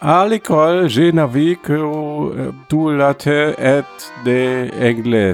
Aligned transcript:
À 0.00 0.26
l'école, 0.26 0.88
j'ai 0.88 1.12
navigué 1.12 1.56
que 1.56 2.52
tout 2.68 2.90
latin 2.90 3.52
et 3.58 3.82
de 4.24 4.68
anglais. 4.82 5.32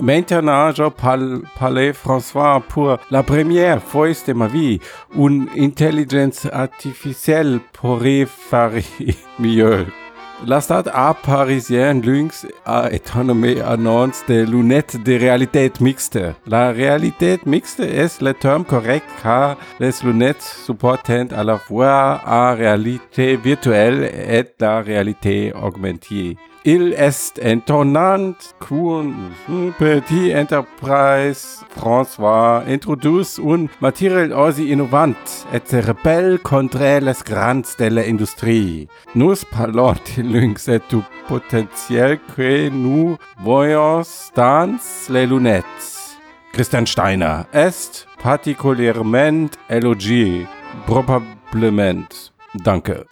Maintenant, 0.00 0.70
je 0.72 0.88
parle, 0.88 1.42
parle 1.58 1.92
François 1.92 2.62
pour 2.68 2.96
la 3.10 3.22
première 3.24 3.82
fois 3.82 4.08
de 4.08 4.32
ma 4.32 4.46
vie. 4.46 4.78
Une 5.16 5.48
intelligence 5.58 6.46
artificielle 6.52 7.58
pourrait 7.72 8.26
faire 8.26 8.70
mieux. 9.40 9.86
La 10.46 10.60
start-up 10.60 11.16
parisienne 11.24 12.00
Lynx 12.00 12.46
a 12.64 12.92
étonné 12.92 13.60
annonce 13.60 14.24
des 14.28 14.46
lunettes 14.46 15.02
de 15.02 15.14
réalité 15.14 15.70
mixte. 15.80 16.18
La 16.46 16.70
réalité 16.70 17.38
mixte 17.44 17.80
est 17.80 18.22
le 18.22 18.32
terme 18.34 18.64
correct 18.64 19.04
car 19.20 19.56
les 19.80 19.90
lunettes 20.04 20.42
supportent 20.42 21.32
à 21.36 21.42
la 21.42 21.58
fois 21.58 22.20
la 22.24 22.54
réalité 22.54 23.36
virtuelle 23.36 24.04
et 24.04 24.44
la 24.60 24.80
réalité 24.80 25.52
augmentée. 25.60 26.36
Il 26.70 26.92
est 26.98 27.38
étonnant 27.42 28.34
qu'une 28.60 29.72
petite 29.78 30.36
entreprise 30.36 31.64
François 31.70 32.62
introduce 32.68 33.38
un 33.38 33.68
matériel 33.80 34.34
aussi 34.34 34.68
innovant 34.68 35.14
et 35.54 35.62
se 35.64 35.76
rebelle 35.76 36.38
contre 36.40 37.00
les 37.00 37.14
grands 37.24 37.62
de 37.78 37.86
l'industrie. 37.86 38.86
Nous 39.14 39.34
parlons 39.50 39.94
de 39.94 40.22
lynx 40.22 40.68
et 40.68 40.82
du 40.90 41.00
potentiel 41.26 42.18
que 42.36 42.68
nous 42.68 43.16
voyons 43.42 44.02
dans 44.36 44.78
les 45.08 45.26
lunettes. 45.26 45.64
Christian 46.52 46.84
Steiner 46.84 47.44
est 47.54 48.06
particulièrement 48.22 49.48
élogié. 49.70 50.46
Probablement. 50.86 52.04
Danke. 52.56 53.06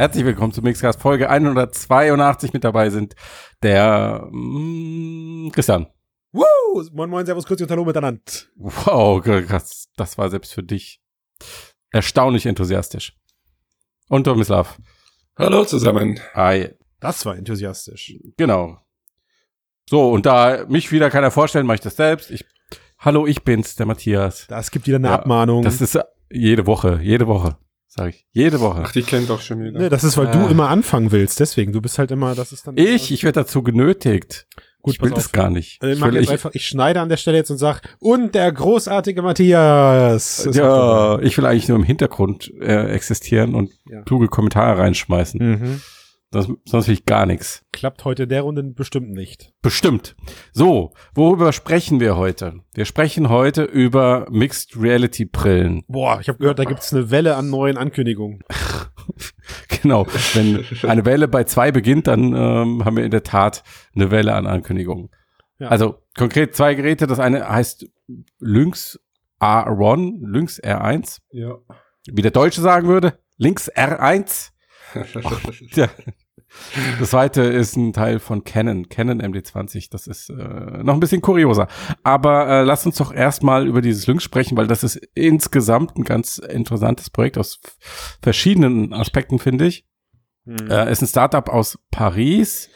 Herzlich 0.00 0.24
willkommen 0.24 0.50
zu 0.50 0.62
Mixcast 0.62 0.98
Folge 0.98 1.28
182 1.28 2.54
mit 2.54 2.64
dabei 2.64 2.88
sind 2.88 3.14
der 3.62 4.26
mm, 4.30 5.50
Christian. 5.50 5.88
Woo! 6.32 6.42
Moin 6.94 7.10
Moin, 7.10 7.26
Servus, 7.26 7.44
Grüezi 7.44 7.64
und 7.64 7.70
Hallo 7.70 7.84
miteinander. 7.84 8.22
Wow, 8.56 9.22
krass, 9.22 9.90
das 9.96 10.16
war 10.16 10.30
selbst 10.30 10.54
für 10.54 10.62
dich 10.62 11.02
erstaunlich 11.90 12.46
enthusiastisch. 12.46 13.14
Und 14.08 14.24
Tomislav. 14.24 14.78
Hallo 15.36 15.66
zusammen. 15.66 16.18
Hi. 16.32 16.70
Das 17.00 17.26
war 17.26 17.36
enthusiastisch. 17.36 18.14
Genau. 18.38 18.78
So, 19.86 20.10
und 20.10 20.24
da 20.24 20.64
mich 20.66 20.90
wieder 20.92 21.10
keiner 21.10 21.30
vorstellen, 21.30 21.66
mache 21.66 21.74
ich 21.74 21.82
das 21.82 21.96
selbst. 21.96 22.30
Ich, 22.30 22.46
hallo, 23.00 23.26
ich 23.26 23.42
bin's, 23.42 23.76
der 23.76 23.84
Matthias. 23.84 24.46
Das 24.48 24.70
gibt 24.70 24.86
wieder 24.86 24.96
eine 24.96 25.08
Ja, 25.08 25.16
Abmahnung. 25.16 25.62
Das 25.62 25.82
ist 25.82 25.98
jede 26.30 26.64
Woche, 26.64 27.00
jede 27.02 27.26
Woche, 27.26 27.58
sage 27.92 28.10
ich. 28.10 28.26
Jede 28.32 28.60
Woche. 28.60 28.82
Ach, 28.86 28.92
die 28.92 29.02
kennt 29.02 29.28
doch 29.28 29.40
schon 29.40 29.60
wieder. 29.62 29.78
nee, 29.80 29.88
das 29.88 30.04
ist, 30.04 30.16
weil 30.16 30.28
Ah. 30.28 30.32
du 30.32 30.46
immer 30.48 30.68
anfangen 30.68 31.10
willst. 31.12 31.40
Deswegen, 31.40 31.72
du 31.72 31.80
bist 31.80 31.98
halt 31.98 32.10
immer, 32.12 32.34
das 32.36 32.52
ist 32.52 32.66
dann. 32.66 32.76
Ich, 32.76 33.10
ich 33.12 33.24
werde 33.24 33.40
dazu 33.40 33.62
genötigt. 33.62 34.46
Gut, 34.82 34.94
ich 34.94 35.02
will 35.02 35.10
das 35.10 35.30
gar 35.32 35.50
nicht. 35.50 35.82
Äh, 35.82 35.92
Ich 35.92 36.00
will, 36.00 36.16
ich, 36.16 36.30
einfach, 36.30 36.52
ich 36.54 36.66
schneide 36.66 37.00
an 37.02 37.10
der 37.10 37.18
Stelle 37.18 37.36
jetzt 37.36 37.50
und 37.50 37.58
sag, 37.58 37.82
und 37.98 38.34
der 38.34 38.50
großartige 38.50 39.20
Matthias. 39.20 40.48
Ja, 40.52 41.18
ich 41.20 41.36
will 41.36 41.44
eigentlich 41.44 41.68
nur 41.68 41.76
im 41.76 41.84
Hintergrund 41.84 42.50
äh, 42.60 42.86
existieren 42.90 43.54
und 43.54 43.72
Ja. 43.90 44.02
kluge 44.02 44.28
Kommentare 44.28 44.78
reinschmeißen. 44.80 45.40
Mhm. 45.40 45.80
Das, 46.32 46.48
sonst 46.64 46.86
will 46.86 46.94
ich 46.94 47.06
gar 47.06 47.26
nichts. 47.26 47.64
Klappt 47.72 48.04
heute 48.04 48.28
der 48.28 48.42
Runde 48.42 48.62
bestimmt 48.62 49.10
nicht. 49.10 49.52
Bestimmt. 49.62 50.14
So, 50.52 50.92
worüber 51.12 51.52
sprechen 51.52 51.98
wir 51.98 52.16
heute? 52.16 52.60
Wir 52.72 52.84
sprechen 52.84 53.28
heute 53.30 53.64
über 53.64 54.26
Mixed 54.30 54.80
Reality 54.80 55.24
Brillen. 55.24 55.82
Boah, 55.88 56.20
ich 56.20 56.28
habe 56.28 56.38
gehört, 56.38 56.60
da 56.60 56.64
gibt's 56.64 56.92
eine 56.94 57.10
Welle 57.10 57.34
an 57.36 57.50
neuen 57.50 57.76
Ankündigungen. 57.76 58.40
Genau. 59.82 60.06
Wenn 60.34 60.64
eine 60.88 61.04
Welle 61.06 61.26
bei 61.26 61.44
zwei 61.44 61.72
beginnt, 61.72 62.06
dann 62.06 62.34
ähm, 62.34 62.84
haben 62.84 62.96
wir 62.96 63.04
in 63.04 63.10
der 63.10 63.22
Tat 63.22 63.64
eine 63.94 64.10
Welle 64.10 64.34
an 64.34 64.46
Ankündigungen. 64.46 65.08
Ja. 65.58 65.68
Also 65.68 66.02
konkret 66.16 66.54
zwei 66.54 66.74
Geräte. 66.74 67.06
Das 67.06 67.18
eine 67.18 67.48
heißt 67.48 67.86
Lynx 68.38 69.00
R1, 69.40 70.18
Lynx 70.20 70.60
R1, 70.62 71.20
Ja. 71.32 71.56
wie 72.12 72.22
der 72.22 72.30
Deutsche 72.30 72.60
sagen 72.60 72.88
würde. 72.88 73.18
Lynx 73.38 73.70
R1. 73.72 74.50
Ja. 75.74 75.88
Das 76.98 77.10
zweite 77.10 77.42
ist 77.42 77.76
ein 77.76 77.92
Teil 77.92 78.18
von 78.18 78.44
Canon, 78.44 78.88
Canon 78.88 79.20
MD20. 79.22 79.88
Das 79.90 80.06
ist 80.06 80.30
äh, 80.30 80.82
noch 80.82 80.94
ein 80.94 81.00
bisschen 81.00 81.20
kurioser. 81.20 81.68
Aber 82.02 82.48
äh, 82.48 82.62
lass 82.62 82.86
uns 82.86 82.96
doch 82.96 83.12
erstmal 83.12 83.66
über 83.66 83.80
dieses 83.80 84.06
Lynx 84.06 84.24
sprechen, 84.24 84.56
weil 84.56 84.66
das 84.66 84.82
ist 84.82 84.96
insgesamt 85.14 85.96
ein 85.96 86.04
ganz 86.04 86.38
interessantes 86.38 87.10
Projekt 87.10 87.38
aus 87.38 87.60
verschiedenen 88.22 88.92
Aspekten, 88.92 89.38
finde 89.38 89.66
ich. 89.66 89.86
Äh, 90.46 90.90
ist 90.90 91.02
ein 91.02 91.08
Startup 91.08 91.48
aus 91.48 91.78
Paris. 91.90 92.70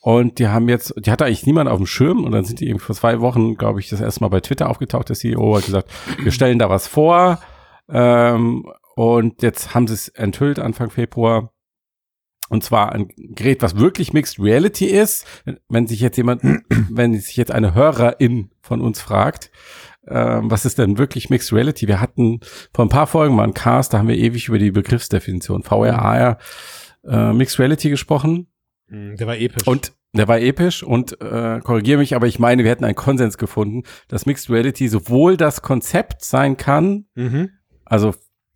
Und 0.00 0.38
die 0.38 0.48
haben 0.48 0.68
jetzt, 0.68 0.92
die 0.98 1.10
hatte 1.10 1.24
eigentlich 1.24 1.46
niemand 1.46 1.70
auf 1.70 1.78
dem 1.78 1.86
Schirm 1.86 2.24
und 2.24 2.32
dann 2.32 2.44
sind 2.44 2.60
die 2.60 2.68
eben 2.68 2.78
vor 2.78 2.94
zwei 2.94 3.20
Wochen, 3.22 3.56
glaube 3.56 3.80
ich, 3.80 3.88
das 3.88 4.02
erste 4.02 4.20
Mal 4.20 4.28
bei 4.28 4.40
Twitter 4.40 4.68
aufgetaucht. 4.68 5.08
Der 5.08 5.16
CEO 5.16 5.56
hat 5.56 5.64
gesagt, 5.64 5.90
wir 6.22 6.30
stellen 6.30 6.58
da 6.58 6.68
was 6.68 6.86
vor. 6.86 7.40
Ähm, 7.88 8.66
und 8.96 9.40
jetzt 9.42 9.74
haben 9.74 9.86
sie 9.86 9.94
es 9.94 10.08
enthüllt 10.08 10.58
Anfang 10.58 10.90
Februar. 10.90 11.53
Und 12.50 12.62
zwar 12.62 12.92
ein 12.92 13.08
Gerät, 13.16 13.62
was 13.62 13.76
wirklich 13.76 14.12
Mixed 14.12 14.38
Reality 14.38 14.86
ist. 14.86 15.26
Wenn 15.68 15.86
sich 15.86 16.00
jetzt 16.00 16.16
jemand, 16.16 16.42
wenn 16.90 17.18
sich 17.18 17.36
jetzt 17.36 17.52
eine 17.52 17.74
Hörerin 17.74 18.50
von 18.60 18.80
uns 18.80 19.00
fragt, 19.00 19.50
ähm, 20.06 20.50
was 20.50 20.64
ist 20.64 20.78
denn 20.78 20.98
wirklich 20.98 21.30
Mixed 21.30 21.52
Reality? 21.52 21.88
Wir 21.88 22.00
hatten 22.00 22.40
vor 22.74 22.84
ein 22.84 22.90
paar 22.90 23.06
Folgen 23.06 23.34
mal 23.34 23.44
einen 23.44 23.54
Cast, 23.54 23.94
da 23.94 23.98
haben 23.98 24.08
wir 24.08 24.18
ewig 24.18 24.48
über 24.48 24.58
die 24.58 24.70
Begriffsdefinition 24.70 25.62
VR, 25.62 25.98
AR, 25.98 26.38
äh, 27.06 27.32
Mixed 27.32 27.58
Reality 27.58 27.88
gesprochen. 27.90 28.48
Mhm, 28.88 29.16
Der 29.16 29.26
war 29.26 29.36
episch. 29.36 29.66
Und 29.66 29.92
der 30.12 30.28
war 30.28 30.38
episch 30.40 30.82
und 30.84 31.20
äh, 31.20 31.60
korrigiere 31.60 31.98
mich, 31.98 32.14
aber 32.14 32.28
ich 32.28 32.38
meine, 32.38 32.62
wir 32.62 32.70
hätten 32.70 32.84
einen 32.84 32.94
Konsens 32.94 33.36
gefunden, 33.36 33.82
dass 34.06 34.26
Mixed 34.26 34.48
Reality 34.48 34.86
sowohl 34.86 35.36
das 35.36 35.60
Konzept 35.60 36.24
sein 36.24 36.56
kann, 36.56 37.06
mhm. 37.16 37.50
also 37.84 38.14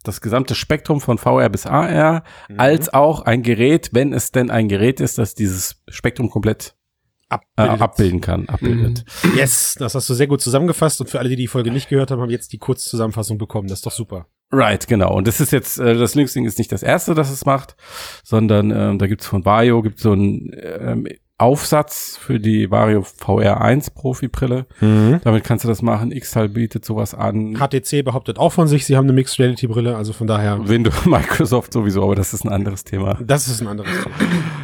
das 0.09 0.21
gesamte 0.21 0.55
Spektrum 0.55 1.01
von 1.01 1.19
VR 1.19 1.49
bis 1.51 1.67
AR, 1.67 2.25
Mhm. 2.49 2.59
als 2.59 2.93
auch 2.93 3.23
ein 3.23 3.43
Gerät, 3.43 3.91
wenn 3.93 4.13
es 4.13 4.33
denn 4.33 4.51
ein 4.51 4.69
Gerät 4.69 5.01
ist, 5.01 5.19
das 5.19 5.35
dieses 5.35 5.83
Spektrum 5.89 6.31
komplett 6.31 6.75
äh, 7.31 7.35
Abbildet. 7.35 7.81
abbilden 7.83 8.21
kann, 8.23 8.49
abbildet. 8.49 9.05
Yes, 9.37 9.77
das 9.79 9.95
hast 9.95 10.09
du 10.09 10.15
sehr 10.15 10.27
gut 10.27 10.41
zusammengefasst. 10.41 10.99
Und 11.03 11.11
für 11.11 11.19
alle, 11.19 11.29
die 11.29 11.37
die 11.37 11.47
Folge 11.47 11.71
nicht 11.71 11.91
gehört 11.91 12.11
haben, 12.11 12.23
haben 12.23 12.31
jetzt 12.31 12.55
die 12.55 12.59
Kurzzusammenfassung 12.59 13.37
bekommen. 13.37 13.69
Das 13.69 13.81
ist 13.81 13.87
doch 13.87 13.93
super. 13.93 14.27
Right, 14.51 14.89
genau. 14.89 15.13
Und 15.15 15.29
das 15.29 15.39
ist 15.39 15.53
jetzt, 15.53 15.79
äh, 15.79 15.95
das 15.95 16.15
Linksding 16.15 16.47
ist 16.47 16.57
nicht 16.57 16.73
das 16.73 16.83
erste, 16.83 17.15
das 17.15 17.31
es 17.31 17.45
macht, 17.45 17.77
sondern 18.25 18.71
ähm, 18.71 18.99
da 18.99 19.07
gibt's 19.07 19.27
von 19.27 19.45
Vario, 19.45 19.83
gibt's 19.83 20.03
so 20.03 20.13
einen 20.13 20.51
ähm, 20.59 21.07
Aufsatz 21.39 22.19
für 22.21 22.41
die 22.41 22.69
Vario 22.71 23.03
VR1 23.03 23.95
Profi-Brille. 23.95 24.67
Damit 24.81 25.45
kannst 25.45 25.65
du 25.65 25.69
das 25.69 25.83
machen. 25.83 26.11
Xtal 26.11 26.49
bietet 26.49 26.85
sowas 26.85 27.15
an. 27.15 27.55
HTC 27.57 28.05
behauptet 28.05 28.39
auch 28.39 28.51
von 28.53 28.67
sich, 28.67 28.85
sie 28.85 28.97
haben 28.97 29.05
eine 29.05 29.13
Mixed 29.13 29.39
Reality 29.39 29.69
Brille, 29.69 29.97
also 29.97 30.13
von 30.13 30.27
daher, 30.27 30.69
Windows, 30.69 30.95
Microsoft 31.07 31.73
sowieso, 31.73 32.03
aber 32.03 32.17
das 32.17 32.35
ist 32.35 32.45
ein 32.45 32.51
anderes 32.53 32.83
Thema. 32.85 33.19
das 33.25 33.47
ist 33.47 33.61
ein 33.61 33.69
anderes 33.69 33.91
Thema. 34.03 34.15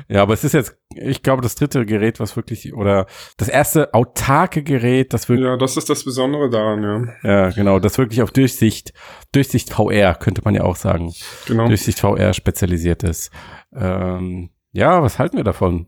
Ja, 0.09 0.23
aber 0.23 0.35
es 0.35 0.43
ist 0.43 0.53
jetzt, 0.53 0.77
ich 0.97 1.23
glaube, 1.23 1.43
das 1.43 1.55
dritte 1.55 1.87
Gerät, 1.87 2.19
was 2.19 2.35
wirklich, 2.37 2.75
oder 2.75 3.07
das 3.37 3.49
erste 3.49 3.95
autarke 3.95 4.63
Gerät, 4.65 5.13
das 5.15 5.29
wirklich, 5.29 5.47
ja, 5.47 5.57
das 5.57 5.77
ist 5.77 5.89
das 5.89 6.05
Besondere 6.05 6.51
daran, 6.51 6.83
ja. 7.23 7.31
ja, 7.31 7.51
genau, 7.51 7.79
das 7.79 7.99
wirklich 7.99 8.21
auf 8.21 8.33
Durchsicht, 8.33 8.93
Durchsicht 9.33 9.73
VR, 9.73 10.15
könnte 10.15 10.43
man 10.45 10.55
ja 10.55 10.65
auch 10.65 10.77
sagen, 10.77 11.13
Genau. 11.47 11.69
Durchsicht 11.69 12.01
VR 12.01 12.35
spezialisiert 12.35 13.03
ist. 13.05 13.31
Ähm, 13.75 14.51
ja, 14.73 15.03
was 15.03 15.19
halten 15.21 15.37
wir 15.37 15.45
davon? 15.45 15.87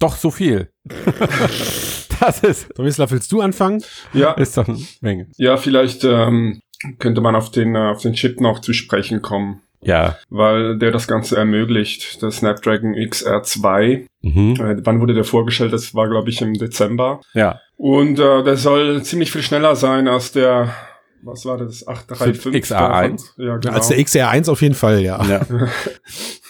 Doch 0.00 0.16
so 0.16 0.30
viel. 0.32 0.70
das 2.20 2.40
ist, 2.40 2.74
Tomislav, 2.74 3.10
willst 3.12 3.30
du 3.30 3.40
anfangen? 3.40 3.82
Ja, 4.12 4.32
ist 4.32 4.56
doch 4.56 4.66
eine 4.68 4.78
Menge. 5.00 5.28
ja, 5.36 5.56
vielleicht 5.56 6.02
ähm, 6.04 6.60
könnte 6.98 7.20
man 7.20 7.36
auf 7.36 7.50
den, 7.50 7.74
äh, 7.76 7.90
auf 7.90 8.02
den 8.02 8.14
Chip 8.14 8.40
noch 8.40 8.60
zu 8.60 8.72
sprechen 8.72 9.22
kommen, 9.22 9.60
Ja. 9.82 10.16
weil 10.30 10.78
der 10.78 10.90
das 10.90 11.06
Ganze 11.06 11.36
ermöglicht. 11.36 12.20
Der 12.22 12.30
Snapdragon 12.30 12.94
XR2. 12.94 14.06
Mhm. 14.22 14.54
Äh, 14.58 14.76
wann 14.84 15.00
wurde 15.00 15.14
der 15.14 15.24
vorgestellt? 15.24 15.72
Das 15.72 15.94
war, 15.94 16.08
glaube 16.08 16.30
ich, 16.30 16.40
im 16.42 16.54
Dezember. 16.54 17.20
Ja. 17.34 17.60
Und 17.76 18.18
äh, 18.18 18.42
der 18.42 18.56
soll 18.56 19.02
ziemlich 19.02 19.30
viel 19.32 19.42
schneller 19.42 19.76
sein 19.76 20.08
als 20.08 20.32
der, 20.32 20.74
was 21.22 21.44
war 21.44 21.58
das, 21.58 21.86
835? 21.86 22.64
XR1? 22.64 23.22
Ja, 23.36 23.56
genau. 23.56 23.74
Als 23.74 23.88
der 23.88 23.98
XR1 23.98 24.50
auf 24.50 24.62
jeden 24.62 24.74
Fall, 24.74 25.00
ja. 25.02 25.22
ja. 25.24 25.46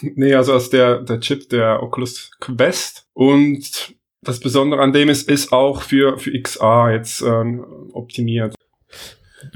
Nee, 0.03 0.35
also 0.35 0.55
als 0.55 0.71
der, 0.71 1.03
der 1.03 1.21
Chip 1.21 1.51
der 1.51 1.83
Oculus 1.83 2.31
Quest. 2.41 3.07
Und 3.13 3.95
das 4.23 4.41
Besondere 4.41 4.81
an 4.81 4.93
dem 4.93 5.09
ist, 5.09 5.29
ist 5.29 5.53
auch 5.53 5.83
für, 5.83 6.19
für 6.19 6.33
XR 6.41 6.93
jetzt 6.93 7.21
ähm, 7.23 7.65
optimiert. 7.93 8.55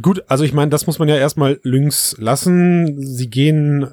Gut, 0.02 0.25
also 0.29 0.44
ich 0.44 0.52
meine, 0.52 0.70
das 0.70 0.87
muss 0.87 0.99
man 0.99 1.08
ja 1.08 1.17
erstmal 1.17 1.61
links 1.62 2.17
lassen. 2.19 3.00
Sie 3.00 3.31
gehen, 3.31 3.88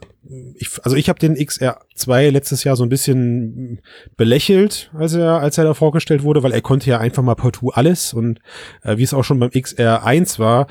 ich, 0.55 0.69
also 0.83 0.95
ich 0.95 1.09
habe 1.09 1.19
den 1.19 1.35
XR2 1.35 2.29
letztes 2.31 2.63
Jahr 2.63 2.75
so 2.75 2.83
ein 2.83 2.89
bisschen 2.89 3.81
belächelt, 4.17 4.91
als 4.93 5.13
er, 5.13 5.39
als 5.39 5.57
er 5.57 5.65
da 5.65 5.73
vorgestellt 5.73 6.23
wurde, 6.23 6.43
weil 6.43 6.53
er 6.53 6.61
konnte 6.61 6.89
ja 6.89 6.99
einfach 6.99 7.23
mal 7.23 7.35
partout 7.35 7.71
alles 7.71 8.13
und 8.13 8.39
äh, 8.83 8.97
wie 8.97 9.03
es 9.03 9.13
auch 9.13 9.23
schon 9.23 9.39
beim 9.39 9.49
XR1 9.49 10.39
war, 10.39 10.67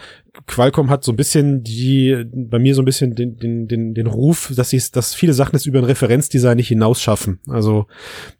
Qualcomm 0.46 0.90
hat 0.90 1.04
so 1.04 1.12
ein 1.12 1.16
bisschen 1.16 1.62
die, 1.62 2.24
bei 2.32 2.58
mir 2.58 2.74
so 2.74 2.82
ein 2.82 2.84
bisschen 2.84 3.14
den, 3.14 3.36
den, 3.36 3.66
den, 3.66 3.94
den 3.94 4.06
Ruf, 4.06 4.52
dass 4.54 4.70
sie 4.70 4.80
dass 4.92 5.14
viele 5.14 5.32
Sachen 5.32 5.56
es 5.56 5.66
über 5.66 5.78
ein 5.78 5.84
Referenzdesign 5.84 6.56
nicht 6.56 6.68
hinausschaffen. 6.68 7.40
Also, 7.48 7.86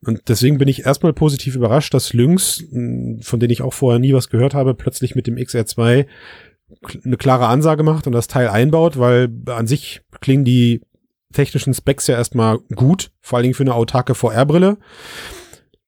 und 0.04 0.22
deswegen 0.28 0.58
bin 0.58 0.68
ich 0.68 0.86
erstmal 0.86 1.12
positiv 1.12 1.56
überrascht, 1.56 1.92
dass 1.92 2.12
Lynx, 2.12 2.64
von 2.70 3.40
denen 3.40 3.50
ich 3.50 3.62
auch 3.62 3.74
vorher 3.74 3.98
nie 3.98 4.12
was 4.12 4.30
gehört 4.30 4.54
habe, 4.54 4.74
plötzlich 4.74 5.14
mit 5.14 5.26
dem 5.26 5.36
XR2 5.36 6.06
eine 7.04 7.16
klare 7.16 7.46
Ansage 7.46 7.82
macht 7.82 8.06
und 8.06 8.12
das 8.12 8.28
Teil 8.28 8.48
einbaut, 8.48 8.98
weil 8.98 9.30
an 9.46 9.66
sich 9.66 10.00
klingen 10.20 10.44
die 10.44 10.80
technischen 11.32 11.74
Specs 11.74 12.06
ja 12.06 12.16
erstmal 12.16 12.58
gut, 12.74 13.12
vor 13.20 13.36
allen 13.36 13.44
Dingen 13.44 13.54
für 13.54 13.62
eine 13.62 13.74
autarke 13.74 14.14
VR-Brille. 14.14 14.78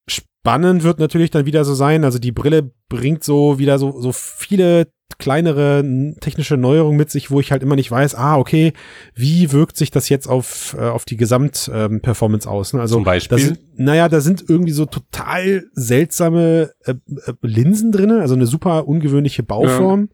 Spannend 0.06 0.82
wird 0.82 0.98
natürlich 0.98 1.30
dann 1.30 1.46
wieder 1.46 1.64
so 1.64 1.74
sein, 1.74 2.04
also 2.04 2.18
die 2.18 2.32
Brille 2.32 2.70
bringt 2.88 3.24
so 3.24 3.58
wieder 3.58 3.78
so, 3.78 4.00
so 4.00 4.12
viele 4.12 4.88
kleinere 5.18 5.84
technische 6.20 6.56
Neuerungen 6.56 6.96
mit 6.96 7.10
sich, 7.10 7.30
wo 7.30 7.40
ich 7.40 7.52
halt 7.52 7.62
immer 7.62 7.76
nicht 7.76 7.90
weiß, 7.90 8.14
ah, 8.14 8.36
okay, 8.36 8.72
wie 9.14 9.52
wirkt 9.52 9.76
sich 9.76 9.90
das 9.90 10.08
jetzt 10.08 10.26
auf, 10.26 10.76
äh, 10.78 10.82
auf 10.82 11.04
die 11.04 11.16
Gesamtperformance 11.16 12.46
ähm, 12.46 12.52
aus? 12.52 12.72
Ne? 12.72 12.80
Also, 12.80 12.96
Zum 12.96 13.04
Beispiel? 13.04 13.38
Da 13.38 13.44
sind, 13.44 13.58
naja, 13.76 14.08
da 14.08 14.20
sind 14.20 14.44
irgendwie 14.48 14.72
so 14.72 14.86
total 14.86 15.64
seltsame 15.72 16.70
äh, 16.84 16.92
äh, 16.92 17.32
Linsen 17.42 17.92
drinne, 17.92 18.20
also 18.20 18.34
eine 18.34 18.46
super 18.46 18.86
ungewöhnliche 18.88 19.42
Bauform, 19.42 20.08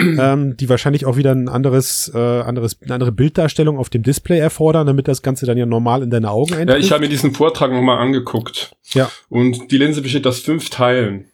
ja. 0.00 0.32
ähm, 0.32 0.56
die 0.56 0.68
wahrscheinlich 0.68 1.06
auch 1.06 1.16
wieder 1.16 1.32
ein 1.32 1.48
anderes, 1.48 2.10
äh, 2.14 2.18
anderes, 2.18 2.80
eine 2.82 2.94
andere 2.94 3.12
Bilddarstellung 3.12 3.78
auf 3.78 3.90
dem 3.90 4.02
Display 4.02 4.38
erfordern, 4.38 4.86
damit 4.86 5.08
das 5.08 5.22
Ganze 5.22 5.46
dann 5.46 5.58
ja 5.58 5.66
normal 5.66 6.02
in 6.02 6.10
deine 6.10 6.30
Augen 6.30 6.54
eintrifft. 6.54 6.68
Ja, 6.68 6.76
ich 6.76 6.92
habe 6.92 7.02
mir 7.02 7.08
diesen 7.08 7.34
Vortrag 7.34 7.72
nochmal 7.72 7.98
angeguckt. 7.98 8.76
Ja. 8.94 9.10
Und 9.28 9.70
die 9.70 9.78
Linse 9.78 10.02
besteht 10.02 10.26
aus 10.26 10.40
fünf 10.40 10.70
Teilen. 10.70 11.26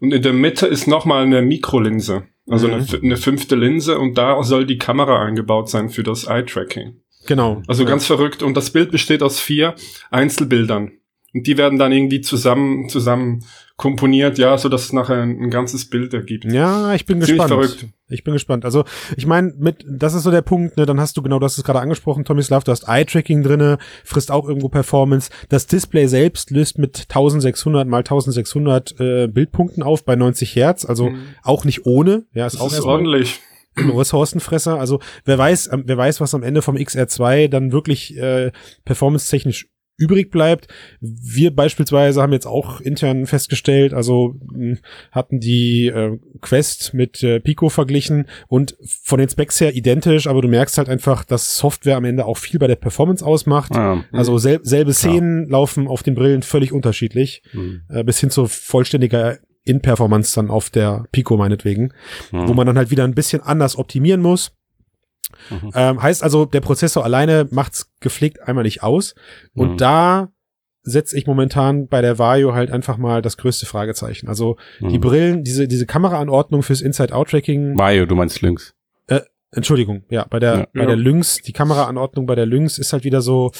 Und 0.00 0.12
in 0.12 0.22
der 0.22 0.32
Mitte 0.32 0.66
ist 0.66 0.86
nochmal 0.86 1.24
eine 1.24 1.42
Mikrolinse, 1.42 2.24
also 2.48 2.68
mhm. 2.68 2.74
eine, 2.74 2.86
eine, 3.02 3.16
fünfte 3.16 3.56
Linse 3.56 3.98
und 3.98 4.16
da 4.18 4.42
soll 4.42 4.66
die 4.66 4.78
Kamera 4.78 5.24
eingebaut 5.24 5.68
sein 5.68 5.90
für 5.90 6.02
das 6.02 6.24
Eye-Tracking. 6.24 7.00
Genau. 7.26 7.62
Also 7.66 7.84
ja. 7.84 7.88
ganz 7.88 8.06
verrückt. 8.06 8.42
Und 8.42 8.56
das 8.56 8.70
Bild 8.70 8.90
besteht 8.90 9.22
aus 9.22 9.40
vier 9.40 9.74
Einzelbildern. 10.10 10.92
Und 11.32 11.46
die 11.46 11.56
werden 11.56 11.78
dann 11.78 11.92
irgendwie 11.92 12.20
zusammen, 12.20 12.88
zusammen 12.88 13.44
komponiert, 13.76 14.36
ja, 14.36 14.58
so 14.58 14.68
dass 14.68 14.84
es 14.84 14.92
nachher 14.92 15.22
ein, 15.22 15.40
ein 15.40 15.50
ganzes 15.50 15.88
Bild 15.88 16.12
ergibt. 16.12 16.44
Ja, 16.44 16.92
ich 16.92 17.06
bin 17.06 17.22
Ziemlich 17.22 17.38
gespannt. 17.38 17.48
Verrückt. 17.48 17.86
Ich 18.08 18.24
bin 18.24 18.34
gespannt. 18.34 18.66
Also, 18.66 18.84
ich 19.16 19.26
meine, 19.26 19.54
mit, 19.56 19.86
das 19.88 20.12
ist 20.12 20.24
so 20.24 20.30
der 20.30 20.42
Punkt, 20.42 20.76
ne, 20.76 20.84
dann 20.84 21.00
hast 21.00 21.16
du 21.16 21.22
genau, 21.22 21.38
das 21.38 21.56
ist 21.56 21.64
gerade 21.64 21.80
angesprochen, 21.80 22.24
Tommy 22.26 22.42
Slav, 22.42 22.62
du 22.64 22.72
hast 22.72 22.88
Eye-Tracking 22.88 23.42
drinne, 23.42 23.78
frisst 24.04 24.30
auch 24.30 24.46
irgendwo 24.46 24.68
Performance. 24.68 25.30
Das 25.48 25.66
Display 25.66 26.08
selbst 26.08 26.50
löst 26.50 26.76
mit 26.76 27.06
1600 27.08 27.88
mal 27.88 27.98
1600 27.98 29.00
äh, 29.00 29.28
Bildpunkten 29.28 29.82
auf 29.82 30.04
bei 30.04 30.14
90 30.14 30.54
Hertz, 30.56 30.84
also 30.84 31.10
mhm. 31.10 31.20
auch 31.42 31.64
nicht 31.64 31.86
ohne, 31.86 32.26
ja, 32.34 32.46
ist 32.46 32.56
das 32.56 32.60
auch 32.60 32.72
ist 32.72 32.82
ordentlich. 32.82 33.40
Ressourcenfresser. 33.78 34.78
Also 34.78 35.00
wer 35.24 35.38
weiß, 35.38 35.70
wer 35.84 35.96
weiß, 35.96 36.20
was 36.20 36.34
am 36.34 36.42
Ende 36.42 36.60
vom 36.60 36.76
XR2 36.76 37.48
dann 37.48 37.72
wirklich 37.72 38.16
äh, 38.18 38.50
performance-technisch 38.84 39.68
übrig 40.00 40.30
bleibt. 40.30 40.66
Wir 41.00 41.54
beispielsweise 41.54 42.22
haben 42.22 42.32
jetzt 42.32 42.46
auch 42.46 42.80
intern 42.80 43.26
festgestellt, 43.26 43.92
also 43.92 44.34
hm, 44.52 44.78
hatten 45.12 45.40
die 45.40 45.88
äh, 45.88 46.18
Quest 46.40 46.94
mit 46.94 47.22
äh, 47.22 47.38
Pico 47.38 47.68
verglichen 47.68 48.26
und 48.48 48.76
von 49.04 49.18
den 49.18 49.28
Specs 49.28 49.60
her 49.60 49.76
identisch, 49.76 50.26
aber 50.26 50.40
du 50.40 50.48
merkst 50.48 50.78
halt 50.78 50.88
einfach, 50.88 51.24
dass 51.24 51.58
Software 51.58 51.96
am 51.96 52.04
Ende 52.04 52.24
auch 52.24 52.38
viel 52.38 52.58
bei 52.58 52.66
der 52.66 52.76
Performance 52.76 53.24
ausmacht. 53.24 53.74
Ja. 53.74 54.02
Also 54.12 54.38
sel 54.38 54.60
selbe 54.62 54.94
Szenen 54.94 55.44
ja. 55.44 55.50
laufen 55.50 55.86
auf 55.86 56.02
den 56.02 56.14
Brillen 56.14 56.42
völlig 56.42 56.72
unterschiedlich, 56.72 57.42
mhm. 57.52 57.82
äh, 57.90 58.02
bis 58.02 58.18
hin 58.18 58.30
zu 58.30 58.46
vollständiger 58.46 59.38
In-Performance 59.64 60.34
dann 60.34 60.50
auf 60.50 60.70
der 60.70 61.04
Pico 61.12 61.36
meinetwegen, 61.36 61.92
mhm. 62.32 62.48
wo 62.48 62.54
man 62.54 62.66
dann 62.66 62.78
halt 62.78 62.90
wieder 62.90 63.04
ein 63.04 63.14
bisschen 63.14 63.42
anders 63.42 63.76
optimieren 63.76 64.22
muss. 64.22 64.52
Mhm. 65.48 65.70
Ähm, 65.74 66.02
heißt 66.02 66.22
also, 66.22 66.44
der 66.44 66.60
Prozessor 66.60 67.04
alleine 67.04 67.48
macht's 67.50 67.90
gepflegt 68.00 68.42
einmal 68.42 68.64
nicht 68.64 68.82
aus. 68.82 69.14
Und 69.54 69.72
mhm. 69.72 69.76
da 69.76 70.28
setze 70.82 71.16
ich 71.16 71.26
momentan 71.26 71.88
bei 71.88 72.00
der 72.00 72.18
Vario 72.18 72.54
halt 72.54 72.70
einfach 72.70 72.96
mal 72.96 73.22
das 73.22 73.36
größte 73.36 73.66
Fragezeichen. 73.66 74.28
Also 74.28 74.56
mhm. 74.80 74.88
die 74.88 74.98
Brillen, 74.98 75.44
diese, 75.44 75.68
diese 75.68 75.86
Kameraanordnung 75.86 76.62
fürs 76.62 76.80
Inside-Out-Tracking. 76.80 77.78
Vario, 77.78 78.06
du 78.06 78.14
meinst 78.14 78.40
Lynx. 78.40 78.74
Äh, 79.06 79.20
Entschuldigung, 79.52 80.04
ja, 80.08 80.26
bei 80.28 80.38
der, 80.38 80.56
ja. 80.56 80.66
bei 80.72 80.80
ja. 80.80 80.86
der 80.86 80.96
Lynx, 80.96 81.42
die 81.42 81.52
Kameraanordnung 81.52 82.26
bei 82.26 82.34
der 82.34 82.46
Lynx 82.46 82.78
ist 82.78 82.92
halt 82.92 83.04
wieder 83.04 83.20
so, 83.20 83.50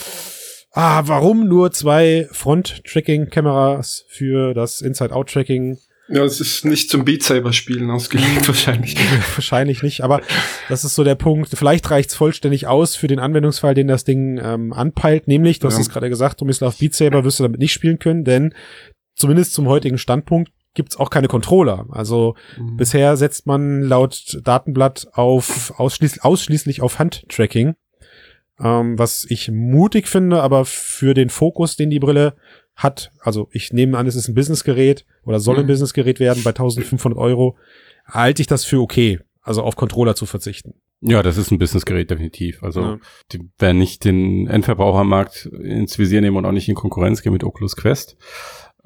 ah, 0.73 1.03
warum 1.07 1.49
nur 1.49 1.73
zwei 1.73 2.29
Front-Tracking-Kameras 2.33 4.05
für 4.09 4.55
das 4.55 4.81
Inside-Out-Tracking? 4.81 5.79
Ja, 6.12 6.25
es 6.25 6.41
ist 6.41 6.65
nicht 6.65 6.91
zum 6.91 7.05
Beat 7.05 7.23
Saber 7.23 7.53
spielen 7.53 7.89
ausgelegt 7.91 8.47
wahrscheinlich. 8.49 8.97
wahrscheinlich 9.37 9.83
nicht, 9.83 10.03
aber 10.03 10.21
das 10.69 10.85
ist 10.85 10.97
so 10.97 11.05
der 11.05 11.15
Punkt. 11.15 11.51
Vielleicht 11.55 11.89
reicht's 11.91 12.17
vollständig 12.17 12.67
aus 12.67 12.97
für 12.97 13.07
den 13.07 13.21
Anwendungsfall, 13.21 13.75
den 13.75 13.87
das 13.87 14.03
Ding 14.03 14.39
ähm, 14.43 14.73
anpeilt, 14.73 15.29
nämlich, 15.29 15.61
du 15.61 15.69
ja. 15.69 15.73
hast 15.73 15.81
es 15.81 15.89
gerade 15.89 16.09
gesagt, 16.09 16.41
Tomislav 16.41 16.79
Beat 16.79 16.95
Saber 16.95 17.25
wirst 17.25 17.39
du 17.39 17.45
damit 17.45 17.61
nicht 17.61 17.73
spielen 17.73 18.01
können, 18.01 18.25
denn 18.25 18.55
zumindest 19.15 19.53
zum 19.53 19.69
heutigen 19.69 19.99
Standpunkt 19.99 20.51
gibt's 20.75 20.97
auch 20.97 21.11
keine 21.11 21.29
Controller. 21.29 21.87
Also 21.91 22.35
mhm. 22.59 22.77
bisher 22.77 23.17
setzt 23.17 23.47
man 23.47 23.83
laut 23.83 24.41
Datenblatt 24.43 25.09
auf 25.12 25.79
ausschließ 25.79 26.21
ausschließlich 26.21 26.83
auf 26.83 26.99
Handtracking, 26.99 27.75
ähm, 28.59 28.99
was 28.99 29.27
ich 29.29 29.49
mutig 29.51 30.09
finde, 30.09 30.43
aber 30.43 30.65
für 30.65 31.15
den 31.15 31.29
Fokus, 31.29 31.77
den 31.77 31.91
die 31.91 32.01
Brille 32.01 32.35
hat, 32.82 33.12
also 33.21 33.49
ich 33.53 33.73
nehme 33.73 33.99
an, 33.99 34.06
es 34.06 34.17
ist 34.17 34.29
ein 34.29 34.35
Businessgerät 34.35 35.05
oder 35.25 35.38
soll 35.38 35.56
ein 35.56 35.65
mhm. 35.65 35.69
Businessgerät 35.69 36.19
werden 36.21 36.43
bei 36.43 36.50
1500 36.50 37.19
Euro, 37.19 37.56
halte 38.06 38.43
ich 38.43 38.47
das 38.47 38.65
für 38.65 38.81
okay, 38.81 39.21
also 39.43 39.62
auf 39.62 39.77
Controller 39.77 40.15
zu 40.15 40.27
verzichten. 40.27 40.75
Ja, 41.03 41.23
das 41.23 41.37
ist 41.37 41.50
ein 41.50 41.59
Businessgerät 41.59 42.11
definitiv. 42.11 42.62
Also 42.62 42.82
ja. 42.82 42.99
die 43.32 43.49
werden 43.59 43.79
nicht 43.79 44.05
den 44.05 44.47
Endverbrauchermarkt 44.49 45.47
ins 45.47 45.99
Visier 45.99 46.21
nehmen 46.21 46.37
und 46.37 46.44
auch 46.44 46.53
nicht 46.53 46.69
in 46.69 46.75
Konkurrenz 46.75 47.23
gehen 47.23 47.32
mit 47.32 47.44
Oculus 47.44 47.77
Quest. 47.77 48.17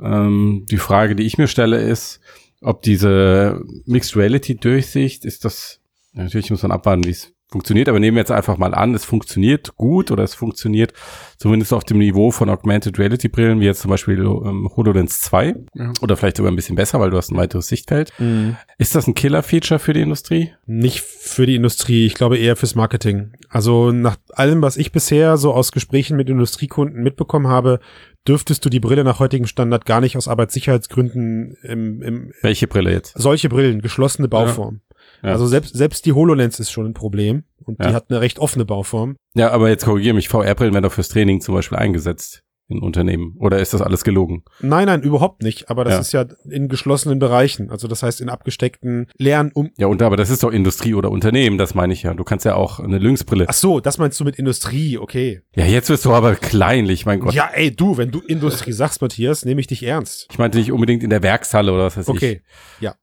Ähm, 0.00 0.66
die 0.70 0.76
Frage, 0.76 1.16
die 1.16 1.24
ich 1.24 1.38
mir 1.38 1.48
stelle, 1.48 1.80
ist, 1.80 2.20
ob 2.60 2.82
diese 2.82 3.60
Mixed 3.84 4.16
Reality 4.16 4.54
Durchsicht 4.54 5.24
ist 5.24 5.44
das 5.44 5.80
natürlich 6.14 6.50
muss 6.50 6.62
man 6.62 6.72
abwarten, 6.72 7.04
wie 7.04 7.10
es 7.10 7.33
funktioniert, 7.54 7.88
aber 7.88 8.00
nehmen 8.00 8.16
wir 8.16 8.20
jetzt 8.20 8.32
einfach 8.32 8.58
mal 8.58 8.74
an, 8.74 8.96
es 8.96 9.04
funktioniert 9.04 9.76
gut 9.76 10.10
oder 10.10 10.24
es 10.24 10.34
funktioniert 10.34 10.92
zumindest 11.38 11.72
auf 11.72 11.84
dem 11.84 11.98
Niveau 11.98 12.32
von 12.32 12.50
Augmented 12.50 12.98
Reality 12.98 13.28
Brillen, 13.28 13.60
wie 13.60 13.66
jetzt 13.66 13.80
zum 13.80 13.92
Beispiel 13.92 14.18
ähm, 14.18 14.68
HoloLens 14.74 15.20
2 15.20 15.54
ja. 15.74 15.92
oder 16.00 16.16
vielleicht 16.16 16.36
sogar 16.36 16.50
ein 16.50 16.56
bisschen 16.56 16.74
besser, 16.74 16.98
weil 16.98 17.10
du 17.10 17.16
hast 17.16 17.30
ein 17.30 17.36
weiteres 17.36 17.68
Sichtfeld. 17.68 18.12
Mhm. 18.18 18.56
Ist 18.76 18.96
das 18.96 19.06
ein 19.06 19.14
Killer-Feature 19.14 19.78
für 19.78 19.92
die 19.92 20.00
Industrie? 20.00 20.52
Nicht 20.66 21.00
für 21.00 21.46
die 21.46 21.54
Industrie, 21.54 22.06
ich 22.06 22.14
glaube 22.14 22.38
eher 22.38 22.56
fürs 22.56 22.74
Marketing. 22.74 23.34
Also 23.48 23.92
nach 23.92 24.16
allem, 24.32 24.60
was 24.60 24.76
ich 24.76 24.90
bisher 24.90 25.36
so 25.36 25.54
aus 25.54 25.70
Gesprächen 25.70 26.16
mit 26.16 26.28
Industriekunden 26.28 27.04
mitbekommen 27.04 27.46
habe, 27.46 27.78
dürftest 28.26 28.64
du 28.64 28.68
die 28.68 28.80
Brille 28.80 29.04
nach 29.04 29.20
heutigem 29.20 29.46
Standard 29.46 29.86
gar 29.86 30.00
nicht 30.00 30.16
aus 30.16 30.26
Arbeitssicherheitsgründen 30.26 31.56
im, 31.62 32.02
im 32.02 32.32
Welche 32.42 32.66
Brille 32.66 32.90
jetzt? 32.90 33.14
Solche 33.16 33.48
Brillen, 33.48 33.80
geschlossene 33.80 34.26
Bauform. 34.26 34.80
Ja. 34.88 34.93
Ja. 35.24 35.32
Also 35.32 35.46
selbst, 35.46 35.74
selbst 35.74 36.04
die 36.06 36.12
HoloLens 36.12 36.60
ist 36.60 36.70
schon 36.70 36.86
ein 36.86 36.94
Problem 36.94 37.44
und 37.64 37.80
ja. 37.80 37.88
die 37.88 37.94
hat 37.94 38.10
eine 38.10 38.20
recht 38.20 38.38
offene 38.38 38.64
Bauform. 38.64 39.16
Ja, 39.34 39.50
aber 39.50 39.70
jetzt 39.70 39.86
korrigiere 39.86 40.14
mich, 40.14 40.28
VR-Brillen 40.28 40.74
werden 40.74 40.84
doch 40.84 40.92
fürs 40.92 41.08
Training 41.08 41.40
zum 41.40 41.54
Beispiel 41.54 41.78
eingesetzt 41.78 42.42
in 42.68 42.80
Unternehmen. 42.80 43.36
Oder 43.38 43.58
ist 43.58 43.74
das 43.74 43.82
alles 43.82 44.04
gelogen? 44.04 44.42
Nein, 44.60 44.86
nein, 44.86 45.02
überhaupt 45.02 45.42
nicht. 45.42 45.70
Aber 45.70 45.84
das 45.84 45.94
ja. 45.94 46.00
ist 46.00 46.12
ja 46.12 46.36
in 46.50 46.68
geschlossenen 46.68 47.18
Bereichen. 47.18 47.70
Also 47.70 47.88
das 47.88 48.02
heißt 48.02 48.20
in 48.20 48.28
abgesteckten 48.28 49.06
Lernen 49.18 49.50
um. 49.52 49.70
Ja, 49.76 49.86
und 49.86 50.00
aber 50.02 50.16
das 50.16 50.30
ist 50.30 50.42
doch 50.42 50.50
Industrie 50.50 50.94
oder 50.94 51.10
Unternehmen, 51.10 51.58
das 51.58 51.74
meine 51.74 51.92
ich 51.92 52.02
ja. 52.02 52.14
Du 52.14 52.24
kannst 52.24 52.44
ja 52.44 52.54
auch 52.54 52.80
eine 52.80 52.98
Lynxbrille. 52.98 53.46
Ach 53.48 53.54
so, 53.54 53.80
das 53.80 53.98
meinst 53.98 54.18
du 54.18 54.24
mit 54.24 54.36
Industrie, 54.36 54.98
okay. 54.98 55.42
Ja, 55.54 55.66
jetzt 55.66 55.90
wirst 55.90 56.04
du 56.04 56.12
aber 56.12 56.36
kleinlich, 56.36 57.04
mein 57.04 57.20
Gott. 57.20 57.34
Ja, 57.34 57.50
ey, 57.52 57.74
du, 57.74 57.98
wenn 57.98 58.10
du 58.10 58.20
Industrie 58.20 58.72
sagst, 58.72 59.02
Matthias, 59.02 59.44
nehme 59.44 59.60
ich 59.60 59.66
dich 59.66 59.82
ernst. 59.82 60.26
Ich 60.30 60.38
meinte 60.38 60.58
nicht 60.58 60.72
unbedingt 60.72 61.02
in 61.02 61.10
der 61.10 61.22
Werkshalle 61.22 61.72
oder 61.72 61.84
was 61.84 61.96
weiß 61.96 62.08
okay. 62.08 62.16
ich. 62.16 62.38
Okay, 62.38 62.42
ja. 62.80 62.94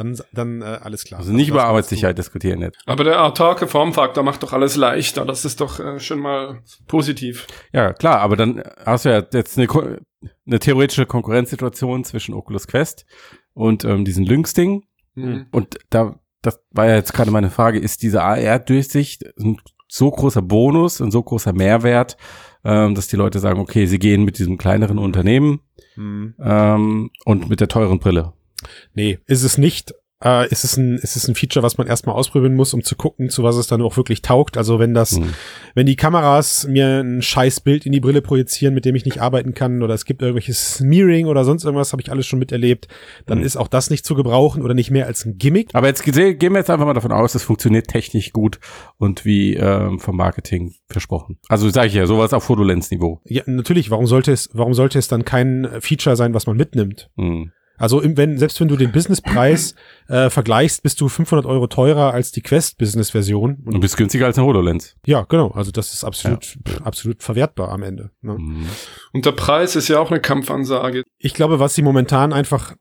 Dann, 0.00 0.18
dann 0.32 0.62
äh, 0.62 0.78
alles 0.80 1.04
klar. 1.04 1.20
Also 1.20 1.30
nicht 1.30 1.50
über 1.50 1.64
Arbeitssicherheit 1.64 2.16
diskutieren 2.16 2.62
jetzt. 2.62 2.78
Aber 2.86 3.04
der 3.04 3.22
autarke 3.22 3.66
Formfaktor 3.66 4.24
macht 4.24 4.42
doch 4.42 4.54
alles 4.54 4.74
leichter. 4.76 5.26
Das 5.26 5.44
ist 5.44 5.60
doch 5.60 5.78
äh, 5.78 6.00
schon 6.00 6.20
mal 6.20 6.62
positiv. 6.86 7.46
Ja, 7.74 7.92
klar, 7.92 8.20
aber 8.20 8.36
dann 8.36 8.62
hast 8.86 9.04
du 9.04 9.10
ja 9.10 9.22
jetzt 9.30 9.58
eine, 9.58 10.00
eine 10.46 10.58
theoretische 10.58 11.04
Konkurrenzsituation 11.04 12.04
zwischen 12.04 12.32
Oculus 12.32 12.66
Quest 12.66 13.04
und 13.52 13.84
ähm, 13.84 14.06
diesen 14.06 14.24
Lynx-Ding. 14.24 14.84
Mhm. 15.16 15.48
Und 15.50 15.76
da, 15.90 16.18
das 16.40 16.62
war 16.70 16.86
ja 16.86 16.94
jetzt 16.94 17.12
gerade 17.12 17.30
meine 17.30 17.50
Frage, 17.50 17.78
ist 17.78 18.02
diese 18.02 18.22
AR-Durchsicht 18.22 19.24
ein 19.38 19.58
so 19.86 20.10
großer 20.10 20.40
Bonus, 20.40 21.02
ein 21.02 21.10
so 21.10 21.22
großer 21.22 21.52
Mehrwert, 21.52 22.16
ähm, 22.64 22.94
dass 22.94 23.08
die 23.08 23.16
Leute 23.16 23.38
sagen, 23.38 23.60
okay, 23.60 23.84
sie 23.84 23.98
gehen 23.98 24.24
mit 24.24 24.38
diesem 24.38 24.56
kleineren 24.56 24.96
Unternehmen 24.96 25.60
mhm. 25.94 26.36
ähm, 26.42 27.10
und 27.26 27.50
mit 27.50 27.60
der 27.60 27.68
teuren 27.68 27.98
Brille. 27.98 28.32
Nee, 28.94 29.18
ist 29.26 29.42
es 29.42 29.58
nicht. 29.58 29.94
äh, 30.22 30.46
ist, 30.50 30.64
es 30.64 30.76
ein, 30.76 30.96
ist 30.98 31.16
es 31.16 31.28
ein 31.28 31.34
Feature, 31.34 31.62
was 31.62 31.78
man 31.78 31.86
erstmal 31.86 32.14
ausprobieren 32.14 32.54
muss, 32.54 32.74
um 32.74 32.84
zu 32.84 32.94
gucken, 32.94 33.30
zu 33.30 33.42
was 33.42 33.56
es 33.56 33.68
dann 33.68 33.80
auch 33.80 33.96
wirklich 33.96 34.20
taugt. 34.20 34.58
Also 34.58 34.78
wenn 34.78 34.92
das, 34.92 35.12
Hm. 35.12 35.32
wenn 35.74 35.86
die 35.86 35.96
Kameras 35.96 36.66
mir 36.68 37.00
ein 37.02 37.22
scheiß 37.22 37.60
Bild 37.60 37.86
in 37.86 37.92
die 37.92 38.00
Brille 38.00 38.20
projizieren, 38.20 38.74
mit 38.74 38.84
dem 38.84 38.94
ich 38.94 39.06
nicht 39.06 39.22
arbeiten 39.22 39.54
kann, 39.54 39.82
oder 39.82 39.94
es 39.94 40.04
gibt 40.04 40.20
irgendwelches 40.20 40.74
Smearing 40.74 41.24
oder 41.24 41.46
sonst 41.46 41.64
irgendwas, 41.64 41.92
habe 41.92 42.02
ich 42.02 42.10
alles 42.10 42.26
schon 42.26 42.38
miterlebt, 42.38 42.86
dann 43.24 43.38
Hm. 43.38 43.46
ist 43.46 43.56
auch 43.56 43.66
das 43.68 43.88
nicht 43.88 44.04
zu 44.04 44.14
gebrauchen 44.14 44.60
oder 44.62 44.74
nicht 44.74 44.90
mehr 44.90 45.06
als 45.06 45.24
ein 45.24 45.38
Gimmick. 45.38 45.70
Aber 45.72 45.86
jetzt 45.86 46.02
gehen 46.04 46.14
wir 46.38 46.58
jetzt 46.58 46.68
einfach 46.68 46.84
mal 46.84 46.92
davon 46.92 47.12
aus, 47.12 47.34
es 47.34 47.42
funktioniert 47.44 47.88
technisch 47.88 48.34
gut 48.34 48.60
und 48.98 49.24
wie 49.24 49.54
ähm, 49.54 50.00
vom 50.00 50.18
Marketing 50.18 50.74
versprochen. 50.90 51.38
Also 51.48 51.70
sage 51.70 51.86
ich 51.86 51.94
ja, 51.94 52.06
sowas 52.06 52.34
auf 52.34 52.44
Fotolens-Niveau. 52.44 53.22
Ja, 53.24 53.42
natürlich, 53.46 53.90
warum 53.90 54.06
sollte 54.06 54.32
es, 54.32 54.50
warum 54.52 54.74
sollte 54.74 54.98
es 54.98 55.08
dann 55.08 55.24
kein 55.24 55.66
Feature 55.80 56.14
sein, 56.14 56.34
was 56.34 56.46
man 56.46 56.58
mitnimmt? 56.58 57.08
Hm. 57.16 57.52
Also 57.80 58.00
im, 58.00 58.16
wenn, 58.16 58.38
selbst 58.38 58.60
wenn 58.60 58.68
du 58.68 58.76
den 58.76 58.92
Businesspreis 58.92 59.74
äh, 60.08 60.28
vergleichst, 60.28 60.82
bist 60.82 61.00
du 61.00 61.08
500 61.08 61.46
Euro 61.46 61.66
teurer 61.66 62.12
als 62.12 62.30
die 62.30 62.42
Quest 62.42 62.76
Business 62.76 63.10
Version. 63.10 63.62
Und 63.64 63.74
du 63.74 63.80
bist 63.80 63.96
günstiger 63.96 64.26
als 64.26 64.36
eine 64.36 64.46
HoloLens. 64.46 64.96
Ja, 65.06 65.22
genau. 65.22 65.50
Also 65.52 65.70
das 65.70 65.94
ist 65.94 66.04
absolut, 66.04 66.44
pff, 66.44 66.82
absolut 66.82 67.22
verwertbar 67.22 67.70
am 67.70 67.82
Ende. 67.82 68.10
Ne? 68.20 68.34
Hm. 68.36 68.66
Und 69.12 69.24
der 69.24 69.32
Preis 69.32 69.76
ist 69.76 69.88
ja 69.88 69.98
auch 69.98 70.10
eine 70.10 70.20
Kampfansage. 70.20 71.02
Ich 71.18 71.32
glaube, 71.32 71.58
was 71.58 71.74
sie 71.74 71.82
momentan 71.82 72.34
einfach 72.34 72.74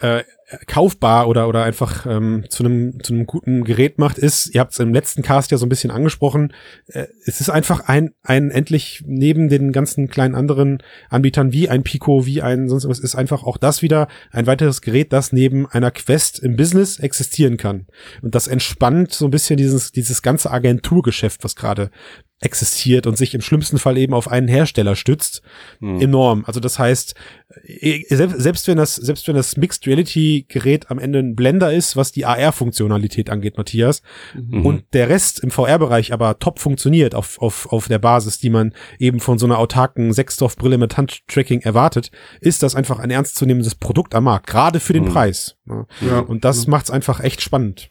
äh, 0.00 0.24
kaufbar 0.66 1.28
oder 1.28 1.46
oder 1.46 1.62
einfach 1.62 2.06
ähm, 2.06 2.44
zu 2.48 2.64
einem 2.64 3.02
zu 3.02 3.12
einem 3.12 3.26
guten 3.26 3.64
Gerät 3.64 3.98
macht, 3.98 4.18
ist, 4.18 4.52
ihr 4.52 4.60
habt 4.60 4.72
es 4.72 4.78
im 4.78 4.92
letzten 4.92 5.22
Cast 5.22 5.50
ja 5.50 5.58
so 5.58 5.66
ein 5.66 5.68
bisschen 5.68 5.90
angesprochen, 5.90 6.52
äh, 6.88 7.06
es 7.26 7.40
ist 7.40 7.50
einfach 7.50 7.86
ein 7.86 8.12
ein 8.22 8.50
endlich 8.50 9.04
neben 9.06 9.48
den 9.48 9.72
ganzen 9.72 10.08
kleinen 10.08 10.34
anderen 10.34 10.82
Anbietern 11.08 11.52
wie 11.52 11.68
ein 11.68 11.82
Pico, 11.82 12.26
wie 12.26 12.42
ein 12.42 12.68
sonst 12.68 12.88
was 12.88 12.98
ist 12.98 13.14
einfach 13.14 13.44
auch 13.44 13.58
das 13.58 13.82
wieder 13.82 14.08
ein 14.32 14.46
weiteres 14.46 14.80
Gerät, 14.80 15.12
das 15.12 15.32
neben 15.32 15.66
einer 15.66 15.90
Quest 15.90 16.40
im 16.40 16.56
Business 16.56 16.98
existieren 16.98 17.56
kann. 17.56 17.86
Und 18.22 18.34
das 18.34 18.48
entspannt 18.48 19.12
so 19.12 19.26
ein 19.26 19.30
bisschen 19.30 19.56
dieses 19.58 19.92
dieses 19.92 20.22
ganze 20.22 20.50
Agenturgeschäft, 20.50 21.44
was 21.44 21.56
gerade 21.56 21.90
existiert 22.42 23.06
und 23.06 23.18
sich 23.18 23.34
im 23.34 23.42
schlimmsten 23.42 23.78
Fall 23.78 23.98
eben 23.98 24.14
auf 24.14 24.26
einen 24.28 24.48
Hersteller 24.48 24.96
stützt, 24.96 25.42
Hm. 25.80 26.00
enorm. 26.00 26.44
Also 26.46 26.58
das 26.58 26.78
heißt, 26.78 27.14
eh, 27.64 28.02
selbst, 28.08 28.40
selbst 28.40 28.66
wenn 28.66 28.78
das, 28.78 28.94
selbst 28.96 29.28
wenn 29.28 29.34
das 29.36 29.56
Mixed 29.58 29.86
Reality 29.86 30.46
Gerät 30.48 30.90
am 30.90 30.98
Ende 30.98 31.18
ein 31.18 31.36
Blender 31.36 31.70
ist, 31.72 31.96
was 31.96 32.12
die 32.12 32.24
AR-Funktionalität 32.24 33.28
angeht, 33.28 33.58
Matthias, 33.58 34.00
Mhm. 34.34 34.64
und 34.64 34.84
der 34.94 35.08
Rest 35.10 35.40
im 35.40 35.50
VR-Bereich 35.50 36.12
aber 36.14 36.38
top 36.38 36.58
funktioniert 36.60 37.14
auf, 37.14 37.38
auf, 37.40 37.66
auf 37.72 37.88
der 37.88 37.98
Basis, 37.98 38.38
die 38.38 38.50
man 38.50 38.72
eben 38.98 39.20
von 39.20 39.38
so 39.38 39.44
einer 39.46 39.58
autarken 39.58 40.12
Sechsdorf-Brille 40.14 40.78
mit 40.78 40.96
Handtracking 40.96 41.60
erwartet, 41.60 42.10
ist 42.40 42.62
das 42.62 42.74
einfach 42.74 42.98
ein 43.00 43.10
ernstzunehmendes 43.10 43.74
Produkt 43.74 44.14
am 44.14 44.24
Markt, 44.24 44.46
gerade 44.46 44.80
für 44.80 44.94
den 44.94 45.04
Mhm. 45.04 45.08
Preis. 45.12 45.56
Ja. 45.68 45.86
Ja. 46.00 46.18
Und 46.20 46.44
das 46.44 46.66
macht's 46.66 46.90
einfach 46.90 47.20
echt 47.20 47.42
spannend. 47.42 47.90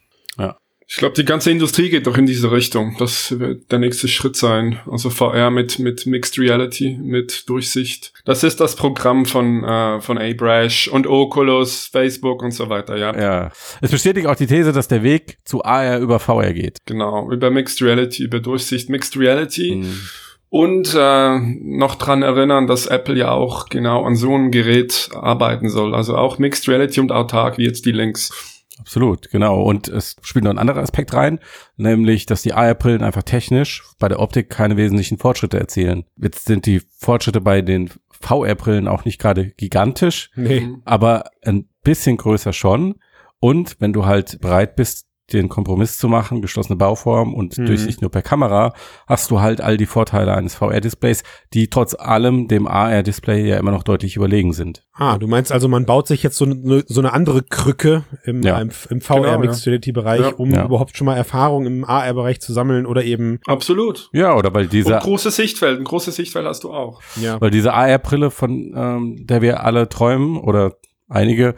Ich 0.92 0.96
glaube, 0.96 1.14
die 1.14 1.24
ganze 1.24 1.52
Industrie 1.52 1.88
geht 1.88 2.08
doch 2.08 2.18
in 2.18 2.26
diese 2.26 2.50
Richtung. 2.50 2.96
Das 2.98 3.38
wird 3.38 3.70
der 3.70 3.78
nächste 3.78 4.08
Schritt 4.08 4.34
sein. 4.34 4.80
Also 4.90 5.08
VR 5.08 5.52
mit, 5.52 5.78
mit 5.78 6.04
Mixed 6.04 6.36
Reality, 6.36 6.98
mit 7.00 7.48
Durchsicht. 7.48 8.12
Das 8.24 8.42
ist 8.42 8.58
das 8.58 8.74
Programm 8.74 9.24
von, 9.24 9.62
äh, 9.62 10.00
von 10.00 10.18
Abrash 10.18 10.88
und 10.88 11.06
Oculus, 11.06 11.86
Facebook 11.86 12.42
und 12.42 12.50
so 12.50 12.68
weiter, 12.70 12.96
ja. 12.96 13.16
Ja. 13.16 13.52
Es 13.80 13.92
bestätigt 13.92 14.26
auch 14.26 14.34
die 14.34 14.48
These, 14.48 14.72
dass 14.72 14.88
der 14.88 15.04
Weg 15.04 15.38
zu 15.44 15.62
AR 15.62 16.00
über 16.00 16.18
VR 16.18 16.52
geht. 16.52 16.78
Genau. 16.86 17.30
Über 17.30 17.50
Mixed 17.50 17.80
Reality, 17.82 18.24
über 18.24 18.40
Durchsicht, 18.40 18.88
Mixed 18.88 19.16
Reality. 19.16 19.84
Hm. 19.84 20.00
Und 20.48 20.92
äh, 20.98 21.38
noch 21.38 21.94
dran 21.94 22.22
erinnern, 22.22 22.66
dass 22.66 22.86
Apple 22.86 23.14
ja 23.14 23.30
auch 23.30 23.68
genau 23.68 24.02
an 24.02 24.16
so 24.16 24.34
einem 24.34 24.50
Gerät 24.50 25.10
arbeiten 25.12 25.68
soll. 25.68 25.94
Also 25.94 26.16
auch 26.16 26.38
Mixed 26.38 26.68
Reality 26.68 26.98
und 26.98 27.12
autark, 27.12 27.58
wie 27.58 27.64
jetzt 27.64 27.86
die 27.86 27.92
Links. 27.92 28.59
Absolut, 28.80 29.30
genau. 29.30 29.62
Und 29.62 29.88
es 29.88 30.16
spielt 30.22 30.44
noch 30.44 30.50
ein 30.50 30.58
anderer 30.58 30.80
Aspekt 30.80 31.14
rein, 31.14 31.38
nämlich, 31.76 32.26
dass 32.26 32.42
die 32.42 32.52
AR-Brillen 32.54 33.02
einfach 33.02 33.22
technisch 33.22 33.84
bei 33.98 34.08
der 34.08 34.20
Optik 34.20 34.50
keine 34.50 34.76
wesentlichen 34.76 35.18
Fortschritte 35.18 35.58
erzielen. 35.60 36.04
Jetzt 36.16 36.46
sind 36.46 36.66
die 36.66 36.82
Fortschritte 36.98 37.40
bei 37.40 37.62
den 37.62 37.90
VR-Brillen 38.20 38.88
auch 38.88 39.04
nicht 39.04 39.20
gerade 39.20 39.50
gigantisch, 39.50 40.30
Nee. 40.34 40.68
aber 40.84 41.24
ein 41.42 41.68
bisschen 41.82 42.16
größer 42.16 42.52
schon. 42.52 42.96
Und 43.38 43.76
wenn 43.80 43.92
du 43.92 44.04
halt 44.04 44.40
bereit 44.40 44.76
bist, 44.76 45.06
den 45.32 45.48
Kompromiss 45.48 45.98
zu 45.98 46.08
machen, 46.08 46.42
geschlossene 46.42 46.76
Bauform 46.76 47.34
und 47.34 47.56
Mhm. 47.58 47.66
Durchsicht 47.66 48.00
nur 48.02 48.10
per 48.10 48.22
Kamera, 48.22 48.72
hast 49.06 49.30
du 49.30 49.40
halt 49.40 49.60
all 49.60 49.76
die 49.76 49.86
Vorteile 49.86 50.34
eines 50.34 50.54
VR-Displays, 50.54 51.22
die 51.54 51.68
trotz 51.68 51.94
allem 51.94 52.48
dem 52.48 52.66
AR-Display 52.66 53.48
ja 53.48 53.56
immer 53.58 53.70
noch 53.70 53.82
deutlich 53.82 54.16
überlegen 54.16 54.52
sind. 54.52 54.84
Ah, 54.92 55.16
du 55.18 55.26
meinst 55.26 55.50
also, 55.52 55.66
man 55.68 55.86
baut 55.86 56.06
sich 56.06 56.22
jetzt 56.22 56.36
so 56.36 56.44
eine, 56.44 56.84
so 56.86 57.00
eine 57.00 57.12
andere 57.12 57.42
Krücke 57.42 58.04
im, 58.24 58.42
Ja. 58.42 58.60
im, 58.60 58.70
im 58.90 59.00
VR 59.00 59.20
Genau, 59.22 59.38
Mixed 59.38 59.66
Reality 59.66 59.92
Bereich, 59.92 60.20
Ja. 60.20 60.34
um 60.36 60.50
Ja. 60.50 60.64
überhaupt 60.66 60.96
schon 60.96 61.06
mal 61.06 61.16
Erfahrung 61.16 61.66
im 61.66 61.84
AR-Bereich 61.84 62.40
zu 62.40 62.52
sammeln 62.52 62.84
oder 62.86 63.02
eben, 63.04 63.40
Absolut. 63.46 64.10
Ja, 64.12 64.36
oder 64.36 64.52
weil 64.52 64.64
Und 64.64 64.72
dieser 64.72 64.98
große 64.98 65.30
Sichtfeld. 65.30 65.78
Ein 65.78 65.84
großes 65.84 66.14
Sichtfeld 66.16 66.46
hast 66.46 66.64
du 66.64 66.72
auch. 66.72 67.00
ja. 67.20 67.40
Weil 67.40 67.50
diese 67.50 67.72
AR-Brille, 67.72 68.30
von 68.30 68.72
ähm, 68.76 69.16
der 69.26 69.40
wir 69.42 69.64
alle 69.64 69.88
träumen 69.88 70.36
oder 70.38 70.74
einige, 71.08 71.54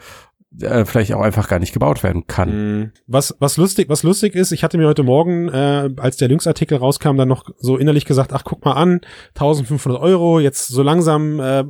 äh, 0.61 0.85
vielleicht 0.85 1.13
auch 1.13 1.21
einfach 1.21 1.47
gar 1.47 1.59
nicht 1.59 1.73
gebaut 1.73 2.03
werden 2.03 2.27
kann. 2.27 2.49
Mhm. 2.79 2.91
Was, 3.07 3.35
was 3.39 3.57
lustig, 3.57 3.89
was 3.89 4.03
lustig 4.03 4.35
ist, 4.35 4.51
ich 4.51 4.63
hatte 4.63 4.77
mir 4.77 4.87
heute 4.87 5.03
Morgen, 5.03 5.49
äh, 5.49 5.89
als 5.97 6.17
der 6.17 6.27
Lynx-Artikel 6.27 6.77
rauskam, 6.77 7.17
dann 7.17 7.27
noch 7.27 7.45
so 7.57 7.77
innerlich 7.77 8.05
gesagt, 8.05 8.33
ach, 8.33 8.43
guck 8.43 8.63
mal 8.65 8.73
an, 8.73 9.01
1500 9.35 10.01
Euro, 10.01 10.39
jetzt 10.39 10.67
so 10.67 10.83
langsam 10.83 11.39
äh, 11.39 11.63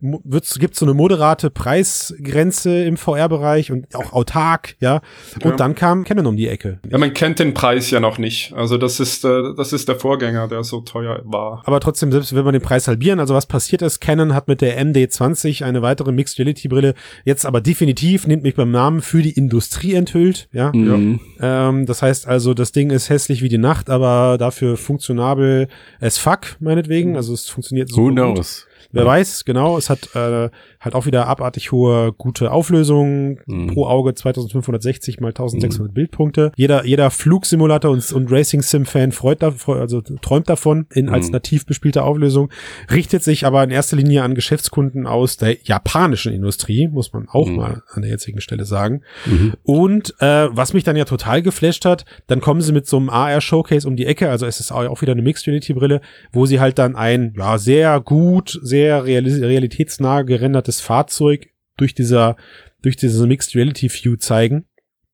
wird's, 0.00 0.58
gibt's 0.58 0.78
so 0.78 0.86
eine 0.86 0.94
moderate 0.94 1.50
Preisgrenze 1.50 2.84
im 2.84 2.96
VR-Bereich 2.96 3.70
und 3.72 3.94
auch 3.94 4.12
autark, 4.12 4.76
ja. 4.80 5.00
Und 5.36 5.50
Ja. 5.50 5.56
dann 5.56 5.74
kam 5.74 6.04
Canon 6.04 6.26
um 6.26 6.36
die 6.36 6.48
Ecke. 6.48 6.80
Ja, 6.88 6.98
man 6.98 7.12
kennt 7.14 7.38
den 7.38 7.54
Preis 7.54 7.90
ja 7.90 8.00
noch 8.00 8.18
nicht. 8.18 8.52
Also 8.54 8.78
das 8.78 9.00
ist, 9.00 9.24
äh, 9.24 9.54
das 9.56 9.72
ist 9.72 9.88
der 9.88 9.96
Vorgänger, 9.96 10.48
der 10.48 10.64
so 10.64 10.80
teuer 10.80 11.20
war. 11.24 11.62
Aber 11.64 11.80
trotzdem, 11.80 12.12
selbst 12.12 12.34
wenn 12.34 12.44
wir 12.44 12.52
den 12.52 12.62
Preis 12.62 12.88
halbieren, 12.88 13.20
also 13.20 13.34
was 13.34 13.46
passiert 13.46 13.82
ist, 13.82 14.00
Canon 14.00 14.34
hat 14.34 14.48
mit 14.48 14.60
der 14.60 14.80
MD20 14.84 15.64
eine 15.64 15.82
weitere 15.82 16.12
Mixed 16.12 16.38
Reality 16.38 16.68
Brille 16.68 16.94
jetzt 17.24 17.44
aber 17.46 17.60
definitiv, 17.60 18.15
nimmt 18.26 18.42
mich 18.42 18.54
beim 18.54 18.70
Namen, 18.70 19.02
für 19.02 19.22
die 19.22 19.32
Industrie 19.32 19.94
enthüllt, 19.94 20.48
ja. 20.52 20.70
Mhm. 20.74 21.20
Ähm, 21.40 21.86
das 21.86 22.02
heißt 22.02 22.26
also, 22.26 22.54
das 22.54 22.72
Ding 22.72 22.90
ist 22.90 23.10
hässlich 23.10 23.42
wie 23.42 23.48
die 23.48 23.58
Nacht, 23.58 23.90
aber 23.90 24.36
dafür 24.38 24.76
funktionabel 24.76 25.68
as 26.00 26.18
fuck, 26.18 26.56
meinetwegen. 26.60 27.16
Also 27.16 27.34
es 27.34 27.48
funktioniert 27.48 27.88
so. 27.90 27.96
Who 27.96 28.04
gut. 28.08 28.14
knows? 28.14 28.66
Wer 28.92 29.02
Ja. 29.02 29.08
weiß, 29.08 29.44
genau. 29.44 29.76
Es 29.76 29.90
hat 29.90 30.14
äh, 30.14 30.48
halt 30.80 30.94
auch 30.94 31.06
wieder 31.06 31.26
abartig 31.26 31.72
hohe, 31.72 32.12
gute 32.12 32.50
Auflösung. 32.52 33.38
Mhm. 33.46 33.68
Pro 33.68 33.86
Auge 33.86 34.14
2560 34.14 35.20
mal 35.20 35.28
1600 35.28 35.92
Bildpunkte. 35.92 36.52
Jeder, 36.56 36.84
jeder 36.84 37.10
Flugsimulator 37.10 37.90
und, 37.90 38.12
und 38.12 38.30
Racing 38.30 38.62
Sim 38.62 38.84
Fan 38.86 39.12
freut 39.12 39.42
da, 39.42 39.52
also 39.66 40.00
träumt 40.00 40.48
davon 40.48 40.86
in 40.92 41.08
als 41.08 41.26
Mhm. 41.26 41.32
nativ 41.32 41.66
bespielte 41.66 42.02
Auflösung. 42.04 42.50
Richtet 42.90 43.22
sich 43.22 43.44
aber 43.46 43.62
in 43.64 43.70
erster 43.70 43.96
Linie 43.96 44.22
an 44.22 44.34
Geschäftskunden 44.34 45.06
aus 45.06 45.36
der 45.36 45.56
japanischen 45.62 46.32
Industrie, 46.32 46.88
muss 46.88 47.12
man 47.12 47.28
auch 47.28 47.48
Mhm. 47.48 47.56
mal 47.56 47.82
an 47.92 48.02
der 48.02 48.10
jetzigen 48.10 48.40
Stelle 48.40 48.64
sagen. 48.64 49.02
Mhm. 49.26 49.54
Und 49.62 50.14
äh, 50.20 50.48
was 50.50 50.72
mich 50.72 50.84
dann 50.84 50.96
ja 50.96 51.04
total 51.04 51.42
geflasht 51.42 51.84
hat, 51.84 52.04
dann 52.26 52.40
kommen 52.40 52.60
sie 52.60 52.72
mit 52.72 52.86
so 52.86 52.96
einem 52.96 53.08
AR-Showcase 53.10 53.86
um 53.88 53.96
die 53.96 54.06
Ecke, 54.06 54.30
also 54.30 54.46
es 54.46 54.60
ist 54.60 54.72
auch 54.72 55.02
wieder 55.02 55.12
eine 55.12 55.22
Mixed 55.22 55.46
Reality-Brille, 55.46 56.00
wo 56.32 56.46
sie 56.46 56.60
halt 56.60 56.78
dann 56.78 56.96
ein 56.96 57.34
ja 57.36 57.58
sehr 57.58 58.00
gut, 58.00 58.58
sehr 58.62 59.04
realis 59.04 59.40
realitätsnah 59.40 60.22
gerendertes 60.66 60.80
Fahrzeug 60.80 61.48
durch 61.76 61.94
dieser 61.94 62.36
durch 62.82 62.96
diese 62.96 63.26
Mixed 63.26 63.54
Reality 63.54 63.88
View 63.90 64.16
zeigen 64.16 64.66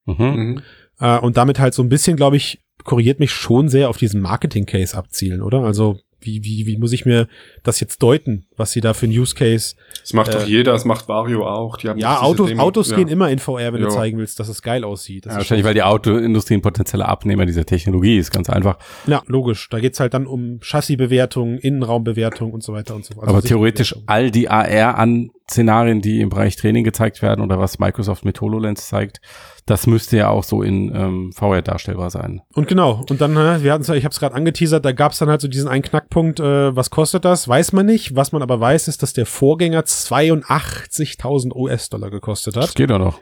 Mhm. 0.04 0.16
Mhm. 0.24 0.62
äh, 0.98 1.18
und 1.20 1.36
damit 1.36 1.60
halt 1.60 1.74
so 1.74 1.82
ein 1.82 1.88
bisschen, 1.88 2.16
glaube 2.16 2.36
ich, 2.36 2.60
korrigiert 2.82 3.20
mich 3.20 3.30
schon 3.30 3.68
sehr 3.68 3.88
auf 3.88 3.98
diesen 3.98 4.20
Marketing-Case 4.20 4.96
abzielen, 4.96 5.42
oder? 5.42 5.60
Also 5.60 6.00
wie, 6.20 6.42
wie, 6.42 6.66
wie 6.66 6.76
muss 6.76 6.92
ich 6.92 7.06
mir 7.06 7.28
das 7.62 7.78
jetzt 7.78 8.02
deuten, 8.02 8.46
was 8.62 8.72
sie 8.72 8.80
da 8.80 8.94
für 8.94 9.06
ein 9.06 9.10
Use 9.10 9.34
Case? 9.34 9.74
Das 10.00 10.12
macht 10.14 10.28
Äh, 10.34 10.38
doch 10.38 10.46
jeder, 10.46 10.72
das 10.72 10.84
macht 10.84 11.08
Vario 11.08 11.46
auch. 11.46 11.76
Die 11.76 11.88
haben 11.88 11.98
Ja, 11.98 12.20
Autos, 12.20 12.48
Demo- 12.48 12.62
Autos 12.62 12.90
ja. 12.90 12.96
gehen 12.96 13.08
immer 13.08 13.28
in 13.30 13.38
VR, 13.38 13.72
wenn 13.72 13.80
du 13.80 13.88
Ja. 13.88 13.90
zeigen 13.90 14.16
willst, 14.18 14.40
dass 14.40 14.48
es 14.48 14.62
geil 14.62 14.84
aussieht. 14.84 15.26
Das 15.26 15.32
Ja, 15.32 15.38
wahrscheinlich, 15.38 15.66
weil 15.66 15.74
die 15.74 15.82
Autoindustrie 15.82 16.54
ein 16.54 16.62
potenzieller 16.62 17.08
Abnehmer 17.08 17.44
dieser 17.44 17.66
Technologie 17.66 18.16
ist, 18.16 18.30
ganz 18.30 18.48
einfach. 18.48 18.78
Ja, 19.06 19.22
logisch. 19.26 19.68
Da 19.68 19.80
geht's 19.80 20.00
halt 20.00 20.14
dann 20.14 20.26
um 20.26 20.60
Chassisbewertung, 20.60 21.58
Innenraumbewertung 21.58 22.52
und 22.52 22.62
so 22.62 22.72
weiter 22.72 22.94
und 22.94 23.04
so 23.04 23.14
fort. 23.14 23.26
Also 23.26 23.36
Aber 23.38 23.46
theoretisch 23.46 23.94
all 24.06 24.30
die 24.30 24.48
AR 24.48 24.96
an 24.98 25.30
Szenarien, 25.50 26.00
die 26.00 26.20
im 26.20 26.30
Bereich 26.30 26.56
Training 26.56 26.82
gezeigt 26.84 27.20
werden 27.20 27.42
oder 27.44 27.58
was 27.58 27.78
Microsoft 27.78 28.24
mit 28.24 28.40
HoloLens 28.40 28.88
zeigt, 28.88 29.20
das 29.66 29.86
müsste 29.86 30.16
ja 30.16 30.28
auch 30.28 30.44
so 30.44 30.62
in 30.62 30.92
ähm, 30.94 31.32
VR 31.32 31.62
darstellbar 31.62 32.10
sein. 32.10 32.40
Und 32.54 32.68
genau. 32.68 33.04
Und 33.10 33.20
dann, 33.20 33.36
äh, 33.36 33.62
wir 33.62 33.72
hatten 33.72 33.82
ich 33.82 34.04
habe 34.04 34.12
es 34.12 34.18
gerade 34.20 34.34
angeteasert, 34.34 34.84
da 34.84 34.92
gab's 34.92 35.18
dann 35.18 35.28
halt 35.28 35.40
so 35.40 35.48
diesen 35.48 35.68
einen 35.68 35.82
Knackpunkt, 35.82 36.40
äh, 36.40 36.74
was 36.74 36.90
kostet 36.90 37.24
das? 37.24 37.48
Weiß 37.48 37.72
man 37.72 37.86
nicht. 37.86 38.16
Was 38.16 38.32
man 38.32 38.40
aber 38.42 38.51
aber 38.52 38.60
weiß, 38.60 38.88
ist, 38.88 39.02
dass 39.02 39.12
der 39.12 39.26
Vorgänger 39.26 39.80
82.000 39.82 41.54
US-Dollar 41.54 42.10
gekostet 42.10 42.56
Das 42.56 42.68
hat. 42.70 42.74
geht 42.76 42.90
doch 42.90 42.98
noch. 42.98 43.20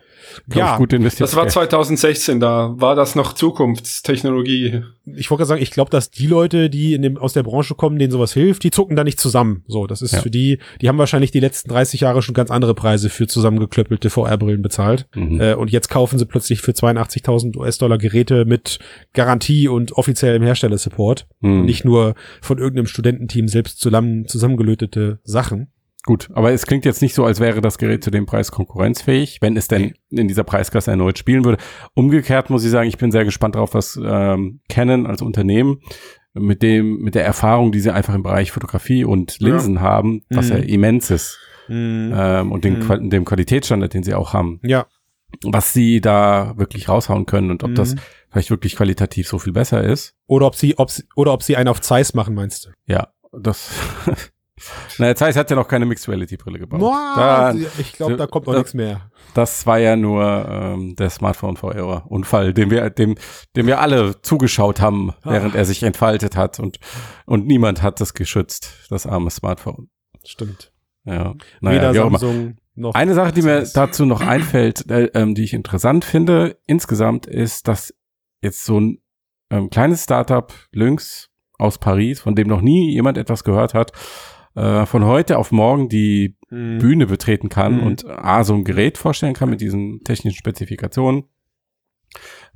Ja, 0.55 0.73
ich, 0.73 0.79
gut 0.79 0.93
investiert. 0.93 1.29
Das 1.29 1.37
war 1.37 1.49
2016, 1.49 2.41
da 2.41 2.75
war 2.77 2.95
das 2.95 3.15
noch 3.15 3.33
Zukunftstechnologie. 3.33 4.83
Ich 5.17 5.31
wollte 5.31 5.41
gerade 5.41 5.49
sagen, 5.49 5.63
ich 5.63 5.71
glaube, 5.71 5.91
dass 5.91 6.11
die 6.11 6.27
Leute, 6.27 6.71
die 6.71 6.95
in 6.95 7.03
dem, 7.03 7.17
aus 7.17 7.33
der 7.33 7.43
Branche 7.43 7.75
kommen, 7.75 7.99
denen 7.99 8.11
sowas 8.13 8.33
hilft, 8.33 8.63
die 8.63 8.71
zucken 8.71 8.97
da 8.97 9.05
nicht 9.05 9.19
zusammen. 9.19 9.65
So, 9.67 9.87
das 9.87 10.03
ist 10.03 10.13
Ja. 10.13 10.21
für 10.21 10.31
die, 10.31 10.59
die 10.81 10.89
haben 10.89 10.99
wahrscheinlich 10.99 11.31
die 11.31 11.41
letzten 11.41 11.69
30 11.71 12.01
Jahre 12.01 12.23
schon 12.23 12.35
ganz 12.35 12.51
andere 12.51 12.75
Preise 12.75 13.09
für 13.11 13.27
zusammengeklöppelte 13.27 14.11
VR-Brillen 14.11 14.63
bezahlt. 14.63 15.07
Mhm. 15.15 15.41
Äh, 15.41 15.55
und 15.55 15.71
jetzt 15.71 15.89
kaufen 15.89 16.19
sie 16.19 16.27
plötzlich 16.27 16.61
für 16.61 16.73
82.000 16.73 17.57
US-Dollar 17.57 17.99
Geräte 17.99 18.45
mit 18.45 18.79
Garantie 19.13 19.69
und 19.69 19.93
offiziellem 19.93 20.43
Herstellersupport. 20.43 21.27
Mhm. 21.41 21.65
Nicht 21.65 21.85
nur 21.85 22.15
von 22.41 22.59
irgendeinem 22.59 22.87
Studententeam 22.87 23.49
selbst 23.49 23.81
zusammen, 23.81 24.27
zusammengelötete 24.27 25.19
Sachen. 25.25 25.69
Gut, 26.07 26.29
aber 26.33 26.51
es 26.53 26.67
klingt 26.67 26.85
jetzt 26.87 27.03
nicht 27.03 27.15
so, 27.15 27.25
als 27.27 27.41
wäre 27.41 27.61
das 27.61 27.77
Gerät 27.77 28.03
zu 28.03 28.11
dem 28.11 28.25
Preis 28.25 28.51
konkurrenzfähig, 28.51 29.39
wenn 29.43 29.57
es 29.57 29.69
denn 29.69 29.95
in 30.11 30.29
dieser 30.29 30.45
Preisklasse 30.45 30.91
erneut 30.91 31.19
spielen 31.19 31.45
würde. 31.45 31.63
Umgekehrt 31.95 32.49
muss 32.49 32.65
ich 32.65 32.71
sagen, 32.71 32.89
ich 32.89 32.97
bin 32.99 33.13
sehr 33.13 33.25
gespannt 33.27 33.55
drauf, 33.55 33.75
was 33.75 34.01
ähm, 34.03 34.61
Canon 34.71 35.07
als 35.07 35.21
Unternehmen 35.21 35.81
mit 36.33 36.63
dem 36.63 36.99
mit 37.01 37.15
der 37.15 37.25
Erfahrung, 37.25 37.71
die 37.73 37.81
sie 37.81 37.93
einfach 37.93 38.15
im 38.15 38.23
Bereich 38.23 38.51
Fotografie 38.53 39.05
und 39.05 39.41
Linsen 39.41 39.81
haben, 39.81 40.23
was 40.31 40.47
Mhm. 40.49 40.57
ja 40.57 40.59
immens 40.63 41.11
ist 41.11 41.39
ähm, 41.69 42.51
und 42.51 42.65
den, 42.65 42.79
Mhm. 42.79 43.11
Dem 43.11 43.25
Qualitätsstandard, 43.25 43.93
den 43.95 44.03
sie 44.03 44.15
auch 44.15 44.33
haben, 44.33 44.59
Ja. 44.63 44.87
was 45.45 45.73
sie 45.75 46.01
da 46.01 46.55
wirklich 46.57 46.89
raushauen 46.89 47.27
können 47.27 47.51
und 47.51 47.63
ob 47.63 47.75
das 47.75 47.95
Mhm. 47.95 48.01
vielleicht 48.31 48.51
wirklich 48.51 48.75
qualitativ 48.77 49.29
so 49.29 49.39
viel 49.39 49.53
besser 49.53 49.85
ist. 49.85 50.15
Oder 50.27 50.47
ob 50.47 50.55
sie, 50.57 50.79
ob 50.79 50.91
sie, 50.91 51.05
oder 51.15 51.33
ob 51.33 51.43
sie 51.43 51.57
einen 51.57 51.69
auf 51.69 51.81
Zeiss 51.81 52.15
machen, 52.15 52.35
meinst 52.35 52.65
du? 52.67 52.71
Ja, 52.87 53.09
das. 53.33 53.71
naja, 54.99 55.15
Zeiss 55.15 55.37
hat 55.37 55.51
ja 55.51 55.57
noch 55.57 55.69
keine 55.69 55.87
Mixed 55.87 56.09
Reality 56.09 56.37
Brille 56.37 56.59
gebaut. 56.59 56.81
Boah, 56.81 57.13
Da- 57.17 57.55
ich 57.79 57.93
glaube, 57.93 58.17
da 58.17 58.27
kommt 58.27 58.47
noch 58.47 58.55
nichts 58.55 58.75
mehr. 58.75 59.11
Das 59.35 59.67
war 59.67 59.79
ja 59.79 59.97
nur 59.97 60.23
ähm, 60.49 60.95
der 60.97 61.11
Smartphone 61.11 61.57
VR 61.57 62.05
Unfall, 62.11 62.53
dem 62.53 62.71
wir 62.71 62.91
dem 62.91 63.17
dem 63.57 63.67
wir 63.67 63.81
alle 63.81 64.21
zugeschaut 64.23 64.81
haben, 64.81 65.11
Ah. 65.23 65.33
während 65.33 65.55
er 65.55 65.65
sich 65.65 65.83
entfaltet 65.83 66.37
hat 66.37 66.59
und 66.61 66.79
und 67.27 67.47
niemand 67.47 67.83
hat 67.83 68.01
das 68.01 68.15
geschützt, 68.15 68.73
das 68.91 69.07
arme 69.07 69.31
Smartphone. 69.31 69.89
Stimmt. 70.25 70.73
Ja, 71.05 71.35
naja, 71.61 71.91
Weder. 71.93 71.95
Samsung 71.95 72.57
noch. 72.75 72.95
Eine 72.95 73.15
Sache, 73.15 73.33
die 73.33 73.43
mir 73.43 73.65
dazu 73.75 74.05
noch 74.05 74.21
einfällt, 74.21 74.91
äh, 74.91 75.05
ähm, 75.15 75.35
die 75.35 75.45
ich 75.45 75.55
interessant 75.55 76.05
finde, 76.05 76.59
insgesamt 76.67 77.27
ist, 77.27 77.69
dass 77.69 77.95
jetzt 78.43 78.65
so 78.65 78.79
ein 78.81 78.99
ähm, 79.51 79.71
kleines 79.71 80.05
Startup 80.05 80.53
Lynx 80.73 81.29
aus 81.59 81.79
Paris, 81.79 82.21
von 82.21 82.35
dem 82.35 82.49
noch 82.49 82.61
nie 82.61 82.93
jemand 82.93 83.19
etwas 83.19 83.45
gehört 83.45 83.75
hat, 83.75 83.93
äh, 84.55 84.87
von 84.87 85.05
heute 85.05 85.39
auf 85.39 85.53
morgen 85.53 85.89
die 85.89 86.37
Mhm. 86.51 86.79
Bühne 86.79 87.07
betreten 87.07 87.49
kann 87.49 87.77
Mhm. 87.77 87.83
und 87.87 88.07
A, 88.07 88.43
so 88.45 88.55
ein 88.55 88.65
Gerät 88.65 88.99
vorstellen 88.99 89.35
kann 89.35 89.51
mit 89.51 89.61
diesen 89.61 90.03
technischen 90.03 90.37
Spezifikationen. 90.39 91.25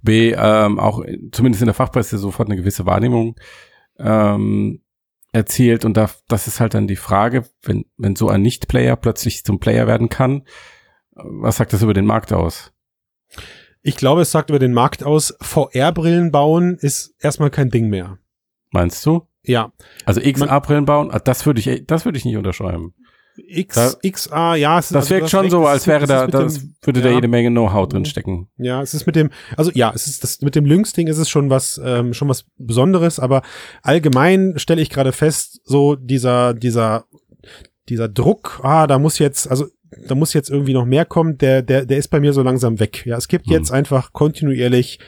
B, 0.02 0.32
ähm, 0.36 0.78
auch 0.80 0.98
in- 1.00 1.30
zumindest 1.32 1.62
in 1.62 1.66
der 1.66 1.74
Fachpresse 1.74 2.18
sofort 2.18 2.48
eine 2.48 2.56
gewisse 2.56 2.86
Wahrnehmung 2.86 3.36
ähm, 3.98 4.82
erzielt. 5.32 5.84
Und 5.84 5.96
da, 5.96 6.10
das 6.28 6.48
ist 6.48 6.58
halt 6.60 6.74
dann 6.74 6.88
die 6.88 6.96
Frage, 6.96 7.44
wenn, 7.62 7.84
wenn 7.96 8.16
so 8.16 8.28
ein 8.28 8.42
Nicht-Player 8.42 8.96
plötzlich 8.96 9.44
zum 9.44 9.60
Player 9.60 9.86
werden 9.86 10.08
kann, 10.08 10.42
was 11.12 11.56
sagt 11.58 11.72
das 11.72 11.82
über 11.82 11.94
den 11.94 12.06
Markt 12.06 12.32
aus? 12.32 12.72
Ich 13.82 13.96
glaube, 13.96 14.22
es 14.22 14.32
sagt 14.32 14.50
über 14.50 14.58
den 14.58 14.72
Markt 14.72 15.04
aus, 15.04 15.36
VR-Brillen 15.40 16.32
bauen 16.32 16.76
ist 16.80 17.14
erstmal 17.20 17.50
kein 17.50 17.70
Ding 17.70 17.88
mehr. 17.88 18.18
Meinst 18.72 19.04
du? 19.06 19.22
Ja. 19.44 19.72
Also 20.04 20.20
XR-Brillen 20.20 20.84
bauen, 20.84 21.10
ah, 21.12 21.18
das 21.18 21.44
würde 21.46 21.60
ich, 21.60 21.84
das 21.86 22.04
würde 22.04 22.18
ich 22.18 22.24
nicht 22.24 22.36
unterschreiben. 22.36 22.94
X, 23.36 23.74
Da- 23.74 24.08
XA, 24.10 24.54
ja, 24.54 24.78
es 24.78 24.86
ist, 24.86 24.94
Das 24.94 25.04
also 25.06 25.10
wirkt 25.10 25.24
hast 25.24 25.30
schon 25.32 25.50
so, 25.50 25.66
als 25.66 25.86
wäre 25.88 26.06
da, 26.06 26.26
das 26.28 26.54
dem- 26.60 26.74
würde 26.82 27.02
da 27.02 27.08
ja. 27.08 27.16
jede 27.16 27.26
Menge 27.26 27.50
Know-how 27.50 27.88
drin 27.88 28.04
stecken. 28.04 28.48
Ja, 28.58 28.80
es 28.80 28.94
ist 28.94 29.06
mit 29.06 29.16
dem, 29.16 29.30
also 29.56 29.72
ja, 29.74 29.90
es 29.92 30.06
ist 30.06 30.22
das 30.22 30.40
mit 30.40 30.54
dem 30.54 30.64
Lynx-Ding 30.64 31.08
ist 31.08 31.18
es 31.18 31.28
schon 31.28 31.50
was, 31.50 31.80
ähm, 31.84 32.14
schon 32.14 32.28
was 32.28 32.46
Besonderes, 32.58 33.18
aber 33.18 33.42
allgemein 33.82 34.54
stelle 34.56 34.80
ich 34.80 34.88
gerade 34.88 35.10
fest, 35.12 35.60
so 35.64 35.96
dieser, 35.96 36.54
dieser, 36.54 37.06
dieser 37.88 38.08
Druck, 38.08 38.60
ah, 38.62 38.86
da 38.86 39.00
muss 39.00 39.18
jetzt, 39.18 39.50
also 39.50 39.66
da 40.06 40.14
muss 40.14 40.32
jetzt 40.32 40.48
irgendwie 40.50 40.72
noch 40.74 40.84
mehr 40.86 41.04
kommen, 41.04 41.36
der, 41.36 41.62
der, 41.62 41.86
der 41.86 41.98
ist 41.98 42.08
bei 42.08 42.20
mir 42.20 42.32
so 42.32 42.42
langsam 42.42 42.78
weg. 42.78 43.04
Ja, 43.04 43.16
es 43.16 43.26
gibt 43.28 43.46
Hm. 43.46 43.52
jetzt 43.52 43.72
einfach 43.72 44.12
kontinuierlich 44.12 45.00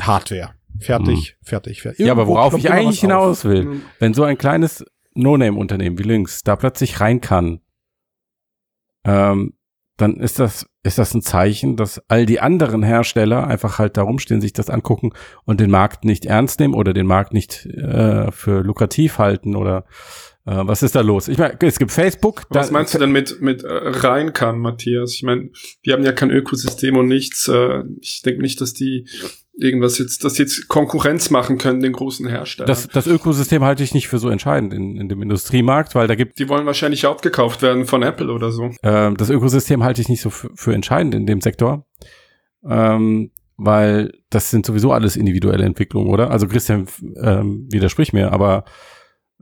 Hardware. 0.00 0.50
Fertig, 0.80 1.36
fertig, 1.42 1.82
fertig. 1.82 1.98
Hm. 2.00 2.06
Ja, 2.06 2.12
aber 2.12 2.22
Irgendwo 2.22 2.36
worauf 2.38 2.54
ich 2.58 2.70
eigentlich 2.70 3.02
was 3.02 3.10
auf. 3.10 3.42
hinaus 3.42 3.44
will, 3.44 3.80
wenn 4.00 4.14
so 4.14 4.24
ein 4.24 4.36
kleines 4.38 4.84
No-Name-Unternehmen 5.14 5.98
wie 5.98 6.02
Lynx 6.02 6.42
da 6.42 6.56
plötzlich 6.56 7.00
rein 7.00 7.20
kann, 7.20 7.60
ähm, 9.04 9.54
dann 9.96 10.16
ist 10.16 10.40
das, 10.40 10.66
ist 10.82 10.98
das 10.98 11.14
ein 11.14 11.22
Zeichen, 11.22 11.76
dass 11.76 12.02
all 12.08 12.26
die 12.26 12.40
anderen 12.40 12.82
Hersteller 12.82 13.46
einfach 13.46 13.78
halt 13.78 13.96
da 13.96 14.02
rumstehen, 14.02 14.40
sich 14.40 14.52
das 14.52 14.68
angucken 14.68 15.12
und 15.44 15.60
den 15.60 15.70
Markt 15.70 16.04
nicht 16.04 16.24
ernst 16.26 16.58
nehmen 16.58 16.74
oder 16.74 16.92
den 16.92 17.06
Markt 17.06 17.32
nicht 17.32 17.64
äh, 17.66 18.32
für 18.32 18.62
lukrativ 18.62 19.18
halten 19.18 19.54
oder 19.54 19.84
äh, 20.46 20.56
was 20.64 20.82
ist 20.82 20.96
da 20.96 21.00
los? 21.00 21.28
Ich 21.28 21.38
meine, 21.38 21.56
es 21.60 21.78
gibt 21.78 21.92
Facebook. 21.92 22.42
Was 22.48 22.66
da- 22.68 22.72
meinst 22.72 22.92
du 22.94 22.98
denn 22.98 23.12
mit, 23.12 23.40
mit 23.40 23.62
äh, 23.62 23.68
rein 23.72 24.32
kann, 24.32 24.58
Matthias? 24.58 25.12
Ich 25.14 25.22
meine, 25.22 25.50
die 25.86 25.92
haben 25.92 26.02
ja 26.04 26.10
kein 26.12 26.30
Ökosystem 26.30 26.96
und 26.96 27.06
nichts. 27.06 27.46
Äh, 27.46 27.84
ich 28.00 28.22
denke 28.22 28.42
nicht, 28.42 28.60
dass 28.60 28.74
die 28.74 29.06
irgendwas 29.56 29.98
jetzt, 29.98 30.24
dass 30.24 30.34
die 30.34 30.42
jetzt 30.42 30.68
Konkurrenz 30.68 31.30
machen 31.30 31.58
können, 31.58 31.80
den 31.80 31.92
großen 31.92 32.26
Herstellern. 32.26 32.66
Das, 32.68 32.88
das 32.88 33.06
Ökosystem 33.06 33.62
halte 33.64 33.82
ich 33.82 33.94
nicht 33.94 34.08
für 34.08 34.18
so 34.18 34.28
entscheidend 34.28 34.74
in, 34.74 34.96
in 34.96 35.08
dem 35.08 35.22
Industriemarkt, 35.22 35.94
weil 35.94 36.06
da 36.08 36.14
gibt 36.14 36.38
die 36.38 36.48
wollen 36.48 36.66
wahrscheinlich 36.66 37.06
aufgekauft 37.06 37.62
werden 37.62 37.86
von 37.86 38.02
Apple 38.02 38.32
oder 38.32 38.50
so. 38.50 38.70
ähm, 38.82 39.16
das 39.16 39.30
Ökosystem 39.30 39.82
halte 39.84 40.00
ich 40.00 40.08
nicht 40.08 40.20
so 40.22 40.30
für, 40.30 40.50
für 40.54 40.74
entscheidend 40.74 41.14
in 41.14 41.26
dem 41.26 41.40
Sektor, 41.40 41.86
ähm, 42.68 43.30
weil 43.56 44.12
das 44.30 44.50
sind 44.50 44.66
sowieso 44.66 44.92
alles 44.92 45.16
individuelle 45.16 45.64
Entwicklungen, 45.64 46.08
oder? 46.08 46.30
Also 46.30 46.48
Christian 46.48 46.86
ähm, 47.22 47.68
widersprich 47.70 48.12
mir, 48.12 48.32
aber 48.32 48.64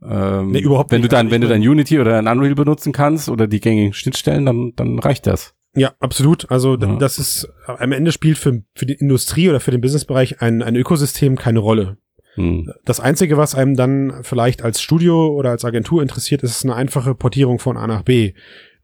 ähm, 0.05 0.51
Nee, 0.51 0.61
überhaupt 0.61 0.90
wenn 0.90 1.01
nicht. 1.01 1.11
du 1.12 1.16
dann, 1.16 1.27
Also 1.27 1.35
wenn 1.35 1.40
du 1.40 1.48
dann 1.48 1.61
Unity 1.62 1.98
oder 2.01 2.18
ein 2.18 2.27
Unreal 2.29 2.55
benutzen 2.55 2.92
kannst 2.92 3.29
oder 3.29 3.46
die 3.46 3.61
gängigen 3.61 3.92
Schnittstellen, 3.94 4.44
dann, 4.44 4.72
dann 4.77 4.98
reicht 4.98 5.27
das. 5.27 5.55
Ja, 5.74 5.94
absolut. 6.00 6.50
Also 6.50 6.76
Ja. 6.76 6.96
das 6.96 7.18
ist 7.18 7.48
am 7.66 7.92
Ende 7.92 8.12
spielt 8.12 8.38
für, 8.38 8.62
für 8.74 8.87
die 8.87 8.94
Industrie 8.94 9.48
oder 9.48 9.61
für 9.61 9.70
den 9.70 9.80
Businessbereich 9.80 10.42
ein, 10.42 10.62
ein 10.62 10.76
Ökosystem 10.76 11.37
keine 11.37 11.61
Rolle. 11.61 11.96
Hm. 12.35 12.72
Das 12.85 13.00
Einzige, 13.00 13.37
was 13.37 13.54
einem 13.54 13.76
dann 13.76 14.22
vielleicht 14.22 14.62
als 14.62 14.80
Studio 14.80 15.28
oder 15.28 15.50
als 15.50 15.64
Agentur 15.64 16.02
interessiert, 16.02 16.42
ist 16.42 16.64
eine 16.64 16.74
einfache 16.74 17.14
Portierung 17.14 17.58
von 17.58 17.76
A 17.76 17.87
nach 17.87 18.02
B. 18.02 18.32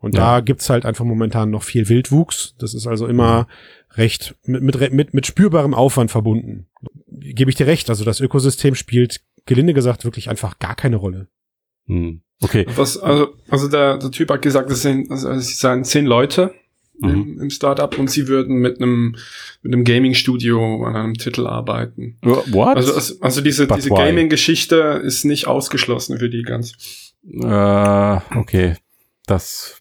Und 0.00 0.14
Ja. 0.14 0.36
da 0.36 0.40
gibt's 0.40 0.70
halt 0.70 0.86
einfach 0.86 1.04
momentan 1.04 1.50
noch 1.50 1.62
viel 1.62 1.88
Wildwuchs. 1.88 2.54
Das 2.58 2.74
ist 2.74 2.86
also 2.86 3.06
immer 3.06 3.48
recht 3.94 4.36
mit, 4.44 4.62
mit, 4.62 4.92
mit, 4.92 5.14
mit 5.14 5.26
spürbarem 5.26 5.74
Aufwand 5.74 6.10
verbunden. 6.10 6.66
Gebe 7.10 7.50
ich 7.50 7.56
dir 7.56 7.66
recht. 7.66 7.88
Also 7.90 8.04
das 8.04 8.20
Ökosystem 8.20 8.74
spielt, 8.74 9.20
gelinde 9.46 9.74
gesagt, 9.74 10.04
wirklich 10.04 10.28
einfach 10.30 10.58
gar 10.58 10.74
keine 10.76 10.96
Rolle. 10.96 11.28
Hm. 11.86 12.20
Okay. 12.42 12.66
Was, 12.76 12.96
also, 12.98 13.34
also 13.50 13.68
der, 13.68 13.98
der 13.98 14.10
Typ 14.10 14.30
hat 14.30 14.42
gesagt, 14.42 14.70
es 14.70 14.82
sind, 14.82 15.10
also 15.10 15.30
es 15.30 15.58
seien 15.58 15.84
zehn 15.84 16.06
Leute 16.06 16.54
Mhm. 17.00 17.08
im, 17.08 17.40
im 17.42 17.50
Startup 17.50 17.96
und 17.98 18.10
sie 18.10 18.28
würden 18.28 18.56
mit 18.56 18.80
einem, 18.80 19.16
mit 19.62 19.72
einem 19.72 19.84
Gaming-Studio 19.84 20.84
an 20.84 20.96
einem 20.96 21.14
Titel 21.14 21.46
arbeiten. 21.46 22.16
What? 22.22 22.76
Also, 22.76 22.94
also, 22.94 23.14
also 23.20 23.40
diese, 23.40 23.66
But 23.66 23.78
diese? 23.78 23.90
Gaming-Geschichte 23.90 25.02
ist 25.04 25.24
nicht 25.24 25.46
ausgeschlossen 25.46 26.18
für 26.18 26.28
die 26.28 26.42
ganz. 26.42 27.14
Äh, 27.24 28.38
okay. 28.38 28.76
Das, 29.26 29.77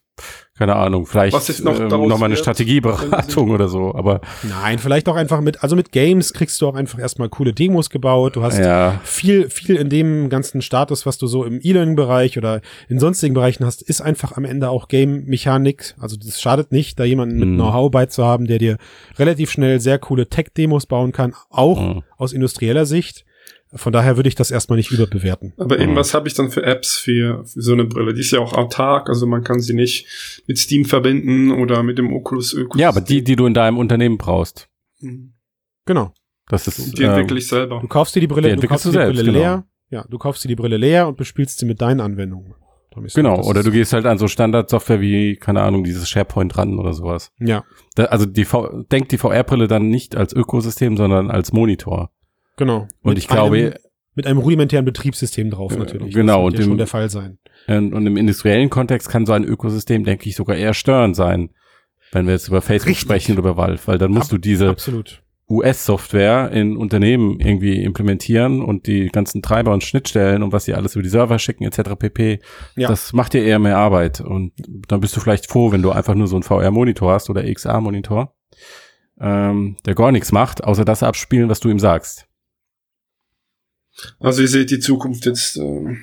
keine 0.58 0.74
Ahnung, 0.76 1.06
vielleicht 1.06 1.34
Was 1.34 1.48
jetzt 1.48 1.64
noch 1.64 1.78
ähm, 1.78 1.88
daraus 1.88 2.08
noch 2.08 2.18
mal 2.18 2.26
eine 2.26 2.34
wird, 2.34 2.40
Strategieberatung 2.40 3.50
oder 3.52 3.68
so, 3.68 3.94
aber 3.94 4.20
Nein, 4.42 4.78
vielleicht 4.78 5.08
auch 5.08 5.14
einfach 5.16 5.40
mit, 5.40 5.62
also 5.62 5.76
mit 5.76 5.92
Games 5.92 6.32
kriegst 6.32 6.60
du 6.60 6.66
auch 6.68 6.74
einfach 6.74 6.98
erstmal 6.98 7.28
coole 7.28 7.52
Demos 7.52 7.90
gebaut. 7.90 8.36
Du 8.36 8.42
hast 8.42 8.58
ja, 8.58 9.00
viel, 9.04 9.48
viel 9.50 9.76
in 9.76 9.88
dem 9.88 10.28
ganzen 10.28 10.60
Status, 10.62 11.06
was 11.06 11.16
du 11.18 11.26
so 11.26 11.44
im 11.44 11.60
E-Learning-Bereich 11.62 12.36
oder 12.38 12.60
in 12.88 12.98
sonstigen 12.98 13.34
Bereichen 13.34 13.64
hast, 13.64 13.82
ist 13.82 14.00
einfach 14.00 14.36
am 14.36 14.44
Ende 14.44 14.68
auch 14.70 14.88
Game-Mechanik. 14.88 15.94
Also 16.00 16.16
das 16.16 16.40
schadet 16.40 16.72
nicht, 16.72 16.98
da 16.98 17.04
jemanden 17.04 17.38
mit 17.38 17.48
Mhm. 17.48 17.54
Know-how 17.56 17.90
bei 17.90 18.06
zu 18.06 18.24
haben, 18.24 18.46
der 18.46 18.58
dir 18.58 18.76
relativ 19.18 19.50
schnell 19.50 19.80
sehr 19.80 19.98
coole 19.98 20.28
Tech-Demos 20.28 20.86
bauen 20.86 21.12
kann, 21.12 21.34
auch 21.50 21.80
Mhm. 21.80 22.02
aus 22.16 22.32
industrieller 22.32 22.84
Sicht. 22.86 23.24
Von 23.74 23.92
daher 23.92 24.16
würde 24.16 24.28
ich 24.28 24.34
das 24.34 24.50
erstmal 24.50 24.76
nicht 24.78 24.90
überbewerten. 24.90 25.52
Aber 25.58 25.78
eben, 25.78 25.92
Mhm. 25.92 25.96
was 25.96 26.14
habe 26.14 26.26
ich 26.28 26.34
dann 26.34 26.50
für 26.50 26.62
Apps 26.64 26.96
für, 26.98 27.44
für 27.44 27.60
so 27.60 27.72
eine 27.72 27.84
Brille? 27.84 28.14
Die 28.14 28.20
ist 28.20 28.30
ja 28.30 28.40
auch 28.40 28.54
autark, 28.54 29.08
also 29.08 29.26
man 29.26 29.44
kann 29.44 29.60
sie 29.60 29.74
nicht 29.74 30.40
mit 30.46 30.56
Steam 30.58 30.84
verbinden 30.86 31.50
oder 31.52 31.82
mit 31.82 31.98
dem 31.98 32.12
Oculus 32.12 32.52
Ökosystem. 32.54 32.80
ja, 32.80 32.88
aber 32.88 33.00
die, 33.02 33.22
die 33.22 33.36
du 33.36 33.46
in 33.46 33.54
deinem 33.54 33.76
Unternehmen 33.78 34.16
braust, 34.18 34.68
Mhm. 35.00 35.34
Genau. 35.86 36.12
das 36.48 36.66
ist, 36.66 36.98
Die 36.98 37.02
ähm, 37.02 37.10
entwickle 37.10 37.38
ich 37.38 37.46
selber. 37.48 37.78
Du 37.80 37.88
kaufst 37.88 38.14
dir 38.16 38.20
die 38.20 38.26
Die 38.26 38.32
Brille, 38.32 38.48
du 38.48 38.54
entwickelst 38.54 38.84
kaufst 38.84 38.86
du 38.86 38.90
dir 38.90 38.98
die 38.98 39.04
selbst, 39.16 39.18
Brille 39.20 39.32
genau. 39.32 39.38
leer. 39.44 39.64
Ja, 39.90 40.04
du 40.08 40.18
kaufst 40.18 40.44
dir 40.44 40.48
die 40.48 40.56
Brille 40.56 40.76
leer 40.76 41.06
und 41.08 41.16
bespielst 41.16 41.58
sie 41.58 41.66
mit 41.66 41.80
deinen 41.80 42.00
Anwendungen. 42.00 42.54
Genau, 43.14 43.42
oder 43.44 43.62
du 43.62 43.70
gehst 43.70 43.92
halt 43.92 44.06
an 44.06 44.18
so 44.18 44.26
Standardsoftware 44.26 45.00
wie, 45.00 45.36
keine 45.36 45.62
Ahnung, 45.62 45.84
dieses 45.84 46.08
SharePoint 46.08 46.58
ran 46.58 46.78
oder 46.80 46.94
sowas. 46.94 47.30
Ja, 47.38 47.64
Da, 47.94 48.06
also 48.06 48.26
die 48.26 48.44
v 48.44 48.82
denkt 48.90 49.12
die 49.12 49.18
VR-Brille 49.18 49.68
dann 49.68 49.88
nicht 49.88 50.16
als 50.16 50.32
Ökosystem, 50.32 50.96
sondern 50.96 51.30
als 51.30 51.52
Monitor. 51.52 52.10
Genau. 52.58 52.80
Und 53.02 53.10
Mit 53.14 53.18
ich 53.18 53.28
glaube, 53.28 53.56
einem, 53.56 53.74
mit 54.14 54.26
einem 54.26 54.38
rudimentären 54.38 54.84
Betriebssystem 54.84 55.48
drauf 55.50 55.74
natürlich. 55.78 56.12
genau, 56.14 56.36
Das 56.36 56.44
und 56.44 56.52
wird 56.52 56.54
ja 56.54 56.58
dem- 56.64 56.68
schon 56.70 56.78
der 56.78 56.86
Fall 56.86 57.08
sein. 57.08 57.38
Und, 57.68 57.94
und 57.94 58.06
im 58.06 58.16
industriellen 58.18 58.68
Kontext 58.68 59.08
kann 59.08 59.24
so 59.24 59.32
ein 59.32 59.44
Ökosystem, 59.44 60.04
denke 60.04 60.28
ich, 60.28 60.36
sogar 60.36 60.56
eher 60.56 60.74
störend 60.74 61.16
sein, 61.16 61.50
wenn 62.12 62.26
wir 62.26 62.34
jetzt 62.34 62.48
über 62.48 62.60
Facebook 62.60 62.90
Richtig. 62.90 63.00
sprechen 63.00 63.32
oder 63.32 63.40
über 63.50 63.56
Valve, 63.56 63.80
weil 63.86 63.98
dann 63.98 64.10
musst 64.10 64.24
Ab- 64.24 64.30
du 64.30 64.38
diese 64.38 64.68
Absolut. 64.70 65.22
US-Software 65.50 66.50
in 66.52 66.76
Unternehmen 66.76 67.40
irgendwie 67.40 67.82
implementieren 67.82 68.60
und 68.62 68.86
die 68.86 69.08
ganzen 69.08 69.40
Treiber 69.40 69.72
und 69.72 69.82
Schnittstellen 69.82 70.42
und 70.42 70.52
was 70.52 70.64
sie 70.66 70.74
alles 70.74 70.94
über 70.94 71.02
die 71.02 71.08
Server 71.08 71.38
schicken 71.38 71.64
etc. 71.64 71.90
pp. 71.98 72.40
Ja. 72.76 72.88
Das 72.88 73.12
macht 73.14 73.32
dir 73.32 73.42
eher 73.42 73.58
mehr 73.58 73.78
Arbeit 73.78 74.20
und 74.20 74.52
dann 74.88 75.00
bist 75.00 75.16
du 75.16 75.20
vielleicht 75.20 75.46
froh, 75.50 75.72
wenn 75.72 75.80
du 75.82 75.90
einfach 75.90 76.14
nur 76.14 76.26
so 76.26 76.36
einen 76.36 76.42
VR-Monitor 76.42 77.12
hast 77.12 77.30
oder 77.30 77.44
XR-Monitor, 77.50 78.34
ähm, 79.20 79.76
der 79.86 79.94
gar 79.94 80.12
nichts 80.12 80.32
macht, 80.32 80.64
außer 80.64 80.84
das 80.84 81.02
abspielen, 81.02 81.48
was 81.48 81.60
du 81.60 81.70
ihm 81.70 81.78
sagst. 81.78 82.26
Also 84.20 84.42
ihr 84.42 84.48
seht 84.48 84.70
die 84.70 84.78
Zukunft 84.78 85.26
jetzt 85.26 85.56
äh, 85.56 85.96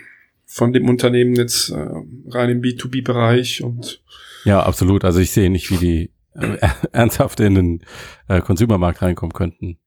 von 0.46 0.74
dem 0.74 0.90
Unternehmen 0.90 1.36
jetzt 1.36 1.70
äh, 1.70 1.88
rein 2.28 2.50
im 2.50 2.62
B2B-Bereich 2.62 3.64
und 3.64 4.02
Ja, 4.44 4.62
absolut. 4.64 5.06
Also 5.06 5.20
ich 5.20 5.32
sehe 5.32 5.50
nicht, 5.50 5.72
wie 5.72 5.78
die 5.78 6.12
äh, 6.34 6.58
ernsthaft 6.92 7.40
in 7.40 7.56
den 7.56 7.82
äh, 8.28 8.42
Consumermarkt 8.42 9.02
reinkommen 9.02 9.34
könnten. 9.34 9.78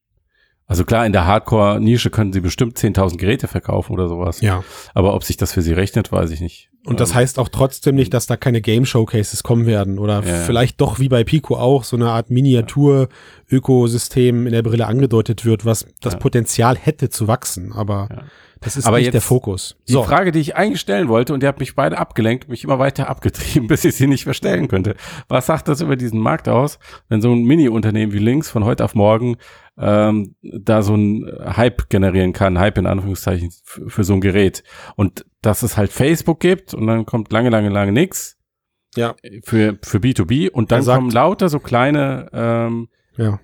Also 0.67 0.85
klar, 0.85 1.07
in 1.07 1.13
der 1.13 1.27
Hardcore-Nische 1.27 2.11
können 2.11 2.33
sie 2.35 2.41
bestimmt 2.41 2.77
10.000 2.77 3.17
Geräte 3.17 3.49
verkaufen 3.49 3.93
oder 3.93 4.07
sowas. 4.07 4.43
Ja. 4.43 4.63
Aber 4.93 5.15
ob 5.15 5.25
sich 5.25 5.39
das 5.39 5.53
für 5.55 5.63
sie 5.63 5.73
rechnet, 5.73 6.13
weiß 6.13 6.31
ich 6.31 6.41
nicht. 6.41 6.71
Und 6.89 7.01
das 7.01 7.11
Ähm, 7.11 7.17
heißt 7.17 7.39
auch 7.39 7.49
trotzdem 7.51 7.95
nicht, 7.97 8.15
dass 8.15 8.27
da 8.27 8.37
keine 8.37 8.61
Game 8.61 8.87
Showcases 8.87 9.43
kommen 9.43 9.67
werden 9.67 9.99
oder 9.99 10.23
Ja. 10.25 10.35
vielleicht 10.47 10.81
doch 10.81 10.99
wie 10.99 11.09
bei 11.09 11.23
Pico 11.23 11.57
auch 11.57 11.85
so 11.85 11.97
eine 11.97 12.11
Art 12.11 12.31
Miniatur-Ökosystem 12.31 14.47
in 14.47 14.53
der 14.53 14.63
Brille 14.63 14.87
angedeutet 14.87 15.45
wird, 15.45 15.65
was 15.65 15.87
das 16.01 16.15
Ja. 16.15 16.19
Potenzial 16.19 16.77
hätte 16.77 17.11
zu 17.11 17.29
wachsen, 17.29 17.73
aber 17.73 18.09
Ja. 18.11 18.23
Das 18.61 18.77
ist 18.77 18.87
Aber 18.87 18.97
nicht 18.97 19.07
jetzt 19.07 19.15
der 19.15 19.21
Fokus. 19.21 19.77
Die 19.89 19.93
Frage, 19.95 20.33
die 20.33 20.41
ich 20.41 20.57
eigentlich 20.57 20.81
stellen 20.81 21.09
wollte, 21.09 21.33
und 21.35 21.43
ihr 21.43 21.49
habt 21.49 21.61
mich 21.61 21.75
beide 21.75 21.99
abgelenkt, 21.99 22.49
mich 22.49 22.65
immer 22.65 22.79
weiter 22.79 23.09
abgetrieben, 23.09 23.67
bis 23.69 23.85
ich 23.85 23.95
sie 23.97 24.07
nicht 24.07 24.25
verstellen 24.25 24.69
könnte. 24.69 24.95
Was 25.29 25.47
sagt 25.47 25.69
das 25.69 25.81
über 25.81 25.97
diesen 25.97 26.21
Markt 26.21 26.49
aus, 26.49 26.79
wenn 27.09 27.21
so 27.21 27.33
ein 27.33 27.45
Mini-Unternehmen 27.45 28.13
wie 28.13 28.19
Links 28.19 28.51
von 28.51 28.65
heute 28.65 28.85
auf 28.85 28.95
morgen 28.95 29.37
ähm, 29.79 30.35
da 30.43 30.83
so 30.83 30.95
ein 30.97 31.25
Hype 31.57 31.89
generieren 31.89 32.33
kann, 32.33 32.59
Hype 32.59 32.79
in 32.79 32.87
Anführungszeichen 32.87 33.49
f- 33.49 33.81
für 33.87 34.03
so 34.05 34.15
ein 34.15 34.21
Gerät. 34.21 34.65
Und 34.97 35.25
dass 35.43 35.63
es 35.63 35.77
halt 35.77 35.93
Facebook 35.93 36.41
gibt 36.41 36.75
und 36.75 36.87
dann 36.89 37.07
kommt 37.07 37.31
lange, 37.33 37.51
lange, 37.51 37.69
lange 37.69 37.93
nix 37.93 38.37
Ja. 38.97 39.15
für, 39.45 39.79
für 39.85 39.99
B2B 39.99 40.51
und 40.51 40.73
dann 40.73 40.83
sagt- 40.83 40.97
kommen 40.99 41.11
lauter 41.13 41.49
so 41.49 41.61
kleine, 41.61 42.29
ähm, 42.33 42.89
Ja. 43.17 43.39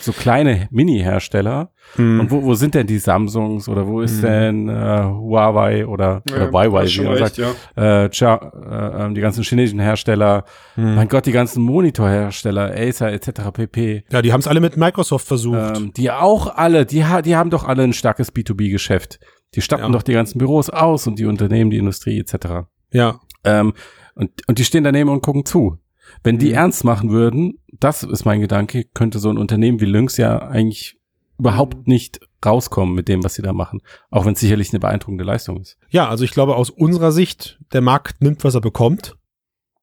So 0.00 0.12
kleine 0.12 0.68
Mini-Hersteller. 0.70 1.70
Hm. 1.96 2.20
Und 2.20 2.30
wo, 2.30 2.42
wo 2.42 2.54
sind 2.54 2.74
denn 2.74 2.86
die 2.86 2.98
Samsungs 2.98 3.68
oder 3.68 3.86
wo 3.86 4.00
ist 4.00 4.18
Mhm. 4.18 4.22
denn 4.22 4.68
äh, 4.68 5.02
Huawei 5.04 5.86
oder, 5.86 6.22
oder 6.32 6.50
Huawei, 6.50 6.82
hast 6.84 6.98
wie 6.98 7.02
man 7.04 7.12
recht, 7.14 7.34
sagt, 7.36 7.56
ja. 7.76 8.04
äh, 8.04 8.10
Chia, 8.10 8.34
äh, 8.36 9.04
ähm, 9.04 9.14
die 9.14 9.20
ganzen 9.20 9.42
chinesischen 9.44 9.80
Hersteller, 9.80 10.44
Hm. 10.76 10.94
mein 10.94 11.08
Gott, 11.08 11.26
die 11.26 11.32
ganzen 11.32 11.62
Monitorhersteller, 11.62 12.72
Acer 12.76 13.12
etc. 13.12 13.50
pp. 13.52 14.04
Ja, 14.10 14.22
die 14.22 14.32
haben 14.32 14.40
es 14.40 14.46
alle 14.48 14.60
mit 14.60 14.76
Microsoft 14.76 15.26
versucht. 15.26 15.76
Ähm, 15.76 15.92
die 15.96 16.10
auch 16.10 16.54
alle, 16.56 16.86
die, 16.86 17.04
ha 17.04 17.22
die 17.22 17.36
haben 17.36 17.50
doch 17.50 17.64
alle 17.64 17.82
ein 17.82 17.92
starkes 17.92 18.32
B2B-Geschäft. 18.34 19.20
Die 19.54 19.60
statten 19.60 19.84
Ja. 19.84 19.90
doch 19.90 20.02
die 20.02 20.12
ganzen 20.12 20.38
Büros 20.38 20.70
aus 20.70 21.06
und 21.06 21.18
die 21.18 21.26
Unternehmen, 21.26 21.70
die 21.70 21.78
Industrie 21.78 22.18
etc. 22.18 22.66
ja. 22.90 23.20
Ähm, 23.46 23.74
und, 24.14 24.30
und 24.48 24.58
die 24.58 24.64
stehen 24.64 24.84
daneben 24.84 25.10
und 25.10 25.20
gucken 25.22 25.44
zu. 25.44 25.76
Wenn 26.22 26.38
die 26.38 26.48
Mhm. 26.50 26.54
ernst 26.54 26.84
machen 26.84 27.10
würden, 27.10 27.58
das 27.80 28.02
ist 28.02 28.24
mein 28.24 28.40
Gedanke, 28.40 28.84
könnte 28.94 29.18
so 29.18 29.30
ein 29.30 29.38
Unternehmen 29.38 29.80
wie 29.80 29.84
Lynx 29.86 30.16
ja 30.16 30.38
eigentlich 30.38 30.96
überhaupt 31.38 31.88
nicht 31.88 32.20
rauskommen 32.44 32.94
mit 32.94 33.08
dem, 33.08 33.24
was 33.24 33.34
sie 33.34 33.42
da 33.42 33.52
machen. 33.52 33.80
Auch 34.10 34.24
wenn 34.24 34.34
es 34.34 34.40
sicherlich 34.40 34.70
eine 34.72 34.80
beeindruckende 34.80 35.24
Leistung 35.24 35.60
ist. 35.60 35.78
Ja, 35.90 36.08
also 36.08 36.24
ich 36.24 36.30
glaube 36.30 36.54
aus 36.56 36.70
unserer 36.70 37.10
Sicht, 37.10 37.58
der 37.72 37.80
Markt 37.80 38.22
nimmt, 38.22 38.44
was 38.44 38.54
er 38.54 38.60
bekommt. 38.60 39.16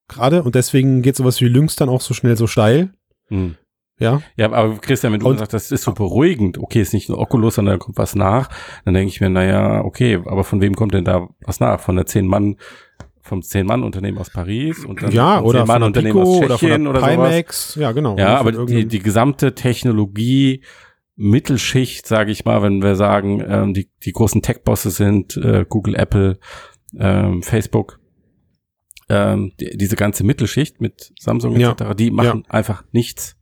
Gerade. 0.07 0.43
Und 0.43 0.55
deswegen 0.55 1.01
geht 1.01 1.15
sowas 1.15 1.39
wie 1.41 1.45
Lynx 1.47 1.75
dann 1.75 1.89
auch 1.89 2.01
so 2.01 2.13
schnell 2.13 2.35
so 2.37 2.47
steil. 2.47 2.91
Mhm. 3.29 3.55
Ja. 3.99 4.21
Ja, 4.35 4.51
aber 4.51 4.77
Christian, 4.79 5.13
wenn 5.13 5.19
du 5.19 5.27
Und- 5.27 5.37
sagst, 5.37 5.53
das 5.53 5.71
ist 5.71 5.83
so 5.83 5.93
beruhigend, 5.93 6.57
okay, 6.57 6.81
ist 6.81 6.93
nicht 6.93 7.07
nur 7.09 7.19
Oculus, 7.19 7.55
sondern 7.55 7.75
da 7.75 7.83
kommt 7.83 7.97
was 7.97 8.15
nach, 8.15 8.49
dann 8.83 8.93
denke 8.95 9.09
ich 9.09 9.21
mir, 9.21 9.29
naja, 9.29 9.83
okay, 9.85 10.15
aber 10.25 10.43
von 10.43 10.59
wem 10.59 10.73
kommt 10.75 10.93
denn 10.95 11.05
da 11.05 11.27
was 11.45 11.59
nach? 11.59 11.79
Von 11.79 11.95
der 11.97 12.07
zehn 12.07 12.25
Mann, 12.25 12.57
vom 13.23 13.41
zehn 13.41 13.65
Mann 13.65 13.83
Unternehmen 13.83 14.17
aus 14.17 14.29
Paris 14.29 14.83
und 14.85 15.01
dann 15.01 15.11
Ja, 15.11 15.37
vom 15.37 15.45
oder 15.47 15.59
Zehn-Mann-Unternehmen 15.59 16.19
aus 16.19 16.27
oder 16.39 16.57
von 16.57 16.69
Tschechien 16.69 16.83
der. 16.85 17.01
Pimax. 17.01 17.75
Ja, 17.75 17.91
genau. 17.91 18.17
Ja, 18.17 18.41
Oder 18.41 18.59
aber 18.59 18.65
die, 18.65 18.85
die 18.87 18.99
gesamte 18.99 19.53
Technologie, 19.55 20.63
Mittelschicht, 21.15 22.07
sage 22.07 22.31
ich 22.31 22.45
mal, 22.45 22.61
wenn 22.63 22.81
wir 22.81 22.95
sagen, 22.95 23.43
ähm, 23.47 23.73
die, 23.73 23.89
die 24.03 24.11
großen 24.11 24.41
Tech-Bosse 24.41 24.89
sind 24.89 25.37
äh, 25.37 25.65
Google, 25.67 25.95
Apple, 25.95 26.39
ähm, 26.97 27.43
Facebook, 27.43 27.99
ähm, 29.09 29.51
die, 29.59 29.77
diese 29.77 29.95
ganze 29.95 30.23
Mittelschicht 30.23 30.81
mit 30.81 31.13
Samsung 31.19 31.59
Ja. 31.59 31.71
etc., 31.73 31.95
die 31.95 32.11
machen 32.11 32.43
einfach 32.49 32.83
nichts. 32.91 33.35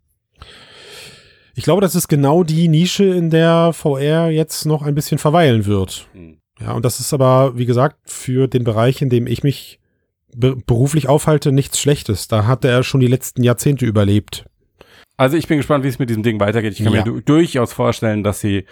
Ich 1.55 1.63
glaube, 1.63 1.81
das 1.81 1.95
ist 1.95 2.07
genau 2.07 2.43
die 2.43 2.67
Nische, 2.67 3.03
in 3.05 3.29
der 3.29 3.71
VR 3.73 4.29
jetzt 4.29 4.65
noch 4.65 4.81
ein 4.81 4.95
bisschen 4.95 5.17
verweilen 5.17 5.65
wird. 5.65 6.07
Ja, 6.59 6.73
und 6.73 6.83
das 6.83 6.99
ist 6.99 7.13
aber, 7.13 7.57
wie 7.57 7.65
gesagt, 7.65 7.97
für 8.05 8.47
den 8.47 8.63
Bereich, 8.63 9.01
in 9.01 9.09
dem 9.09 9.27
ich 9.27 9.43
mich 9.43 9.79
be 10.35 10.55
beruflich 10.55 11.07
aufhalte, 11.07 11.51
nichts 11.51 11.79
Schlechtes. 11.79 12.27
Da 12.27 12.45
hat 12.45 12.63
er 12.65 12.83
schon 12.83 12.99
die 12.99 13.07
letzten 13.07 13.43
Jahrzehnte 13.43 13.85
überlebt. 13.85 14.45
Also 15.17 15.37
ich 15.37 15.47
bin 15.47 15.57
gespannt, 15.57 15.83
wie 15.83 15.87
es 15.89 15.99
mit 15.99 16.09
diesem 16.09 16.23
Ding 16.23 16.39
weitergeht. 16.39 16.73
Ich 16.73 16.83
kann 16.83 16.93
Ja. 16.93 17.03
mir 17.03 17.11
du 17.11 17.19
durchaus 17.21 17.73
vorstellen, 17.73 18.23
dass 18.23 18.39
sie 18.39 18.65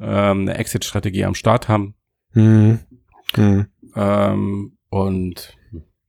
ähm, 0.00 0.40
eine 0.42 0.58
Exit-Strategie 0.58 1.24
am 1.24 1.34
Start 1.34 1.68
haben. 1.68 1.94
Hm. 2.32 2.80
Hm. 3.34 3.66
Ähm, 3.94 4.76
und 4.90 5.56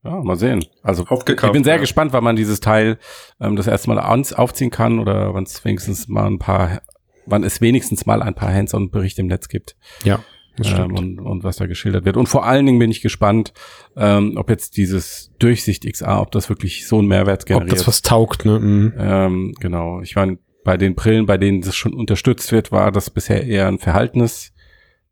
ja, 0.04 0.22
mal 0.22 0.36
sehen. 0.36 0.64
Also 0.82 1.04
Aufgekauft. 1.06 1.50
ich 1.50 1.52
bin 1.52 1.64
sehr 1.64 1.74
ja. 1.76 1.80
gespannt, 1.80 2.12
wann 2.12 2.24
man 2.24 2.36
dieses 2.36 2.60
Teil 2.60 2.98
ähm, 3.40 3.56
das 3.56 3.66
erste 3.66 3.88
Mal 3.88 3.98
ans, 3.98 4.32
aufziehen 4.32 4.70
kann 4.70 4.98
oder 4.98 5.34
wann 5.34 5.44
es 5.44 5.64
wenigstens 5.64 6.08
mal 6.08 6.26
ein 6.26 6.38
paar, 6.38 6.82
wann 7.26 7.42
es 7.44 7.60
wenigstens 7.60 8.06
mal 8.06 8.22
ein 8.22 8.34
paar 8.34 8.52
Hands-on-Berichte 8.52 9.20
im 9.22 9.28
Netz 9.28 9.48
gibt 9.48 9.76
Ja, 10.04 10.20
ähm, 10.64 10.94
und, 10.96 11.20
und 11.20 11.44
was 11.44 11.56
da 11.56 11.66
geschildert 11.66 12.04
wird. 12.04 12.16
Und 12.16 12.28
vor 12.28 12.44
allen 12.44 12.66
Dingen 12.66 12.78
bin 12.78 12.90
ich 12.90 13.00
gespannt, 13.00 13.52
ähm, 13.96 14.34
ob 14.36 14.50
jetzt 14.50 14.76
dieses 14.76 15.32
Durchsicht 15.38 15.84
XR, 15.90 16.20
ob 16.20 16.30
das 16.32 16.48
wirklich 16.48 16.86
so 16.86 16.98
einen 16.98 17.08
Mehrwert 17.08 17.42
Ob 17.42 17.46
generiert. 17.48 17.72
das 17.72 17.86
was 17.86 18.02
taugt, 18.02 18.44
ne? 18.44 18.56
Hm. 18.56 18.94
Ähm, 18.98 19.54
genau. 19.60 20.00
Ich 20.00 20.16
meine, 20.16 20.38
bei 20.64 20.76
den 20.76 20.94
Brillen, 20.94 21.26
bei 21.26 21.38
denen 21.38 21.60
das 21.60 21.76
schon 21.76 21.94
unterstützt 21.94 22.50
wird, 22.52 22.72
war 22.72 22.90
das 22.92 23.10
bisher 23.10 23.46
eher 23.46 23.68
ein 23.68 23.78
verhaltenes 23.78 24.52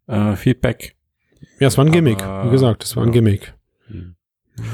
äh, 0.07 0.35
Feedback. 0.37 0.97
Ja, 1.61 1.69
es 1.69 1.79
war 1.79 1.85
ein 1.85 1.93
Gimmick. 1.93 2.23
Aber- 2.23 2.49
Wie 2.49 2.53
gesagt, 2.53 2.85
es 2.85 2.97
war 2.97 3.05
ein 3.05 3.09
ja. 3.09 3.13
Gimmick. 3.15 3.55
Hm. 3.87 4.17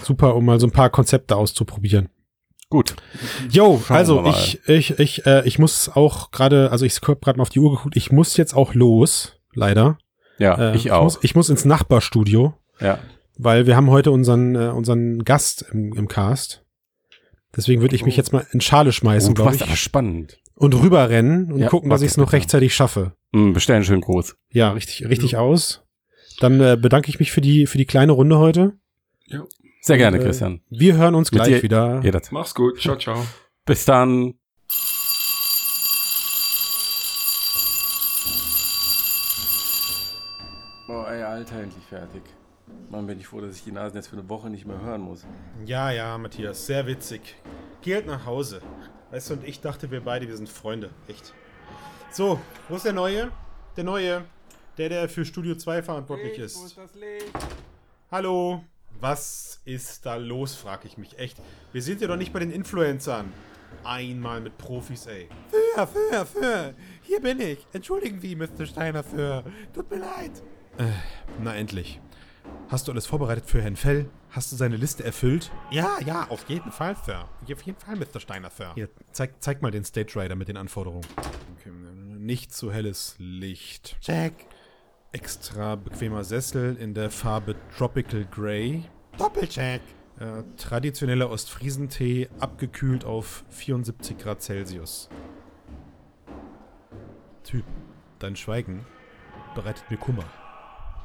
Super, 0.02 0.36
um 0.36 0.44
mal 0.44 0.60
so 0.60 0.66
ein 0.66 0.72
paar 0.72 0.90
Konzepte 0.90 1.36
auszuprobieren. 1.36 2.08
Gut. 2.68 2.94
Jo, 3.50 3.82
also 3.88 4.24
ich, 4.26 4.60
ich, 4.68 4.98
ich, 5.00 5.26
äh, 5.26 5.42
ich 5.46 5.58
muss 5.58 5.88
auch 5.88 6.30
gerade, 6.30 6.70
also 6.70 6.86
ich 6.86 6.96
habe 7.02 7.16
gerade 7.16 7.36
mal 7.36 7.42
auf 7.42 7.50
die 7.50 7.58
Uhr 7.58 7.72
geguckt, 7.76 7.96
ich 7.96 8.12
muss 8.12 8.36
jetzt 8.36 8.54
auch 8.54 8.74
los, 8.74 9.40
leider. 9.54 9.98
Ja, 10.40 10.72
Äh, 10.72 10.76
ich 10.76 10.90
auch. 10.90 11.04
Muss, 11.04 11.18
ich 11.22 11.34
muss 11.36 11.48
ins 11.50 11.64
Nachbarstudio, 11.64 12.54
ja. 12.80 12.98
weil 13.38 13.66
wir 13.66 13.76
haben 13.76 13.90
heute 13.90 14.10
unseren, 14.10 14.54
äh, 14.56 14.68
unseren 14.70 15.22
Gast 15.24 15.64
im, 15.72 15.92
im 15.92 16.08
Cast. 16.08 16.64
Deswegen 17.54 17.80
würde 17.82 17.94
ich 17.94 18.04
mich 18.04 18.14
Oh. 18.14 18.16
jetzt 18.16 18.32
mal 18.32 18.46
in 18.52 18.60
Schale 18.60 18.90
schmeißen, 18.92 19.32
Oh, 19.32 19.34
glaube 19.34 19.54
ich. 19.56 19.76
spannend. 19.80 20.38
Und 20.54 20.74
rüberrennen 20.74 21.52
und 21.52 21.58
Ja, 21.60 21.68
gucken, 21.68 21.90
dass 21.90 22.02
ich 22.02 22.08
es 22.10 22.16
noch 22.16 22.32
rechtzeitig 22.32 22.74
schaffe. 22.74 23.12
Hm, 23.34 23.52
bestellen 23.52 23.82
schön 23.84 24.00
groß. 24.00 24.36
Ja, 24.50 24.72
richtig, 24.72 25.08
richtig 25.08 25.36
aus. 25.36 25.82
Dann 26.40 26.60
äh, 26.60 26.76
bedanke 26.80 27.08
ich 27.10 27.18
mich 27.18 27.32
für 27.32 27.40
die, 27.40 27.66
für 27.66 27.78
die 27.78 27.86
kleine 27.86 28.12
Runde 28.12 28.38
heute. 28.38 28.74
Sehr 29.82 29.96
gerne, 29.96 30.16
Und, 30.18 30.22
äh, 30.22 30.26
Christian. 30.26 30.60
Wir 30.68 30.96
hören 30.96 31.14
uns 31.14 31.32
Mit 31.32 31.42
gleich 31.42 31.56
dir- 31.58 31.62
wieder. 31.62 32.00
Jederzeit. 32.02 32.32
Mach's 32.32 32.54
gut. 32.54 32.78
Ciao, 32.80 32.96
ciao. 32.96 33.24
Bis 33.64 33.84
dann. 33.84 34.34
Ey, 41.10 41.24
Alter, 41.24 41.60
endlich 41.60 41.84
fertig. 41.86 42.22
Mann, 42.88 43.04
bin 43.04 43.18
ich 43.18 43.26
froh, 43.26 43.40
dass 43.40 43.56
ich 43.56 43.64
die 43.64 43.72
Nasen 43.72 43.96
jetzt 43.96 44.06
für 44.06 44.16
eine 44.16 44.28
Woche 44.28 44.48
nicht 44.48 44.64
mehr 44.64 44.80
hören 44.80 45.00
muss. 45.00 45.26
Ja, 45.66 45.90
ja, 45.90 46.16
Matthias, 46.16 46.66
sehr 46.66 46.86
witzig. 46.86 47.34
Geh 47.82 47.96
halt 47.96 48.06
nach 48.06 48.26
Hause. 48.26 48.62
Weißt 49.10 49.30
du, 49.30 49.34
und 49.34 49.44
ich 49.44 49.60
dachte, 49.60 49.90
wir 49.90 50.02
beide, 50.02 50.28
wir 50.28 50.36
sind 50.36 50.48
Freunde. 50.48 50.90
Echt. 51.08 51.34
So, 52.12 52.38
wo 52.68 52.76
ist 52.76 52.84
der 52.84 52.92
Neue? 52.92 53.32
Der 53.76 53.82
Neue. 53.82 54.24
Der, 54.78 54.88
der 54.88 55.08
für 55.08 55.24
Studio 55.24 55.56
2 55.56 55.82
verantwortlich 55.82 56.38
ist. 56.38 56.76
das 56.78 56.94
Licht? 56.94 57.32
Hallo. 58.12 58.62
Was 59.00 59.62
ist 59.64 60.06
da 60.06 60.14
los, 60.14 60.54
frag 60.54 60.84
ich 60.84 60.96
mich. 60.96 61.18
Echt. 61.18 61.38
Wir 61.72 61.82
sind 61.82 62.00
ja 62.00 62.06
doch 62.06 62.16
nicht 62.16 62.32
bei 62.32 62.38
den 62.38 62.52
Influencern. 62.52 63.32
Einmal 63.82 64.40
mit 64.40 64.56
Profis, 64.58 65.06
ey. 65.06 65.28
Für, 65.74 65.88
für, 65.88 66.26
für. 66.26 66.74
Hier 67.02 67.20
bin 67.20 67.40
ich. 67.40 67.66
Entschuldigen 67.72 68.20
Sie, 68.20 68.36
Mr. 68.36 68.64
Steiner, 68.64 69.02
für. 69.02 69.42
Tut 69.74 69.90
mir 69.90 69.98
leid. 69.98 70.40
Na 71.42 71.54
endlich. 71.54 72.00
Hast 72.68 72.86
du 72.86 72.92
alles 72.92 73.06
vorbereitet 73.06 73.46
für 73.46 73.60
Herrn 73.60 73.76
Fell? 73.76 74.08
Hast 74.30 74.52
du 74.52 74.56
seine 74.56 74.76
Liste 74.76 75.04
erfüllt? 75.04 75.50
Ja, 75.70 75.98
ja, 76.06 76.28
auf 76.28 76.48
jeden 76.48 76.70
Fall, 76.70 76.96
Sir. 77.04 77.28
Auf 77.42 77.62
jeden 77.62 77.78
Fall, 77.78 77.96
Mr. 77.96 78.20
Steiner, 78.20 78.50
Sir. 78.50 78.72
Hier, 78.74 78.88
zeig, 79.10 79.42
zeig 79.42 79.60
mal 79.60 79.72
den 79.72 79.84
Stage 79.84 80.20
Rider 80.20 80.36
mit 80.36 80.48
den 80.48 80.56
Anforderungen. 80.56 81.04
Okay, 81.58 81.70
nicht 82.18 82.54
zu 82.54 82.72
helles 82.72 83.16
Licht. 83.18 83.96
Check. 84.00 84.46
Extra 85.12 85.74
bequemer 85.74 86.22
Sessel 86.22 86.76
in 86.76 86.94
der 86.94 87.10
Farbe 87.10 87.56
Tropical 87.76 88.24
Grey. 88.26 88.84
Doppelcheck. 89.18 89.80
Äh, 90.20 90.44
traditioneller 90.56 91.30
Ostfriesentee, 91.30 92.28
abgekühlt 92.38 93.04
auf 93.04 93.42
74 93.48 94.18
Grad 94.18 94.42
Celsius. 94.42 95.08
Typ, 97.42 97.64
dein 98.20 98.36
Schweigen 98.36 98.86
bereitet 99.54 99.90
mir 99.90 99.96
Kummer. 99.96 100.24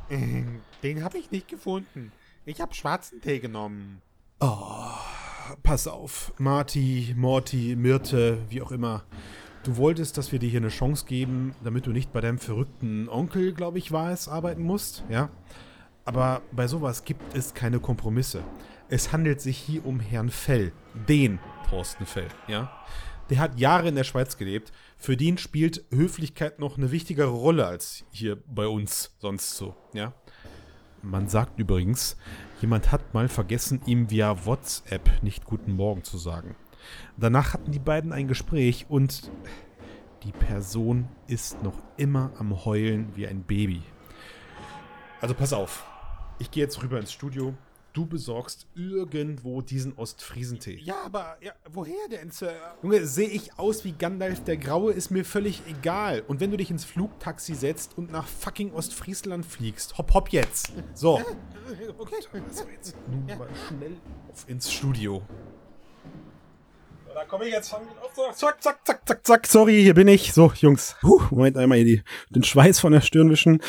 Ähm, 0.09 0.61
Den 0.83 1.03
habe 1.03 1.17
ich 1.17 1.31
nicht 1.31 1.47
gefunden. 1.47 2.11
Ich 2.45 2.61
habe 2.61 2.73
schwarzen 2.73 3.21
Tee 3.21 3.39
genommen. 3.39 4.01
Pass 5.63 5.87
auf, 5.87 6.33
Marty, 6.37 7.13
Morty, 7.17 7.75
Myrte, 7.75 8.39
wie 8.49 8.61
auch 8.61 8.71
immer. 8.71 9.03
Du 9.63 9.77
wolltest, 9.77 10.17
dass 10.17 10.31
wir 10.31 10.37
dir 10.37 10.49
hier 10.49 10.59
eine 10.59 10.69
Chance 10.69 11.05
geben, 11.05 11.55
damit 11.63 11.87
du 11.87 11.91
nicht 11.91 12.13
bei 12.13 12.21
deinem 12.21 12.37
verrückten 12.37 13.09
Onkel, 13.09 13.53
glaube 13.53 13.79
ich, 13.79 13.91
war 13.91 14.11
es, 14.11 14.27
arbeiten 14.27 14.61
musst, 14.61 15.03
ja? 15.09 15.29
Aber 16.03 16.43
bei 16.51 16.67
sowas 16.67 17.03
gibt 17.03 17.35
es 17.35 17.55
keine 17.55 17.79
Kompromisse. 17.79 18.43
Es 18.89 19.11
handelt 19.11 19.41
sich 19.41 19.57
hier 19.57 19.83
um 19.85 19.99
Herrn 19.99 20.29
Fell, 20.29 20.71
den 21.07 21.39
Thorsten 21.67 22.05
Fell, 22.05 22.27
ja? 22.47 22.71
Der 23.31 23.39
hat 23.39 23.59
Jahre 23.59 23.87
in 23.87 23.95
der 23.95 24.03
Schweiz 24.03 24.37
gelebt. 24.37 24.71
Für 24.97 25.17
den 25.17 25.38
spielt 25.38 25.86
Höflichkeit 25.91 26.60
noch 26.60 26.77
eine 26.77 26.91
wichtigere 26.91 27.29
Rolle 27.29 27.65
als 27.65 28.05
hier 28.12 28.38
bei 28.47 28.67
uns 28.67 29.15
sonst 29.19 29.55
so, 29.55 29.75
ja? 29.93 30.13
Man 31.01 31.29
sagt 31.29 31.60
übrigens, 31.60 32.17
jemand 32.62 32.91
hat 32.91 33.13
mal 33.13 33.27
vergessen, 33.27 33.81
ihm 33.86 34.10
via 34.10 34.45
WhatsApp 34.45 35.21
nicht 35.21 35.45
Guten 35.45 35.73
Morgen 35.73 36.03
zu 36.03 36.17
sagen. 36.17 36.55
Danach 37.17 37.53
hatten 37.53 37.71
die 37.71 37.79
beiden 37.79 38.12
ein 38.12 38.27
Gespräch 38.27 38.88
und 38.89 39.29
die 40.23 40.31
Person 40.31 41.08
ist 41.27 41.62
noch 41.62 41.79
immer 41.97 42.31
am 42.39 42.65
Heulen 42.65 43.15
wie 43.15 43.27
ein 43.27 43.43
Baby. 43.43 43.84
Also 45.21 45.36
pass 45.36 45.53
auf. 45.53 45.86
Ich 46.39 46.49
gehe 46.49 46.63
jetzt 46.63 46.81
rüber 46.81 46.99
ins 46.99 47.13
Studio. 47.13 47.53
Du 47.95 48.05
besorgst 48.05 48.67
irgendwo 48.75 49.62
diesen 49.62 49.97
Ostfriesentee. 49.97 50.77
Ja, 50.84 50.97
aber 51.05 51.38
ja, 51.39 51.53
woher 51.71 52.10
denn, 52.12 52.29
Sir? 52.29 52.51
Junge, 52.84 53.05
sehe 53.08 53.29
ich 53.29 53.58
aus 53.58 53.86
wie 53.86 53.93
Gandalf 53.93 54.43
der 54.43 54.58
Graue, 54.58 54.91
ist 54.91 55.12
mir 55.12 55.23
völlig 55.23 55.62
egal. 55.65 56.21
Und 56.27 56.41
wenn 56.41 56.51
du 56.51 56.58
dich 56.58 56.69
ins 56.69 56.84
Flugtaxi 56.84 57.55
setzt 57.55 57.97
und 57.97 58.12
nach 58.12 58.27
fucking 58.27 58.73
Ostfriesland 58.73 59.45
fliegst, 59.45 59.97
hopp 59.97 60.13
hopp 60.13 60.27
jetzt. 60.34 60.73
So. 60.93 61.21
Okay. 61.97 62.15
Also 62.34 62.65
jetzt 62.69 62.97
nun 63.10 63.25
mal 63.25 63.47
schnell 63.69 63.95
auf 64.29 64.43
ins 64.49 64.73
Studio. 64.73 65.23
Da 67.25 67.31
komme 67.31 67.45
ich 67.45 67.53
jetzt 67.53 67.69
von 67.69 67.79
auf. 67.79 68.35
Zack, 68.38 68.61
zack, 68.61 68.77
zack, 68.85 69.01
zack, 69.07 69.25
zack. 69.25 69.47
Sorry, 69.47 69.81
hier 69.81 69.95
bin 69.95 70.07
ich. 70.07 70.31
So, 70.31 70.51
Jungs. 70.57 70.95
Puh, 71.01 71.19
Moment, 71.31 71.57
einmal 71.57 71.79
hier 71.79 71.85
die, 71.85 72.03
den 72.29 72.43
Schweiß 72.43 72.79
von 72.79 72.91
der 72.93 73.01
Stirn 73.01 73.31
wischen. 73.31 73.63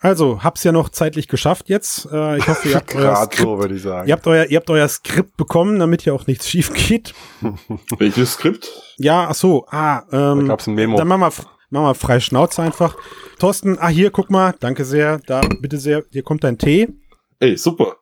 Also, 0.00 0.42
hab's 0.42 0.64
ja 0.64 0.72
noch 0.72 0.88
zeitlich 0.88 1.28
geschafft 1.28 1.68
jetzt. 1.68 2.08
Äh, 2.10 2.38
ich 2.38 2.48
hoffe, 2.48 2.70
ihr 2.70 2.76
habt, 2.76 2.94
euer 2.94 3.02
Gerade 3.02 3.26
Skript, 3.26 3.42
so, 3.42 3.58
würde 3.58 3.74
ich 3.74 3.82
sagen. 3.82 4.08
ihr, 4.08 4.14
habt 4.14 4.26
euer, 4.26 4.46
ihr 4.46 4.56
habt 4.56 4.70
euer 4.70 4.88
Skript 4.88 5.36
bekommen, 5.36 5.78
damit 5.80 6.00
hier 6.00 6.14
auch 6.14 6.26
nichts 6.26 6.48
schief 6.50 6.72
geht. 6.72 7.12
Welches 7.98 8.32
Skript? 8.32 8.70
Ja, 8.96 9.26
ach 9.28 9.34
so. 9.34 9.66
Ah, 9.68 10.04
ähm, 10.10 10.40
Da 10.40 10.46
gab's 10.46 10.66
ein 10.66 10.74
Memo. 10.74 10.96
Dann 10.96 11.06
machen 11.08 11.20
wir, 11.20 11.32
machen 11.68 11.84
wir 11.86 11.94
frei 11.94 12.20
Schnauze 12.20 12.62
einfach. 12.62 12.96
Thorsten, 13.38 13.78
ah, 13.80 13.88
hier, 13.88 14.12
guck 14.12 14.30
mal. 14.30 14.54
Danke 14.60 14.86
sehr. 14.86 15.18
Da, 15.26 15.42
bitte 15.60 15.76
sehr. 15.76 16.04
Hier 16.10 16.22
kommt 16.22 16.42
dein 16.42 16.56
Tee. 16.56 16.88
Ey, 17.38 17.58
super. 17.58 17.96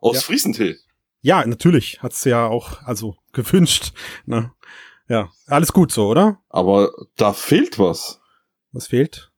Aus 0.00 0.16
Ja. 0.16 0.20
Friesentee. 0.20 0.76
Ja, 1.24 1.42
natürlich. 1.46 2.02
Hat's 2.02 2.22
ja 2.24 2.46
auch, 2.46 2.82
also, 2.82 3.16
gewünscht. 3.32 3.92
Ne? 4.26 4.52
Ja, 5.08 5.30
alles 5.46 5.72
gut 5.72 5.90
so, 5.90 6.08
oder? 6.08 6.38
Aber 6.50 6.90
da 7.16 7.32
fehlt 7.32 7.78
was. 7.78 8.20
Was 8.72 8.88
fehlt? 8.88 9.32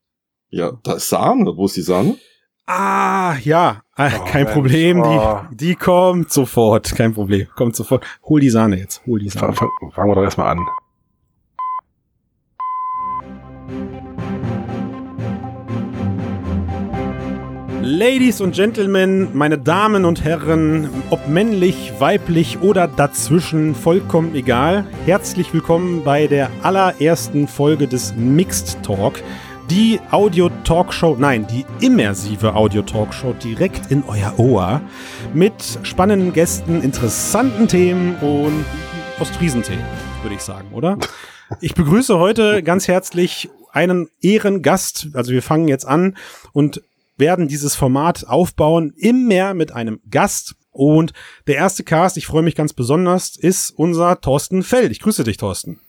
Ja, 0.49 0.73
da 0.83 0.95
ist 0.95 1.09
Sahne. 1.09 1.57
Wo 1.57 1.67
ist 1.67 1.77
die 1.77 1.83
Sahne? 1.83 2.17
Ah, 2.67 3.37
ja. 3.45 3.83
Ah, 3.95 4.11
Oh, 4.21 4.25
kein 4.25 4.43
Mensch. 4.45 4.55
Problem. 4.55 5.01
Oh. 5.03 5.41
Die, 5.53 5.57
die 5.57 5.75
kommt 5.77 6.33
sofort. 6.33 6.91
Kein 6.97 7.15
Problem. 7.15 7.47
Kommt 7.55 7.77
sofort. 7.77 8.05
Hol 8.25 8.41
die 8.41 8.51
Sahne 8.51 8.79
jetzt. 8.81 9.07
Hol 9.07 9.21
die 9.21 9.29
Sahne. 9.29 9.53
fang- 9.55 9.71
Fangen 9.95 10.11
wir 10.11 10.17
doch 10.17 10.25
erstmal 10.25 10.49
an. 10.57 10.67
Ladies 17.89 18.41
und 18.41 18.57
Gentlemen, 18.57 19.29
meine 19.33 19.59
Damen 19.59 20.07
und 20.07 20.25
Herren, 20.25 20.91
ob 21.11 21.29
männlich, 21.29 21.93
weiblich 22.01 22.59
oder 22.61 22.89
dazwischen, 22.89 23.77
vollkommen 23.77 24.35
egal. 24.35 24.85
Herzlich 25.05 25.55
willkommen 25.55 26.03
bei 26.03 26.27
der 26.27 26.51
allerersten 26.65 27.47
Folge 27.47 27.87
des 27.87 28.13
Mixed 28.17 28.83
Talk. 28.83 29.23
Die 29.71 30.01
Audio-Talkshow, 30.11 31.15
nein, 31.17 31.47
die 31.47 31.65
immersive 31.79 32.57
Audio-Talkshow 32.57 33.35
direkt 33.35 33.89
in 33.93 34.03
euer 34.03 34.37
Ohr 34.37 34.81
mit 35.33 35.79
spannenden 35.85 36.33
Gästen, 36.33 36.83
interessanten 36.83 37.69
Themen 37.69 38.17
und 38.17 38.65
Ostfriesentee, 39.21 39.79
würde 40.23 40.35
ich 40.35 40.43
sagen, 40.43 40.73
oder? 40.73 40.99
Ich 41.61 41.75
begrüße 41.75 42.19
heute 42.19 42.65
ganz 42.65 42.89
herzlich 42.89 43.49
einen 43.71 44.09
Ehrengast. 44.21 45.11
Also 45.13 45.31
wir 45.31 45.43
fangen 45.43 45.69
jetzt 45.69 45.87
an 45.87 46.17
und 46.53 46.83
werden 47.17 47.49
dieses 47.49 47.75
Format 47.75 48.27
aufbauen, 48.27 48.93
immer 48.97 49.55
mit 49.55 49.73
einem 49.73 50.01
Gast. 50.11 50.55
Und 50.71 51.13
der 51.47 51.57
erste 51.57 51.85
Cast, 51.85 52.17
ich 52.17 52.27
freue 52.27 52.43
mich 52.43 52.55
ganz 52.55 52.73
besonders, 52.73 53.37
ist 53.37 53.71
unser 53.71 54.21
Thorsten 54.21 54.63
Feld. 54.63 54.93
Ich 54.93 55.01
grüße 55.01 55.25
dich, 55.25 55.39
Thorsten. 55.39 55.81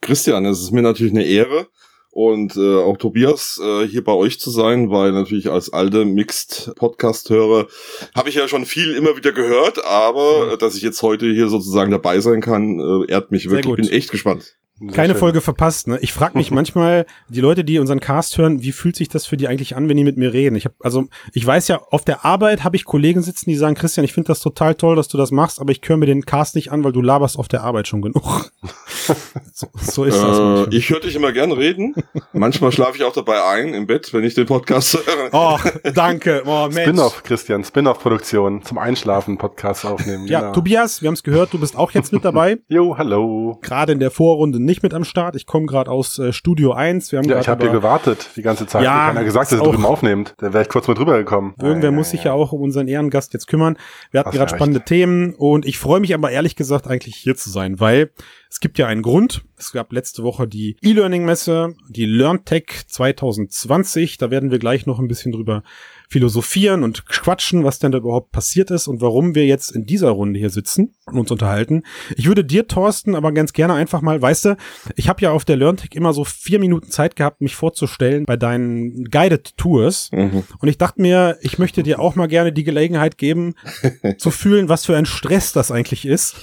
Christian, 0.00 0.44
es 0.46 0.60
ist 0.60 0.70
mir 0.70 0.82
natürlich 0.82 1.12
eine 1.12 1.24
Ehre. 1.24 1.66
Und 2.10 2.56
äh, 2.56 2.78
auch 2.78 2.96
Tobias, 2.96 3.60
äh, 3.62 3.86
hier 3.86 4.02
bei 4.02 4.12
euch 4.12 4.40
zu 4.40 4.50
sein, 4.50 4.90
weil 4.90 5.12
natürlich 5.12 5.50
als 5.50 5.72
alte 5.72 6.04
Mixed-Podcast-Hörer 6.04 7.68
habe 8.16 8.28
ich 8.28 8.34
ja 8.34 8.48
schon 8.48 8.64
viel 8.64 8.96
immer 8.96 9.16
wieder 9.16 9.30
gehört, 9.30 9.84
aber 9.84 10.54
äh, 10.54 10.58
dass 10.58 10.74
ich 10.74 10.82
jetzt 10.82 11.02
heute 11.02 11.30
hier 11.30 11.48
sozusagen 11.48 11.92
dabei 11.92 12.18
sein 12.18 12.40
kann, 12.40 12.80
äh, 12.80 13.12
ehrt 13.12 13.30
mich 13.30 13.50
wirklich. 13.50 13.78
Ich 13.78 13.90
bin 13.90 13.96
echt 13.96 14.10
gespannt. 14.10 14.57
Sehr 14.80 14.90
Keine 14.92 15.12
schön. 15.14 15.20
Folge 15.20 15.40
verpasst, 15.40 15.88
ne? 15.88 15.98
Ich 16.00 16.12
frage 16.12 16.38
mich 16.38 16.50
manchmal, 16.52 17.06
die 17.28 17.40
Leute, 17.40 17.64
die 17.64 17.78
unseren 17.78 18.00
Cast 18.00 18.38
hören, 18.38 18.62
wie 18.62 18.72
fühlt 18.72 18.96
sich 18.96 19.08
das 19.08 19.26
für 19.26 19.36
die 19.36 19.48
eigentlich 19.48 19.76
an, 19.76 19.88
wenn 19.88 19.96
die 19.96 20.04
mit 20.04 20.16
mir 20.16 20.32
reden? 20.32 20.56
Ich 20.56 20.64
habe 20.64 20.74
also, 20.80 21.06
ich 21.32 21.44
weiß 21.44 21.68
ja, 21.68 21.80
auf 21.90 22.04
der 22.04 22.24
Arbeit 22.24 22.64
habe 22.64 22.76
ich 22.76 22.84
Kollegen 22.84 23.22
sitzen, 23.22 23.50
die 23.50 23.56
sagen, 23.56 23.74
Christian, 23.74 24.04
ich 24.04 24.12
finde 24.12 24.28
das 24.28 24.40
total 24.40 24.74
toll, 24.74 24.96
dass 24.96 25.08
du 25.08 25.18
das 25.18 25.30
machst, 25.30 25.60
aber 25.60 25.72
ich 25.72 25.80
höre 25.84 25.96
mir 25.96 26.06
den 26.06 26.24
Cast 26.24 26.54
nicht 26.54 26.70
an, 26.70 26.84
weil 26.84 26.92
du 26.92 27.02
laberst 27.02 27.38
auf 27.38 27.48
der 27.48 27.62
Arbeit 27.62 27.88
schon 27.88 28.02
genug. 28.02 28.50
so, 29.52 29.66
so 29.74 30.04
ist 30.04 30.20
das. 30.20 30.68
Äh, 30.68 30.76
ich 30.76 30.90
höre 30.90 31.00
dich 31.00 31.16
immer 31.16 31.32
gern 31.32 31.52
reden. 31.52 31.94
Manchmal 32.32 32.72
schlafe 32.72 32.96
ich 32.96 33.04
auch 33.04 33.12
dabei 33.12 33.44
ein 33.44 33.74
im 33.74 33.86
Bett, 33.86 34.12
wenn 34.12 34.24
ich 34.24 34.34
den 34.34 34.46
Podcast 34.46 34.94
höre. 34.94 35.34
Och, 35.34 35.60
danke. 35.94 36.42
Oh. 36.46 36.70
Spin-off, 36.70 37.22
Christian, 37.22 37.64
Spin-off-Produktion 37.64 38.62
zum 38.62 38.78
Einschlafen 38.78 39.38
Podcast 39.38 39.84
aufnehmen. 39.84 40.26
Ja, 40.26 40.40
genau. 40.40 40.52
Tobias, 40.52 41.02
wir 41.02 41.08
haben 41.08 41.14
es 41.14 41.22
gehört, 41.22 41.52
du 41.52 41.58
bist 41.58 41.76
auch 41.76 41.90
jetzt 41.92 42.12
mit 42.12 42.24
dabei. 42.24 42.58
Jo, 42.68 42.96
hallo. 42.98 43.58
Gerade 43.62 43.92
in 43.92 43.98
der 43.98 44.10
Vorrunde 44.10 44.60
nicht 44.68 44.84
mit 44.84 44.94
am 44.94 45.02
Start. 45.02 45.34
Ich 45.34 45.46
komme 45.46 45.66
gerade 45.66 45.90
aus 45.90 46.18
äh, 46.20 46.32
Studio 46.32 46.72
1. 46.72 47.10
Wir 47.10 47.18
haben 47.18 47.28
Ja, 47.28 47.40
ich 47.40 47.48
habe 47.48 47.64
hier 47.64 47.72
gewartet 47.72 48.30
die 48.36 48.42
ganze 48.42 48.66
Zeit. 48.66 48.84
Ja, 48.84 49.08
Keiner 49.08 49.24
gesagt, 49.24 49.44
ist 49.46 49.52
dass 49.52 49.58
er 49.60 49.66
auch- 49.66 49.72
drüben 49.72 49.84
aufnimmt. 49.84 50.34
Dann 50.38 50.52
wäre 50.52 50.62
ich 50.62 50.68
kurz 50.68 50.86
mit 50.86 50.98
rübergekommen. 51.00 51.54
Irgendwer 51.60 51.90
Ja, 51.90 51.96
muss 51.96 52.06
ja, 52.08 52.10
sich 52.12 52.24
ja 52.24 52.32
auch 52.32 52.52
um 52.52 52.60
unseren 52.62 52.86
Ehrengast 52.86 53.32
jetzt 53.32 53.48
kümmern. 53.48 53.76
Wir 54.12 54.20
hatten 54.20 54.30
gerade 54.30 54.54
spannende 54.54 54.82
Themen 54.84 55.34
und 55.34 55.66
ich 55.66 55.78
freue 55.78 55.98
mich 55.98 56.14
aber 56.14 56.30
ehrlich 56.30 56.54
gesagt 56.54 56.86
eigentlich 56.86 57.16
hier 57.16 57.34
zu 57.34 57.50
sein, 57.50 57.80
weil 57.80 58.10
es 58.50 58.60
gibt 58.60 58.78
ja 58.78 58.86
einen 58.86 59.02
Grund. 59.02 59.42
Es 59.56 59.72
gab 59.72 59.92
letzte 59.92 60.22
Woche 60.22 60.46
die 60.46 60.76
E-Learning-Messe, 60.82 61.74
die 61.88 62.06
LearnTech 62.06 62.86
2020. 62.86 64.18
Da 64.18 64.30
werden 64.30 64.50
wir 64.50 64.58
gleich 64.58 64.86
noch 64.86 64.98
ein 64.98 65.08
bisschen 65.08 65.32
drüber 65.32 65.62
philosophieren 66.08 66.82
und 66.82 67.06
quatschen, 67.06 67.64
was 67.64 67.78
denn 67.78 67.92
da 67.92 67.98
überhaupt 67.98 68.32
passiert 68.32 68.70
ist 68.70 68.88
und 68.88 69.00
warum 69.02 69.34
wir 69.34 69.46
jetzt 69.46 69.70
in 69.70 69.84
dieser 69.84 70.10
Runde 70.10 70.38
hier 70.38 70.50
sitzen 70.50 70.94
und 71.06 71.18
uns 71.18 71.30
unterhalten. 71.30 71.82
Ich 72.16 72.26
würde 72.26 72.44
dir, 72.44 72.66
Thorsten, 72.66 73.14
aber 73.14 73.32
ganz 73.32 73.52
gerne 73.52 73.74
einfach 73.74 74.00
mal, 74.00 74.20
weißt 74.20 74.46
du, 74.46 74.56
ich 74.96 75.08
habe 75.08 75.20
ja 75.20 75.32
auf 75.32 75.44
der 75.44 75.56
LearnTech 75.56 75.90
immer 75.92 76.14
so 76.14 76.24
vier 76.24 76.58
Minuten 76.58 76.90
Zeit 76.90 77.14
gehabt, 77.14 77.42
mich 77.42 77.54
vorzustellen 77.54 78.24
bei 78.24 78.36
deinen 78.36 79.04
Guided 79.04 79.56
Tours. 79.58 80.10
Mhm. 80.12 80.44
Und 80.58 80.68
ich 80.68 80.78
dachte 80.78 81.02
mir, 81.02 81.36
ich 81.42 81.58
möchte 81.58 81.82
dir 81.82 82.00
auch 82.00 82.14
mal 82.14 82.26
gerne 82.26 82.52
die 82.52 82.64
Gelegenheit 82.64 83.18
geben, 83.18 83.54
zu 84.18 84.30
fühlen, 84.30 84.68
was 84.68 84.86
für 84.86 84.96
ein 84.96 85.06
Stress 85.06 85.52
das 85.52 85.70
eigentlich 85.70 86.06
ist, 86.06 86.36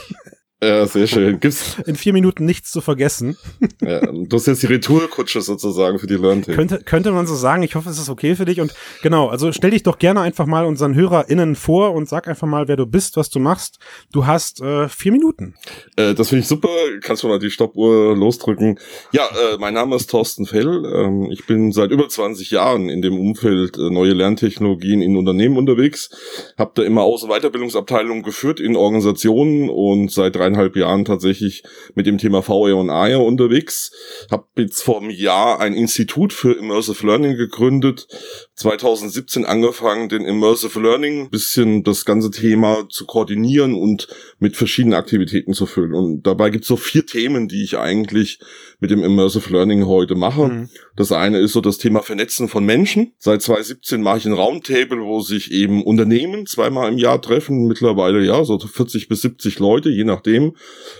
Ja, 0.63 0.85
sehr 0.85 1.05
schön. 1.05 1.39
Gibt's, 1.41 1.77
in 1.85 1.95
vier 1.95 2.13
Minuten 2.13 2.45
nichts 2.45 2.71
zu 2.71 2.79
vergessen. 2.79 3.37
ja, 3.81 3.99
du 3.99 4.27
hast 4.31 4.47
jetzt 4.47 4.63
die 4.63 4.67
Retourkutsche 4.67 5.41
sozusagen 5.41 5.99
für 5.99 6.07
die 6.07 6.15
Learn-Team. 6.15 6.55
Könnte, 6.55 6.79
könnte 6.83 7.11
man 7.11 7.27
so 7.27 7.35
sagen. 7.35 7.61
Ich 7.63 7.75
hoffe, 7.75 7.89
es 7.89 7.99
ist 7.99 8.09
okay 8.09 8.35
für 8.35 8.45
dich. 8.45 8.61
Und 8.61 8.73
genau, 9.03 9.27
also 9.27 9.51
stell 9.51 9.71
dich 9.71 9.83
doch 9.83 9.99
gerne 9.99 10.21
einfach 10.21 10.45
mal 10.45 10.65
unseren 10.65 10.95
HörerInnen 10.95 11.55
vor 11.55 11.93
und 11.93 12.07
sag 12.07 12.27
einfach 12.27 12.47
mal, 12.47 12.67
wer 12.67 12.77
du 12.77 12.85
bist, 12.85 13.17
was 13.17 13.29
du 13.29 13.39
machst. 13.39 13.79
Du 14.11 14.25
hast 14.25 14.61
äh, 14.61 14.87
vier 14.87 15.11
Minuten. 15.11 15.55
Äh, 15.97 16.13
das 16.13 16.29
finde 16.29 16.41
ich 16.41 16.47
super. 16.47 16.69
Kannst 17.01 17.23
du 17.23 17.27
mal 17.27 17.39
die 17.39 17.51
Stoppuhr 17.51 18.15
losdrücken. 18.15 18.79
Ja, 19.11 19.25
äh, 19.25 19.57
mein 19.59 19.73
Name 19.73 19.97
ist 19.97 20.09
Thorsten 20.09 20.45
Fell. 20.45 20.85
Ähm, 20.85 21.29
ich 21.31 21.45
bin 21.45 21.73
seit 21.73 21.91
über 21.91 22.07
20 22.07 22.51
Jahren 22.51 22.89
in 22.89 23.01
dem 23.01 23.19
Umfeld 23.19 23.77
äh, 23.77 23.89
neue 23.89 24.13
Lerntechnologien 24.13 25.01
in 25.01 25.17
Unternehmen 25.17 25.57
unterwegs. 25.57 26.09
Hab 26.57 26.75
da 26.75 26.83
immer 26.83 27.03
Aus- 27.03 27.23
und 27.23 27.29
Weiterbildungsabteilungen 27.29 28.23
geführt 28.23 28.59
in 28.61 28.77
Organisationen 28.77 29.69
und 29.69 30.11
seit 30.11 30.35
dreieinhalb 30.35 30.54
zweieinhalb 30.55 30.75
Jahren 30.75 31.05
tatsächlich 31.05 31.63
mit 31.95 32.05
dem 32.05 32.17
Thema 32.17 32.41
VR 32.41 32.77
und 32.77 32.89
AR 32.89 33.23
unterwegs. 33.23 33.91
Habe 34.31 34.45
jetzt 34.57 34.81
vor 34.81 35.01
einem 35.01 35.09
Jahr 35.09 35.59
ein 35.59 35.73
Institut 35.73 36.31
für 36.31 36.53
Immersive 36.53 37.05
Learning 37.05 37.35
gegründet. 37.35 38.07
2017 38.55 39.45
angefangen, 39.45 40.09
den 40.09 40.23
Immersive 40.23 40.79
Learning 40.79 41.29
bisschen 41.29 41.83
das 41.83 42.05
ganze 42.05 42.31
Thema 42.31 42.87
zu 42.89 43.05
koordinieren 43.05 43.75
und 43.75 44.07
mit 44.39 44.55
verschiedenen 44.55 44.97
Aktivitäten 44.97 45.53
zu 45.53 45.65
füllen. 45.65 45.93
Und 45.93 46.23
dabei 46.23 46.49
gibt 46.49 46.63
es 46.63 46.69
so 46.69 46.77
vier 46.77 47.05
Themen, 47.05 47.47
die 47.47 47.63
ich 47.63 47.77
eigentlich 47.77 48.39
mit 48.79 48.91
dem 48.91 49.03
Immersive 49.03 49.51
Learning 49.51 49.85
heute 49.85 50.15
mache. 50.15 50.47
Mhm. 50.47 50.69
Das 50.95 51.11
eine 51.11 51.39
ist 51.39 51.53
so 51.53 51.61
das 51.61 51.77
Thema 51.77 52.01
Vernetzen 52.01 52.47
von 52.47 52.65
Menschen. 52.65 53.13
Seit 53.17 53.41
2017 53.41 54.01
mache 54.01 54.19
ich 54.19 54.25
ein 54.25 54.33
Roundtable, 54.33 55.01
wo 55.01 55.21
sich 55.21 55.51
eben 55.51 55.83
Unternehmen 55.83 56.45
zweimal 56.45 56.91
im 56.91 56.97
Jahr 56.97 57.21
treffen. 57.21 57.67
Mittlerweile 57.67 58.23
ja 58.23 58.43
so 58.43 58.57
40 58.57 59.07
bis 59.07 59.21
70 59.21 59.59
Leute, 59.59 59.89
je 59.89 60.03
nachdem, 60.03 60.55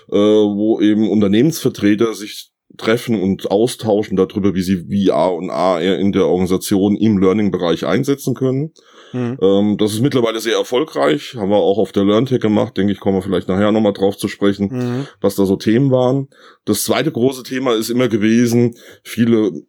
äh, 0.10 0.16
wo 0.16 0.80
eben 0.82 1.10
Unternehmensvertreter 1.10 2.14
sich 2.14 2.52
treffen 2.78 3.22
und 3.22 3.50
austauschen 3.52 4.18
darüber, 4.18 4.54
wie 4.56 4.62
sie 4.62 4.86
VR 5.08 5.34
und 5.34 5.50
AR 5.50 5.82
in 5.82 6.12
der 6.12 6.26
Organisation 6.26 6.96
im 6.98 7.18
Learning-Bereich 7.18 7.86
einsetzen 7.86 8.34
können. 8.34 8.74
Mhm. 9.16 9.38
Ähm, 9.42 9.78
das 9.78 9.94
ist 9.94 10.02
mittlerweile 10.02 10.40
sehr 10.40 10.58
erfolgreich, 10.58 11.36
haben 11.36 11.50
wir 11.50 11.56
auch 11.56 11.78
auf 11.78 11.92
der 11.94 12.04
LearnTech 12.04 12.42
gemacht, 12.42 12.76
denke 12.76 12.92
ich, 12.92 13.00
kommen 13.00 13.18
wir 13.18 13.22
vielleicht 13.22 13.48
nachher 13.48 13.72
nochmal 13.72 13.94
drauf 13.94 14.18
zu 14.18 14.28
sprechen, 14.28 14.70
mhm. 14.72 15.08
was 15.22 15.36
da 15.36 15.46
so 15.46 15.56
Themen 15.56 15.90
waren. 15.90 16.28
Das 16.66 16.84
zweite 16.84 17.12
große 17.12 17.44
Thema 17.44 17.76
ist 17.76 17.90
immer 17.90 18.10
gewesen, 18.10 18.76
viele 19.04 19.64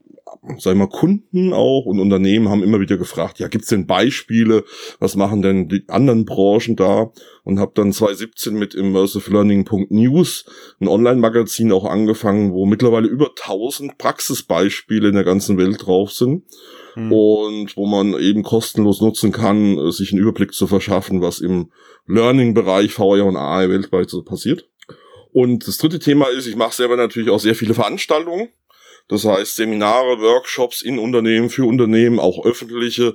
sag 0.58 0.76
mal, 0.76 0.88
Kunden 0.88 1.52
auch 1.52 1.86
und 1.86 2.00
Unternehmen 2.00 2.48
haben 2.48 2.62
immer 2.62 2.80
wieder 2.80 2.96
gefragt, 2.96 3.38
ja, 3.38 3.48
gibt's 3.48 3.68
denn 3.68 3.86
Beispiele, 3.86 4.64
was 4.98 5.16
machen 5.16 5.42
denn 5.42 5.68
die 5.68 5.84
anderen 5.88 6.24
Branchen 6.24 6.76
da? 6.76 7.12
Und 7.44 7.58
habe 7.58 7.72
dann 7.74 7.92
2017 7.92 8.54
mit 8.54 8.74
immersivelearning.news 8.74 10.46
ein 10.80 10.88
Online-Magazin 10.88 11.72
auch 11.72 11.84
angefangen, 11.84 12.52
wo 12.52 12.66
mittlerweile 12.66 13.08
über 13.08 13.30
1000 13.30 13.98
Praxisbeispiele 13.98 15.08
in 15.08 15.14
der 15.14 15.24
ganzen 15.24 15.58
Welt 15.58 15.86
drauf 15.86 16.12
sind. 16.12 16.44
Mhm. 16.96 17.12
Und 17.12 17.76
wo 17.76 17.86
man 17.86 18.18
eben 18.18 18.42
kostenlos 18.42 19.00
nutzen 19.00 19.30
kann, 19.30 19.92
sich 19.92 20.12
einen 20.12 20.22
Überblick 20.22 20.52
zu 20.54 20.66
verschaffen, 20.66 21.20
was 21.20 21.40
im 21.40 21.70
Learning-Bereich 22.06 22.92
VR 22.92 23.26
und 23.26 23.36
AR 23.36 23.68
weltweit 23.68 24.10
so 24.10 24.22
passiert. 24.22 24.68
Und 25.32 25.68
das 25.68 25.76
dritte 25.76 25.98
Thema 25.98 26.28
ist, 26.28 26.46
ich 26.46 26.56
mache 26.56 26.74
selber 26.74 26.96
natürlich 26.96 27.28
auch 27.30 27.40
sehr 27.40 27.54
viele 27.54 27.74
Veranstaltungen. 27.74 28.48
Das 29.08 29.24
heißt 29.24 29.54
Seminare, 29.54 30.20
Workshops 30.20 30.82
in 30.82 30.98
Unternehmen, 30.98 31.48
für 31.48 31.64
Unternehmen, 31.64 32.18
auch 32.18 32.44
öffentliche 32.44 33.14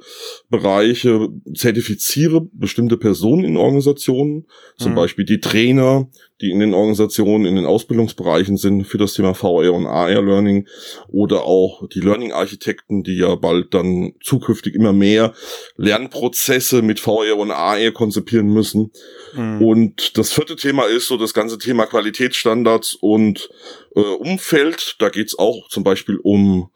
Bereiche, 0.49 1.27
zertifiziere 1.53 2.47
bestimmte 2.53 2.97
Personen 2.97 3.43
in 3.43 3.57
Organisationen, 3.57 4.47
zum 4.77 4.91
mhm. 4.91 4.95
Beispiel 4.95 5.25
die 5.25 5.41
Trainer, 5.41 6.09
die 6.41 6.49
in 6.49 6.59
den 6.59 6.73
Organisationen, 6.73 7.45
in 7.45 7.55
den 7.55 7.65
Ausbildungsbereichen 7.65 8.57
sind 8.57 8.85
für 8.85 8.97
das 8.97 9.13
Thema 9.13 9.33
VR 9.33 9.73
und 9.73 9.85
AR 9.85 10.21
Learning 10.21 10.67
oder 11.07 11.43
auch 11.43 11.87
die 11.87 11.99
Learning 11.99 12.31
Architekten, 12.31 13.03
die 13.03 13.17
ja 13.17 13.35
bald 13.35 13.73
dann 13.73 14.13
zukünftig 14.23 14.75
immer 14.75 14.93
mehr 14.93 15.33
Lernprozesse 15.77 16.81
mit 16.81 16.99
VR 16.99 17.37
und 17.37 17.51
AR 17.51 17.91
konzipieren 17.91 18.47
müssen. 18.47 18.91
Mhm. 19.33 19.61
Und 19.61 20.17
das 20.17 20.31
vierte 20.31 20.55
Thema 20.55 20.85
ist 20.85 21.07
so 21.07 21.17
das 21.17 21.33
ganze 21.33 21.57
Thema 21.57 21.85
Qualitätsstandards 21.85 22.95
und 22.95 23.49
äh, 23.95 23.99
Umfeld. 23.99 24.95
Da 24.99 25.09
geht's 25.09 25.37
auch 25.37 25.67
zum 25.69 25.83
Beispiel 25.83 26.17
um 26.17 26.69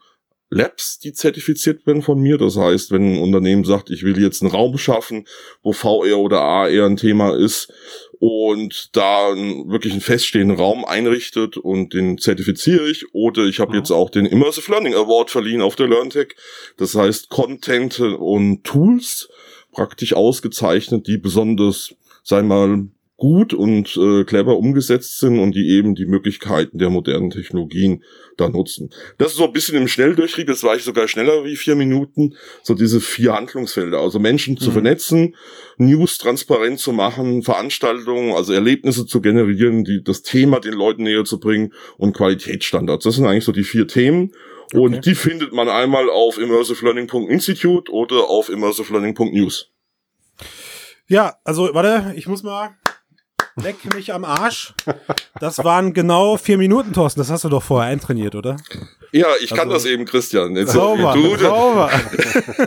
Labs, 0.48 1.00
die 1.00 1.12
zertifiziert 1.12 1.86
werden 1.86 2.02
von 2.02 2.20
mir. 2.20 2.38
Das 2.38 2.56
heißt, 2.56 2.92
wenn 2.92 3.14
ein 3.14 3.22
Unternehmen 3.22 3.64
sagt, 3.64 3.90
ich 3.90 4.04
will 4.04 4.20
jetzt 4.20 4.42
einen 4.42 4.52
Raum 4.52 4.78
schaffen, 4.78 5.26
wo 5.62 5.72
VR 5.72 6.18
oder 6.18 6.40
AR 6.40 6.68
ein 6.68 6.96
Thema 6.96 7.36
ist 7.36 7.72
und 8.18 8.96
da 8.96 9.34
wirklich 9.34 9.92
einen 9.92 10.02
feststehenden 10.02 10.56
Raum 10.56 10.84
einrichtet 10.84 11.56
und 11.56 11.94
den 11.94 12.18
zertifiziere 12.18 12.88
ich. 12.88 13.04
Oder 13.12 13.44
ich 13.44 13.60
habe 13.60 13.72
mhm. 13.72 13.78
jetzt 13.78 13.90
auch 13.90 14.10
den 14.10 14.26
Immersive 14.26 14.70
Learning 14.70 14.94
Award 14.94 15.30
verliehen 15.30 15.62
auf 15.62 15.76
der 15.76 15.88
LearnTech. 15.88 16.34
Das 16.76 16.94
heißt, 16.94 17.28
Content 17.28 18.00
und 18.00 18.64
Tools 18.64 19.28
praktisch 19.72 20.14
ausgezeichnet, 20.14 21.06
die 21.06 21.18
besonders, 21.18 21.94
sei 22.22 22.42
mal, 22.42 22.88
gut 23.16 23.54
und 23.54 23.96
äh, 23.96 24.24
clever 24.24 24.58
umgesetzt 24.58 25.18
sind 25.18 25.38
und 25.38 25.54
die 25.54 25.70
eben 25.70 25.94
die 25.94 26.04
Möglichkeiten 26.04 26.78
der 26.78 26.90
modernen 26.90 27.30
Technologien 27.30 28.04
da 28.36 28.48
nutzen. 28.48 28.90
Das 29.16 29.32
ist 29.32 29.38
so 29.38 29.44
ein 29.44 29.52
bisschen 29.52 29.76
im 29.76 29.88
Schnelldurchtrieb, 29.88 30.48
jetzt 30.48 30.64
war 30.64 30.76
ich 30.76 30.82
sogar 30.82 31.08
schneller 31.08 31.44
wie 31.44 31.56
vier 31.56 31.76
Minuten, 31.76 32.34
so 32.62 32.74
diese 32.74 33.00
vier 33.00 33.32
Handlungsfelder, 33.32 33.98
also 33.98 34.18
Menschen 34.18 34.54
mhm. 34.54 34.58
zu 34.58 34.70
vernetzen, 34.70 35.34
News 35.78 36.18
transparent 36.18 36.78
zu 36.78 36.92
machen, 36.92 37.42
Veranstaltungen, 37.42 38.34
also 38.34 38.52
Erlebnisse 38.52 39.06
zu 39.06 39.22
generieren, 39.22 39.84
die 39.84 40.02
das 40.04 40.20
Thema 40.22 40.60
den 40.60 40.74
Leuten 40.74 41.04
näher 41.04 41.24
zu 41.24 41.40
bringen 41.40 41.72
und 41.96 42.14
Qualitätsstandards. 42.14 43.04
Das 43.04 43.14
sind 43.14 43.24
eigentlich 43.24 43.44
so 43.44 43.52
die 43.52 43.64
vier 43.64 43.88
Themen. 43.88 44.32
Und 44.74 44.94
okay. 44.94 45.00
die 45.04 45.14
findet 45.14 45.52
man 45.52 45.68
einmal 45.68 46.10
auf 46.10 46.38
immersivelearning.institute 46.38 47.90
oder 47.92 48.28
auf 48.28 48.48
immersivelearning.news. 48.48 49.70
Ja, 51.06 51.36
also 51.44 51.70
warte, 51.72 52.14
ich 52.16 52.26
muss 52.26 52.42
mal 52.42 52.76
Leck 53.62 53.94
mich 53.94 54.12
am 54.12 54.24
Arsch. 54.24 54.74
Das 55.40 55.64
waren 55.64 55.94
genau 55.94 56.36
vier 56.36 56.58
Minuten, 56.58 56.92
Thorsten. 56.92 57.20
Das 57.20 57.30
hast 57.30 57.44
du 57.44 57.48
doch 57.48 57.62
vorher 57.62 57.90
eintrainiert, 57.90 58.34
oder? 58.34 58.56
Ja, 59.12 59.28
ich 59.40 59.48
kann 59.50 59.70
also, 59.70 59.72
das 59.72 59.84
eben, 59.86 60.04
Christian. 60.04 60.54
Jetzt 60.56 60.72
sauber, 60.72 61.14
du, 61.14 61.36
sauber. 61.38 61.90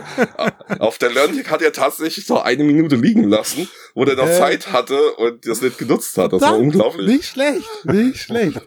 Auf 0.80 0.98
der 0.98 1.10
Learning 1.10 1.46
hat 1.46 1.62
er 1.62 1.72
tatsächlich 1.72 2.26
so 2.26 2.40
eine 2.40 2.64
Minute 2.64 2.96
liegen 2.96 3.28
lassen, 3.28 3.68
wo 3.94 4.04
er 4.04 4.16
noch 4.16 4.26
äh, 4.26 4.38
Zeit 4.38 4.72
hatte 4.72 4.98
und 5.12 5.46
das 5.46 5.62
nicht 5.62 5.78
genutzt 5.78 6.16
hat. 6.18 6.32
Das 6.32 6.42
war 6.42 6.58
unglaublich. 6.58 7.06
Nicht 7.06 7.24
schlecht, 7.26 7.84
nicht 7.84 8.20
schlecht. 8.20 8.60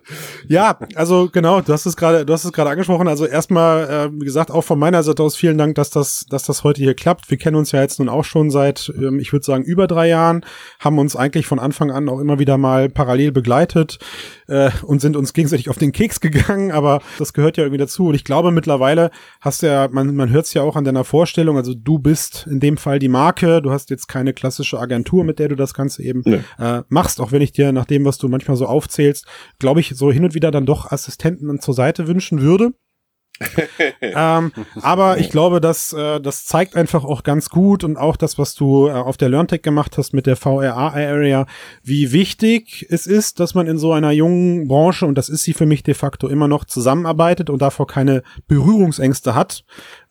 Ja, 0.48 0.78
also 0.96 1.30
genau, 1.32 1.62
du 1.62 1.72
hast 1.74 1.86
es 1.86 1.96
gerade, 1.96 2.26
du 2.26 2.34
hast 2.34 2.46
es 2.46 2.52
gerade 2.52 2.70
angesprochen. 2.70 3.08
Also 3.08 3.26
erstmal, 3.26 3.90
äh, 3.90 4.10
wie 4.14 4.26
gesagt, 4.26 4.52
auch 4.52 4.64
von 4.64 4.80
meiner 4.80 5.04
Seite 5.04 5.24
aus 5.24 5.36
vielen 5.36 5.58
Dank, 5.58 5.76
dass 5.76 5.90
das, 5.90 6.26
dass 6.30 6.44
das 6.44 6.64
heute 6.64 6.82
hier 6.82 6.94
klappt. 6.94 7.30
Wir 7.30 7.38
kennen 7.38 7.56
uns 7.56 7.72
ja 7.72 7.82
jetzt 7.82 8.00
nun 8.00 8.10
auch 8.10 8.26
schon 8.26 8.50
seit, 8.50 8.92
ähm, 8.98 9.20
ich 9.20 9.32
würde 9.32 9.46
sagen, 9.46 9.64
über 9.64 9.88
drei 9.88 10.08
Jahren, 10.08 10.46
haben 10.80 11.00
uns 11.00 11.16
eigentlich 11.16 11.48
von 11.48 11.60
Anfang 11.60 11.92
an 11.92 12.10
auch 12.10 12.20
immer 12.20 12.40
wieder 12.40 12.58
mal 12.58 12.90
parallel 12.90 13.32
begleitet 13.32 14.00
äh, 14.48 14.72
und 14.84 15.00
sind 15.00 15.16
uns 15.16 15.34
gegenseitig 15.34 15.70
auf 15.70 15.78
den 15.78 15.92
Keks 15.92 16.20
gegangen, 16.20 16.72
aber 16.72 17.02
das 17.18 17.34
gehört 17.34 17.58
ja 17.58 17.64
irgendwie 17.64 17.80
dazu. 17.80 18.08
Und 18.08 18.16
ich 18.16 18.24
glaube, 18.24 18.52
mittlerweile 18.52 19.12
hast 19.42 19.64
du 19.64 19.68
ja, 19.68 19.88
man, 19.92 20.16
man 20.16 20.30
hört 20.30 20.46
es 20.46 20.54
ja 20.54 20.62
auch 20.62 20.76
an 20.76 20.84
deiner 20.84 21.04
Vorstellung, 21.04 21.58
also 21.58 21.74
du 21.74 22.00
bist 22.00 22.48
in 22.50 22.60
dem 22.60 22.78
Fall 22.78 23.00
die 23.00 23.10
Marke, 23.10 23.62
du 23.62 23.72
hast 23.72 23.90
jetzt 23.90 24.08
keine 24.08 24.34
klassische 24.34 24.80
Agentur, 24.80 25.13
mit 25.22 25.38
der 25.38 25.50
du 25.50 25.56
das 25.56 25.74
Ganze 25.74 26.02
eben 26.02 26.24
nee. 26.26 26.42
äh, 26.58 26.82
machst, 26.90 27.22
auch 27.22 27.32
wenn 27.32 27.42
ich 27.42 27.52
dir 27.52 27.72
nach 27.72 27.86
dem, 27.86 28.06
was 28.06 28.18
du 28.18 28.30
manchmal 28.30 28.58
so 28.58 28.66
aufzählst, 28.66 29.28
glaube 29.60 29.82
ich, 29.82 29.94
so 29.96 30.12
hin 30.12 30.24
und 30.24 30.34
wieder 30.34 30.50
dann 30.50 30.66
doch 30.66 30.92
Assistenten 30.92 31.60
zur 31.60 31.74
Seite 31.74 32.08
wünschen 32.08 32.42
würde 32.42 32.74
ähm, 34.02 34.52
aber 34.82 35.18
ich 35.18 35.30
glaube, 35.30 35.62
dass 35.62 35.94
äh, 35.94 36.20
das 36.20 36.46
zeigt 36.46 36.76
einfach 36.76 37.04
auch 37.04 37.24
ganz 37.24 37.50
gut 37.50 37.84
und 37.84 37.98
auch 37.98 38.16
das, 38.16 38.38
was 38.38 38.56
du 38.56 38.88
äh, 38.88 38.92
auf 38.92 39.18
der 39.18 39.30
LearnTech 39.30 39.62
gemacht 39.62 39.98
hast 39.98 40.14
mit 40.14 40.26
der 40.26 40.36
VRA-Area, 40.36 41.46
wie 41.84 42.12
wichtig 42.12 42.86
es 42.90 43.06
ist, 43.06 43.40
dass 43.40 43.56
man 43.56 43.68
in 43.68 43.78
so 43.78 43.94
einer 43.94 44.12
jungen 44.12 44.68
Branche, 44.68 45.06
und 45.06 45.18
das 45.18 45.30
ist 45.30 45.44
sie 45.44 45.54
für 45.54 45.66
mich 45.66 45.84
de 45.84 45.94
facto 45.94 46.28
immer 46.28 46.48
noch, 46.48 46.66
zusammenarbeitet 46.66 47.50
und 47.50 47.62
davor 47.62 47.88
keine 47.88 48.24
Berührungsängste 48.48 49.36
hat, 49.36 49.64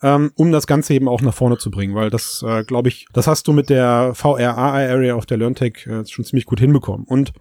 ähm, 0.03 0.33
um 0.37 0.53
das 0.53 0.67
Ganze 0.67 0.95
eben 0.95 1.09
auch 1.09 1.21
nach 1.21 1.35
vorne 1.35 1.59
zu 1.59 1.71
bringen, 1.71 1.95
weil 1.95 2.11
das, 2.11 2.45
äh, 2.47 2.65
glaube 2.65 2.89
ich, 2.89 3.07
das 3.13 3.27
hast 3.27 3.47
du 3.49 3.53
mit 3.53 3.71
der 3.71 4.15
VRA-Area 4.15 5.15
auf 5.15 5.27
der 5.27 5.39
LearnTech 5.39 5.87
äh, 5.87 6.07
schon 6.07 6.25
ziemlich 6.25 6.47
gut 6.47 6.61
hinbekommen. 6.61 7.07
Und 7.07 7.33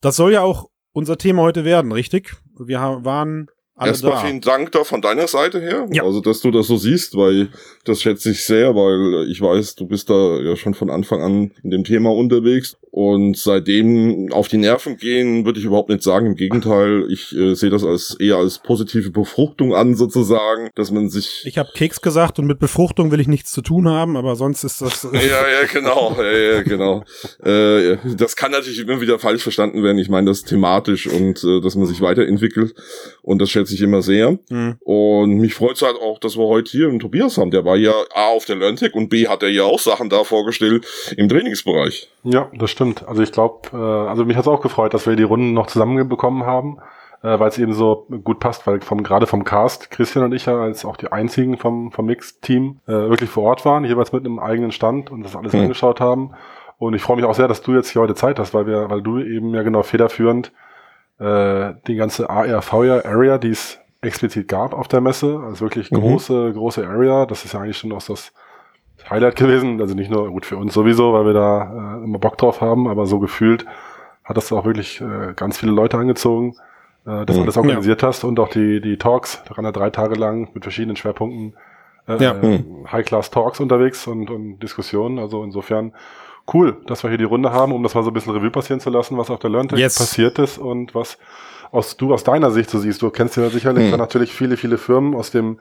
das 0.00 0.16
soll 0.16 0.32
ja 0.32 0.42
auch 0.42 0.68
unser 0.92 1.18
Thema 1.18 1.42
heute 1.42 1.64
werden, 1.64 1.92
richtig? 1.92 2.36
Wir 2.58 2.80
waren 2.80 3.48
Erstmal 3.78 4.12
da. 4.12 4.18
vielen 4.20 4.40
Dank 4.40 4.72
da 4.72 4.84
von 4.84 5.02
deiner 5.02 5.28
Seite 5.28 5.60
her. 5.60 5.86
Ja. 5.92 6.04
Also, 6.04 6.20
dass 6.20 6.40
du 6.40 6.50
das 6.50 6.66
so 6.66 6.76
siehst, 6.76 7.16
weil 7.16 7.48
das 7.84 8.00
schätze 8.00 8.30
ich 8.30 8.44
sehr, 8.44 8.74
weil 8.74 9.30
ich 9.30 9.40
weiß, 9.40 9.74
du 9.74 9.86
bist 9.86 10.08
da 10.08 10.38
ja 10.40 10.56
schon 10.56 10.74
von 10.74 10.90
Anfang 10.90 11.22
an 11.22 11.52
in 11.62 11.70
dem 11.70 11.84
Thema 11.84 12.10
unterwegs. 12.10 12.76
Und 12.90 13.36
seitdem 13.36 14.32
auf 14.32 14.48
die 14.48 14.56
Nerven 14.56 14.96
gehen, 14.96 15.44
würde 15.44 15.58
ich 15.58 15.66
überhaupt 15.66 15.90
nicht 15.90 16.02
sagen. 16.02 16.28
Im 16.28 16.34
Gegenteil, 16.34 17.04
ich 17.10 17.36
äh, 17.36 17.52
sehe 17.54 17.68
das 17.68 17.84
als 17.84 18.16
eher 18.18 18.36
als 18.36 18.58
positive 18.60 19.10
Befruchtung 19.10 19.74
an, 19.74 19.94
sozusagen, 19.94 20.70
dass 20.74 20.90
man 20.90 21.10
sich. 21.10 21.42
Ich 21.44 21.58
habe 21.58 21.68
Keks 21.74 22.00
gesagt 22.00 22.38
und 22.38 22.46
mit 22.46 22.58
Befruchtung 22.58 23.10
will 23.10 23.20
ich 23.20 23.28
nichts 23.28 23.50
zu 23.50 23.60
tun 23.60 23.86
haben, 23.86 24.16
aber 24.16 24.34
sonst 24.34 24.64
ist 24.64 24.80
das. 24.80 25.02
ja, 25.12 25.20
ja, 25.20 25.66
genau, 25.70 26.16
ja, 26.18 26.32
ja, 26.32 26.62
genau. 26.62 27.04
äh, 27.44 27.98
das 28.16 28.34
kann 28.34 28.52
natürlich 28.52 28.78
immer 28.78 28.98
wieder 29.02 29.18
falsch 29.18 29.42
verstanden 29.42 29.82
werden. 29.82 29.98
Ich 29.98 30.08
meine, 30.08 30.30
das 30.30 30.44
thematisch 30.44 31.06
und 31.06 31.44
äh, 31.44 31.60
dass 31.60 31.74
man 31.74 31.86
sich 31.86 32.00
weiterentwickelt. 32.00 32.74
Und 33.20 33.42
das 33.42 33.50
schätze 33.50 33.65
ich 33.70 33.82
immer 33.82 34.02
sehr. 34.02 34.38
Mhm. 34.48 34.76
Und 34.80 35.38
mich 35.38 35.54
freut 35.54 35.76
es 35.76 35.82
halt 35.82 35.96
auch, 36.00 36.18
dass 36.18 36.36
wir 36.36 36.46
heute 36.46 36.70
hier 36.70 36.88
einen 36.88 36.98
Tobias 36.98 37.36
haben. 37.38 37.50
Der 37.50 37.64
war 37.64 37.76
ja 37.76 37.92
A 38.14 38.28
auf 38.28 38.46
der 38.46 38.56
LearnTech 38.56 38.94
und 38.94 39.10
B 39.10 39.28
hat 39.28 39.42
er 39.42 39.50
ja 39.50 39.64
auch 39.64 39.78
Sachen 39.78 40.08
da 40.08 40.24
vorgestellt 40.24 40.86
im 41.16 41.28
Trainingsbereich. 41.28 42.08
Ja, 42.24 42.50
das 42.56 42.70
stimmt 42.70 42.86
stimmt. 42.86 43.08
Also 43.08 43.22
ich 43.22 43.32
glaube, 43.32 43.68
äh, 43.72 43.76
also 43.76 44.24
mich 44.24 44.36
hat 44.36 44.44
es 44.44 44.48
auch 44.48 44.60
gefreut, 44.60 44.94
dass 44.94 45.06
wir 45.06 45.16
die 45.16 45.22
Runden 45.22 45.52
noch 45.52 45.66
zusammenbekommen 45.66 46.44
haben, 46.44 46.78
äh, 47.22 47.38
weil 47.38 47.48
es 47.48 47.58
eben 47.58 47.72
so 47.72 48.06
gut 48.24 48.40
passt, 48.40 48.66
weil 48.66 48.80
vom 48.80 49.02
gerade 49.02 49.26
vom 49.26 49.44
Cast, 49.44 49.90
Christian 49.90 50.24
und 50.24 50.32
ich 50.32 50.46
ja 50.46 50.60
als 50.60 50.84
auch 50.84 50.96
die 50.96 51.12
einzigen 51.12 51.56
vom, 51.58 51.92
vom 51.92 52.06
Mix-Team 52.06 52.80
äh, 52.86 52.92
wirklich 52.92 53.30
vor 53.30 53.44
Ort 53.44 53.64
waren, 53.64 53.84
jeweils 53.84 54.12
mit 54.12 54.24
einem 54.24 54.38
eigenen 54.38 54.72
Stand 54.72 55.10
und 55.10 55.22
das 55.22 55.36
alles 55.36 55.52
mhm. 55.52 55.60
angeschaut 55.60 56.00
haben. 56.00 56.32
Und 56.78 56.94
ich 56.94 57.02
freue 57.02 57.16
mich 57.16 57.24
auch 57.24 57.34
sehr, 57.34 57.48
dass 57.48 57.62
du 57.62 57.72
jetzt 57.72 57.90
hier 57.90 58.02
heute 58.02 58.14
Zeit 58.14 58.38
hast, 58.38 58.52
weil 58.52 58.66
wir, 58.66 58.90
weil 58.90 59.02
du 59.02 59.18
eben 59.18 59.54
ja 59.54 59.62
genau 59.62 59.82
federführend 59.82 60.52
äh, 61.18 61.74
die 61.86 61.96
ganze 61.96 62.28
AR, 62.30 62.62
VR 62.62 63.04
Area, 63.04 63.38
die 63.38 63.50
es 63.50 63.78
explizit 64.02 64.48
gab 64.48 64.74
auf 64.74 64.88
der 64.88 65.00
Messe, 65.00 65.40
also 65.44 65.62
wirklich 65.64 65.90
Mhm. 65.90 65.96
große, 65.96 66.52
große 66.52 66.86
Area. 66.86 67.26
Das 67.26 67.44
ist 67.44 67.54
ja 67.54 67.60
eigentlich 67.60 67.78
schon 67.78 67.92
auch 67.92 68.02
das 68.02 68.32
Highlight 69.08 69.36
gewesen. 69.36 69.80
Also 69.80 69.94
nicht 69.94 70.10
nur 70.10 70.28
gut 70.30 70.46
für 70.46 70.56
uns 70.56 70.74
sowieso, 70.74 71.12
weil 71.12 71.24
wir 71.26 71.32
da 71.32 71.98
äh, 72.00 72.04
immer 72.04 72.18
Bock 72.18 72.36
drauf 72.38 72.60
haben, 72.60 72.88
aber 72.88 73.06
so 73.06 73.18
gefühlt 73.18 73.64
hat 74.24 74.36
das 74.36 74.52
auch 74.52 74.64
wirklich 74.64 75.00
äh, 75.00 75.32
ganz 75.34 75.58
viele 75.58 75.72
Leute 75.72 75.96
angezogen, 75.98 76.56
äh, 77.06 77.24
dass 77.24 77.36
du 77.36 77.40
Mhm. 77.42 77.42
alles 77.42 77.56
organisiert 77.56 78.02
hast 78.02 78.24
und 78.24 78.38
auch 78.40 78.48
die, 78.48 78.80
die 78.80 78.96
Talks, 78.98 79.42
da 79.48 79.56
waren 79.56 79.64
ja 79.64 79.72
drei 79.72 79.90
Tage 79.90 80.14
lang 80.16 80.50
mit 80.54 80.64
verschiedenen 80.64 80.96
Schwerpunkten 80.96 81.56
äh, 82.08 82.22
Ja. 82.22 82.32
äh, 82.32 82.62
High-Class-Talks 82.90 83.60
unterwegs 83.60 84.06
und, 84.06 84.30
und 84.30 84.58
Diskussionen. 84.60 85.18
Also 85.18 85.42
insofern 85.42 85.92
cool, 86.52 86.76
dass 86.86 87.02
wir 87.02 87.08
hier 87.10 87.18
die 87.18 87.24
Runde 87.24 87.52
haben, 87.52 87.72
um 87.72 87.82
das 87.82 87.94
mal 87.94 88.02
so 88.04 88.10
ein 88.10 88.14
bisschen 88.14 88.32
Revue 88.32 88.50
passieren 88.50 88.80
zu 88.80 88.90
lassen, 88.90 89.16
was 89.18 89.30
auf 89.30 89.38
der 89.40 89.50
LearnTech 89.50 89.78
Yes. 89.78 89.98
passiert 89.98 90.38
ist 90.38 90.58
und 90.58 90.94
was 90.94 91.18
aus, 91.72 91.96
du 91.96 92.14
aus 92.14 92.22
deiner 92.24 92.50
Sicht 92.52 92.70
so 92.70 92.78
siehst. 92.78 93.02
Du 93.02 93.10
kennst 93.10 93.36
ja 93.36 93.48
sicherlich 93.50 93.90
Hm. 93.90 93.98
natürlich 93.98 94.32
viele, 94.32 94.56
viele 94.56 94.78
Firmen 94.78 95.14
aus 95.14 95.30
dem 95.32 95.58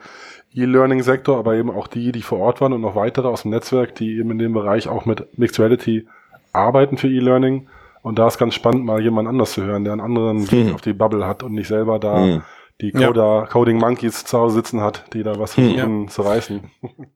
E-Learning-Sektor, 0.53 1.37
aber 1.37 1.55
eben 1.55 1.69
auch 1.69 1.87
die, 1.87 2.11
die 2.11 2.21
vor 2.21 2.39
Ort 2.39 2.61
waren 2.61 2.73
und 2.73 2.81
noch 2.81 2.95
weitere 2.95 3.27
aus 3.27 3.41
dem 3.41 3.51
Netzwerk, 3.51 3.95
die 3.95 4.17
eben 4.17 4.31
in 4.31 4.39
dem 4.39 4.53
Bereich 4.53 4.87
auch 4.87 5.05
mit 5.05 5.37
Mixed 5.37 5.59
Reality 5.59 6.07
arbeiten 6.53 6.97
für 6.97 7.07
E-Learning. 7.07 7.67
Und 8.01 8.19
da 8.19 8.27
ist 8.27 8.37
ganz 8.37 8.53
spannend, 8.53 8.85
mal 8.85 9.01
jemand 9.01 9.27
anders 9.27 9.53
zu 9.53 9.63
hören, 9.63 9.83
der 9.83 9.93
einen 9.93 10.01
anderen 10.01 10.45
Blick 10.45 10.67
Hm. 10.67 10.75
auf 10.75 10.81
die 10.81 10.93
Bubble 10.93 11.25
hat 11.27 11.43
und 11.43 11.53
nicht 11.53 11.67
selber 11.67 11.99
da 11.99 12.23
Hm. 12.23 12.41
Die 12.81 12.91
Ja. 12.93 13.45
Coding 13.45 13.77
Monkeys 13.77 14.25
zu 14.25 14.37
Hause 14.37 14.55
sitzen 14.55 14.81
hat, 14.81 15.05
die 15.13 15.23
da 15.23 15.39
was 15.39 15.53
versuchen 15.53 16.09
zu 16.09 16.21
reißen. 16.21 16.61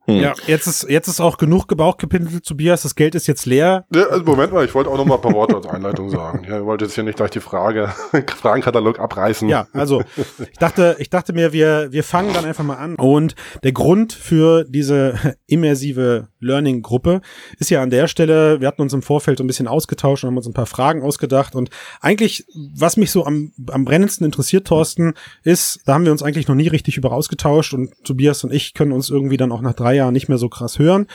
Hm. 0.05 0.15
Ja, 0.15 0.33
jetzt 0.47 0.67
ist, 0.67 0.89
jetzt 0.89 1.09
ist 1.09 1.19
auch 1.19 1.37
genug 1.37 1.67
gebauchgepindelt, 1.67 2.45
Tobias. 2.45 2.83
Das 2.83 2.95
Geld 2.95 3.13
ist 3.13 3.27
jetzt 3.27 3.45
leer. 3.45 3.85
Ja, 3.93 4.03
also 4.03 4.23
Moment 4.23 4.53
mal, 4.53 4.63
ich 4.63 4.73
wollte 4.73 4.89
auch 4.89 4.95
noch 4.97 5.05
mal 5.05 5.15
ein 5.15 5.21
paar 5.21 5.33
Worte 5.33 5.57
als 5.57 5.67
Einleitung 5.67 6.09
sagen. 6.09 6.45
Ich 6.45 6.49
wollte 6.49 6.85
jetzt 6.85 6.95
hier 6.95 7.03
nicht 7.03 7.17
gleich 7.17 7.31
die 7.31 7.41
Frage, 7.41 7.93
Fragenkatalog 8.37 8.99
abreißen. 8.99 9.49
Ja, 9.49 9.67
also 9.73 10.01
ich 10.39 10.57
dachte, 10.57 10.95
ich 10.99 11.09
dachte 11.09 11.33
mir, 11.33 11.51
wir, 11.51 11.91
wir 11.91 12.05
fangen 12.05 12.33
dann 12.33 12.45
einfach 12.45 12.63
mal 12.63 12.77
an. 12.77 12.95
Und 12.95 13.35
der 13.63 13.73
Grund 13.73 14.13
für 14.13 14.63
diese 14.63 15.35
immersive 15.47 16.29
Learning-Gruppe 16.39 17.19
ist 17.59 17.69
ja 17.69 17.81
an 17.81 17.89
der 17.89 18.07
Stelle, 18.07 18.61
wir 18.61 18.67
hatten 18.67 18.81
uns 18.81 18.93
im 18.93 19.01
Vorfeld 19.01 19.39
so 19.39 19.43
ein 19.43 19.47
bisschen 19.47 19.67
ausgetauscht 19.67 20.23
und 20.23 20.29
haben 20.29 20.37
uns 20.37 20.47
ein 20.47 20.53
paar 20.53 20.65
Fragen 20.65 21.01
ausgedacht. 21.01 21.53
Und 21.53 21.69
eigentlich, 21.99 22.45
was 22.73 22.95
mich 22.95 23.11
so 23.11 23.25
am, 23.25 23.51
am 23.69 23.83
brennendsten 23.83 24.23
interessiert, 24.23 24.65
Thorsten, 24.65 25.13
ist, 25.43 25.48
da 25.85 25.93
haben 25.93 26.05
wir 26.05 26.11
uns 26.11 26.23
eigentlich 26.23 26.47
noch 26.47 26.55
nie 26.55 26.67
richtig 26.67 26.97
über 26.97 27.11
ausgetauscht 27.11 27.73
und 27.73 27.91
Tobias 28.03 28.43
und 28.43 28.53
ich 28.53 28.73
können 28.73 28.91
uns 28.91 29.09
irgendwie 29.09 29.37
dann 29.37 29.51
auch 29.51 29.61
nach 29.61 29.73
drei 29.73 29.95
Jahren 29.95 30.13
nicht 30.13 30.29
mehr 30.29 30.37
so 30.37 30.49
krass 30.49 30.79
hören. 30.79 31.07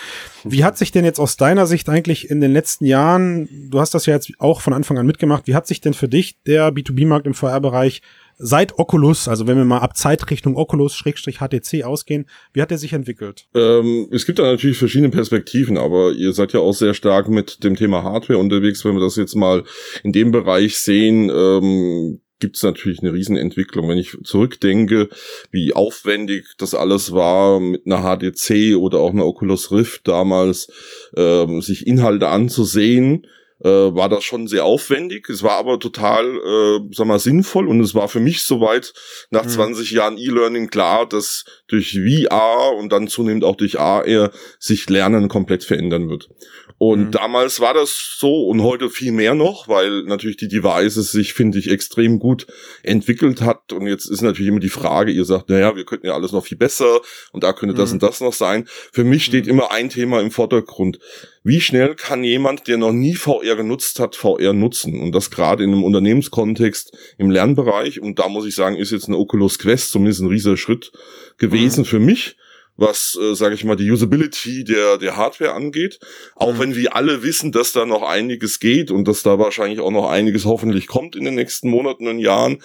Wie 0.44 0.64
hat 0.64 0.78
sich 0.78 0.92
denn 0.92 1.04
jetzt 1.04 1.20
aus 1.20 1.36
deiner 1.36 1.66
Sicht 1.66 1.88
eigentlich 1.88 2.30
in 2.30 2.40
den 2.40 2.52
letzten 2.52 2.84
Jahren, 2.84 3.48
du 3.70 3.80
hast 3.80 3.94
das 3.94 4.06
ja 4.06 4.14
jetzt 4.14 4.32
auch 4.38 4.60
von 4.60 4.72
Anfang 4.72 4.98
an 4.98 5.06
mitgemacht, 5.06 5.46
wie 5.46 5.54
hat 5.54 5.66
sich 5.66 5.80
denn 5.80 5.94
für 5.94 6.08
dich 6.08 6.42
der 6.46 6.72
B2B-Markt 6.72 7.26
im 7.26 7.34
VR-Bereich 7.34 8.02
seit 8.36 8.78
Oculus, 8.78 9.28
also 9.28 9.46
wenn 9.46 9.56
wir 9.56 9.64
mal 9.64 9.78
ab 9.78 9.96
Zeitrichtung 9.96 10.56
Oculus-HTC 10.56 11.84
ausgehen, 11.84 12.26
wie 12.52 12.62
hat 12.62 12.70
der 12.70 12.78
sich 12.78 12.92
entwickelt? 12.92 13.46
Ähm, 13.54 14.08
es 14.10 14.26
gibt 14.26 14.38
da 14.38 14.42
natürlich 14.42 14.78
verschiedene 14.78 15.10
Perspektiven, 15.10 15.78
aber 15.78 16.12
ihr 16.12 16.32
seid 16.32 16.52
ja 16.52 16.60
auch 16.60 16.72
sehr 16.72 16.94
stark 16.94 17.28
mit 17.28 17.62
dem 17.62 17.76
Thema 17.76 18.02
Hardware 18.02 18.38
unterwegs. 18.38 18.84
Wenn 18.84 18.94
wir 18.94 19.00
das 19.00 19.16
jetzt 19.16 19.36
mal 19.36 19.64
in 20.02 20.12
dem 20.12 20.32
Bereich 20.32 20.78
sehen, 20.78 21.30
ähm, 21.30 22.20
gibt 22.44 22.56
es 22.56 22.62
natürlich 22.62 23.00
eine 23.00 23.14
Riesenentwicklung. 23.14 23.88
Wenn 23.88 23.96
ich 23.96 24.18
zurückdenke, 24.22 25.08
wie 25.50 25.72
aufwendig 25.72 26.44
das 26.58 26.74
alles 26.74 27.12
war 27.12 27.58
mit 27.58 27.86
einer 27.86 28.02
HDC 28.02 28.76
oder 28.76 28.98
auch 28.98 29.12
einer 29.12 29.24
Oculus 29.24 29.72
Rift 29.72 30.06
damals, 30.08 30.68
ähm, 31.16 31.62
sich 31.62 31.86
Inhalte 31.86 32.28
anzusehen, 32.28 33.26
äh, 33.64 33.68
war 33.68 34.08
das 34.08 34.22
schon 34.24 34.46
sehr 34.46 34.64
aufwendig. 34.64 35.28
Es 35.30 35.42
war 35.42 35.52
aber 35.58 35.80
total, 35.80 36.36
äh, 36.36 36.80
sag 36.94 37.06
mal, 37.06 37.18
sinnvoll 37.18 37.66
und 37.66 37.80
es 37.80 37.94
war 37.94 38.08
für 38.08 38.20
mich 38.20 38.44
soweit 38.44 38.92
nach 39.30 39.44
Mhm. 39.44 39.48
20 39.48 39.90
Jahren 39.90 40.18
E-Learning 40.18 40.68
klar, 40.68 41.08
dass 41.08 41.44
durch 41.66 41.98
VR 41.98 42.72
und 42.78 42.90
dann 42.92 43.08
zunehmend 43.08 43.42
auch 43.42 43.56
durch 43.56 43.80
AR 43.80 44.30
sich 44.58 44.88
Lernen 44.90 45.28
komplett 45.28 45.64
verändern 45.64 46.08
wird. 46.10 46.28
Und 46.76 47.06
Mhm. 47.06 47.10
damals 47.12 47.60
war 47.60 47.72
das 47.72 48.16
so 48.18 48.46
und 48.48 48.62
heute 48.62 48.90
viel 48.90 49.12
mehr 49.12 49.34
noch, 49.34 49.68
weil 49.68 50.02
natürlich 50.02 50.36
die 50.36 50.48
Devices 50.48 51.12
sich, 51.12 51.32
finde 51.32 51.58
ich, 51.58 51.70
extrem 51.70 52.18
gut 52.18 52.46
entwickelt 52.82 53.40
hat. 53.40 53.72
Und 53.72 53.86
jetzt 53.86 54.06
ist 54.10 54.20
natürlich 54.22 54.48
immer 54.48 54.60
die 54.60 54.68
Frage, 54.68 55.12
ihr 55.12 55.24
sagt, 55.24 55.48
naja, 55.48 55.76
wir 55.76 55.84
könnten 55.84 56.06
ja 56.08 56.14
alles 56.14 56.32
noch 56.32 56.44
viel 56.44 56.58
besser 56.58 57.00
und 57.32 57.44
da 57.44 57.52
könnte 57.52 57.74
das 57.74 57.90
Mhm. 57.90 57.94
und 57.94 58.02
das 58.02 58.20
noch 58.20 58.32
sein. 58.34 58.66
Für 58.92 59.04
mich 59.04 59.24
steht 59.24 59.46
immer 59.46 59.70
ein 59.70 59.88
Thema 59.88 60.20
im 60.20 60.30
Vordergrund. 60.30 60.98
Wie 61.46 61.60
schnell 61.60 61.94
kann 61.94 62.24
jemand, 62.24 62.68
der 62.68 62.78
noch 62.78 62.92
nie 62.92 63.14
VR 63.14 63.54
genutzt 63.54 64.00
hat, 64.00 64.16
VR 64.16 64.54
nutzen? 64.54 64.98
Und 64.98 65.12
das 65.12 65.30
gerade 65.30 65.62
in 65.62 65.72
einem 65.72 65.84
Unternehmenskontext 65.84 66.96
im 67.18 67.30
Lernbereich. 67.30 68.00
Und 68.00 68.18
da 68.18 68.30
muss 68.30 68.46
ich 68.46 68.54
sagen, 68.54 68.76
ist 68.76 68.92
jetzt 68.92 69.08
eine 69.08 69.18
Oculus 69.18 69.58
Quest 69.58 69.90
zumindest 69.90 70.22
ein 70.22 70.28
riesiger 70.28 70.56
Schritt 70.56 70.90
gewesen 71.36 71.84
für 71.84 71.98
mich 71.98 72.36
was, 72.76 73.16
äh, 73.20 73.34
sage 73.34 73.54
ich 73.54 73.64
mal, 73.64 73.76
die 73.76 73.90
Usability 73.90 74.64
der, 74.64 74.98
der 74.98 75.16
Hardware 75.16 75.52
angeht. 75.52 75.98
Auch 76.34 76.54
Mhm. 76.54 76.58
wenn 76.58 76.76
wir 76.76 76.96
alle 76.96 77.22
wissen, 77.22 77.52
dass 77.52 77.72
da 77.72 77.86
noch 77.86 78.02
einiges 78.02 78.58
geht 78.58 78.90
und 78.90 79.06
dass 79.06 79.22
da 79.22 79.38
wahrscheinlich 79.38 79.80
auch 79.80 79.90
noch 79.90 80.08
einiges 80.08 80.44
hoffentlich 80.44 80.86
kommt 80.86 81.14
in 81.16 81.24
den 81.24 81.34
nächsten 81.34 81.70
Monaten 81.70 82.08
und 82.08 82.18
Jahren. 82.18 82.58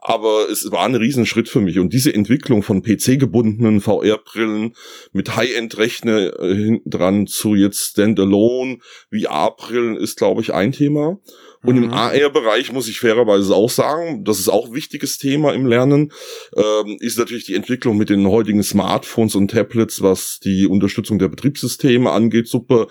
Aber 0.00 0.48
es 0.50 0.70
war 0.70 0.84
ein 0.84 0.94
Riesenschritt 0.94 1.48
für 1.48 1.60
mich. 1.60 1.78
Und 1.78 1.92
diese 1.92 2.12
Entwicklung 2.12 2.62
von 2.62 2.82
PC-gebundenen 2.82 3.80
VR-Brillen 3.80 4.74
mit 5.12 5.34
High-End-Rechner 5.34 6.40
äh, 6.40 6.54
hinten 6.54 6.90
dran 6.90 7.26
zu 7.26 7.54
jetzt 7.54 7.92
Standalone 7.92 8.78
VR-Brillen 9.10 9.96
ist, 9.96 10.16
glaube 10.16 10.42
ich, 10.42 10.52
ein 10.52 10.72
Thema. 10.72 11.18
Und 11.64 11.76
im 11.78 11.84
Mhm. 11.86 11.92
AR-Bereich 11.94 12.72
muss 12.72 12.88
ich 12.88 13.00
fairerweise 13.00 13.54
auch 13.54 13.70
sagen, 13.70 14.24
das 14.24 14.38
ist 14.38 14.48
auch 14.48 14.66
ein 14.66 14.74
wichtiges 14.74 15.18
Thema 15.18 15.52
im 15.54 15.66
Lernen, 15.66 16.12
ähm, 16.56 16.96
ist 17.00 17.18
natürlich 17.18 17.44
die 17.46 17.54
Entwicklung 17.54 17.96
mit 17.96 18.10
den 18.10 18.26
heutigen 18.28 18.62
Smartphones 18.62 19.34
und 19.34 19.50
Tablets, 19.50 20.02
was 20.02 20.38
die 20.40 20.66
Unterstützung 20.66 21.18
der 21.18 21.28
Betriebssysteme 21.28 22.10
angeht, 22.10 22.48
super. 22.48 22.86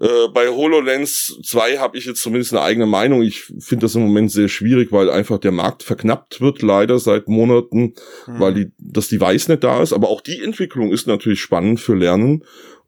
Äh, 0.00 0.28
bei 0.32 0.48
HoloLens 0.48 1.38
2 1.44 1.76
habe 1.76 1.98
ich 1.98 2.06
jetzt 2.06 2.22
zumindest 2.22 2.54
eine 2.54 2.62
eigene 2.62 2.86
Meinung. 2.86 3.20
Ich 3.20 3.42
finde 3.42 3.84
das 3.84 3.94
im 3.94 4.00
Moment 4.02 4.32
sehr 4.32 4.48
schwierig, 4.48 4.90
weil 4.90 5.10
einfach 5.10 5.36
der 5.38 5.52
Markt 5.52 5.82
verknappt 5.82 6.40
wird, 6.40 6.62
leider 6.62 6.98
seit 6.98 7.28
Monaten, 7.28 7.92
Mhm. 8.26 8.40
weil 8.40 8.54
die, 8.54 8.72
das 8.78 9.08
Device 9.08 9.48
nicht 9.48 9.62
da 9.64 9.82
ist. 9.82 9.92
Aber 9.92 10.08
auch 10.08 10.22
die 10.22 10.42
Entwicklung 10.42 10.92
ist 10.92 11.06
natürlich 11.06 11.40
spannend 11.42 11.78
für 11.78 11.94
Lernen 11.94 12.42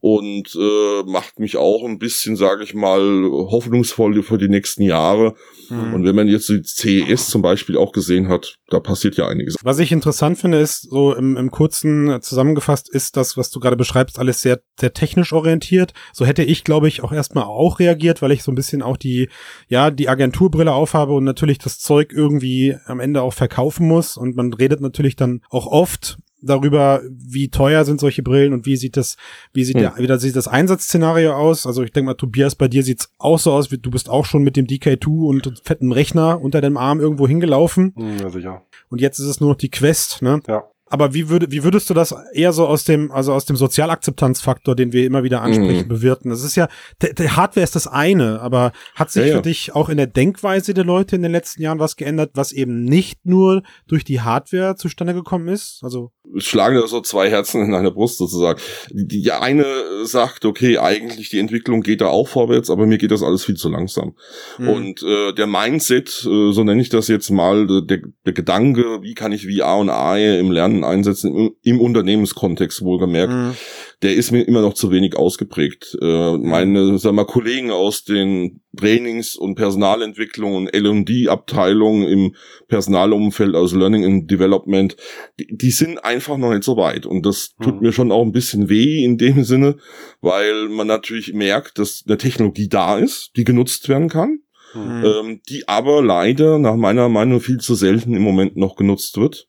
und 0.05 0.55
äh, 0.55 1.03
macht 1.07 1.39
mich 1.39 1.57
auch 1.57 1.83
ein 1.83 1.99
bisschen, 1.99 2.37
sage 2.37 2.63
ich 2.63 2.75
mal, 2.75 3.01
hoffnungsvoll 3.01 4.23
für 4.23 4.37
die 4.37 4.51
nächsten 4.51 4.83
Jahre. 4.83 5.35
Mhm. 5.71 5.95
Und 5.95 6.05
wenn 6.05 6.15
man 6.15 6.29
jetzt 6.29 6.51
die 6.51 6.63
CES 6.63 7.31
zum 7.31 7.41
Beispiel 7.41 7.79
auch 7.79 7.91
gesehen 7.91 8.29
hat, 8.29 8.59
da 8.69 8.81
passiert 8.81 9.17
ja 9.17 9.27
einiges. 9.27 9.57
Was 9.63 9.79
ich 9.79 9.93
interessant 9.93 10.37
finde, 10.37 10.59
ist 10.59 10.91
so 10.91 11.15
im, 11.15 11.39
im 11.39 11.51
kurzen 11.51 12.21
zusammengefasst, 12.21 12.91
ist 12.93 13.17
das, 13.17 13.39
was 13.39 13.49
du 13.49 13.61
gerade 13.61 13.79
beschreibst, 13.79 14.19
alles 14.19 14.43
sehr, 14.43 14.61
sehr 14.79 14.93
technisch 14.93 15.33
orientiert. 15.33 15.95
So 16.13 16.27
hätte 16.27 16.43
ich, 16.43 16.65
glaube 16.65 16.87
ich, 16.87 17.03
auch 17.03 17.13
erstmal 17.13 17.45
auch 17.45 17.79
reagiert, 17.79 18.21
weil 18.21 18.33
ich 18.33 18.43
so 18.43 18.53
ein 18.53 18.57
bisschen 18.57 18.83
auch 18.83 18.99
die, 18.99 19.31
ja, 19.69 19.91
die 19.91 20.11
Agenturbrille 20.11 20.75
aufhabe 20.75 21.15
und 21.15 21.25
natürlich 21.25 21.57
das 21.57 21.79
Zeug 21.79 22.13
irgendwie 22.13 22.77
am 22.85 23.01
Ende 23.01 23.23
auch 23.23 23.33
verkaufen 23.33 23.89
muss. 23.89 24.19
Und 24.19 24.37
man 24.37 24.53
redet 24.53 24.83
natürlich 24.83 25.17
dann 25.17 25.41
auch 25.49 25.67
oft 25.67 26.19
darüber, 26.45 27.03
wie 27.11 27.49
teuer 27.49 27.85
sind 27.85 28.01
solche 28.01 28.23
Brillen 28.23 28.53
und 28.53 28.67
wie 28.67 28.77
sieht 28.77 28.97
das, 28.97 29.17
wie 29.53 29.65
sieht 29.65 29.77
Hm. 29.77 29.83
der, 29.83 29.95
wie 29.99 30.07
das, 30.07 30.23
sieht 30.23 30.37
das 30.37 30.49
Einsatzszenario 30.49 31.35
aus? 31.35 31.67
Also 31.67 31.83
ich 31.83 31.93
denke 31.93 32.07
mal, 32.07 32.15
Tobias, 32.15 32.55
bei 32.55 32.69
dir 32.69 32.83
sieht's 32.83 33.11
auch 33.19 33.39
so 33.39 33.53
aus, 33.53 33.71
wie 33.71 33.79
du 33.79 33.91
bist 33.91 34.09
auch 34.09 34.25
schon 34.25 34.43
mit 34.43 34.57
dem 34.57 34.67
DK2 34.67 35.27
und 35.27 35.61
fetten 35.65 35.93
Rechner 35.93 36.41
unter 36.41 36.61
dem 36.61 36.77
Arm 36.77 37.01
irgendwo 37.01 37.27
hingelaufen. 37.27 37.93
Hm, 37.97 38.19
ja, 38.19 38.31
sicher. 38.31 38.63
Und 38.89 39.01
jetzt 39.01 39.19
ist 39.19 39.27
es 39.27 39.41
nur 39.41 39.51
noch 39.51 39.57
die 39.57 39.71
Quest, 39.71 40.23
ne? 40.23 40.41
Ja. 40.47 40.65
Aber 40.95 41.13
wie, 41.13 41.29
würde, 41.29 41.51
wie 41.51 41.65
würdest 41.65 41.91
du 41.91 41.95
das 41.95 42.15
eher 42.35 42.53
so 42.53 42.69
aus 42.69 42.85
dem, 42.85 43.11
also 43.11 43.33
aus 43.33 43.47
dem 43.47 43.57
Sozialakzeptanzfaktor, 43.57 44.77
den 44.77 44.93
wir 44.93 45.05
immer 45.05 45.25
wieder 45.25 45.43
ansprechen, 45.43 45.87
Mhm. 45.87 45.89
bewirten? 45.89 46.31
Das 46.31 46.45
ist 46.45 46.55
ja, 46.55 46.69
der, 47.03 47.35
Hardware 47.35 47.65
ist 47.65 47.75
das 47.75 47.89
eine, 47.89 48.41
aber 48.41 48.71
hat 48.95 49.11
sich 49.11 49.23
Ja, 49.23 49.29
ja. 49.31 49.37
für 49.39 49.43
dich 49.43 49.75
auch 49.75 49.89
in 49.89 49.97
der 49.97 50.07
Denkweise 50.07 50.73
der 50.73 50.85
Leute 50.85 51.17
in 51.17 51.23
den 51.23 51.33
letzten 51.33 51.63
Jahren 51.63 51.81
was 51.81 51.97
geändert, 51.97 52.31
was 52.35 52.53
eben 52.53 52.85
nicht 52.85 53.27
nur 53.27 53.65
durch 53.89 54.05
die 54.05 54.21
Hardware 54.21 54.77
zustande 54.77 55.15
gekommen 55.15 55.49
ist? 55.49 55.81
Also, 55.83 56.13
schlagen 56.37 56.77
da 56.77 56.87
so 56.87 57.01
zwei 57.01 57.29
Herzen 57.29 57.65
in 57.65 57.75
einer 57.75 57.91
Brust 57.91 58.19
sozusagen. 58.19 58.61
Die, 58.93 59.21
die 59.21 59.33
eine 59.33 59.65
sagt, 60.05 60.45
okay, 60.45 60.79
eigentlich 60.79 61.29
die 61.29 61.41
Entwicklung 61.41 61.81
geht 61.81 62.03
da 62.03 62.07
auch 62.07 62.29
vorwärts, 62.29 62.71
aber 62.71 62.87
mir 62.87 62.99
geht 62.99 63.11
das 63.11 63.25
alles 63.25 63.45
viel 63.45 63.57
zu 63.57 63.69
langsam. 63.69 64.15
Mhm. 64.59 64.69
Und 64.69 65.03
äh, 65.03 65.33
der 65.33 65.49
Mindset, 65.49 66.09
äh, 66.25 66.53
so 66.53 66.63
nenne 66.63 66.81
ich 66.81 66.89
das 66.89 67.09
jetzt 67.09 67.31
mal, 67.31 67.67
der, 67.67 68.01
der 68.25 68.33
Gedanke, 68.33 69.03
wie 69.03 69.15
kann 69.15 69.33
ich 69.33 69.45
VR 69.49 69.77
und 69.79 69.89
AR 69.91 70.15
im 70.19 70.51
Lernen 70.53 70.84
einsetzen, 70.87 71.35
im, 71.37 71.51
im 71.62 71.80
Unternehmenskontext 71.80 72.82
wohlgemerkt, 72.82 73.32
Mhm. 73.32 73.55
der 74.03 74.14
ist 74.14 74.30
mir 74.32 74.43
immer 74.43 74.61
noch 74.61 74.74
zu 74.74 74.91
wenig 74.91 75.16
ausgeprägt. 75.16 75.97
Äh, 76.01 76.37
meine, 76.39 76.99
sag 76.99 77.12
mal, 77.14 77.24
Kollegen 77.24 77.70
aus 77.70 78.05
den 78.05 78.61
Trainings- 78.76 79.37
und 79.37 79.55
Personalentwicklung 79.55 80.55
und 80.57 80.68
L&D-Abteilungen 80.68 82.07
im 82.09 82.35
Personalumfeld, 82.68 83.55
also 83.55 83.76
Learning 83.78 84.05
and 84.05 84.30
Development, 84.30 84.97
die, 85.39 85.47
die 85.51 85.70
sind 85.70 86.05
einfach 86.05 86.37
noch 86.37 86.51
nicht 86.51 86.64
so 86.64 86.76
weit. 86.76 87.07
Und 87.07 87.24
das 87.24 87.55
tut 87.62 87.76
Mhm. 87.76 87.80
mir 87.80 87.93
schon 87.93 88.12
auch 88.12 88.22
ein 88.22 88.32
bisschen 88.32 88.68
weh 88.68 89.05
in 89.05 89.16
dem 89.18 89.45
Sinne, 89.45 89.76
weil 90.20 90.68
man 90.68 90.87
natürlich 90.87 91.32
merkt, 91.32 91.78
dass 91.78 92.05
eine 92.07 92.18
Technologie 92.18 92.68
da 92.68 92.99
ist, 92.99 93.30
die 93.37 93.45
genutzt 93.45 93.89
werden 93.89 94.09
kann, 94.09 94.41
Mhm. 94.74 95.05
ähm, 95.05 95.41
die 95.49 95.68
aber 95.68 96.03
leider 96.03 96.59
nach 96.59 96.74
meiner 96.76 97.09
Meinung 97.09 97.41
viel 97.41 97.59
zu 97.59 97.74
selten 97.76 98.14
im 98.16 98.22
Moment 98.22 98.57
noch 98.57 98.74
genutzt 98.76 99.16
wird. 99.18 99.47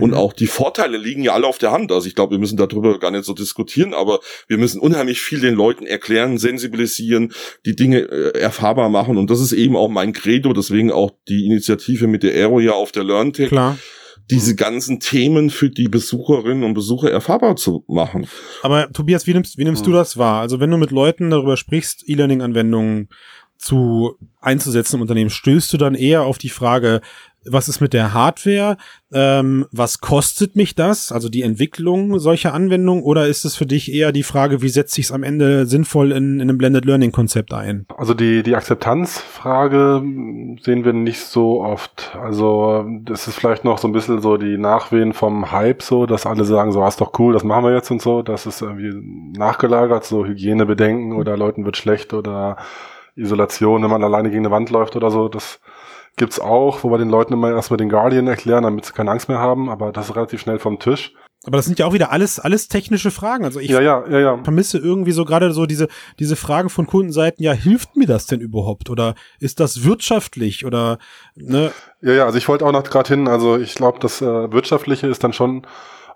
Und 0.00 0.10
Mhm. 0.10 0.16
auch 0.16 0.32
die 0.32 0.46
Vorteile 0.46 0.96
liegen 0.96 1.22
ja 1.22 1.32
alle 1.34 1.46
auf 1.46 1.58
der 1.58 1.70
Hand. 1.72 1.92
Also 1.92 2.06
ich 2.06 2.14
glaube, 2.14 2.32
wir 2.32 2.38
müssen 2.38 2.56
darüber 2.56 2.98
gar 2.98 3.10
nicht 3.10 3.24
so 3.24 3.34
diskutieren, 3.34 3.92
aber 3.94 4.20
wir 4.48 4.58
müssen 4.58 4.80
unheimlich 4.80 5.20
viel 5.20 5.40
den 5.40 5.54
Leuten 5.54 5.84
erklären, 5.86 6.38
sensibilisieren, 6.38 7.32
die 7.66 7.76
Dinge 7.76 7.98
äh, 8.00 8.38
erfahrbar 8.38 8.88
machen. 8.88 9.18
Und 9.18 9.30
das 9.30 9.40
ist 9.40 9.52
eben 9.52 9.76
auch 9.76 9.88
mein 9.88 10.12
Credo, 10.12 10.52
deswegen 10.52 10.90
auch 10.90 11.10
die 11.28 11.44
Initiative 11.46 12.06
mit 12.06 12.22
der 12.22 12.32
Aero 12.34 12.60
ja 12.60 12.72
auf 12.72 12.92
der 12.92 13.04
LearnTech, 13.04 13.48
Klar. 13.48 13.76
diese 14.30 14.54
ganzen 14.54 15.00
Themen 15.00 15.50
für 15.50 15.68
die 15.68 15.88
Besucherinnen 15.88 16.64
und 16.64 16.74
Besucher 16.74 17.10
erfahrbar 17.10 17.56
zu 17.56 17.84
machen. 17.88 18.26
Aber 18.62 18.90
Tobias, 18.92 19.26
wie 19.26 19.34
nimmst, 19.34 19.58
wie 19.58 19.64
nimmst 19.64 19.84
du 19.84 19.90
Mhm. 19.90 19.94
das 19.94 20.16
wahr? 20.16 20.40
Also 20.40 20.60
wenn 20.60 20.70
du 20.70 20.76
mit 20.78 20.90
Leuten 20.90 21.28
darüber 21.30 21.56
sprichst, 21.56 22.04
E-Learning-Anwendungen 22.08 23.08
zu 23.58 24.16
einzusetzen 24.40 24.96
im 24.96 25.02
Unternehmen, 25.02 25.30
stößt 25.30 25.72
du 25.72 25.76
dann 25.76 25.94
eher 25.94 26.22
auf 26.22 26.38
die 26.38 26.48
Frage, 26.48 27.00
was 27.44 27.68
ist 27.68 27.80
mit 27.80 27.92
der 27.92 28.14
Hardware? 28.14 28.76
Ähm, 29.12 29.66
was 29.72 30.00
kostet 30.00 30.56
mich 30.56 30.74
das? 30.74 31.12
Also 31.12 31.28
die 31.28 31.42
Entwicklung 31.42 32.18
solcher 32.18 32.54
Anwendungen? 32.54 33.02
Oder 33.02 33.26
ist 33.26 33.44
es 33.44 33.56
für 33.56 33.66
dich 33.66 33.92
eher 33.92 34.12
die 34.12 34.22
Frage, 34.22 34.62
wie 34.62 34.68
setze 34.68 35.00
ich 35.00 35.06
es 35.06 35.12
am 35.12 35.22
Ende 35.22 35.66
sinnvoll 35.66 36.12
in, 36.12 36.34
in 36.34 36.42
einem 36.42 36.58
Blended 36.58 36.84
Learning 36.84 37.12
Konzept 37.12 37.52
ein? 37.52 37.86
Also 37.96 38.14
die, 38.14 38.42
die 38.42 38.54
Akzeptanzfrage 38.54 40.00
mm, 40.02 40.58
sehen 40.62 40.84
wir 40.84 40.92
nicht 40.92 41.20
so 41.20 41.62
oft. 41.62 42.16
Also 42.20 42.86
das 43.02 43.28
ist 43.28 43.36
vielleicht 43.36 43.64
noch 43.64 43.78
so 43.78 43.88
ein 43.88 43.92
bisschen 43.92 44.20
so 44.20 44.36
die 44.36 44.58
Nachwehen 44.58 45.12
vom 45.12 45.50
Hype 45.50 45.82
so, 45.82 46.06
dass 46.06 46.26
alle 46.26 46.44
sagen, 46.44 46.72
so, 46.72 46.82
ah, 46.82 46.88
ist 46.88 47.00
doch 47.00 47.18
cool, 47.18 47.32
das 47.32 47.44
machen 47.44 47.64
wir 47.64 47.74
jetzt 47.74 47.90
und 47.90 48.00
so. 48.00 48.22
Das 48.22 48.46
ist 48.46 48.62
irgendwie 48.62 48.92
nachgelagert, 49.36 50.04
so 50.04 50.24
Hygienebedenken 50.24 51.12
oder 51.12 51.36
Leuten 51.36 51.64
wird 51.64 51.76
schlecht 51.76 52.14
oder 52.14 52.56
Isolation, 53.14 53.82
wenn 53.82 53.90
man 53.90 54.04
alleine 54.04 54.30
gegen 54.30 54.46
eine 54.46 54.54
Wand 54.54 54.70
läuft 54.70 54.96
oder 54.96 55.10
so. 55.10 55.28
Das 55.28 55.60
gibt's 56.16 56.38
auch, 56.40 56.84
wo 56.84 56.90
wir 56.90 56.98
den 56.98 57.10
Leuten 57.10 57.32
immer 57.32 57.50
erstmal 57.50 57.78
den 57.78 57.88
Guardian 57.88 58.26
erklären, 58.26 58.64
damit 58.64 58.84
sie 58.84 58.92
keine 58.92 59.10
Angst 59.10 59.28
mehr 59.28 59.38
haben, 59.38 59.68
aber 59.68 59.92
das 59.92 60.08
ist 60.10 60.16
relativ 60.16 60.40
schnell 60.40 60.58
vom 60.58 60.78
Tisch. 60.78 61.14
Aber 61.44 61.56
das 61.56 61.66
sind 61.66 61.80
ja 61.80 61.86
auch 61.86 61.92
wieder 61.92 62.12
alles, 62.12 62.38
alles 62.38 62.68
technische 62.68 63.10
Fragen. 63.10 63.44
Also 63.44 63.58
ich 63.58 63.68
ja, 63.70 63.80
ja, 63.80 64.04
ja, 64.08 64.18
ja. 64.20 64.38
vermisse 64.44 64.78
irgendwie 64.78 65.10
so 65.10 65.24
gerade 65.24 65.50
so 65.52 65.66
diese, 65.66 65.88
diese 66.20 66.36
Fragen 66.36 66.68
von 66.68 66.86
Kundenseiten, 66.86 67.42
ja, 67.42 67.52
hilft 67.52 67.96
mir 67.96 68.06
das 68.06 68.26
denn 68.26 68.40
überhaupt? 68.40 68.90
Oder 68.90 69.16
ist 69.40 69.58
das 69.58 69.82
wirtschaftlich? 69.84 70.64
Oder, 70.64 70.98
ne? 71.34 71.72
Ja, 72.00 72.12
ja, 72.12 72.24
also 72.26 72.38
ich 72.38 72.48
wollte 72.48 72.64
auch 72.64 72.70
noch 72.70 72.84
gerade 72.84 73.08
hin, 73.08 73.26
also 73.26 73.58
ich 73.58 73.74
glaube, 73.74 73.98
das 73.98 74.22
äh, 74.22 74.52
Wirtschaftliche 74.52 75.08
ist 75.08 75.24
dann 75.24 75.32
schon 75.32 75.66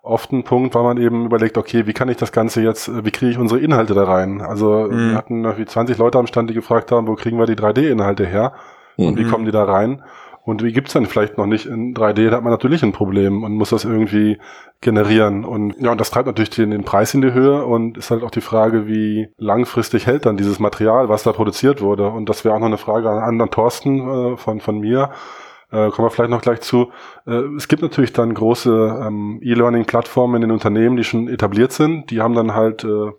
oft 0.03 0.31
ein 0.31 0.45
Punkt, 0.45 0.77
weil 0.77 0.85
man 0.85 0.99
eben 0.99 1.25
überlegt, 1.25 1.59
okay, 1.59 1.89
wie 1.89 1.93
kann 1.93 2.09
ich 2.09 2.17
das 2.19 2.31
Ganze 2.31 2.63
jetzt, 2.63 2.87
äh, 2.87 3.05
wie 3.05 3.11
kriege 3.11 3.33
ich 3.33 3.39
unsere 3.39 3.59
Inhalte 3.59 3.95
da 3.95 4.05
rein? 4.05 4.41
Also 4.43 4.87
Mhm. 4.89 5.11
wir 5.11 5.17
hatten 5.17 5.45
irgendwie 5.45 5.67
20 5.67 5.99
Leute 5.99 6.19
am 6.19 6.29
Stand, 6.29 6.51
die 6.51 6.55
gefragt 6.55 6.93
haben, 6.93 7.09
wo 7.09 7.17
kriegen 7.17 7.37
wir 7.37 7.47
die 7.47 7.57
3D-Inhalte 7.57 8.25
her? 8.25 8.53
Und 8.97 9.19
wie 9.19 9.25
Mhm. 9.25 9.31
kommen 9.31 9.45
die 9.45 9.53
da 9.53 9.65
rein? 9.65 10.03
Und 10.45 10.63
wie 10.63 10.73
gibt's 10.73 10.93
dann 10.93 11.07
vielleicht 11.07 11.39
noch 11.39 11.47
nicht 11.47 11.67
in 11.67 11.93
3D? 11.93 12.31
Da 12.31 12.37
hat 12.37 12.45
man 12.45 12.53
natürlich 12.53 12.83
ein 12.85 12.93
Problem 12.93 13.43
und 13.43 13.55
muss 13.55 13.71
das 13.71 13.85
irgendwie 13.85 14.39
generieren. 14.81 15.45
Und 15.45 15.75
ja, 15.81 15.91
und 15.91 16.01
das 16.01 16.11
treibt 16.13 16.29
natürlich 16.29 16.51
den, 16.51 16.71
den 16.71 16.85
Preis 16.85 17.13
in 17.15 17.21
die 17.21 17.33
Höhe 17.33 17.65
und 17.67 17.99
ist 17.99 18.13
halt 18.13 18.23
auch 18.23 18.31
die 18.31 18.41
Frage, 18.41 18.87
wie 18.87 19.29
langfristig 19.39 20.07
hält 20.07 20.25
dann 20.25 20.37
dieses 20.37 20.61
Material, 20.61 21.09
was 21.09 21.25
da 21.25 21.33
produziert 21.33 21.81
wurde. 21.83 22.07
Und 22.09 22.29
das 22.29 22.45
wäre 22.45 22.55
auch 22.55 22.61
noch 22.61 22.67
eine 22.67 22.79
Frage 22.79 23.11
an, 23.11 23.41
an 23.41 23.51
Thorsten 23.51 23.99
äh, 23.99 24.37
von, 24.37 24.61
von 24.61 24.79
mir. 24.79 25.11
Äh, 25.73 25.91
kommen 25.91 26.07
wir 26.07 26.11
vielleicht 26.11 26.31
noch 26.31 26.43
gleich 26.43 26.61
zu. 26.61 26.93
Äh, 27.27 27.43
es 27.57 27.67
gibt 27.67 27.83
natürlich 27.83 28.13
dann 28.13 28.33
große 28.33 29.03
ähm, 29.05 29.41
E-Learning-Plattformen 29.43 30.37
in 30.37 30.43
den 30.43 30.51
Unternehmen, 30.53 30.97
die 30.97 31.03
schon 31.03 31.27
etabliert 31.27 31.73
sind. 31.73 32.13
Die 32.13 32.21
haben 32.23 32.35
dann 32.35 32.55
halt, 32.55 32.85
äh, 32.85 33.11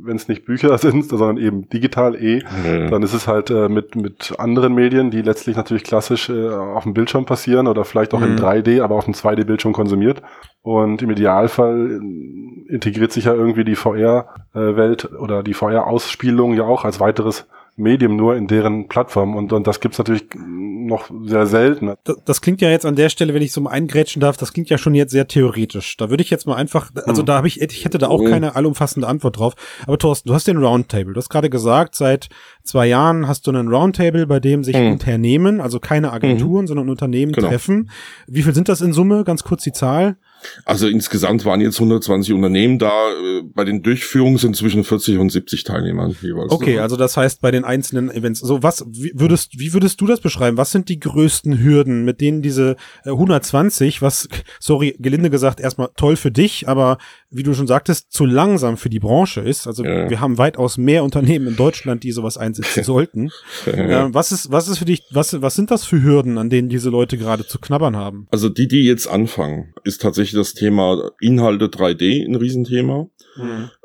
wenn 0.00 0.16
es 0.16 0.28
nicht 0.28 0.44
Bücher 0.44 0.76
sind, 0.86 1.04
sondern 1.08 1.36
eben 1.36 1.68
digital 1.68 2.14
eh, 2.16 2.42
dann 2.90 3.02
ist 3.02 3.12
es 3.12 3.28
halt 3.28 3.50
äh, 3.50 3.68
mit, 3.68 3.94
mit 3.94 4.34
anderen 4.38 4.74
Medien, 4.74 5.10
die 5.10 5.22
letztlich 5.22 5.56
natürlich 5.56 5.84
klassisch 5.84 6.30
äh, 6.30 6.48
auf 6.48 6.84
dem 6.84 6.94
Bildschirm 6.94 7.24
passieren 7.26 7.66
oder 7.66 7.84
vielleicht 7.84 8.14
auch 8.14 8.22
in 8.22 8.32
Mhm. 8.32 8.38
3D, 8.38 8.82
aber 8.82 8.94
auf 8.96 9.04
dem 9.04 9.14
2D-Bildschirm 9.14 9.72
konsumiert. 9.72 10.22
Und 10.62 11.02
im 11.02 11.10
Idealfall 11.10 12.00
äh, 12.00 12.72
integriert 12.72 13.12
sich 13.12 13.24
ja 13.26 13.34
irgendwie 13.34 13.64
die 13.64 13.76
VR-Welt 13.76 15.10
oder 15.18 15.42
die 15.42 15.54
VR-Ausspielung 15.54 16.54
ja 16.54 16.64
auch 16.64 16.84
als 16.84 17.00
weiteres 17.00 17.46
Medium 17.82 18.16
nur 18.16 18.36
in 18.36 18.46
deren 18.46 18.88
Plattform. 18.88 19.36
Und, 19.36 19.52
und 19.52 19.66
das 19.66 19.80
gibt's 19.80 19.98
natürlich 19.98 20.24
noch 20.34 21.10
sehr 21.24 21.46
selten. 21.46 21.92
Das, 22.04 22.16
das 22.24 22.40
klingt 22.40 22.60
ja 22.60 22.70
jetzt 22.70 22.86
an 22.86 22.96
der 22.96 23.08
Stelle, 23.08 23.34
wenn 23.34 23.42
ich 23.42 23.52
so 23.52 23.60
mal 23.60 23.70
eingrätschen 23.70 24.20
darf, 24.20 24.36
das 24.36 24.52
klingt 24.52 24.68
ja 24.70 24.78
schon 24.78 24.94
jetzt 24.94 25.12
sehr 25.12 25.28
theoretisch. 25.28 25.96
Da 25.96 26.10
würde 26.10 26.22
ich 26.22 26.30
jetzt 26.30 26.46
mal 26.46 26.56
einfach, 26.56 26.90
also 27.06 27.22
Hm. 27.22 27.26
da 27.26 27.36
habe 27.36 27.46
ich, 27.48 27.60
ich 27.60 27.84
hätte 27.84 27.98
da 27.98 28.08
auch 28.08 28.24
keine 28.24 28.56
allumfassende 28.56 29.06
Antwort 29.06 29.38
drauf. 29.38 29.54
Aber 29.86 29.98
Thorsten, 29.98 30.28
du 30.28 30.34
hast 30.34 30.46
den 30.48 30.56
Roundtable. 30.58 31.12
Du 31.12 31.18
hast 31.18 31.28
gerade 31.28 31.50
gesagt, 31.50 31.94
seit 31.94 32.28
zwei 32.64 32.86
Jahren 32.86 33.28
hast 33.28 33.46
du 33.46 33.50
einen 33.52 33.68
Roundtable, 33.68 34.26
bei 34.26 34.40
dem 34.40 34.64
sich 34.64 34.76
Mhm. 34.76 34.92
Unternehmen, 34.92 35.60
also 35.60 35.78
keine 35.80 36.12
Agenturen, 36.12 36.66
sondern 36.66 36.88
Unternehmen 36.88 37.32
Genau. 37.32 37.48
treffen. 37.48 37.90
Wie 38.26 38.42
viel 38.42 38.54
sind 38.54 38.68
das 38.68 38.80
in 38.80 38.92
Summe? 38.92 39.24
Ganz 39.24 39.44
kurz 39.44 39.62
die 39.62 39.72
Zahl. 39.72 40.16
Also 40.64 40.86
insgesamt 40.88 41.44
waren 41.44 41.60
jetzt 41.60 41.76
120 41.78 42.32
Unternehmen 42.34 42.78
da. 42.78 42.90
Äh, 43.10 43.42
Bei 43.54 43.64
den 43.64 43.82
Durchführungen 43.82 44.38
sind 44.38 44.56
zwischen 44.56 44.84
40 44.84 45.18
und 45.18 45.30
70 45.30 45.64
Teilnehmern 45.64 46.14
jeweils. 46.20 46.52
Okay, 46.52 46.78
also 46.78 46.96
das 46.96 47.16
heißt 47.16 47.40
bei 47.40 47.50
den 47.50 47.64
einzelnen 47.64 48.10
Events. 48.10 48.40
So 48.40 48.62
was 48.62 48.84
wie 48.90 49.12
würdest 49.14 49.58
wie 49.58 49.72
würdest 49.72 50.00
du 50.00 50.06
das 50.06 50.20
beschreiben? 50.20 50.56
Was 50.56 50.70
sind 50.70 50.88
die 50.88 51.00
größten 51.00 51.58
Hürden, 51.62 52.04
mit 52.04 52.20
denen 52.20 52.42
diese 52.42 52.76
äh, 53.04 53.10
120, 53.10 54.02
was 54.02 54.28
sorry, 54.60 54.94
gelinde 54.98 55.30
gesagt 55.30 55.60
erstmal 55.60 55.88
toll 55.96 56.16
für 56.16 56.30
dich, 56.30 56.68
aber 56.68 56.98
wie 57.30 57.42
du 57.42 57.54
schon 57.54 57.66
sagtest, 57.66 58.12
zu 58.12 58.24
langsam 58.26 58.76
für 58.76 58.90
die 58.90 58.98
Branche 59.00 59.40
ist. 59.40 59.66
Also 59.66 59.84
Ja. 59.84 60.08
wir 60.10 60.20
haben 60.20 60.38
weitaus 60.38 60.76
mehr 60.78 61.02
Unternehmen 61.04 61.46
in 61.48 61.56
Deutschland, 61.56 62.02
die 62.04 62.12
sowas 62.12 62.36
einsetzen 62.36 62.84
sollten. 62.84 63.30
Ja. 63.66 64.06
Äh, 64.06 64.14
was 64.14 64.32
ist 64.32 64.50
was 64.50 64.68
ist 64.68 64.78
für 64.78 64.84
dich 64.84 65.02
was 65.12 65.40
was 65.40 65.54
sind 65.54 65.70
das 65.70 65.84
für 65.84 66.02
Hürden, 66.02 66.38
an 66.38 66.50
denen 66.50 66.68
diese 66.68 66.90
Leute 66.90 67.16
gerade 67.18 67.46
zu 67.46 67.58
knabbern 67.58 67.96
haben? 67.96 68.26
Also 68.30 68.48
die, 68.48 68.68
die 68.68 68.84
jetzt 68.84 69.06
anfangen, 69.06 69.72
ist 69.84 70.02
tatsächlich 70.02 70.31
das 70.32 70.54
Thema 70.54 71.12
Inhalte 71.20 71.66
3D 71.66 72.24
ein 72.24 72.34
Riesenthema. 72.34 73.08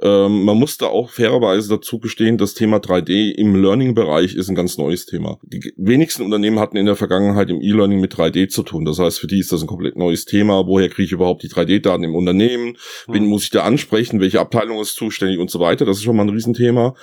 Ähm, 0.01 0.43
man 0.43 0.57
muss 0.57 0.77
da 0.77 0.87
auch 0.87 1.09
fairerweise 1.09 1.69
dazu 1.69 1.99
gestehen, 1.99 2.37
das 2.37 2.53
Thema 2.53 2.77
3D 2.77 3.31
im 3.31 3.55
Learning-Bereich 3.55 4.35
ist 4.35 4.49
ein 4.49 4.55
ganz 4.55 4.77
neues 4.77 5.05
Thema. 5.05 5.37
Die 5.43 5.73
wenigsten 5.77 6.23
Unternehmen 6.23 6.59
hatten 6.59 6.77
in 6.77 6.85
der 6.85 6.95
Vergangenheit 6.95 7.49
im 7.49 7.61
E-Learning 7.61 7.99
mit 7.99 8.13
3D 8.13 8.49
zu 8.49 8.63
tun. 8.63 8.85
Das 8.85 8.99
heißt, 8.99 9.19
für 9.19 9.27
die 9.27 9.39
ist 9.39 9.51
das 9.51 9.61
ein 9.61 9.67
komplett 9.67 9.95
neues 9.95 10.25
Thema. 10.25 10.67
Woher 10.67 10.89
kriege 10.89 11.05
ich 11.05 11.11
überhaupt 11.11 11.43
die 11.43 11.49
3D-Daten 11.49 12.03
im 12.03 12.15
Unternehmen? 12.15 12.77
Wen 13.07 13.25
muss 13.25 13.43
ich 13.43 13.49
da 13.51 13.63
ansprechen? 13.63 14.19
Welche 14.19 14.39
Abteilung 14.39 14.79
ist 14.81 14.95
zuständig 14.95 15.39
und 15.39 15.49
so 15.49 15.59
weiter? 15.59 15.85
Das 15.85 15.97
ist 15.97 16.03
schon 16.03 16.15
mal 16.15 16.23
ein 16.23 16.29
Riesenthema. 16.29 16.93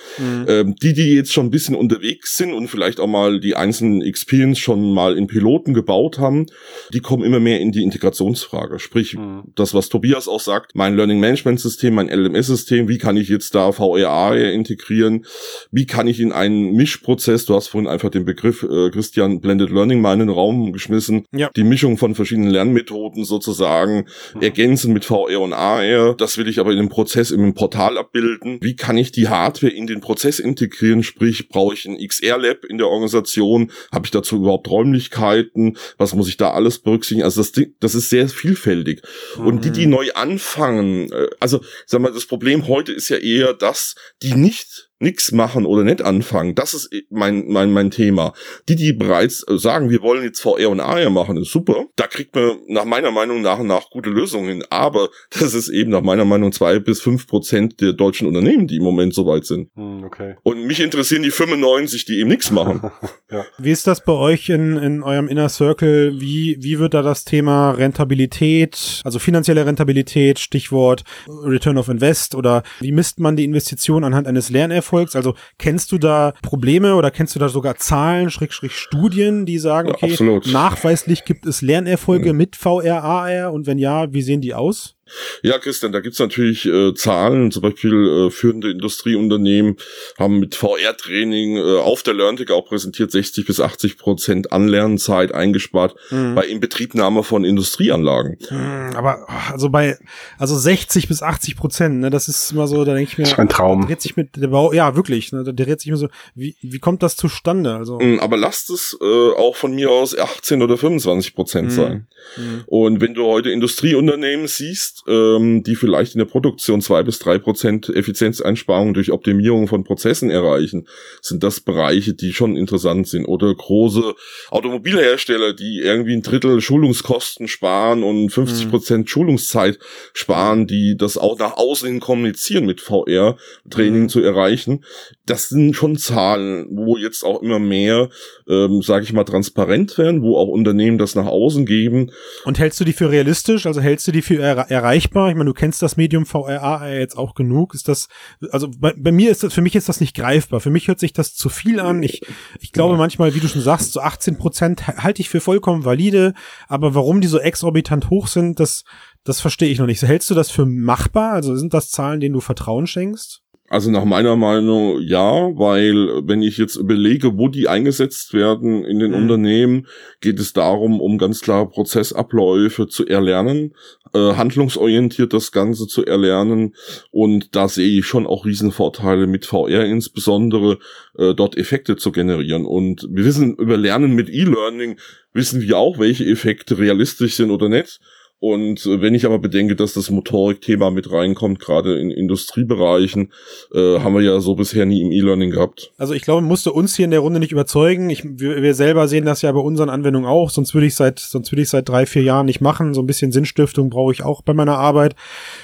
Ähm, 0.46 0.74
die, 0.82 0.92
die 0.92 1.14
jetzt 1.14 1.32
schon 1.32 1.46
ein 1.46 1.50
bisschen 1.50 1.74
unterwegs 1.74 2.36
sind 2.36 2.52
und 2.52 2.68
vielleicht 2.68 3.00
auch 3.00 3.06
mal 3.06 3.40
die 3.40 3.56
einzelnen 3.56 4.02
Experience 4.02 4.58
schon 4.58 4.92
mal 4.92 5.16
in 5.16 5.26
Piloten 5.26 5.74
gebaut 5.74 6.18
haben, 6.18 6.46
die 6.92 7.00
kommen 7.00 7.24
immer 7.24 7.40
mehr 7.40 7.60
in 7.60 7.72
die 7.72 7.82
Integrationsfrage. 7.82 8.78
Sprich, 8.78 9.14
Mhm. 9.16 9.44
das, 9.54 9.74
was 9.74 9.88
Tobias 9.88 10.28
auch 10.28 10.40
sagt, 10.40 10.72
mein 10.74 10.96
Learning 10.96 11.20
Management 11.20 11.60
System, 11.60 11.94
mein 12.34 12.42
LMS-System, 12.42 12.88
wie 12.88 12.98
kann 12.98 13.16
ich 13.16 13.28
jetzt 13.28 13.54
da 13.54 13.72
VRA 13.72 14.34
integrieren? 14.36 15.24
Wie 15.70 15.86
kann 15.86 16.06
ich 16.08 16.20
in 16.20 16.32
einen 16.32 16.72
Mischprozess, 16.72 17.44
du 17.46 17.54
hast 17.54 17.68
vorhin 17.68 17.88
einfach 17.88 18.10
den 18.10 18.24
Begriff, 18.24 18.62
äh, 18.62 18.90
Christian, 18.90 19.40
Blended 19.40 19.70
Learning 19.70 20.00
mal 20.00 20.14
in 20.14 20.20
den 20.20 20.28
Raum 20.28 20.72
geschmissen, 20.72 21.24
Ja. 21.32 21.50
die 21.56 21.64
Mischung 21.64 21.96
von 21.98 22.14
verschiedenen 22.14 22.50
Lernmethoden 22.50 23.24
sozusagen 23.24 24.06
ergänzen 24.40 24.92
mit 24.92 25.04
VR 25.04 25.40
und 25.40 25.52
AR. 25.52 26.14
Das 26.16 26.36
will 26.38 26.48
ich 26.48 26.58
aber 26.60 26.72
in 26.72 26.78
dem 26.78 26.88
Prozess, 26.88 27.30
in 27.30 27.40
einem 27.40 27.54
Portal 27.54 27.98
abbilden. 27.98 28.58
Wie 28.60 28.76
kann 28.76 28.96
ich 28.98 29.12
die 29.12 29.28
Hardware 29.28 29.72
in 29.72 29.86
den 29.86 30.00
Prozess 30.00 30.38
integrieren? 30.38 31.02
Sprich, 31.02 31.48
brauche 31.48 31.74
ich 31.74 31.86
ein 31.86 31.96
XR-Lab 31.98 32.64
in 32.64 32.78
der 32.78 32.88
Organisation? 32.88 33.70
Habe 33.92 34.06
ich 34.06 34.10
dazu 34.10 34.36
überhaupt 34.36 34.68
Räumlichkeiten? 34.68 35.76
Was 35.98 36.14
muss 36.14 36.28
ich 36.28 36.36
da 36.36 36.50
alles 36.52 36.78
berücksichtigen? 36.78 37.22
Also 37.24 37.40
das, 37.40 37.52
Ding- 37.52 37.74
das 37.80 37.94
ist 37.94 38.10
sehr 38.10 38.28
vielfältig. 38.28 39.02
Und 39.36 39.64
die, 39.64 39.70
die 39.70 39.86
neu 39.86 40.10
anfangen, 40.14 41.10
äh, 41.12 41.28
also 41.40 41.60
sag 41.86 42.00
mal, 42.00 42.12
das 42.12 42.23
Problem 42.26 42.66
heute 42.68 42.92
ist 42.92 43.08
ja 43.08 43.18
eher, 43.18 43.54
dass 43.54 43.94
die 44.22 44.34
nicht 44.34 44.90
nix 45.04 45.30
machen 45.32 45.66
oder 45.66 45.84
nicht 45.84 46.02
anfangen, 46.02 46.54
das 46.54 46.74
ist 46.74 46.90
mein, 47.10 47.44
mein, 47.46 47.70
mein 47.72 47.90
Thema. 47.90 48.32
Die, 48.68 48.74
die 48.74 48.92
bereits 48.92 49.44
äh, 49.48 49.58
sagen, 49.58 49.90
wir 49.90 50.02
wollen 50.02 50.24
jetzt 50.24 50.40
VR 50.40 50.70
und 50.70 50.80
AR 50.80 51.10
machen, 51.10 51.36
ist 51.36 51.52
super. 51.52 51.84
Da 51.96 52.06
kriegt 52.06 52.34
man 52.34 52.58
nach 52.66 52.84
meiner 52.84 53.10
Meinung 53.10 53.42
nach 53.42 53.58
und 53.58 53.68
nach 53.68 53.90
gute 53.90 54.10
Lösungen 54.10 54.48
hin. 54.48 54.64
Aber 54.70 55.10
das 55.30 55.54
ist 55.54 55.68
eben 55.68 55.90
nach 55.90 56.02
meiner 56.02 56.24
Meinung 56.24 56.50
zwei 56.52 56.78
bis 56.78 57.00
fünf 57.00 57.26
Prozent 57.26 57.80
der 57.80 57.92
deutschen 57.92 58.26
Unternehmen, 58.26 58.66
die 58.66 58.76
im 58.76 58.82
Moment 58.82 59.14
soweit 59.14 59.44
sind. 59.44 59.70
Hm, 59.76 60.04
okay. 60.04 60.34
Und 60.42 60.66
mich 60.66 60.80
interessieren 60.80 61.22
die 61.22 61.30
95, 61.30 62.06
die 62.06 62.18
eben 62.18 62.30
nichts 62.30 62.50
machen. 62.50 62.90
Wie 63.58 63.70
ist 63.70 63.86
das 63.86 64.04
bei 64.04 64.12
euch 64.12 64.48
in, 64.48 64.76
in 64.76 65.02
eurem 65.02 65.28
Inner 65.28 65.48
Circle? 65.48 66.20
Wie, 66.20 66.56
wie 66.60 66.78
wird 66.78 66.94
da 66.94 67.02
das 67.02 67.24
Thema 67.24 67.72
Rentabilität, 67.72 69.02
also 69.04 69.18
finanzielle 69.18 69.66
Rentabilität, 69.66 70.38
Stichwort 70.38 71.04
Return 71.28 71.78
of 71.78 71.88
Invest 71.88 72.34
oder 72.34 72.62
wie 72.80 72.92
misst 72.92 73.18
man 73.18 73.36
die 73.36 73.44
Investition 73.44 74.04
anhand 74.04 74.26
eines 74.26 74.50
Lernerfolgs? 74.50 74.93
Also 75.14 75.34
kennst 75.58 75.92
du 75.92 75.98
da 75.98 76.32
Probleme 76.42 76.94
oder 76.96 77.10
kennst 77.10 77.34
du 77.34 77.38
da 77.38 77.48
sogar 77.48 77.76
Zahlen, 77.76 78.30
Schrägstrich 78.30 78.76
Studien, 78.76 79.46
die 79.46 79.58
sagen, 79.58 79.88
Ja, 79.88 79.94
okay, 79.94 80.10
absolut. 80.12 80.46
nachweislich 80.52 81.24
gibt 81.24 81.46
es 81.46 81.62
Lernerfolge 81.62 82.32
mit 82.32 82.56
VR, 82.56 83.02
AR 83.02 83.52
und 83.52 83.66
wenn 83.66 83.78
ja, 83.78 84.12
wie 84.12 84.22
sehen 84.22 84.40
die 84.40 84.54
aus? 84.54 84.96
Ja, 85.42 85.58
Christian, 85.58 85.92
da 85.92 86.00
gibt's 86.00 86.18
natürlich 86.18 86.64
äh, 86.66 86.94
Zahlen. 86.94 87.50
Zum 87.50 87.62
Beispiel 87.62 88.26
äh, 88.26 88.30
führende 88.30 88.70
Industrieunternehmen 88.70 89.76
haben 90.18 90.38
mit 90.40 90.54
VR-Training 90.54 91.56
äh, 91.56 91.78
auf 91.78 92.02
der 92.02 92.14
LearnTech 92.14 92.50
auch 92.50 92.66
präsentiert 92.66 93.10
60 93.10 93.46
bis 93.46 93.60
80 93.60 93.98
Prozent 93.98 94.52
Anlernzeit 94.52 95.32
eingespart 95.32 95.94
bei 96.10 96.46
Inbetriebnahme 96.46 97.22
von 97.22 97.44
Industrieanlagen. 97.44 98.38
Hm, 98.48 98.96
Aber 98.96 99.26
also 99.52 99.68
bei 99.70 99.98
also 100.38 100.56
60 100.56 101.08
bis 101.08 101.22
80 101.22 101.56
Prozent, 101.56 102.00
ne, 102.00 102.10
das 102.10 102.28
ist 102.28 102.52
immer 102.52 102.66
so, 102.66 102.84
da 102.84 102.94
denke 102.94 103.10
ich 103.12 103.18
mir, 103.18 103.24
Das 103.24 103.32
ist 103.32 103.38
ein 103.38 103.48
Traum. 103.48 103.86
dreht 103.86 104.00
sich 104.00 104.16
mit 104.16 104.36
der 104.36 104.48
Bau, 104.48 104.72
ja 104.72 104.96
wirklich, 104.96 105.32
ne, 105.32 105.44
da 105.44 105.52
dreht 105.52 105.80
sich 105.80 105.88
immer 105.88 105.96
so, 105.98 106.08
wie, 106.34 106.56
wie 106.62 106.78
kommt 106.78 107.02
das 107.02 107.16
zustande? 107.16 107.74
Also 107.74 107.98
Mm, 107.98 108.18
Aber 108.20 108.36
lasst 108.36 108.70
es 108.70 108.96
äh, 109.00 109.04
auch 109.04 109.54
von 109.56 109.74
mir 109.74 109.90
aus 109.90 110.16
18 110.18 110.62
oder 110.62 110.76
25 110.76 111.34
Prozent 111.34 111.66
Mhm. 111.68 111.70
sein. 111.70 112.06
Mhm. 112.36 112.62
Und 112.66 113.00
wenn 113.00 113.14
du 113.14 113.24
heute 113.24 113.50
Industrieunternehmen 113.50 114.46
siehst, 114.46 114.93
ähm, 115.06 115.62
die 115.62 115.74
vielleicht 115.76 116.14
in 116.14 116.18
der 116.18 116.26
Produktion 116.26 116.80
zwei 116.80 117.02
bis 117.02 117.18
drei 117.18 117.38
Prozent 117.38 117.88
Effizienzeinsparungen 117.88 118.94
durch 118.94 119.10
Optimierung 119.10 119.68
von 119.68 119.84
Prozessen 119.84 120.30
erreichen, 120.30 120.86
sind 121.20 121.42
das 121.42 121.60
Bereiche, 121.60 122.14
die 122.14 122.32
schon 122.32 122.56
interessant 122.56 123.08
sind. 123.08 123.26
Oder 123.26 123.54
große 123.54 124.14
Automobilhersteller, 124.50 125.52
die 125.52 125.80
irgendwie 125.80 126.14
ein 126.14 126.22
Drittel 126.22 126.60
Schulungskosten 126.60 127.48
sparen 127.48 128.02
und 128.02 128.30
50 128.30 128.70
Prozent 128.70 129.10
Schulungszeit 129.10 129.78
sparen, 130.12 130.66
die 130.66 130.96
das 130.96 131.18
auch 131.18 131.38
nach 131.38 131.56
außen 131.56 131.88
hin 131.88 132.00
kommunizieren 132.00 132.66
mit 132.66 132.80
VR-Training 132.80 134.02
Mhm. 134.02 134.08
zu 134.08 134.20
erreichen. 134.20 134.84
Das 135.26 135.48
sind 135.48 135.74
schon 135.74 135.96
Zahlen, 135.96 136.66
wo 136.70 136.96
jetzt 136.96 137.24
auch 137.24 137.42
immer 137.42 137.58
mehr, 137.58 138.10
ähm, 138.48 138.82
sage 138.82 139.04
ich 139.04 139.12
mal, 139.12 139.24
transparent 139.24 139.96
werden, 139.98 140.22
wo 140.22 140.36
auch 140.36 140.48
Unternehmen 140.48 140.98
das 140.98 141.14
nach 141.14 141.26
außen 141.26 141.66
geben. 141.66 142.10
Und 142.44 142.58
hältst 142.58 142.80
du 142.80 142.84
die 142.84 142.92
für 142.92 143.10
realistisch? 143.10 143.66
Also 143.66 143.80
hältst 143.80 144.06
du 144.06 144.12
die 144.12 144.22
für 144.22 144.40
er 144.40 144.83
erreichbar? 144.84 145.30
Ich 145.30 145.34
meine, 145.34 145.48
du 145.48 145.54
kennst 145.54 145.82
das 145.82 145.96
Medium 145.96 146.26
VRA 146.26 146.88
jetzt 146.90 147.16
auch 147.16 147.34
genug. 147.34 147.74
Ist 147.74 147.88
das, 147.88 148.08
also 148.50 148.68
bei, 148.78 148.94
bei 148.96 149.12
mir 149.12 149.30
ist 149.30 149.42
das, 149.42 149.54
für 149.54 149.62
mich 149.62 149.74
ist 149.74 149.88
das 149.88 150.00
nicht 150.00 150.14
greifbar. 150.14 150.60
Für 150.60 150.70
mich 150.70 150.88
hört 150.88 151.00
sich 151.00 151.12
das 151.12 151.34
zu 151.34 151.48
viel 151.48 151.80
an. 151.80 152.02
Ich, 152.02 152.20
ich 152.60 152.72
glaube 152.72 152.96
manchmal, 152.96 153.34
wie 153.34 153.40
du 153.40 153.48
schon 153.48 153.62
sagst, 153.62 153.92
so 153.92 154.00
18 154.00 154.36
Prozent 154.36 154.86
halte 154.86 155.22
ich 155.22 155.30
für 155.30 155.40
vollkommen 155.40 155.84
valide. 155.84 156.34
Aber 156.68 156.94
warum 156.94 157.20
die 157.20 157.28
so 157.28 157.38
exorbitant 157.38 158.10
hoch 158.10 158.28
sind, 158.28 158.60
das, 158.60 158.84
das 159.24 159.40
verstehe 159.40 159.70
ich 159.70 159.78
noch 159.78 159.86
nicht. 159.86 160.00
So, 160.00 160.06
hältst 160.06 160.30
du 160.30 160.34
das 160.34 160.50
für 160.50 160.66
machbar? 160.66 161.32
Also 161.32 161.56
sind 161.56 161.72
das 161.72 161.90
Zahlen, 161.90 162.20
denen 162.20 162.34
du 162.34 162.40
Vertrauen 162.40 162.86
schenkst? 162.86 163.43
Also 163.74 163.90
nach 163.90 164.04
meiner 164.04 164.36
Meinung 164.36 165.00
ja, 165.00 165.50
weil 165.58 166.22
wenn 166.28 166.42
ich 166.42 166.58
jetzt 166.58 166.76
überlege, 166.76 167.36
wo 167.38 167.48
die 167.48 167.66
eingesetzt 167.66 168.32
werden 168.32 168.84
in 168.84 169.00
den 169.00 169.10
Mhm. 169.10 169.16
Unternehmen, 169.16 169.88
geht 170.20 170.38
es 170.38 170.52
darum, 170.52 171.00
um 171.00 171.18
ganz 171.18 171.40
klare 171.40 171.68
Prozessabläufe 171.68 172.86
zu 172.86 173.04
erlernen, 173.04 173.74
äh, 174.12 174.34
handlungsorientiert 174.34 175.32
das 175.32 175.50
Ganze 175.50 175.88
zu 175.88 176.06
erlernen 176.06 176.76
und 177.10 177.56
da 177.56 177.66
sehe 177.66 177.98
ich 177.98 178.06
schon 178.06 178.28
auch 178.28 178.44
Riesenvorteile 178.46 179.26
mit 179.26 179.44
VR 179.44 179.84
insbesondere, 179.86 180.78
äh, 181.18 181.34
dort 181.34 181.56
Effekte 181.56 181.96
zu 181.96 182.12
generieren 182.12 182.66
und 182.66 183.08
wir 183.10 183.24
wissen 183.24 183.56
über 183.56 183.76
Lernen 183.76 184.14
mit 184.14 184.30
E-Learning 184.30 185.00
wissen 185.32 185.60
wir 185.60 185.78
auch, 185.78 185.98
welche 185.98 186.24
Effekte 186.24 186.78
realistisch 186.78 187.34
sind 187.34 187.50
oder 187.50 187.68
nicht. 187.68 187.98
Und 188.44 188.84
äh, 188.84 189.00
wenn 189.00 189.14
ich 189.14 189.24
aber 189.24 189.38
bedenke, 189.38 189.74
dass 189.74 189.94
das 189.94 190.10
Motorikthema 190.10 190.90
mit 190.90 191.10
reinkommt, 191.10 191.60
gerade 191.60 191.98
in 191.98 192.10
Industriebereichen, 192.10 193.32
äh, 193.72 194.00
haben 194.00 194.14
wir 194.14 194.20
ja 194.20 194.38
so 194.40 194.54
bisher 194.54 194.84
nie 194.84 195.00
im 195.00 195.12
E-Learning 195.12 195.50
gehabt. 195.50 195.92
Also 195.96 196.12
ich 196.12 196.20
glaube, 196.20 196.42
musste 196.42 196.70
uns 196.70 196.94
hier 196.94 197.06
in 197.06 197.10
der 197.10 197.20
Runde 197.20 197.40
nicht 197.40 197.52
überzeugen. 197.52 198.10
Ich, 198.10 198.22
wir, 198.22 198.60
wir 198.60 198.74
selber 198.74 199.08
sehen 199.08 199.24
das 199.24 199.40
ja 199.40 199.50
bei 199.50 199.60
unseren 199.60 199.88
Anwendungen 199.88 200.28
auch. 200.28 200.50
Sonst 200.50 200.74
würde 200.74 200.86
ich 200.86 200.94
seit, 200.94 201.20
sonst 201.20 201.52
würde 201.52 201.62
ich 201.62 201.70
seit 201.70 201.88
drei, 201.88 202.04
vier 202.04 202.22
Jahren 202.22 202.44
nicht 202.44 202.60
machen. 202.60 202.92
So 202.92 203.00
ein 203.00 203.06
bisschen 203.06 203.32
Sinnstiftung 203.32 203.88
brauche 203.88 204.12
ich 204.12 204.22
auch 204.22 204.42
bei 204.42 204.52
meiner 204.52 204.76
Arbeit. 204.76 205.16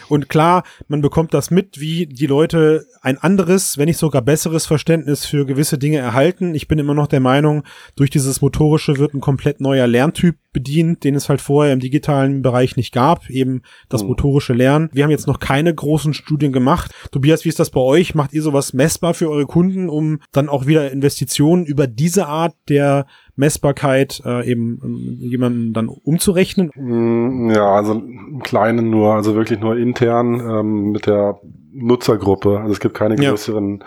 Und 0.09 0.31
klar, 0.31 0.65
man 0.89 1.03
bekommt 1.03 1.35
das 1.35 1.51
mit, 1.51 1.81
wie 1.81 2.07
die 2.07 2.27
Leute 2.27 2.87
ein 3.03 3.19
anderes, 3.19 3.77
wenn 3.77 3.89
nicht 3.89 3.99
sogar 3.99 4.23
besseres 4.23 4.65
Verständnis 4.65 5.27
für 5.27 5.45
gewisse 5.45 5.77
Dinge 5.77 5.99
erhalten. 5.99 6.55
Ich 6.55 6.67
bin 6.67 6.79
immer 6.79 6.95
noch 6.95 7.09
der 7.09 7.21
Meinung, 7.21 7.63
durch 7.95 8.09
dieses 8.09 8.41
Motorische 8.41 8.97
wird 8.97 9.13
ein 9.13 9.21
komplett 9.21 9.61
neuer 9.61 9.87
Lerntyp 9.87 10.37
bedient, 10.53 11.05
den 11.05 11.15
es 11.15 11.29
halt 11.29 11.41
vorher 11.41 11.73
im 11.73 11.81
digitalen 11.81 12.43
Bereich 12.43 12.77
nicht 12.77 12.93
gab, 12.93 13.29
eben 13.31 13.63
das 13.89 14.03
motorische 14.05 14.53
Lernen. 14.53 14.91
Wir 14.93 15.05
haben 15.05 15.11
jetzt 15.11 15.27
noch 15.27 15.39
keine 15.41 15.75
großen 15.75 16.15
Studien 16.15 16.53
gemacht. 16.53 16.93
Tobias, 17.13 17.45
wie 17.45 17.49
ist 17.49 17.61
das 17.61 17.71
bei 17.71 17.81
euch? 17.81 18.15
Macht 18.15 18.33
ihr 18.33 18.43
sowas 18.43 18.73
messbar 18.73 19.15
für 19.15 19.31
eure 19.31 19.47
Kunden, 19.47 19.89
um 19.89 20.21
dann 20.33 20.49
auch 20.49 20.67
wieder 20.67 20.91
Investitionen 20.91 21.65
über 21.65 21.87
diese 21.87 22.27
Art 22.27 22.55
der 22.69 23.07
Messbarkeit 23.37 24.23
äh, 24.25 24.49
eben 24.51 24.81
ähm, 24.85 25.17
jemanden 25.21 25.73
dann 25.73 25.89
umzurechnen? 25.89 26.71
Mm, 26.75 27.51
Ja, 27.51 27.75
also 27.75 27.93
im 27.95 28.41
Kleinen 28.43 28.91
nur, 28.91 29.15
also 29.15 29.35
wirklich 29.35 29.61
nur 29.61 29.77
intern 29.77 30.41
ähm, 30.41 30.91
mit 30.93 31.07
der 31.07 31.41
Nutzergruppe. 31.73 32.59
Also 32.61 32.73
es 32.73 32.81
gibt 32.81 32.95
keine 32.95 33.21
Ja. 33.23 33.31
größeren, 33.31 33.83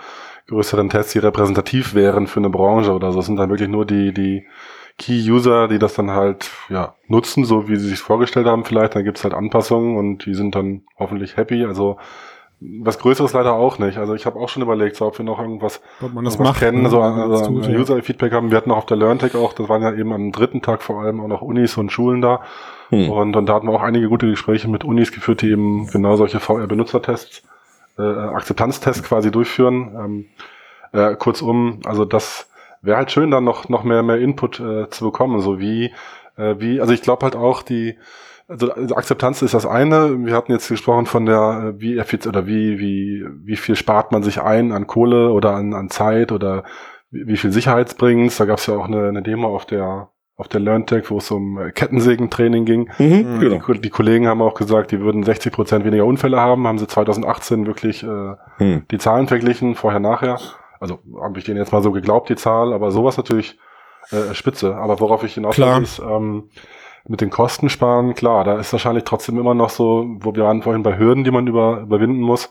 größeren 0.48 0.90
Tests, 0.90 1.12
die 1.12 1.18
repräsentativ 1.18 1.94
wären 1.94 2.26
für 2.26 2.40
eine 2.40 2.50
Branche 2.50 2.92
oder 2.92 3.12
so. 3.12 3.20
Es 3.20 3.26
sind 3.26 3.36
dann 3.36 3.50
wirklich 3.50 3.68
nur 3.68 3.86
die, 3.86 4.12
die 4.12 4.44
Key-User, 4.98 5.68
die 5.68 5.78
das 5.78 5.94
dann 5.94 6.10
halt 6.10 6.50
ja, 6.68 6.94
nutzen, 7.08 7.44
so 7.44 7.68
wie 7.68 7.76
sie 7.76 7.88
sich 7.88 7.98
vorgestellt 7.98 8.46
haben 8.46 8.64
vielleicht. 8.64 8.94
Dann 8.94 9.04
gibt's 9.04 9.24
halt 9.24 9.34
Anpassungen 9.34 9.96
und 9.96 10.26
die 10.26 10.34
sind 10.34 10.54
dann 10.54 10.82
hoffentlich 10.98 11.36
happy. 11.36 11.64
Also 11.64 11.96
was 12.60 12.98
Größeres 12.98 13.32
leider 13.32 13.52
auch 13.52 13.78
nicht. 13.78 13.98
Also 13.98 14.14
ich 14.14 14.26
habe 14.26 14.38
auch 14.38 14.48
schon 14.48 14.62
überlegt, 14.62 14.96
so, 14.96 15.06
ob 15.06 15.18
wir 15.18 15.24
noch 15.24 15.40
irgendwas 15.40 15.80
Ob 16.00 16.14
man 16.14 16.24
das 16.24 16.38
macht. 16.38 16.60
kennen, 16.60 16.82
ne? 16.82 16.88
so 16.88 17.00
also. 17.00 17.50
User-Feedback 17.50 18.32
haben. 18.32 18.50
Wir 18.50 18.56
hatten 18.56 18.70
auch 18.70 18.78
auf 18.78 18.86
der 18.86 18.96
LearnTech 18.96 19.34
auch, 19.34 19.52
das 19.52 19.68
waren 19.68 19.82
ja 19.82 19.92
eben 19.92 20.12
am 20.12 20.32
dritten 20.32 20.62
Tag 20.62 20.82
vor 20.82 21.02
allem 21.02 21.20
auch 21.20 21.28
noch 21.28 21.42
Unis 21.42 21.76
und 21.76 21.90
Schulen 21.90 22.20
da. 22.20 22.40
Hm. 22.90 23.10
Und, 23.10 23.36
und 23.36 23.46
da 23.46 23.54
hatten 23.54 23.66
wir 23.66 23.72
auch 23.72 23.82
einige 23.82 24.08
gute 24.08 24.30
Gespräche 24.30 24.68
mit 24.68 24.84
Unis 24.84 25.12
geführt, 25.12 25.42
die 25.42 25.50
eben 25.50 25.86
genau 25.88 26.16
solche 26.16 26.40
VR-Benutzertests, 26.40 27.42
äh, 27.98 28.02
Akzeptanztests 28.02 29.02
quasi 29.02 29.30
durchführen. 29.30 29.94
Ähm, 29.98 30.26
äh, 30.92 31.16
kurzum, 31.16 31.80
also 31.84 32.04
das 32.04 32.48
wäre 32.84 32.96
halt 32.98 33.10
schön, 33.10 33.30
dann 33.30 33.44
noch, 33.44 33.68
noch 33.68 33.84
mehr, 33.84 34.02
mehr 34.02 34.18
Input 34.18 34.60
äh, 34.60 34.88
zu 34.90 35.04
bekommen, 35.06 35.40
so 35.40 35.58
wie, 35.58 35.92
äh, 36.36 36.54
wie, 36.58 36.80
also 36.80 36.92
ich 36.92 37.02
glaube 37.02 37.24
halt 37.24 37.36
auch 37.36 37.62
die, 37.62 37.96
also 38.46 38.72
Akzeptanz 38.94 39.40
ist 39.42 39.54
das 39.54 39.64
eine. 39.64 40.26
Wir 40.26 40.34
hatten 40.34 40.52
jetzt 40.52 40.68
gesprochen 40.68 41.06
von 41.06 41.24
der, 41.26 41.74
äh, 41.76 41.80
wie 41.80 41.96
effizient 41.96 42.36
oder 42.36 42.46
wie, 42.46 42.78
wie, 42.78 43.24
wie 43.42 43.56
viel 43.56 43.74
spart 43.76 44.12
man 44.12 44.22
sich 44.22 44.42
ein 44.42 44.70
an 44.72 44.86
Kohle 44.86 45.30
oder 45.32 45.54
an, 45.54 45.72
an 45.72 45.88
Zeit 45.88 46.30
oder 46.30 46.64
wie, 47.10 47.26
wie 47.26 47.36
viel 47.38 47.52
Sicherheit 47.52 47.96
bringt's. 47.96 48.36
Da 48.36 48.44
gab 48.44 48.58
es 48.58 48.66
ja 48.66 48.76
auch 48.76 48.84
eine, 48.86 49.08
eine 49.08 49.22
Demo 49.22 49.48
auf 49.54 49.64
der, 49.64 50.10
auf 50.36 50.48
der 50.48 50.60
LearnTech, 50.60 51.10
wo 51.10 51.18
es 51.18 51.30
um 51.30 51.58
äh, 51.58 51.70
Kettensägentraining 51.70 52.66
ging. 52.66 52.90
Mhm, 52.98 53.40
genau. 53.40 53.72
Die, 53.72 53.80
die 53.80 53.90
Kollegen 53.90 54.26
haben 54.28 54.42
auch 54.42 54.54
gesagt, 54.54 54.90
die 54.90 55.00
würden 55.00 55.22
60 55.22 55.50
Prozent 55.50 55.84
weniger 55.86 56.04
Unfälle 56.04 56.38
haben. 56.38 56.66
Haben 56.66 56.78
sie 56.78 56.86
2018 56.86 57.66
wirklich 57.66 58.02
äh, 58.02 58.34
Hm. 58.58 58.82
die 58.90 58.98
Zahlen 58.98 59.26
verglichen, 59.26 59.74
vorher, 59.74 60.00
nachher. 60.00 60.38
Also 60.84 60.98
habe 61.18 61.38
ich 61.38 61.46
denen 61.46 61.56
jetzt 61.56 61.72
mal 61.72 61.82
so 61.82 61.92
geglaubt, 61.92 62.28
die 62.28 62.36
Zahl, 62.36 62.74
aber 62.74 62.90
sowas 62.90 63.16
natürlich 63.16 63.58
äh, 64.10 64.34
spitze. 64.34 64.76
Aber 64.76 65.00
worauf 65.00 65.24
ich 65.24 65.32
hinaus 65.32 65.56
will, 65.56 65.82
ist 65.82 65.98
ähm, 65.98 66.50
mit 67.08 67.22
den 67.22 67.30
Kosten 67.30 67.70
sparen, 67.70 68.14
klar, 68.14 68.44
da 68.44 68.58
ist 68.58 68.70
wahrscheinlich 68.70 69.04
trotzdem 69.04 69.38
immer 69.38 69.54
noch 69.54 69.70
so, 69.70 70.04
wo 70.18 70.34
wir 70.34 70.44
waren 70.44 70.60
vorhin 70.60 70.82
bei 70.82 70.98
Hürden, 70.98 71.24
die 71.24 71.30
man 71.30 71.46
über, 71.46 71.80
überwinden 71.80 72.20
muss. 72.20 72.50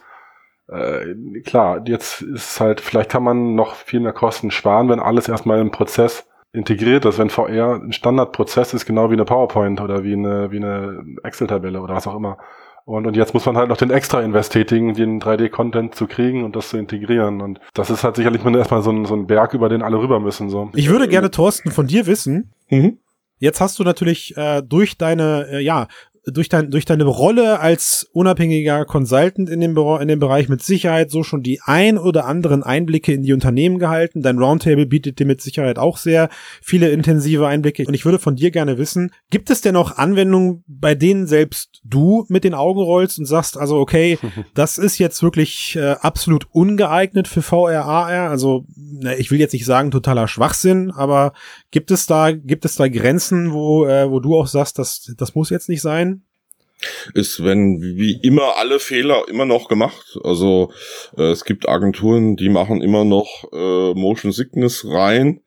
Äh, 0.66 1.14
klar, 1.44 1.82
jetzt 1.86 2.22
ist 2.22 2.50
es 2.50 2.60
halt, 2.60 2.80
vielleicht 2.80 3.08
kann 3.08 3.22
man 3.22 3.54
noch 3.54 3.76
viel 3.76 4.00
mehr 4.00 4.12
Kosten 4.12 4.50
sparen, 4.50 4.88
wenn 4.88 4.98
alles 4.98 5.28
erstmal 5.28 5.60
im 5.60 5.70
Prozess 5.70 6.26
integriert 6.52 7.04
ist, 7.04 7.18
wenn 7.18 7.30
VR 7.30 7.80
ein 7.82 7.92
Standardprozess 7.92 8.74
ist, 8.74 8.84
genau 8.84 9.10
wie 9.10 9.14
eine 9.14 9.24
PowerPoint 9.24 9.80
oder 9.80 10.02
wie 10.02 10.14
eine, 10.14 10.50
wie 10.50 10.56
eine 10.56 11.04
Excel-Tabelle 11.22 11.80
oder 11.80 11.94
was 11.94 12.08
auch 12.08 12.16
immer. 12.16 12.38
Und, 12.84 13.06
und 13.06 13.16
jetzt 13.16 13.32
muss 13.32 13.46
man 13.46 13.56
halt 13.56 13.70
noch 13.70 13.78
den 13.78 13.90
extra 13.90 14.20
Invest 14.20 14.52
tätigen, 14.52 14.94
den 14.94 15.20
3D-Content 15.20 15.94
zu 15.94 16.06
kriegen 16.06 16.44
und 16.44 16.54
das 16.54 16.68
zu 16.68 16.76
integrieren. 16.76 17.40
Und 17.40 17.58
das 17.72 17.88
ist 17.88 18.04
halt 18.04 18.16
sicherlich 18.16 18.44
mal 18.44 18.54
erstmal 18.54 18.82
so 18.82 18.90
ein, 18.90 19.06
so 19.06 19.14
ein 19.14 19.26
Berg, 19.26 19.54
über 19.54 19.70
den 19.70 19.82
alle 19.82 19.98
rüber 19.98 20.20
müssen. 20.20 20.50
So. 20.50 20.70
Ich 20.74 20.90
würde 20.90 21.08
gerne, 21.08 21.30
Thorsten, 21.30 21.70
von 21.70 21.86
dir 21.86 22.06
wissen, 22.06 22.52
Mhm. 22.68 22.98
Jetzt 23.38 23.60
hast 23.60 23.78
du 23.78 23.84
natürlich 23.84 24.36
äh, 24.36 24.62
durch 24.62 24.96
deine, 24.96 25.46
äh, 25.50 25.60
ja, 25.60 25.88
durch, 26.26 26.48
dein, 26.48 26.70
durch 26.70 26.84
deine 26.84 27.04
Rolle 27.04 27.60
als 27.60 28.08
unabhängiger 28.12 28.84
Consultant 28.84 29.50
in 29.50 29.60
dem, 29.60 29.76
in 29.76 30.08
dem 30.08 30.18
Bereich 30.18 30.48
mit 30.48 30.62
Sicherheit 30.62 31.10
so 31.10 31.22
schon 31.22 31.42
die 31.42 31.60
ein 31.62 31.98
oder 31.98 32.24
anderen 32.24 32.62
Einblicke 32.62 33.12
in 33.12 33.22
die 33.22 33.32
Unternehmen 33.32 33.78
gehalten. 33.78 34.22
Dein 34.22 34.38
Roundtable 34.38 34.86
bietet 34.86 35.18
dir 35.18 35.26
mit 35.26 35.40
Sicherheit 35.40 35.78
auch 35.78 35.98
sehr 35.98 36.30
viele 36.62 36.90
intensive 36.90 37.46
Einblicke. 37.46 37.84
Und 37.86 37.94
ich 37.94 38.04
würde 38.04 38.18
von 38.18 38.36
dir 38.36 38.50
gerne 38.50 38.78
wissen, 38.78 39.12
gibt 39.30 39.50
es 39.50 39.60
denn 39.60 39.76
auch 39.76 39.98
Anwendungen, 39.98 40.64
bei 40.66 40.94
denen 40.94 41.26
selbst 41.26 41.80
du 41.84 42.24
mit 42.28 42.44
den 42.44 42.54
Augen 42.54 42.80
rollst 42.80 43.18
und 43.18 43.26
sagst, 43.26 43.58
also 43.58 43.78
okay, 43.78 44.18
das 44.54 44.78
ist 44.78 44.98
jetzt 44.98 45.22
wirklich 45.22 45.76
äh, 45.76 45.96
absolut 46.00 46.46
ungeeignet 46.52 47.28
für 47.28 47.42
VR, 47.42 47.84
AR. 47.84 48.30
Also 48.30 48.64
na, 48.76 49.14
ich 49.16 49.30
will 49.30 49.40
jetzt 49.40 49.52
nicht 49.52 49.66
sagen 49.66 49.90
totaler 49.90 50.28
Schwachsinn, 50.28 50.90
aber 50.90 51.32
gibt 51.70 51.90
es 51.90 52.06
da 52.06 52.32
gibt 52.32 52.64
es 52.64 52.76
da 52.76 52.88
Grenzen, 52.88 53.52
wo 53.52 53.86
äh, 53.86 54.10
wo 54.10 54.20
du 54.20 54.36
auch 54.36 54.46
sagst, 54.46 54.78
das 54.78 55.12
das 55.16 55.34
muss 55.34 55.50
jetzt 55.50 55.68
nicht 55.68 55.82
sein? 55.82 56.13
Ist, 57.14 57.44
wenn 57.44 57.80
wie 57.80 58.18
immer 58.22 58.56
alle 58.56 58.78
Fehler 58.78 59.24
immer 59.28 59.46
noch 59.46 59.68
gemacht. 59.68 60.18
Also 60.22 60.72
äh, 61.16 61.30
es 61.30 61.44
gibt 61.44 61.68
Agenturen, 61.68 62.36
die 62.36 62.48
machen 62.48 62.82
immer 62.82 63.04
noch 63.04 63.44
äh, 63.52 63.94
Motion 63.94 64.32
Sickness 64.32 64.84
rein. 64.86 65.40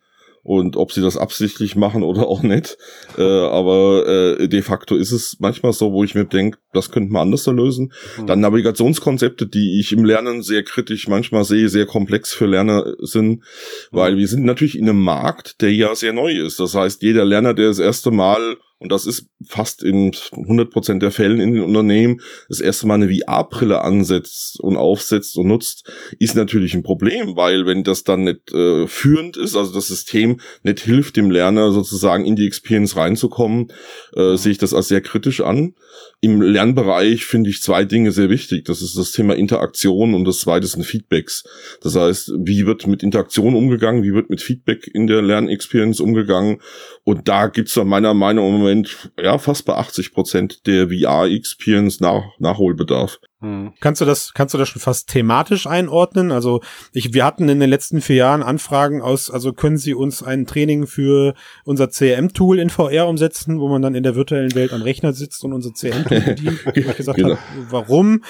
Und 0.44 0.78
ob 0.78 0.94
sie 0.94 1.02
das 1.02 1.18
absichtlich 1.18 1.76
machen 1.76 2.04
oder 2.04 2.26
auch 2.26 2.42
nicht. 2.42 2.78
Äh, 3.18 3.22
aber 3.22 4.38
äh, 4.40 4.48
de 4.48 4.62
facto 4.62 4.96
ist 4.96 5.12
es 5.12 5.36
manchmal 5.42 5.74
so, 5.74 5.92
wo 5.92 6.06
ich 6.06 6.16
mir 6.16 6.24
denke, 6.24 6.58
das 6.72 6.90
könnte 6.90 7.12
man 7.12 7.24
anders 7.24 7.46
lösen. 7.48 7.92
Dann 8.26 8.40
Navigationskonzepte, 8.40 9.46
die 9.46 9.78
ich 9.82 9.92
im 9.92 10.06
Lernen 10.06 10.44
sehr 10.44 10.64
kritisch 10.64 11.10
manchmal 11.10 11.44
sehe, 11.44 11.68
sehr 11.68 11.86
komplex 11.86 12.32
für 12.32 12.46
Lerner 12.46 12.94
sind, 13.00 13.44
weil 13.92 14.16
wir 14.16 14.26
sind 14.30 14.46
natürlich 14.46 14.78
in 14.78 14.88
einem 14.88 15.04
Markt, 15.04 15.62
der 15.62 15.74
ja 15.74 15.94
sehr 15.96 16.14
neu 16.14 16.32
ist. 16.32 16.62
Das 16.62 16.76
heißt, 16.76 17.02
jeder 17.02 17.26
Lerner, 17.26 17.54
der 17.54 17.68
das 17.68 17.80
erste 17.80 18.12
Mal 18.12 18.56
und 18.80 18.92
das 18.92 19.08
ist 19.08 19.28
fast 19.44 19.82
in 19.82 20.12
100% 20.12 21.00
der 21.00 21.10
Fällen 21.10 21.40
in 21.40 21.54
den 21.54 21.64
Unternehmen, 21.64 22.22
das 22.48 22.60
erste 22.60 22.86
Mal 22.86 22.96
eine 22.96 23.10
VR-Brille 23.10 23.82
ansetzt 23.82 24.60
und 24.60 24.78
aufsetzt 24.78 25.36
und 25.38 25.48
nutzt, 25.48 25.92
ist 26.20 26.36
natürlich 26.36 26.76
ein 26.76 26.84
Problem, 26.84 27.36
weil 27.36 27.66
wenn 27.66 27.84
das 27.84 28.04
dann 28.04 28.26
nicht 28.26 28.54
äh, 28.54 28.86
führend 28.88 29.36
ist, 29.36 29.56
also 29.56 29.74
das 29.74 29.88
System 29.88 30.40
nicht 30.62 30.82
hilft, 30.82 31.18
dem 31.18 31.32
Lerner 31.32 31.72
sozusagen 31.72 32.24
in 32.26 32.36
die 32.36 32.46
Experience 32.46 32.96
reinzukommen, 32.96 33.72
äh, 34.16 34.36
sehe 34.36 34.52
ich 34.52 34.58
das 34.60 34.76
als 34.76 34.90
sehr 34.90 35.02
kritisch 35.02 35.42
an. 35.42 35.74
Im 36.22 36.42
Lernbereich 36.42 37.26
finde 37.26 37.50
ich 37.50 37.64
zwei 37.64 37.84
Dinge 37.84 38.12
sehr 38.12 38.30
wichtig. 38.30 38.66
Das 38.66 38.84
ist 38.84 38.96
das 38.96 39.12
Thema 39.12 39.36
Interaktion 39.36 40.14
und 40.14 40.26
das 40.26 40.40
zweite 40.40 40.68
sind 40.68 40.84
Feedbacks. 40.84 41.44
Das 41.82 41.96
heißt, 41.96 42.34
wie 42.44 42.68
wird 42.68 42.86
mit 42.86 43.02
Interaktion 43.02 43.56
umgegangen, 43.56 44.04
wie 44.04 44.14
wird 44.14 44.30
mit 44.30 44.42
Feedback 44.42 44.88
in 44.94 45.08
der 45.08 45.24
Lernexperience 45.24 46.00
umgegangen 46.00 46.60
und 47.04 47.28
da 47.28 47.48
gibt's 47.48 47.74
dann 47.74 47.88
meiner 47.88 48.14
Meinung 48.14 48.52
nach 48.52 48.67
Moment 48.68 49.12
ja 49.18 49.38
fast 49.38 49.64
bei 49.64 49.76
80 49.76 50.14
Prozent 50.14 50.68
der 50.68 50.90
VR-Experience 50.90 52.02
nach, 52.02 52.38
Nachholbedarf. 52.38 53.18
Hm. 53.40 53.72
Kannst 53.82 54.02
du 54.02 54.06
das, 54.06 54.34
kannst 54.34 54.56
du 54.56 54.58
das 54.58 54.68
schon 54.68 54.82
fast 54.82 55.10
thematisch 55.10 55.68
einordnen? 55.68 56.32
Also 56.32 56.62
ich, 56.92 57.14
wir 57.14 57.24
hatten 57.24 57.48
in 57.50 57.60
den 57.60 57.70
letzten 57.70 58.02
vier 58.02 58.16
Jahren 58.16 58.42
Anfragen 58.42 59.04
aus, 59.04 59.30
also 59.30 59.54
können 59.54 59.78
Sie 59.78 59.94
uns 59.94 60.24
ein 60.24 60.48
Training 60.48 60.88
für 60.88 61.36
unser 61.64 61.88
CRM-Tool 61.88 62.58
in 62.58 62.72
VR 62.72 63.08
umsetzen, 63.08 63.60
wo 63.60 63.68
man 63.70 63.84
dann 63.84 63.94
in 63.94 64.02
der 64.02 64.16
virtuellen 64.16 64.56
Welt 64.56 64.74
am 64.74 64.82
Rechner 64.82 65.14
sitzt 65.14 65.44
und 65.44 65.54
unser 65.54 65.72
CRM-Tool 65.72 66.22
bedient? 66.22 66.66
Wo 66.66 66.72
ich 66.74 66.98
gesagt 66.98 67.18
Genau. 67.18 67.30
habe, 67.36 67.40
warum? 67.70 68.24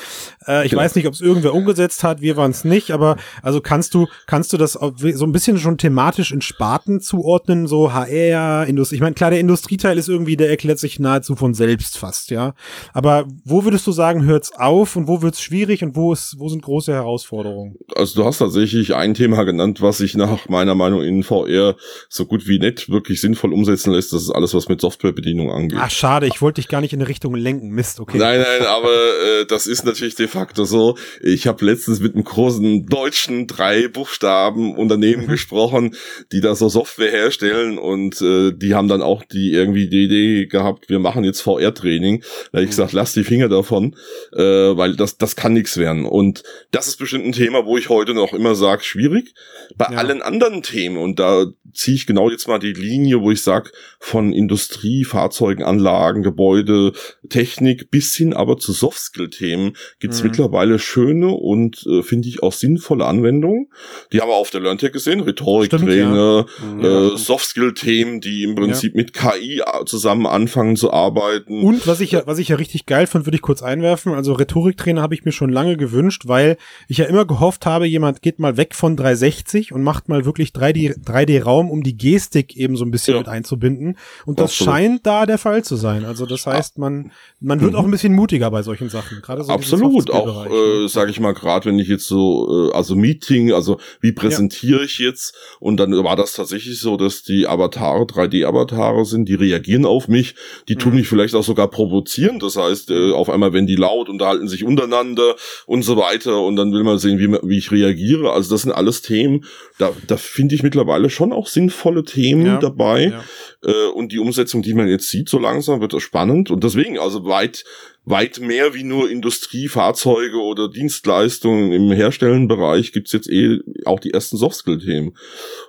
Äh, 0.45 0.66
ich 0.66 0.72
Genau. 0.72 0.82
weiß 0.82 0.95
nicht, 0.95 1.08
ob 1.08 1.14
es 1.14 1.22
irgendwer 1.22 1.53
umgesetzt 1.53 2.03
hat, 2.03 2.20
wir 2.20 2.36
waren 2.36 2.51
es 2.51 2.66
nicht, 2.66 2.91
aber 2.91 3.16
also 3.41 3.62
kannst 3.62 3.93
du, 3.93 4.08
kannst 4.26 4.51
du 4.51 4.58
das 4.58 4.74
so 4.74 4.93
ein 5.26 5.32
bisschen 5.32 5.58
schon 5.58 5.78
thematisch 5.78 6.34
in 6.34 6.41
Sparten 6.41 6.99
zuordnen, 6.99 7.68
so 7.68 7.93
HR, 7.93 8.66
Industrie. 8.68 8.95
Ich 8.95 9.01
meine, 9.01 9.16
klar, 9.16 9.30
der 9.30 9.39
Industrieteil 9.39 9.97
ist 9.97 10.10
irgendwie, 10.10 10.36
der 10.36 10.49
erklärt 10.49 10.80
sich 10.80 10.99
nahezu 10.99 11.38
von 11.38 11.53
selbst 11.53 11.97
fast, 11.97 12.30
ja. 12.30 12.53
Aber 12.91 13.26
wo 13.45 13.64
würdest 13.64 13.88
du 13.88 13.93
sagen, 13.93 14.26
hört's 14.26 14.51
auf 14.53 14.97
und 14.98 15.08
wo 15.08 15.22
wird's 15.22 15.41
schwierig 15.41 15.84
und 15.84 15.95
wo 15.95 16.14
ist, 16.14 16.36
wo 16.38 16.50
sind 16.50 16.62
große 16.62 16.91
Herausforderungen? 16.91 17.78
Also 17.95 18.22
du 18.22 18.28
hast 18.28 18.39
tatsächlich 18.39 18.95
ein 18.95 19.14
Thema 19.14 19.43
genannt, 19.43 19.82
was 19.82 20.00
sich 20.00 20.16
nach 20.16 20.50
meiner 20.50 20.76
Meinung 20.76 21.04
in 21.04 21.24
VR 21.24 21.76
so 22.10 22.26
gut 22.26 22.48
wie 22.48 22.60
nicht 22.60 22.89
wirklich 22.89 23.22
sinnvoll 23.22 23.54
umsetzen 23.54 23.93
lässt. 23.93 24.14
Das 24.14 24.24
ist 24.24 24.32
alles, 24.32 24.54
was 24.54 24.68
mit 24.68 24.82
Softwarebedienung 24.82 25.52
angeht. 25.52 25.80
Ach, 25.82 25.89
schade, 25.89 26.28
ich 26.28 26.41
wollte 26.41 26.62
dich 26.62 26.68
gar 26.68 26.82
nicht 26.82 26.93
in 26.93 27.00
eine 27.00 27.10
Richtung 27.10 27.36
lenken. 27.36 27.70
Mist, 27.70 28.00
okay. 28.00 28.18
Nein, 28.18 28.41
nein, 28.41 28.68
aber 28.68 28.89
äh, 28.89 29.45
das 29.45 29.68
ist 29.68 29.86
natürlich 29.86 30.16
de 30.16 30.28
facto 30.28 30.66
so. 30.66 30.98
Ich 31.22 31.48
habe 31.48 31.64
letztens 31.66 32.00
mit 32.00 32.16
einem 32.16 32.24
großen 32.24 32.86
deutschen 32.88 33.48
drei 33.48 33.88
Buchstaben 33.88 34.76
Unternehmen 34.76 35.28
gesprochen, 35.28 35.95
die 36.32 36.41
da 36.41 36.56
so 36.56 36.70
Software 36.70 37.12
herstellen 37.12 37.78
und 37.78 38.22
äh, 38.22 38.52
die 38.54 38.74
haben 38.74 38.88
dann 38.88 39.02
auch 39.02 39.24
die 39.24 39.52
irgendwie 39.52 39.88
die 39.88 40.06
Idee 40.06 40.45
gehabt, 40.48 40.89
wir 40.89 41.00
machen 41.00 41.24
jetzt 41.24 41.41
VR-Training. 41.41 42.24
Da 42.52 42.58
hab 42.58 42.64
ich 42.64 42.70
gesagt, 42.70 42.93
lass 42.93 43.14
die 43.14 43.24
Finger 43.24 43.50
davon, 43.50 43.95
äh, 44.34 44.41
weil 44.41 44.87
das 44.96 45.18
das 45.18 45.36
kann 45.36 45.54
nichts 45.54 45.78
werden. 45.78 46.06
Und 46.06 46.44
das 46.72 46.88
ist 46.88 46.98
bestimmt 46.98 47.26
ein 47.26 47.32
Thema, 47.34 47.66
wo 47.66 47.78
ich 47.78 47.90
heute 47.90 48.14
noch 48.14 48.34
immer 48.34 48.56
sage, 48.56 48.84
schwierig. 48.84 49.34
Bei 49.76 49.88
Ja. 49.92 49.98
allen 49.98 50.22
anderen 50.22 50.64
Themen 50.64 50.98
und 50.98 51.20
da 51.20 51.46
ziehe 51.74 51.96
ich 51.96 52.08
genau 52.08 52.30
jetzt 52.30 52.48
mal 52.48 52.60
die 52.60 52.74
Linie, 52.74 53.22
wo 53.22 53.30
ich 53.32 53.42
sage, 53.44 53.70
von 54.00 54.32
Industrie, 54.34 55.04
Fahrzeugen, 55.04 55.64
Anlagen, 55.64 56.24
Gebäude, 56.24 56.94
Technik 57.30 57.92
bis 57.92 58.16
hin 58.16 58.34
aber 58.34 58.58
zu 58.58 58.72
Soft-Skill-Themen 58.72 59.76
gibt's 60.00 60.22
Mhm. 60.24 60.30
mittlerweile 60.30 60.80
schöne 60.80 61.28
und 61.30 61.86
äh, 61.88 62.02
finde 62.04 62.30
ich 62.30 62.42
auch 62.44 62.54
sinnvolle 62.54 63.06
Anwendungen. 63.06 63.68
Die 64.14 64.22
haben 64.22 64.30
wir 64.30 64.36
auf 64.36 64.50
der 64.50 64.62
LearnTech 64.62 64.92
gesehen, 64.92 65.20
Rhetoriktrainer, 65.22 66.46
Hm, 66.60 66.84
äh, 66.84 66.88
ja. 67.10 67.18
Soft-Skill-Themen, 67.18 68.22
die 68.22 68.44
im 68.44 68.56
Prinzip 68.56 68.96
mit 68.96 69.14
KI 69.14 69.62
zusammen 69.86 70.26
anfangen 70.26 70.76
zu 70.76 70.92
arbeiten. 70.92 71.62
Und 71.64 71.88
was 71.88 72.00
ich 72.00 72.12
ja, 72.12 72.24
was 72.26 72.40
ich 72.40 72.50
ja 72.50 72.56
richtig 72.56 72.86
geil 72.86 73.08
fand, 73.08 73.26
würde 73.26 73.36
ich 73.36 73.42
kurz 73.42 73.62
einwerfen. 73.62 74.14
Also 74.14 74.34
Rhetoriktrainer 74.78 75.01
habe 75.01 75.15
ich 75.15 75.25
mir 75.25 75.32
schon 75.32 75.49
lange 75.49 75.75
gewünscht, 75.78 76.23
weil 76.28 76.57
ich 76.88 76.97
ja 76.99 77.05
immer 77.05 77.25
gehofft 77.25 77.65
habe, 77.65 77.88
jemand 77.88 78.21
geht 78.21 78.39
mal 78.39 78.57
weg 78.57 78.75
von 78.75 78.95
360 78.95 79.71
und 79.73 79.84
macht 79.84 80.07
mal 80.09 80.25
wirklich 80.25 80.51
3D, 80.51 81.03
3D-Raum, 81.03 81.69
um 81.71 81.84
die 81.84 81.97
Gestik 81.97 82.55
eben 82.55 82.78
so 82.78 82.86
ein 82.86 82.91
bisschen 82.91 83.15
Ja. 83.15 83.19
mit 83.21 83.28
einzubinden. 83.28 83.97
Und 84.25 84.39
das 84.39 84.51
Absolut. 84.51 84.73
scheint 84.75 85.05
da 85.05 85.25
der 85.25 85.38
Fall 85.38 85.63
zu 85.63 85.75
sein. 85.75 86.05
Also 86.05 86.25
das 86.25 86.45
heißt, 86.45 86.78
man, 86.78 87.11
man 87.39 87.61
wird 87.61 87.71
Mhm. 87.73 87.78
auch 87.80 87.84
ein 87.86 87.91
bisschen 87.91 88.13
mutiger 88.13 88.51
bei 88.51 88.61
solchen 88.61 88.89
Sachen. 88.89 89.21
Gerade 89.21 89.43
so 89.43 89.51
Absolut, 89.51 90.11
auch 90.11 90.45
ne? 90.45 90.51
äh, 90.86 90.88
sage 90.88 91.11
ich 91.11 91.19
mal, 91.19 91.34
gerade 91.34 91.65
wenn 91.65 91.80
ich 91.80 91.88
jetzt 91.88 92.07
so, 92.07 92.69
äh, 92.69 92.73
also 92.75 92.95
Meeting, 92.95 93.51
also 93.53 93.80
wie 94.01 94.11
präsentiere 94.11 94.84
ich 94.84 94.99
jetzt? 94.99 95.36
Und 95.59 95.78
dann 95.80 95.91
war 96.03 96.15
das 96.15 96.34
tatsächlich 96.34 96.80
so, 96.80 96.97
dass 96.97 97.23
die 97.23 97.47
Avatare 97.47 98.03
3D-Avatare 98.05 99.05
sind, 99.05 99.28
die 99.28 99.36
reagieren 99.36 99.86
auf 99.86 100.07
mich, 100.07 100.36
die 100.67 100.75
tun 100.75 100.91
Mhm. 100.91 100.99
mich 100.99 101.07
vielleicht 101.07 101.36
auch 101.36 101.43
sogar 101.43 101.67
provozieren. 101.69 102.39
Das 102.39 102.55
heißt, 102.57 102.91
äh, 102.91 103.11
auf 103.11 103.30
einmal, 103.30 103.53
wenn 103.53 103.65
die 103.67 103.75
laut 103.75 104.09
unterhalten 104.09 104.47
sich 104.47 104.63
untereinander 104.68 105.36
und 105.65 105.84
so 105.84 105.97
weiter, 105.97 106.41
und 106.41 106.55
dann 106.55 106.72
will 106.72 106.84
man 106.84 106.99
sehen, 106.99 107.20
wie, 107.20 107.30
wie 107.49 107.57
ich 107.57 107.72
reagiere. 107.72 108.32
Also 108.32 108.51
das 108.53 108.63
sind 108.63 108.72
alles 108.72 109.01
Themen, 109.01 109.45
da, 109.78 109.91
da 110.07 110.18
finde 110.18 110.55
ich 110.55 110.63
mittlerweile 110.63 111.09
schon 111.09 111.32
auch 111.34 111.47
sinnvolle 111.47 112.03
Themen 112.03 112.45
Ja, 112.45 112.57
dabei. 112.59 113.05
ja. 113.05 113.24
Äh, 113.63 113.88
und 113.89 114.11
die 114.11 114.20
Umsetzung, 114.20 114.61
die 114.61 114.74
man 114.74 114.88
jetzt 114.88 115.09
sieht, 115.09 115.30
so 115.30 115.39
langsam 115.39 115.82
wird 115.82 115.93
das 115.93 116.03
spannend. 116.03 116.51
Und 116.51 116.63
deswegen, 116.63 116.99
also 116.99 117.26
weit, 117.26 117.63
weit 118.05 118.39
mehr 118.39 118.74
wie 118.74 118.84
nur 118.84 119.09
Industrie, 119.09 119.68
Fahrzeuge 119.68 120.38
oder 120.41 120.70
Dienstleistungen 120.70 121.72
im 121.72 121.91
Herstellenbereich 121.91 122.91
gibt's 122.93 123.11
jetzt 123.11 123.30
eh 123.30 123.59
auch 123.86 123.99
die 123.99 124.11
ersten 124.11 124.38
Softskill-Themen. 124.38 125.18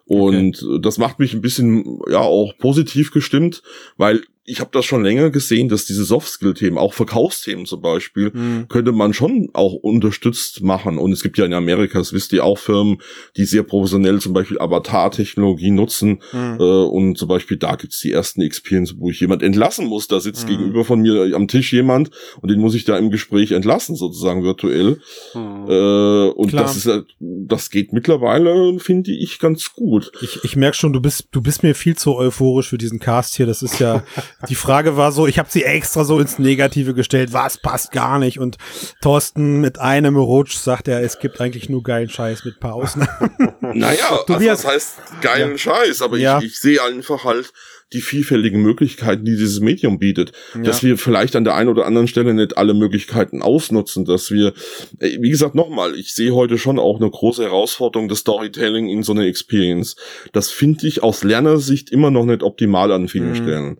Und 0.04 0.62
äh, 0.62 0.80
das 0.80 0.98
macht 0.98 1.18
mich 1.18 1.34
ein 1.34 1.40
bisschen 1.40 2.00
ja 2.10 2.20
auch 2.20 2.52
positiv 2.58 3.10
gestimmt, 3.10 3.62
weil 3.96 4.22
ich 4.48 4.60
habe 4.60 4.70
das 4.72 4.84
schon 4.84 5.02
länger 5.04 5.30
gesehen, 5.30 5.68
dass 5.68 5.84
diese 5.84 6.04
Softskill-Themen, 6.04 6.78
auch 6.78 6.94
Verkaufsthemen 6.94 7.66
zum 7.66 7.80
Beispiel, 7.82 8.30
Mhm. 8.32 8.66
könnte 8.68 8.92
man 8.92 9.12
schon 9.12 9.50
auch 9.52 9.74
unterstützt 9.74 10.62
machen. 10.62 10.98
Und 10.98 11.12
es 11.12 11.22
gibt 11.22 11.38
ja 11.38 11.44
in 11.44 11.52
Amerika, 11.52 11.98
das 11.98 12.12
wisst 12.12 12.32
ihr 12.32 12.44
auch, 12.44 12.58
Firmen, 12.58 12.98
die 13.36 13.44
sehr 13.44 13.62
professionell 13.62 14.20
zum 14.20 14.32
Beispiel 14.32 14.58
Avatar-Technologie 14.58 15.70
nutzen. 15.70 16.20
Mhm. 16.32 16.56
Äh, 16.58 16.62
und 16.62 17.18
zum 17.18 17.28
Beispiel 17.28 17.56
da 17.56 17.76
gibt's 17.76 18.00
die 18.00 18.12
ersten 18.12 18.40
Experience, 18.42 18.94
wo 18.98 19.10
ich 19.10 19.20
jemand 19.20 19.42
entlassen 19.42 19.86
muss. 19.86 20.08
Da 20.08 20.20
sitzt 20.20 20.44
Mhm. 20.44 20.48
gegenüber 20.50 20.84
von 20.84 21.00
mir 21.00 21.34
am 21.34 21.48
Tisch 21.48 21.72
jemand 21.72 22.10
und 22.40 22.50
den 22.50 22.60
muss 22.60 22.74
ich 22.74 22.84
da 22.84 22.96
im 22.96 23.10
Gespräch 23.10 23.52
entlassen, 23.52 23.96
sozusagen 23.96 24.42
virtuell. 24.44 25.00
Hm. 25.32 25.66
Äh, 25.68 26.28
und 26.30 26.48
Klar. 26.48 26.64
das 26.64 26.76
ist 26.76 26.86
halt- 26.86 27.06
das 27.20 27.70
geht 27.70 27.92
mittlerweile, 27.92 28.78
finde 28.78 29.12
ich, 29.12 29.38
ganz 29.38 29.72
gut. 29.74 30.10
Ich, 30.22 30.42
ich 30.44 30.56
merke 30.56 30.76
schon, 30.76 30.92
du 30.92 31.00
bist, 31.00 31.28
du 31.32 31.40
bist 31.42 31.62
mir 31.62 31.74
viel 31.74 31.96
zu 31.96 32.14
euphorisch 32.16 32.68
für 32.68 32.78
diesen 32.78 32.98
Cast 32.98 33.36
hier. 33.36 33.46
Das 33.46 33.62
ist 33.62 33.78
ja, 33.78 34.02
die 34.48 34.54
Frage 34.54 34.96
war 34.96 35.10
so, 35.10 35.26
ich 35.26 35.38
habe 35.38 35.48
sie 35.50 35.64
extra 35.64 36.04
so 36.04 36.20
ins 36.20 36.38
Negative 36.38 36.94
gestellt, 36.94 37.32
was 37.32 37.58
passt 37.58 37.90
gar 37.92 38.18
nicht. 38.18 38.38
Und 38.38 38.56
Thorsten 39.00 39.60
mit 39.60 39.78
einem 39.80 40.16
Rutsch 40.16 40.56
sagt 40.56 40.86
er, 40.88 41.02
es 41.02 41.18
gibt 41.18 41.40
eigentlich 41.40 41.68
nur 41.68 41.82
geilen 41.82 42.08
Scheiß 42.08 42.44
mit 42.44 42.60
paar 42.60 42.74
Ausnahmen. 42.74 43.32
Naja, 43.60 43.98
also 44.10 44.24
Tobias- 44.24 44.62
das 44.62 44.70
heißt 44.72 44.92
geilen 45.22 45.58
Scheiß, 45.58 46.02
aber 46.02 46.18
Ja. 46.18 46.38
ich, 46.38 46.44
ich 46.46 46.60
sehe 46.60 46.82
einfach 46.82 47.24
halt 47.24 47.52
die 47.92 48.00
vielfältigen 48.00 48.60
Möglichkeiten, 48.62 49.24
die 49.24 49.32
dieses 49.36 49.60
Medium 49.60 49.98
bietet. 49.98 50.32
Ja. 50.54 50.62
Dass 50.62 50.82
wir 50.82 50.98
vielleicht 50.98 51.36
an 51.36 51.44
der 51.44 51.54
einen 51.54 51.68
oder 51.70 51.86
anderen 51.86 52.06
Stelle 52.08 52.34
nicht 52.34 52.56
alle 52.58 52.74
Möglichkeiten 52.74 53.40
ausnutzen, 53.42 54.04
dass 54.04 54.30
wir, 54.30 54.52
wie 54.98 55.30
gesagt, 55.30 55.54
nochmal, 55.54 55.94
ich 55.94 56.12
sehe 56.14 56.34
heute 56.34 56.58
schon 56.58 56.78
auch 56.78 57.00
eine 57.00 57.10
große 57.10 57.42
Herausforderung 57.44 58.08
des 58.08 58.18
Storytelling 58.20 58.88
in 58.88 59.02
so 59.02 59.12
einer 59.12 59.24
Experience. 59.24 59.96
Das 60.32 60.50
finde 60.50 60.86
ich 60.86 61.02
aus 61.02 61.24
Lernersicht 61.24 61.90
immer 61.90 62.10
noch 62.10 62.24
nicht 62.26 62.42
optimal 62.42 62.92
an 62.92 63.08
vielen 63.08 63.30
Mhm. 63.30 63.34
Stellen. 63.34 63.78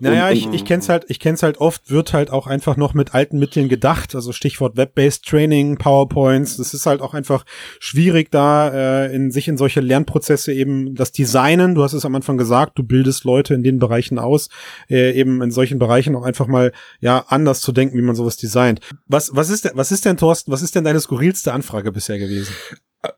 Naja, 0.00 0.28
Und- 0.28 0.36
ich, 0.36 0.48
ich 0.52 0.64
kenn's 0.64 0.88
halt, 0.88 1.04
ich 1.08 1.20
kenn's 1.20 1.42
halt 1.42 1.58
oft, 1.58 1.90
wird 1.90 2.12
halt 2.12 2.30
auch 2.30 2.46
einfach 2.46 2.76
noch 2.76 2.94
mit 2.94 3.14
alten 3.14 3.38
Mitteln 3.38 3.68
gedacht. 3.68 4.14
Also 4.14 4.32
Stichwort 4.32 4.76
Web-based 4.76 5.24
Training, 5.26 5.76
PowerPoints. 5.76 6.56
Das 6.56 6.72
ist 6.74 6.86
halt 6.86 7.00
auch 7.02 7.14
einfach 7.14 7.44
schwierig, 7.78 8.30
da 8.30 9.04
äh, 9.04 9.14
in 9.14 9.30
sich 9.30 9.48
in 9.48 9.56
solche 9.56 9.80
Lernprozesse 9.80 10.52
eben 10.52 10.94
das 10.94 11.12
Designen. 11.12 11.74
Du 11.74 11.82
hast 11.82 11.92
es 11.92 12.04
am 12.04 12.14
Anfang 12.14 12.38
gesagt, 12.38 12.78
du 12.78 12.82
bildest 12.82 13.24
Leute 13.24 13.49
in 13.54 13.62
den 13.62 13.78
Bereichen 13.78 14.18
aus, 14.18 14.48
äh, 14.88 15.12
eben 15.18 15.42
in 15.42 15.50
solchen 15.50 15.78
Bereichen 15.78 16.14
auch 16.16 16.24
einfach 16.24 16.46
mal 16.46 16.72
ja 17.00 17.24
anders 17.28 17.60
zu 17.60 17.72
denken, 17.72 17.96
wie 17.98 18.02
man 18.02 18.16
sowas 18.16 18.36
designt. 18.36 18.80
Was 19.06 19.34
was 19.34 19.50
ist 19.50 19.64
denn, 19.64 19.72
was 19.74 19.92
ist 19.92 20.04
denn 20.04 20.16
Thorsten? 20.16 20.52
Was 20.52 20.62
ist 20.62 20.74
denn 20.74 20.84
deine 20.84 21.00
skurrilste 21.00 21.52
Anfrage 21.52 21.92
bisher 21.92 22.18
gewesen? 22.18 22.54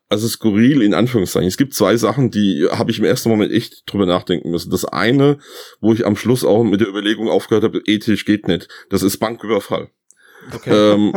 also 0.09 0.29
skurril 0.29 0.83
in 0.83 0.95
Anführungszeichen. 0.95 1.49
Es 1.49 1.57
gibt 1.57 1.75
zwei 1.75 1.97
Sachen, 1.97 2.31
die 2.31 2.69
habe 2.71 2.91
ich 2.93 2.99
im 3.01 3.05
ersten 3.05 3.29
Moment 3.29 3.53
echt 3.53 3.83
drüber 3.87 4.07
nachdenken 4.07 4.51
müssen. 4.51 4.71
Das 4.71 4.85
eine, 4.85 5.39
wo 5.81 5.93
ich 5.93 6.07
am 6.07 6.15
Schluss 6.17 6.45
auch 6.45 6.63
mit 6.63 6.81
der 6.81 6.89
Überlegung 6.89 7.29
aufgehört 7.29 7.65
habe, 7.65 7.81
ethisch 7.87 8.25
geht 8.25 8.47
nicht. 8.47 8.69
Das 8.91 9.03
ist 9.03 9.19
Banküberfall. 9.19 9.89
Ähm, 10.67 11.15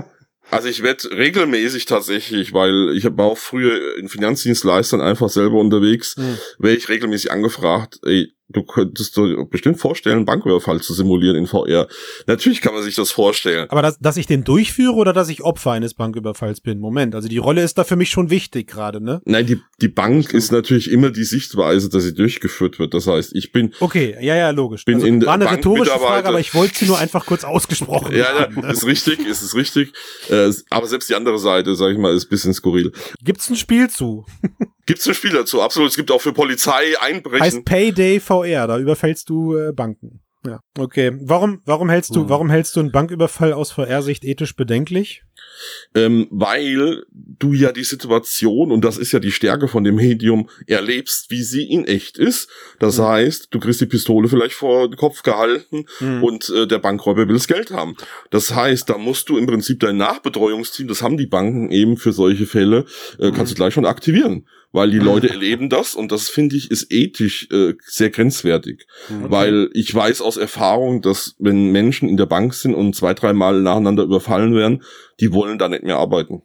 also 0.51 0.67
ich 0.67 0.83
werde 0.83 1.09
regelmäßig 1.11 1.85
tatsächlich, 1.85 2.53
weil 2.53 2.95
ich 2.95 3.05
war 3.05 3.25
auch 3.25 3.37
früher 3.37 3.97
in 3.97 4.09
Finanzdienstleistern 4.09 5.01
einfach 5.01 5.29
selber 5.29 5.59
unterwegs, 5.59 6.15
Hm. 6.15 6.37
werde 6.59 6.77
ich 6.77 6.89
regelmäßig 6.89 7.31
angefragt, 7.31 7.99
ey, 8.03 8.34
du 8.49 8.63
könntest 8.63 9.17
dir 9.17 9.45
bestimmt 9.49 9.79
vorstellen, 9.79 10.17
einen 10.17 10.25
Banküberfall 10.25 10.81
zu 10.81 10.93
simulieren 10.93 11.35
in 11.35 11.47
VR. 11.47 11.87
Natürlich 12.27 12.61
kann 12.61 12.73
man 12.73 12.83
sich 12.83 12.95
das 12.95 13.11
vorstellen. 13.11 13.67
Aber 13.69 13.81
dass, 13.81 13.97
dass 13.99 14.17
ich 14.17 14.27
den 14.27 14.43
durchführe 14.43 14.93
oder 14.93 15.13
dass 15.13 15.29
ich 15.29 15.41
Opfer 15.43 15.71
eines 15.71 15.93
Banküberfalls 15.95 16.61
bin? 16.61 16.79
Moment, 16.79 17.15
also 17.15 17.27
die 17.27 17.37
Rolle 17.37 17.63
ist 17.63 17.77
da 17.77 17.83
für 17.83 17.95
mich 17.95 18.09
schon 18.09 18.29
wichtig 18.29 18.67
gerade, 18.67 19.03
ne? 19.03 19.21
Nein, 19.25 19.45
die, 19.45 19.59
die 19.81 19.87
Bank 19.87 20.33
ist 20.33 20.51
natürlich 20.51 20.91
immer 20.91 21.09
die 21.09 21.23
Sichtweise, 21.23 21.89
dass 21.89 22.03
sie 22.03 22.13
durchgeführt 22.13 22.79
wird. 22.79 22.93
Das 22.93 23.07
heißt, 23.07 23.35
ich 23.35 23.51
bin 23.51 23.73
Okay, 23.79 24.15
ja, 24.21 24.35
ja, 24.35 24.51
logisch. 24.51 24.85
Bin 24.85 24.95
also, 24.95 25.07
in 25.07 25.19
der 25.19 25.27
war 25.27 25.33
eine 25.35 25.49
rhetorische 25.49 25.91
Frage, 25.91 26.27
aber 26.27 26.39
ich 26.39 26.53
wollte 26.53 26.75
sie 26.77 26.85
nur 26.85 26.97
einfach 26.99 27.25
kurz 27.25 27.43
ausgesprochen 27.43 28.15
Ja, 28.15 28.25
haben. 28.39 28.61
ja, 28.61 28.69
ist 28.69 28.85
richtig, 28.85 29.19
ist 29.25 29.41
es 29.41 29.55
richtig. 29.55 29.93
Äh, 30.29 30.51
aber 30.69 30.87
selbst 30.87 31.09
die 31.09 31.15
andere 31.15 31.39
Seite, 31.39 31.75
sag 31.75 31.91
ich 31.91 31.97
mal, 31.97 32.13
ist 32.13 32.25
ein 32.25 32.29
bisschen 32.29 32.53
skurril. 32.53 32.91
Gibt's 33.23 33.49
ein 33.49 33.55
Spiel 33.55 33.89
zu? 33.89 34.25
Gibt's 34.85 35.07
ein 35.07 35.13
Spiel 35.13 35.31
dazu? 35.31 35.61
Absolut. 35.61 35.89
Es 35.89 35.95
gibt 35.95 36.11
auch 36.11 36.21
für 36.21 36.33
Polizei 36.33 36.93
Einbrechen. 37.01 37.41
Heißt 37.43 37.65
Payday 37.65 38.19
VR, 38.19 38.67
da 38.67 38.77
überfällst 38.77 39.29
du 39.29 39.55
äh, 39.57 39.71
Banken. 39.73 40.21
Ja. 40.45 40.59
Okay. 40.77 41.11
Warum, 41.21 41.61
warum 41.65 41.89
hältst 41.89 42.15
du, 42.15 42.21
Hm. 42.21 42.29
warum 42.29 42.49
hältst 42.51 42.75
du 42.75 42.79
einen 42.79 42.91
Banküberfall 42.91 43.51
aus 43.51 43.71
VR-Sicht 43.71 44.23
ethisch 44.23 44.55
bedenklich? 44.55 45.23
ähm, 45.93 46.27
weil 46.31 47.03
du 47.13 47.53
ja 47.53 47.71
die 47.71 47.83
Situation, 47.85 48.71
und 48.71 48.83
das 48.83 48.97
ist 48.97 49.11
ja 49.13 49.19
die 49.19 49.31
Stärke 49.31 49.67
von 49.69 49.83
dem 49.85 49.95
Medium, 49.95 50.49
erlebst, 50.67 51.29
wie 51.31 51.43
sie 51.43 51.63
in 51.63 51.85
echt 51.85 52.17
ist. 52.17 52.49
Das 52.79 52.97
Mhm. 52.97 53.03
heißt, 53.03 53.47
du 53.51 53.59
kriegst 53.59 53.79
die 53.79 53.85
Pistole 53.85 54.27
vielleicht 54.27 54.53
vor 54.55 54.89
den 54.89 54.97
Kopf 54.97 55.23
gehalten 55.23 55.85
Hm. 55.99 56.23
und 56.23 56.49
äh, 56.49 56.67
der 56.67 56.79
Bankräuber 56.79 57.27
will 57.27 57.35
das 57.35 57.47
Geld 57.47 57.71
haben. 57.71 57.95
Das 58.31 58.53
heißt, 58.53 58.89
da 58.89 58.97
musst 58.97 59.29
du 59.29 59.37
im 59.37 59.45
Prinzip 59.45 59.79
dein 59.79 59.95
Nachbetreuungsteam, 59.97 60.87
das 60.89 61.01
haben 61.01 61.15
die 61.17 61.27
Banken 61.27 61.71
eben 61.71 61.95
für 61.97 62.11
solche 62.11 62.45
Fälle, 62.47 62.85
äh, 63.19 63.31
kannst 63.31 63.51
du 63.53 63.55
gleich 63.55 63.73
schon 63.73 63.85
aktivieren. 63.85 64.47
Weil 64.75 64.91
die 64.91 64.99
Leute 64.99 65.29
erleben 65.29 65.69
das 65.69 65.95
und 65.95 66.11
das 66.11 66.29
finde 66.29 66.55
ich 66.55 66.69
ist 66.69 66.91
ethisch 66.91 67.47
äh, 67.51 67.73
sehr 67.85 68.09
grenzwertig. 68.09 68.85
Mhm. 69.09 69.31
Weil 69.31 69.69
ich 69.73 69.93
weiß 69.95 70.21
aus 70.21 70.37
Erfahrung, 70.37 71.01
dass 71.01 71.35
wenn 71.39 71.71
Menschen 71.71 72.09
in 72.09 72.17
der 72.17 72.25
Bank 72.25 72.53
sind 72.53 72.75
und 72.75 72.95
zwei, 72.95 73.13
dreimal 73.13 73.61
nacheinander 73.61 74.03
überfallen 74.03 74.53
werden, 74.53 74.83
die 75.19 75.31
wollen 75.33 75.57
da 75.57 75.69
nicht 75.69 75.83
mehr 75.83 75.97
arbeiten. 75.97 76.43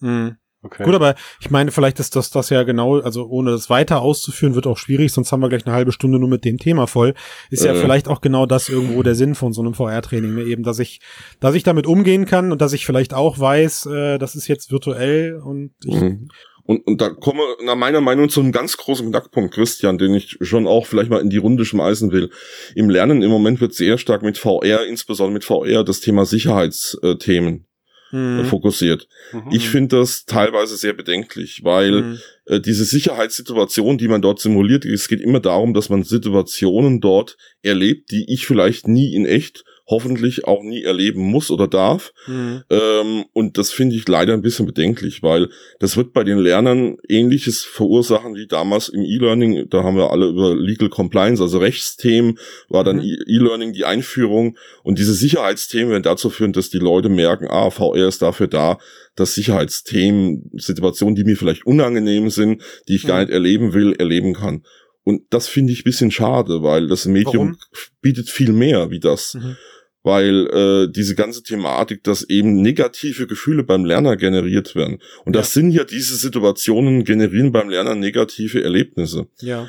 Hm. 0.00 0.36
Okay. 0.62 0.82
Gut, 0.84 0.94
aber 0.94 1.14
ich 1.40 1.50
meine, 1.50 1.70
vielleicht 1.72 2.00
ist 2.00 2.16
das 2.16 2.30
das 2.30 2.48
ja 2.48 2.62
genau, 2.62 2.98
also 3.00 3.26
ohne 3.26 3.50
das 3.50 3.68
weiter 3.68 4.00
auszuführen, 4.00 4.54
wird 4.54 4.66
auch 4.66 4.78
schwierig, 4.78 5.12
sonst 5.12 5.30
haben 5.30 5.40
wir 5.40 5.50
gleich 5.50 5.66
eine 5.66 5.74
halbe 5.74 5.92
Stunde 5.92 6.18
nur 6.18 6.28
mit 6.30 6.46
dem 6.46 6.56
Thema 6.56 6.86
voll. 6.86 7.12
Ist 7.50 7.64
ja 7.64 7.72
Äh. 7.74 7.76
vielleicht 7.76 8.08
auch 8.08 8.22
genau 8.22 8.46
das 8.46 8.70
irgendwo 8.70 9.02
der 9.02 9.14
Sinn 9.14 9.34
von 9.34 9.52
so 9.52 9.60
einem 9.60 9.74
VR-Training, 9.74 10.34
ne? 10.36 10.44
eben, 10.44 10.62
dass 10.62 10.78
ich, 10.78 11.00
dass 11.38 11.54
ich 11.54 11.64
damit 11.64 11.86
umgehen 11.86 12.24
kann 12.24 12.50
und 12.50 12.62
dass 12.62 12.72
ich 12.72 12.86
vielleicht 12.86 13.12
auch 13.12 13.38
weiß, 13.38 13.86
äh, 13.86 14.18
das 14.18 14.36
ist 14.36 14.48
jetzt 14.48 14.72
virtuell 14.72 15.38
und 15.44 15.72
ich, 15.84 16.00
Mhm. 16.00 16.28
Und, 16.66 16.86
und 16.86 17.00
da 17.00 17.10
komme 17.10 17.42
nach 17.62 17.76
meiner 17.76 18.00
Meinung 18.00 18.30
zu 18.30 18.40
einem 18.40 18.52
ganz 18.52 18.76
großen 18.76 19.10
Knackpunkt, 19.10 19.54
Christian, 19.54 19.98
den 19.98 20.14
ich 20.14 20.38
schon 20.40 20.66
auch 20.66 20.86
vielleicht 20.86 21.10
mal 21.10 21.20
in 21.20 21.28
die 21.28 21.36
Runde 21.36 21.64
schmeißen 21.64 22.10
will. 22.10 22.30
Im 22.74 22.88
Lernen 22.88 23.22
im 23.22 23.30
Moment 23.30 23.60
wird 23.60 23.74
sehr 23.74 23.98
stark 23.98 24.22
mit 24.22 24.38
VR, 24.38 24.86
insbesondere 24.86 25.34
mit 25.34 25.44
VR, 25.44 25.84
das 25.84 26.00
Thema 26.00 26.24
Sicherheitsthemen 26.24 27.66
äh, 28.14 28.44
fokussiert. 28.44 29.08
Mhm. 29.32 29.50
Ich 29.50 29.68
finde 29.68 29.98
das 29.98 30.24
teilweise 30.24 30.76
sehr 30.76 30.92
bedenklich, 30.92 31.60
weil 31.64 31.98
hm, 31.98 32.18
äh, 32.46 32.60
diese 32.60 32.84
Sicherheitssituation, 32.84 33.98
die 33.98 34.08
man 34.08 34.22
dort 34.22 34.40
simuliert, 34.40 34.84
es 34.84 35.08
geht 35.08 35.20
immer 35.20 35.40
darum, 35.40 35.74
dass 35.74 35.88
man 35.88 36.02
Situationen 36.02 37.00
dort 37.00 37.36
erlebt, 37.62 38.10
die 38.10 38.32
ich 38.32 38.46
vielleicht 38.46 38.88
nie 38.88 39.14
in 39.14 39.26
echt 39.26 39.64
hoffentlich 39.86 40.46
auch 40.46 40.62
nie 40.62 40.82
erleben 40.82 41.20
muss 41.20 41.50
oder 41.50 41.68
darf. 41.68 42.12
hm, 42.24 42.62
Ähm, 42.70 43.24
und 43.34 43.58
das 43.58 43.70
finde 43.70 43.96
ich 43.96 44.08
leider 44.08 44.32
ein 44.32 44.40
bisschen 44.40 44.64
bedenklich, 44.64 45.22
weil 45.22 45.50
das 45.78 45.96
wird 45.98 46.12
bei 46.14 46.24
den 46.24 46.38
Lernern 46.38 46.96
ähnliches 47.08 47.62
verursachen 47.64 48.34
wie 48.34 48.46
damals 48.46 48.88
im 48.88 49.02
E-Learning. 49.02 49.68
Da 49.68 49.82
haben 49.84 49.96
wir 49.96 50.10
alle 50.10 50.28
über 50.28 50.54
Legal 50.56 50.88
Compliance, 50.88 51.42
also 51.42 51.58
Rechtsthemen, 51.58 52.38
war 52.70 52.82
dann 52.82 52.96
Mhm. 52.96 53.02
E- 53.02 53.18
E-Learning 53.36 53.72
die 53.74 53.84
Einführung. 53.84 54.56
Und 54.82 54.98
diese 54.98 55.12
Sicherheitsthemen 55.14 55.90
werden 55.90 56.02
dazu 56.02 56.30
führen, 56.30 56.54
dass 56.54 56.70
die 56.70 56.78
Leute 56.78 57.10
merken, 57.10 57.46
ah, 57.50 57.70
VR 57.70 58.08
ist 58.08 58.22
dafür 58.22 58.46
da, 58.46 58.78
dass 59.16 59.34
Sicherheitsthemen, 59.34 60.50
Situationen, 60.54 61.14
die 61.14 61.24
mir 61.24 61.36
vielleicht 61.36 61.66
unangenehm 61.66 62.30
sind, 62.30 62.62
die 62.88 62.96
ich 62.96 63.06
gar 63.06 63.16
Mhm. 63.18 63.24
nicht 63.24 63.32
erleben 63.32 63.74
will, 63.74 63.92
erleben 63.98 64.34
kann. 64.34 64.64
Und 65.06 65.22
das 65.30 65.46
finde 65.48 65.72
ich 65.74 65.80
ein 65.80 65.84
bisschen 65.84 66.10
schade, 66.10 66.62
weil 66.62 66.86
das 66.88 67.04
Medium 67.04 67.48
Warum? 67.48 67.56
bietet 68.00 68.30
viel 68.30 68.52
mehr 68.52 68.90
wie 68.90 69.00
das 69.00 69.34
mhm. 69.34 69.56
Weil 70.04 70.46
äh, 70.46 70.92
diese 70.92 71.16
ganze 71.16 71.42
Thematik, 71.42 72.04
dass 72.04 72.22
eben 72.28 72.62
negative 72.62 73.26
Gefühle 73.26 73.64
beim 73.64 73.84
Lerner 73.84 74.16
generiert 74.16 74.76
werden. 74.76 75.00
Und 75.24 75.34
das 75.34 75.52
sind 75.52 75.72
ja 75.72 75.82
diese 75.82 76.14
Situationen, 76.14 77.02
generieren 77.04 77.50
beim 77.50 77.68
Lerner 77.68 77.96
negative 77.96 78.62
Erlebnisse. 78.62 79.26
ja. 79.40 79.68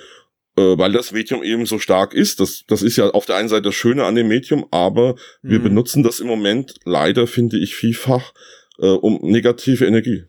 Äh, 0.58 0.78
weil 0.78 0.94
das 0.94 1.12
Medium 1.12 1.44
eben 1.44 1.66
so 1.66 1.80
stark 1.80 2.14
ist. 2.14 2.40
Das, 2.40 2.64
das 2.68 2.82
ist 2.82 2.96
ja 2.96 3.10
auf 3.10 3.26
der 3.26 3.36
einen 3.36 3.50
Seite 3.50 3.64
das 3.64 3.76
Schöne 3.76 4.06
an 4.06 4.16
dem 4.16 4.30
Medium, 4.30 4.66
aber 4.72 5.16
wir 5.42 5.60
Mhm. 5.60 5.64
benutzen 5.64 6.02
das 6.02 6.22
im 6.22 6.28
Moment 6.28 6.76
leider, 6.86 7.28
finde 7.28 7.58
ich, 7.60 7.76
vielfach 7.76 8.34
äh, 8.80 8.86
um 8.88 9.20
negative 9.22 9.86
Energie. 9.86 10.24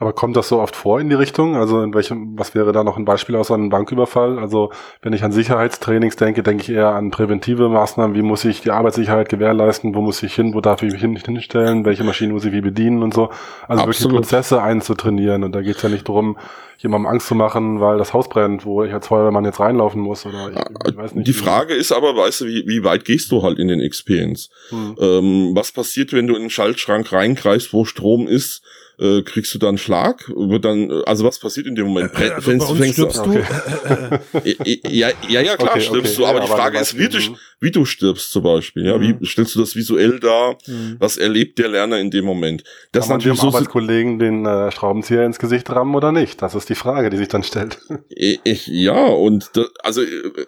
Aber 0.00 0.14
kommt 0.14 0.34
das 0.34 0.48
so 0.48 0.60
oft 0.60 0.74
vor 0.74 0.98
in 0.98 1.10
die 1.10 1.14
Richtung? 1.14 1.56
Also 1.56 1.82
in 1.82 1.92
welchem, 1.92 2.38
was 2.38 2.54
wäre 2.54 2.72
da 2.72 2.82
noch 2.82 2.96
ein 2.96 3.04
Beispiel 3.04 3.36
aus 3.36 3.50
einem 3.50 3.68
Banküberfall? 3.68 4.38
Also 4.38 4.72
wenn 5.02 5.12
ich 5.12 5.22
an 5.22 5.30
Sicherheitstrainings 5.30 6.16
denke, 6.16 6.42
denke 6.42 6.62
ich 6.62 6.70
eher 6.70 6.94
an 6.94 7.10
präventive 7.10 7.68
Maßnahmen. 7.68 8.16
Wie 8.16 8.22
muss 8.22 8.46
ich 8.46 8.62
die 8.62 8.70
Arbeitssicherheit 8.70 9.28
gewährleisten? 9.28 9.94
Wo 9.94 10.00
muss 10.00 10.22
ich 10.22 10.34
hin? 10.34 10.54
Wo 10.54 10.62
darf 10.62 10.82
ich 10.82 10.90
mich 10.90 11.02
hin, 11.02 11.14
hinstellen? 11.16 11.84
Welche 11.84 12.02
Maschinen 12.02 12.32
muss 12.32 12.46
ich 12.46 12.52
wie 12.52 12.62
bedienen 12.62 13.02
und 13.02 13.12
so? 13.12 13.28
Also 13.68 13.82
wirklich 13.82 13.98
Absolut. 13.98 14.22
Prozesse 14.22 14.62
einzutrainieren. 14.62 15.44
Und 15.44 15.54
da 15.54 15.60
geht's 15.60 15.82
ja 15.82 15.90
nicht 15.90 16.08
darum, 16.08 16.38
jemandem 16.78 17.10
Angst 17.10 17.26
zu 17.26 17.34
machen, 17.34 17.80
weil 17.80 17.98
das 17.98 18.14
Haus 18.14 18.30
brennt, 18.30 18.64
wo 18.64 18.82
ich 18.82 18.94
als 18.94 19.08
Feuerwehrmann 19.08 19.44
jetzt 19.44 19.60
reinlaufen 19.60 20.00
muss. 20.00 20.24
Oder 20.24 20.50
ich, 20.50 20.92
ich 20.92 20.96
weiß 20.96 21.14
nicht. 21.14 21.28
Die 21.28 21.34
Frage 21.34 21.74
ist 21.74 21.92
aber, 21.92 22.16
weißt 22.16 22.40
du, 22.40 22.46
wie, 22.46 22.64
wie 22.66 22.84
weit 22.84 23.04
gehst 23.04 23.30
du 23.32 23.42
halt 23.42 23.58
in 23.58 23.68
den 23.68 23.80
Experience? 23.80 24.48
Hm. 24.70 24.96
Ähm, 24.98 25.50
was 25.54 25.72
passiert, 25.72 26.14
wenn 26.14 26.26
du 26.26 26.36
in 26.36 26.44
den 26.44 26.50
Schaltschrank 26.50 27.12
reingreifst, 27.12 27.74
wo 27.74 27.84
Strom 27.84 28.26
ist? 28.26 28.62
Äh, 29.00 29.22
kriegst 29.22 29.54
du 29.54 29.58
dann 29.58 29.70
einen 29.70 29.78
Schlag? 29.78 30.28
Wird 30.28 30.64
dann, 30.64 30.90
äh, 30.90 31.02
also 31.06 31.24
was 31.24 31.38
passiert 31.38 31.66
in 31.66 31.74
dem 31.74 31.86
Moment? 31.86 32.12
Brennt- 32.12 32.32
Also 32.34 32.50
fängst- 32.50 32.70
fängst 32.76 32.98
du- 32.98 33.10
stirbst 33.10 33.24
du. 33.24 34.90
Ja, 34.90 35.08
ja, 35.28 35.40
ja, 35.40 35.56
klar 35.56 35.70
Okay, 35.70 35.80
stirbst 35.80 36.14
okay. 36.14 36.22
du, 36.22 36.26
aber 36.26 36.38
Ja, 36.40 36.44
die 36.44 36.50
aber 36.52 36.60
Frage 36.62 36.76
du 36.76 36.82
ist, 36.82 36.98
wie 36.98 37.08
du, 37.08 37.18
mhm. 37.18 37.36
wie 37.60 37.70
du 37.70 37.84
stirbst 37.84 38.30
zum 38.30 38.42
Beispiel. 38.42 38.84
Ja, 38.86 38.98
Mhm. 38.98 39.16
wie 39.20 39.26
stellst 39.26 39.54
du 39.54 39.60
das 39.60 39.74
visuell 39.74 40.20
dar? 40.20 40.58
Hm. 40.66 40.96
Was 40.98 41.16
erlebt 41.16 41.58
der 41.58 41.68
Lerner 41.68 41.98
in 41.98 42.10
dem 42.10 42.24
Moment? 42.24 42.62
Das 42.92 43.04
Kann 43.04 43.14
man 43.14 43.20
dem 43.20 43.28
natürlich 43.30 43.40
so, 43.40 43.46
Arbeitskollegen 43.48 44.18
den 44.18 44.44
äh, 44.46 44.70
Schraubenzieher 44.70 45.24
ins 45.24 45.38
Gesicht 45.38 45.70
rammen 45.70 45.94
oder 45.94 46.12
nicht? 46.12 46.42
Das 46.42 46.54
ist 46.54 46.68
die 46.68 46.74
Frage, 46.74 47.10
die 47.10 47.16
sich 47.16 47.28
dann 47.28 47.42
stellt. 47.42 47.78
ich, 48.10 48.66
ja, 48.66 49.06
und 49.06 49.50
da, 49.54 49.64
also, 49.82 50.02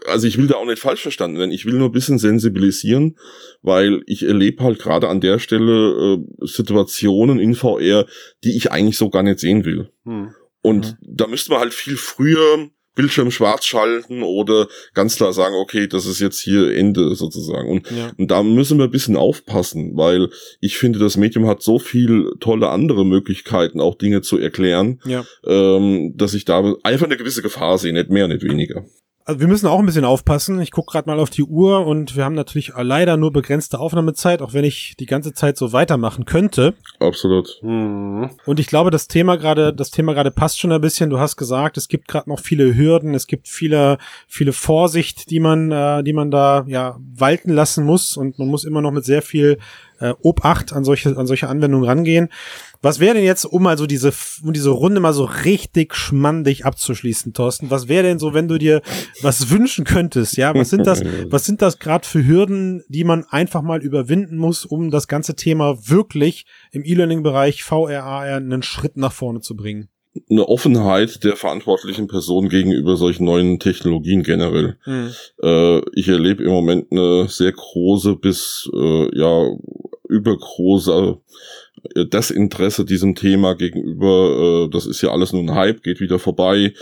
also 0.06 0.26
ich 0.26 0.36
will 0.38 0.46
da 0.46 0.56
auch 0.56 0.66
nicht 0.66 0.78
falsch 0.78 1.00
verstanden 1.02 1.38
werden. 1.38 1.52
Ich 1.52 1.64
will 1.64 1.74
nur 1.74 1.88
ein 1.88 1.92
bisschen 1.92 2.18
sensibilisieren, 2.18 3.16
weil 3.62 4.02
ich 4.06 4.24
erlebe 4.26 4.62
halt 4.62 4.78
gerade 4.78 5.08
an 5.08 5.20
der 5.20 5.38
Stelle 5.38 6.18
äh, 6.18 6.46
Situationen 6.46 7.38
in 7.38 7.54
VR, 7.54 8.06
die 8.44 8.56
ich 8.56 8.72
eigentlich 8.72 8.96
so 8.98 9.10
gar 9.10 9.22
nicht 9.22 9.38
sehen 9.40 9.64
will. 9.64 9.90
Hm. 10.04 10.34
Und 10.62 10.96
da 11.00 11.26
müsste 11.26 11.50
man 11.50 11.60
halt 11.60 11.74
viel 11.74 11.96
früher 11.96 12.68
Bildschirm 12.94 13.30
schwarz 13.30 13.64
schalten 13.64 14.22
oder 14.22 14.68
ganz 14.92 15.16
klar 15.16 15.32
sagen, 15.32 15.54
okay, 15.54 15.86
das 15.88 16.04
ist 16.04 16.20
jetzt 16.20 16.40
hier 16.40 16.76
Ende 16.76 17.14
sozusagen. 17.14 17.68
Und, 17.70 17.90
Ja. 17.90 18.12
und 18.18 18.30
da 18.30 18.42
müssen 18.42 18.76
wir 18.78 18.84
ein 18.84 18.90
bisschen 18.90 19.16
aufpassen, 19.16 19.96
weil 19.96 20.28
ich 20.60 20.76
finde, 20.76 20.98
das 20.98 21.16
Medium 21.16 21.46
hat 21.46 21.62
so 21.62 21.78
viel 21.78 22.30
tolle 22.38 22.68
andere 22.68 23.06
Möglichkeiten, 23.06 23.80
auch 23.80 23.94
Dinge 23.96 24.20
zu 24.20 24.36
erklären, 24.38 25.00
Ja. 25.06 25.24
ähm, 25.46 26.12
dass 26.16 26.34
ich 26.34 26.44
da 26.44 26.74
einfach 26.82 27.06
eine 27.06 27.16
gewisse 27.16 27.40
Gefahr 27.40 27.78
sehe, 27.78 27.94
nicht 27.94 28.10
mehr, 28.10 28.28
nicht 28.28 28.42
weniger. 28.42 28.84
Also 29.24 29.40
wir 29.40 29.46
müssen 29.46 29.68
auch 29.68 29.78
ein 29.78 29.86
bisschen 29.86 30.04
aufpassen. 30.04 30.60
Ich 30.60 30.72
gucke 30.72 30.92
gerade 30.92 31.08
mal 31.08 31.20
auf 31.20 31.30
die 31.30 31.44
Uhr 31.44 31.86
und 31.86 32.16
wir 32.16 32.24
haben 32.24 32.34
natürlich 32.34 32.72
leider 32.76 33.16
nur 33.16 33.32
begrenzte 33.32 33.78
Aufnahmezeit, 33.78 34.42
auch 34.42 34.52
wenn 34.52 34.64
ich 34.64 34.94
die 34.98 35.06
ganze 35.06 35.32
Zeit 35.32 35.56
so 35.56 35.72
weitermachen 35.72 36.24
könnte. 36.24 36.74
Absolut. 36.98 37.60
Mhm. 37.62 38.30
Und 38.46 38.58
ich 38.58 38.66
glaube, 38.66 38.90
das 38.90 39.06
Thema 39.06 39.36
gerade, 39.36 39.72
das 39.72 39.92
Thema 39.92 40.14
gerade 40.14 40.32
passt 40.32 40.58
schon 40.58 40.72
ein 40.72 40.80
bisschen. 40.80 41.08
Du 41.08 41.20
hast 41.20 41.36
gesagt, 41.36 41.76
es 41.76 41.86
gibt 41.86 42.08
gerade 42.08 42.28
noch 42.28 42.40
viele 42.40 42.74
Hürden, 42.74 43.14
es 43.14 43.28
gibt 43.28 43.46
viele, 43.46 43.98
viele 44.26 44.52
Vorsicht, 44.52 45.30
die 45.30 45.38
man, 45.38 45.70
äh, 45.70 46.02
die 46.02 46.12
man 46.12 46.32
da 46.32 46.64
ja 46.66 46.96
walten 47.14 47.52
lassen 47.52 47.84
muss 47.84 48.16
und 48.16 48.40
man 48.40 48.48
muss 48.48 48.64
immer 48.64 48.82
noch 48.82 48.90
mit 48.90 49.04
sehr 49.04 49.22
viel 49.22 49.58
äh, 50.02 50.14
Obacht 50.20 50.72
an 50.72 50.84
solche, 50.84 51.16
an 51.16 51.26
solche 51.26 51.48
Anwendungen 51.48 51.88
rangehen. 51.88 52.28
Was 52.82 52.98
wäre 52.98 53.14
denn 53.14 53.24
jetzt, 53.24 53.44
um 53.44 53.62
mal 53.62 53.78
so 53.78 53.86
diese, 53.86 54.12
um 54.42 54.52
diese 54.52 54.70
Runde 54.70 55.00
mal 55.00 55.12
so 55.12 55.24
richtig 55.24 55.94
schmandig 55.94 56.66
abzuschließen, 56.66 57.32
Thorsten? 57.32 57.70
Was 57.70 57.86
wäre 57.86 58.02
denn 58.02 58.18
so, 58.18 58.34
wenn 58.34 58.48
du 58.48 58.58
dir 58.58 58.82
was 59.22 59.50
wünschen 59.50 59.84
könntest? 59.84 60.36
Ja, 60.36 60.54
was 60.54 60.70
sind 60.70 60.86
das, 60.86 61.02
was 61.30 61.44
sind 61.44 61.62
das 61.62 61.78
gerade 61.78 62.06
für 62.06 62.26
Hürden, 62.26 62.82
die 62.88 63.04
man 63.04 63.24
einfach 63.24 63.62
mal 63.62 63.80
überwinden 63.80 64.36
muss, 64.36 64.64
um 64.64 64.90
das 64.90 65.06
ganze 65.06 65.36
Thema 65.36 65.88
wirklich 65.88 66.44
im 66.72 66.84
E-Learning-Bereich 66.84 67.62
VR, 67.62 68.02
AR 68.02 68.36
einen 68.36 68.62
Schritt 68.62 68.96
nach 68.96 69.12
vorne 69.12 69.40
zu 69.40 69.56
bringen? 69.56 69.88
Eine 70.28 70.46
Offenheit 70.46 71.24
der 71.24 71.36
verantwortlichen 71.36 72.06
Person 72.06 72.48
gegenüber 72.50 72.96
solchen 72.96 73.24
neuen 73.24 73.58
Technologien 73.58 74.22
generell. 74.22 74.76
Hm. 74.84 75.10
Äh, 75.42 75.80
ich 75.94 76.08
erlebe 76.08 76.44
im 76.44 76.50
Moment 76.50 76.92
eine 76.92 77.28
sehr 77.28 77.52
große 77.52 78.16
bis 78.16 78.68
äh, 78.74 79.18
ja 79.18 79.50
übergroße 80.08 81.18
äh, 81.94 82.04
Desinteresse 82.06 82.84
diesem 82.84 83.14
Thema 83.14 83.54
gegenüber. 83.54 84.66
Äh, 84.66 84.70
das 84.70 84.84
ist 84.84 85.00
ja 85.00 85.10
alles 85.10 85.32
nur 85.32 85.42
ein 85.42 85.54
Hype, 85.54 85.82
geht 85.82 86.00
wieder 86.00 86.18
vorbei. 86.18 86.74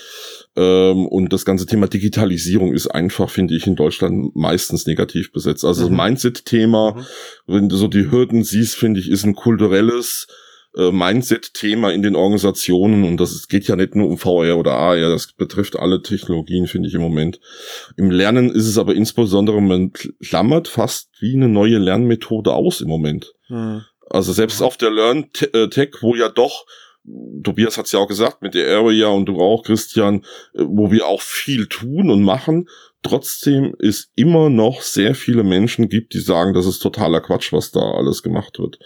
Ähm, 0.57 1.07
und 1.07 1.33
das 1.33 1.45
ganze 1.45 1.67
Thema 1.67 1.87
Digitalisierung 1.87 2.73
ist 2.75 2.89
einfach, 2.89 3.31
finde 3.31 3.55
ich, 3.55 3.67
in 3.69 3.77
Deutschland 3.77 4.35
meistens 4.35 4.87
negativ 4.87 5.33
besetzt. 5.33 5.65
Also 5.65 5.89
Mhm. 5.89 5.97
das 5.97 6.05
Mindset-Thema, 6.07 6.95
Mhm. 6.97 7.05
wenn 7.47 7.69
du 7.69 7.77
so 7.77 7.87
die 7.87 8.11
Hürden 8.11 8.43
siehst, 8.43 8.75
finde 8.75 8.99
ich, 8.99 9.09
ist 9.09 9.25
ein 9.25 9.37
kulturelles 9.37 10.27
äh, 10.77 10.91
Mindset-Thema 10.91 11.93
in 11.93 12.03
den 12.03 12.17
Organisationen 12.17 13.05
und 13.05 13.19
das 13.19 13.49
geht 13.49 13.67
ja 13.67 13.77
nicht 13.77 13.95
nur 13.95 14.09
um 14.09 14.19
VR 14.19 14.57
oder 14.57 14.73
AR, 14.73 14.97
das 14.97 15.33
betrifft 15.33 15.79
alle 15.79 16.03
Technologien, 16.03 16.67
finde 16.67 16.89
ich 16.89 16.95
im 16.95 17.01
Moment. 17.01 17.41
Im 17.97 18.11
Lernen 18.11 18.51
ist 18.51 18.67
es 18.67 18.79
aber 18.79 18.95
insbesondere, 18.95 19.61
man 19.61 19.93
klammert 19.93 20.69
fast 20.69 21.11
wie 21.21 21.35
eine 21.35 21.49
neue 21.49 21.79
Lernmethode 21.79 22.53
aus 22.53 22.81
im 22.81 22.89
Moment. 22.89 23.35
Hm. 23.49 23.83
Also 24.09 24.33
selbst 24.33 24.61
auf 24.61 24.77
der 24.77 24.91
Learn 24.91 25.31
äh, 25.53 25.69
Tech, 25.69 25.91
wo 26.01 26.15
ja 26.15 26.29
doch, 26.29 26.67
Tobias 27.43 27.79
hat's 27.79 27.93
ja 27.93 27.99
auch 27.99 28.09
gesagt, 28.09 28.43
mit 28.43 28.55
der 28.55 28.77
Area 28.77 29.09
und 29.09 29.27
du 29.27 29.41
auch, 29.41 29.63
Christian, 29.63 30.25
äh, 30.55 30.65
wo 30.67 30.91
wir 30.91 31.07
auch 31.07 31.21
viel 31.21 31.67
tun 31.67 32.11
und 32.11 32.23
machen, 32.23 32.69
trotzdem 33.03 33.75
ist 33.79 34.11
immer 34.15 34.51
noch 34.51 34.83
sehr 34.83 35.15
viele 35.15 35.43
Menschen 35.43 35.89
gibt, 35.89 36.13
die 36.13 36.21
sagen, 36.21 36.53
das 36.53 36.67
ist 36.67 36.81
totaler 36.81 37.21
Quatsch, 37.21 37.53
was 37.53 37.71
da 37.71 37.81
alles 37.81 38.23
gemacht 38.23 38.59
wird. 38.59 38.79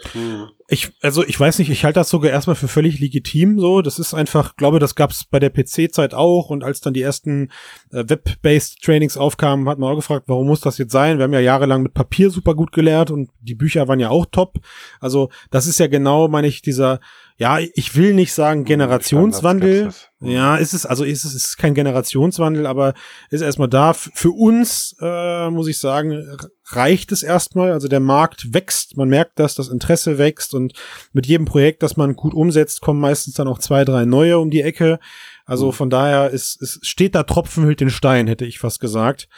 Ich, 0.69 0.93
also 1.03 1.25
ich 1.25 1.39
weiß 1.39 1.59
nicht, 1.59 1.71
ich 1.71 1.85
halte 1.85 2.01
das 2.01 2.11
sogar 2.11 2.31
erstmal 2.31 2.57
für 2.57 2.69
völlig 2.69 3.01
legitim 3.01 3.59
so. 3.59 3.83
Das 3.83 3.99
ist 3.99 4.15
einfach, 4.15 4.57
glaube, 4.57 4.79
das 4.79 4.95
gab's 4.95 5.25
bei 5.25 5.41
der 5.41 5.51
PC-Zeit 5.51 6.15
auch 6.15 6.51
und 6.51 6.63
als 6.63 6.81
dann 6.81 6.95
die 6.95 7.03
ersten 7.03 7.51
äh, 7.91 8.05
Web-based 8.09 8.83
Trainings 8.83 9.17
aufkamen, 9.17 9.69
hat 9.69 9.79
man 9.79 9.93
auch 9.93 9.97
gefragt, 9.97 10.25
warum 10.29 10.47
muss 10.47 10.61
das 10.61 10.79
jetzt 10.79 10.93
sein? 10.93 11.19
Wir 11.19 11.25
haben 11.25 11.33
ja 11.33 11.41
jahrelang 11.41 11.83
mit 11.83 11.95
Papier 11.95 12.31
super 12.31 12.55
gut 12.55 12.73
gelehrt 12.73 13.11
und 13.11 13.31
die 13.41 13.55
Bücher 13.55 13.89
waren 13.89 14.01
ja 14.01 14.11
auch 14.11 14.27
top. 14.27 14.61
Also 15.01 15.29
das 15.51 15.67
ist 15.67 15.81
ja 15.81 15.89
genau, 15.89 16.29
meine 16.29 16.47
ich, 16.47 16.63
dieser, 16.63 17.01
ja, 17.37 17.59
ich 17.59 17.97
will 17.97 18.15
nicht 18.15 18.33
sagen 18.33 18.65
Generationswandel. 18.65 19.91
Standardskepsis. 19.91 20.11
Mhm. 20.21 20.31
Ja, 20.31 20.57
ist 20.57 20.73
es, 20.73 20.87
also 20.87 21.03
ist 21.03 21.25
es 21.25 21.35
ist 21.35 21.57
kein 21.57 21.75
Generationswandel, 21.75 22.67
aber 22.67 22.95
ist 23.31 23.41
erstmal 23.41 23.69
da. 23.69 23.93
Für 23.93 24.31
uns, 24.31 24.95
äh, 25.01 25.51
muss 25.51 25.67
ich 25.67 25.79
sagen, 25.79 26.25
reicht 26.67 27.11
es 27.11 27.25
erstmal. 27.25 27.73
Also 27.73 27.89
der 27.89 27.99
Markt 27.99 28.55
wächst, 28.55 28.97
man 28.97 29.09
merkt 29.09 29.41
das, 29.41 29.57
das 29.57 29.69
Interesse 29.69 30.17
wächst 30.17 30.55
und 30.55 30.75
mit 31.13 31.27
jedem 31.27 31.45
Projekt, 31.45 31.83
das 31.83 31.97
man 31.97 32.15
gut 32.15 32.35
umsetzt, 32.35 32.81
kommen 32.81 33.01
meistens 33.01 33.35
dann 33.35 33.49
auch 33.49 33.59
zwei, 33.59 33.85
drei 33.85 34.05
neue 34.05 34.39
um 34.39 34.51
die 34.51 34.63
Ecke. 34.63 35.01
Also 35.45 35.73
von 35.73 35.91
daher 35.91 36.31
ist, 36.31 36.63
es 36.63 36.79
steht 36.83 37.15
da 37.15 37.25
Tropfen 37.25 37.65
hüllt 37.65 37.81
den 37.81 37.91
Stein, 37.91 38.29
hätte 38.29 38.47
ich 38.47 38.61
fast 38.61 38.81
gesagt. 38.81 39.29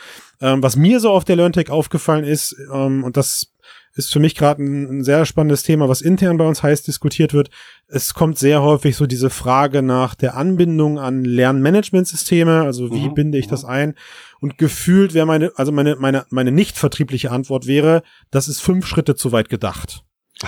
Ähm, 0.40 0.62
was 0.62 0.76
mir 0.76 1.00
so 1.00 1.10
auf 1.10 1.24
der 1.24 1.34
LearnTech 1.36 1.70
aufgefallen 1.70 2.24
ist, 2.24 2.54
ähm, 2.72 3.02
und 3.02 3.16
das 3.16 3.55
ist 3.96 4.12
für 4.12 4.20
mich 4.20 4.34
gerade 4.34 4.62
ein, 4.62 4.98
ein 5.00 5.04
sehr 5.04 5.24
spannendes 5.26 5.62
Thema, 5.62 5.88
was 5.88 6.00
intern 6.00 6.36
bei 6.36 6.46
uns 6.46 6.62
heiß 6.62 6.82
diskutiert 6.82 7.32
wird. 7.34 7.48
Es 7.88 8.14
kommt 8.14 8.38
sehr 8.38 8.62
häufig 8.62 8.94
so 8.96 9.06
diese 9.06 9.30
Frage 9.30 9.82
nach 9.82 10.14
der 10.14 10.36
Anbindung 10.36 10.98
an 10.98 11.24
Lernmanagementsysteme, 11.24 12.62
also 12.62 12.92
wie 12.92 13.08
Mhm, 13.08 13.14
binde 13.14 13.38
ich 13.38 13.48
das 13.48 13.64
ein? 13.64 13.94
Und 14.40 14.58
gefühlt 14.58 15.14
wäre 15.14 15.26
meine, 15.26 15.50
also 15.56 15.72
meine, 15.72 15.96
meine, 15.96 16.26
meine 16.30 16.52
nicht 16.52 16.76
vertriebliche 16.76 17.30
Antwort 17.30 17.66
wäre, 17.66 18.02
das 18.30 18.48
ist 18.48 18.60
fünf 18.60 18.86
Schritte 18.86 19.14
zu 19.16 19.32
weit 19.32 19.48
gedacht. 19.48 20.02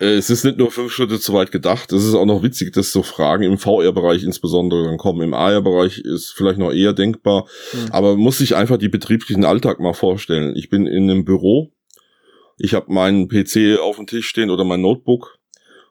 Äh, 0.00 0.14
Es 0.16 0.30
ist 0.30 0.44
nicht 0.44 0.58
nur 0.58 0.70
fünf 0.70 0.92
Schritte 0.92 1.18
zu 1.18 1.32
weit 1.32 1.50
gedacht, 1.50 1.92
es 1.92 2.04
ist 2.04 2.14
auch 2.14 2.24
noch 2.24 2.42
witzig, 2.44 2.72
dass 2.72 2.92
so 2.92 3.02
Fragen 3.02 3.42
im 3.42 3.58
VR-Bereich 3.58 4.22
insbesondere 4.22 4.84
dann 4.84 4.96
kommen. 4.96 5.22
Im 5.22 5.34
AR-Bereich 5.34 5.98
ist 5.98 6.32
vielleicht 6.36 6.58
noch 6.58 6.72
eher 6.72 6.92
denkbar, 6.92 7.46
Mhm. 7.72 7.90
aber 7.90 8.12
man 8.12 8.20
muss 8.20 8.38
sich 8.38 8.54
einfach 8.54 8.76
die 8.78 8.88
betrieblichen 8.88 9.44
Alltag 9.44 9.80
mal 9.80 9.94
vorstellen. 9.94 10.54
Ich 10.54 10.70
bin 10.70 10.86
in 10.86 11.10
einem 11.10 11.24
Büro, 11.24 11.72
ich 12.58 12.74
habe 12.74 12.92
meinen 12.92 13.28
PC 13.28 13.78
auf 13.80 13.96
dem 13.96 14.06
Tisch 14.06 14.28
stehen 14.28 14.50
oder 14.50 14.64
mein 14.64 14.80
Notebook 14.80 15.38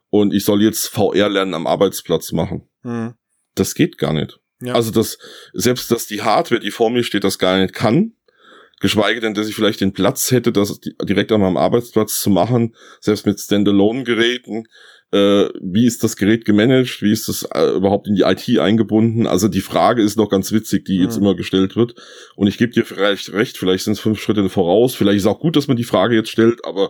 und 0.09 0.33
ich 0.33 0.45
soll 0.45 0.61
jetzt 0.61 0.87
VR-Lernen 0.87 1.53
am 1.53 1.67
Arbeitsplatz 1.67 2.31
machen. 2.31 2.67
Hm. 2.83 3.13
Das 3.55 3.73
geht 3.75 3.97
gar 3.97 4.13
nicht. 4.13 4.39
Ja. 4.61 4.73
Also 4.73 4.91
das, 4.91 5.17
selbst 5.53 5.91
dass 5.91 6.07
die 6.07 6.21
Hardware, 6.21 6.59
die 6.59 6.71
vor 6.71 6.89
mir 6.89 7.03
steht, 7.03 7.23
das 7.23 7.37
gar 7.39 7.57
nicht 7.59 7.73
kann, 7.73 8.13
geschweige 8.79 9.19
denn, 9.19 9.33
dass 9.33 9.47
ich 9.47 9.55
vielleicht 9.55 9.81
den 9.81 9.93
Platz 9.93 10.31
hätte, 10.31 10.51
das 10.51 10.79
di- 10.79 10.95
direkt 11.03 11.31
an 11.31 11.41
meinem 11.41 11.57
Arbeitsplatz 11.57 12.19
zu 12.19 12.29
machen, 12.29 12.75
selbst 13.01 13.25
mit 13.25 13.39
Standalone-Geräten. 13.39 14.67
Äh, 15.13 15.47
wie 15.61 15.85
ist 15.85 16.03
das 16.03 16.17
Gerät 16.17 16.43
gemanagt? 16.43 17.01
Wie 17.01 17.13
ist 17.13 17.29
das 17.29 17.47
äh, 17.53 17.75
überhaupt 17.75 18.07
in 18.07 18.15
die 18.15 18.23
IT 18.23 18.59
eingebunden? 18.59 19.25
Also 19.25 19.47
die 19.47 19.61
Frage 19.61 20.01
ist 20.01 20.17
noch 20.17 20.27
ganz 20.29 20.51
witzig, 20.51 20.83
die 20.83 20.97
jetzt 20.97 21.15
Mhm. 21.15 21.23
immer 21.23 21.35
gestellt 21.35 21.77
wird. 21.77 21.95
Und 22.35 22.47
ich 22.47 22.57
gebe 22.57 22.73
dir 22.73 22.83
vielleicht 22.85 23.31
recht, 23.31 23.57
vielleicht 23.57 23.85
sind 23.85 23.93
es 23.93 24.01
fünf 24.01 24.19
Schritte 24.21 24.49
voraus. 24.49 24.95
Vielleicht 24.95 25.19
ist 25.19 25.25
auch 25.25 25.39
gut, 25.39 25.55
dass 25.55 25.67
man 25.69 25.77
die 25.77 25.85
Frage 25.85 26.15
jetzt 26.15 26.29
stellt, 26.29 26.65
aber 26.65 26.89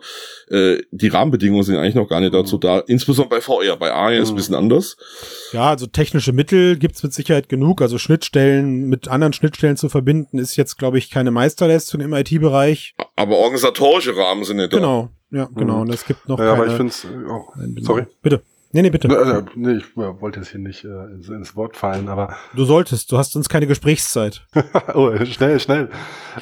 äh, 0.50 0.78
die 0.92 1.10
Rahmenbedingungen 1.10 1.64
sind 1.64 1.76
eigentlich 1.76 1.94
noch 1.94 2.10
gar 2.10 2.20
nicht 2.22 2.34
dazu 2.34 2.58
da. 2.58 2.80
Insbesondere 2.88 3.36
bei 3.38 3.42
VR. 3.42 3.78
Bei 3.78 3.92
AR 3.94 4.14
ist 4.14 4.24
es 4.24 4.30
ein 4.30 4.34
Mhm. 4.34 4.38
bisschen 4.38 4.56
anders. 4.56 4.98
Ja, 5.54 5.70
also 5.70 5.86
technische 5.86 6.34
Mittel 6.34 6.78
gibt's 6.78 7.04
mit 7.04 7.14
Sicherheit 7.14 7.50
genug. 7.50 7.84
Also 7.84 8.00
Schnittstellen 8.00 8.86
mit 8.90 9.08
anderen 9.10 9.34
Schnittstellen 9.34 9.78
zu 9.78 9.90
verbinden, 9.90 10.40
ist 10.40 10.56
jetzt, 10.56 10.78
glaube 10.80 10.98
ich, 10.98 11.12
keine 11.12 11.30
Meisterleistung 11.30 12.02
im 12.02 12.14
IT-Bereich. 12.14 12.96
Aber 13.16 13.38
organisatorische 13.38 14.18
Rahmen 14.18 14.44
sind 14.44 14.58
nicht 14.58 14.74
da. 14.74 14.78
Genau, 14.78 15.10
ja, 15.32 15.48
genau. 15.56 15.76
Mhm. 15.76 15.82
Und 15.82 15.94
es 15.94 16.06
gibt 16.06 16.28
noch 16.28 16.40
Ja, 16.40 16.54
aber 16.54 16.66
keine 16.66 16.72
ich 16.72 16.78
finde 16.78 16.92
es. 16.92 17.08
Oh, 17.30 17.46
sorry. 17.82 18.06
Bitte. 18.22 18.42
Nee, 18.74 18.82
nee, 18.82 18.90
bitte. 18.90 19.08
Äh, 19.08 19.44
nee, 19.56 19.78
ich 19.78 19.86
äh, 19.96 20.22
wollte 20.22 20.40
jetzt 20.42 20.50
hier 20.50 20.60
nicht 20.60 20.84
äh, 20.84 20.88
ins, 21.14 21.30
ins 21.30 21.56
Wort 21.56 21.78
fallen, 21.78 22.10
aber 22.10 22.36
Du 22.54 22.66
solltest, 22.66 23.12
du 23.12 23.18
hast 23.18 23.32
sonst 23.32 23.48
keine 23.48 23.66
Gesprächszeit. 23.66 24.46
oh, 24.94 25.12
schnell, 25.24 25.60
schnell. 25.62 25.90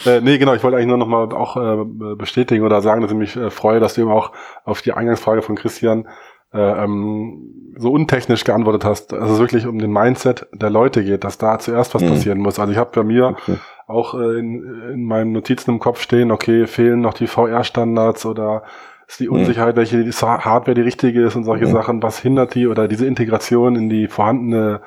Äh, 0.06 0.22
nee, 0.22 0.40
genau, 0.40 0.56
ich 0.56 0.64
wollte 0.64 0.78
eigentlich 0.78 0.88
nur 0.88 0.98
noch 0.98 1.08
mal 1.08 1.32
auch 1.34 1.56
äh, 1.56 2.16
bestätigen 2.16 2.66
oder 2.66 2.82
sagen, 2.82 3.02
dass 3.02 3.12
ich 3.12 3.18
mich 3.18 3.36
äh, 3.36 3.52
freue, 3.52 3.80
dass 3.80 3.94
du 3.94 4.02
eben 4.02 4.12
auch 4.12 4.32
auf 4.64 4.82
die 4.82 4.94
Eingangsfrage 4.94 5.44
von 5.44 5.56
Christian 5.56 6.08
äh, 6.52 6.60
ähm, 6.60 7.74
so 7.78 7.92
untechnisch 7.92 8.44
geantwortet 8.44 8.86
hast, 8.86 9.12
dass 9.12 9.30
es 9.30 9.40
wirklich 9.40 9.68
um 9.68 9.78
den 9.78 9.92
Mindset 9.92 10.48
der 10.52 10.72
Leute 10.72 11.04
geht, 11.04 11.24
dass 11.24 11.38
da 11.38 11.60
zuerst 11.60 11.94
was 11.94 12.02
Mhm. 12.02 12.08
passieren 12.10 12.40
muss. 12.40 12.58
Also 12.60 12.72
ich 12.72 12.78
habe 12.80 12.90
bei 12.94 13.04
mir 13.04 13.28
Okay. 13.28 13.58
Auch 13.88 14.14
äh, 14.16 14.40
in, 14.40 14.64
in 14.94 15.04
meinen 15.04 15.32
Notizen 15.32 15.72
im 15.72 15.80
Kopf 15.80 16.02
stehen, 16.02 16.32
okay, 16.32 16.68
fehlen 16.68 17.02
noch 17.02 17.14
die 17.14 17.28
VR-Standards 17.28 18.26
oder 18.26 18.64
ist 19.08 19.20
die 19.20 19.28
Mhm. 19.28 19.34
Unsicherheit, 19.36 19.76
welche 19.76 20.04
die 20.04 20.12
Hardware 20.12 20.74
die 20.74 20.82
richtige 20.82 21.24
ist 21.24 21.36
und 21.36 21.44
solche 21.44 21.66
Mhm. 21.68 21.72
Sachen, 21.72 22.04
was 22.04 22.20
hindert 22.20 22.56
die 22.56 22.68
oder 22.68 22.88
diese 22.88 23.06
Integration 23.06 23.76
in 23.76 23.90
die 23.90 24.08
vorhandene 24.08 24.82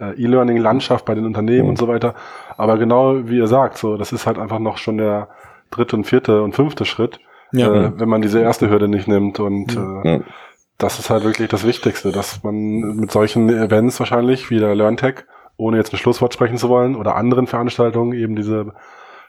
äh, 0.00 0.20
E-Learning-Landschaft 0.22 1.04
bei 1.04 1.14
den 1.14 1.24
Unternehmen 1.24 1.62
Mhm. 1.64 1.68
und 1.70 1.78
so 1.78 1.86
weiter. 1.88 2.14
Aber 2.56 2.76
genau 2.76 3.28
wie 3.28 3.38
ihr 3.38 3.46
sagt, 3.46 3.78
so, 3.78 3.96
das 3.96 4.12
ist 4.12 4.26
halt 4.26 4.38
einfach 4.38 4.58
noch 4.58 4.76
schon 4.78 4.98
der 4.98 5.28
dritte 5.70 5.96
und 5.96 6.04
vierte 6.04 6.42
und 6.42 6.54
fünfte 6.54 6.84
Schritt, 6.84 7.20
Ja. 7.52 7.72
äh, 7.86 7.92
wenn 7.98 8.08
man 8.08 8.20
diese 8.20 8.40
erste 8.40 8.68
Hürde 8.68 8.88
nicht 8.88 9.06
nimmt 9.08 9.38
und 9.40 9.74
Ja. 9.74 10.02
äh, 10.02 10.12
Ja. 10.16 10.20
das 10.78 10.98
ist 10.98 11.08
halt 11.08 11.24
wirklich 11.24 11.48
das 11.48 11.64
Wichtigste, 11.66 12.10
dass 12.12 12.42
man 12.42 12.54
mit 12.96 13.10
solchen 13.12 13.48
Events 13.48 13.98
wahrscheinlich 14.00 14.50
wie 14.50 14.58
der 14.58 14.74
LearnTech, 14.74 15.24
ohne 15.56 15.76
jetzt 15.76 15.92
ein 15.92 15.98
Schlusswort 15.98 16.34
sprechen 16.34 16.56
zu 16.58 16.68
wollen, 16.68 16.96
oder 16.96 17.16
anderen 17.16 17.46
Veranstaltungen 17.46 18.12
eben 18.12 18.36
diese 18.36 18.72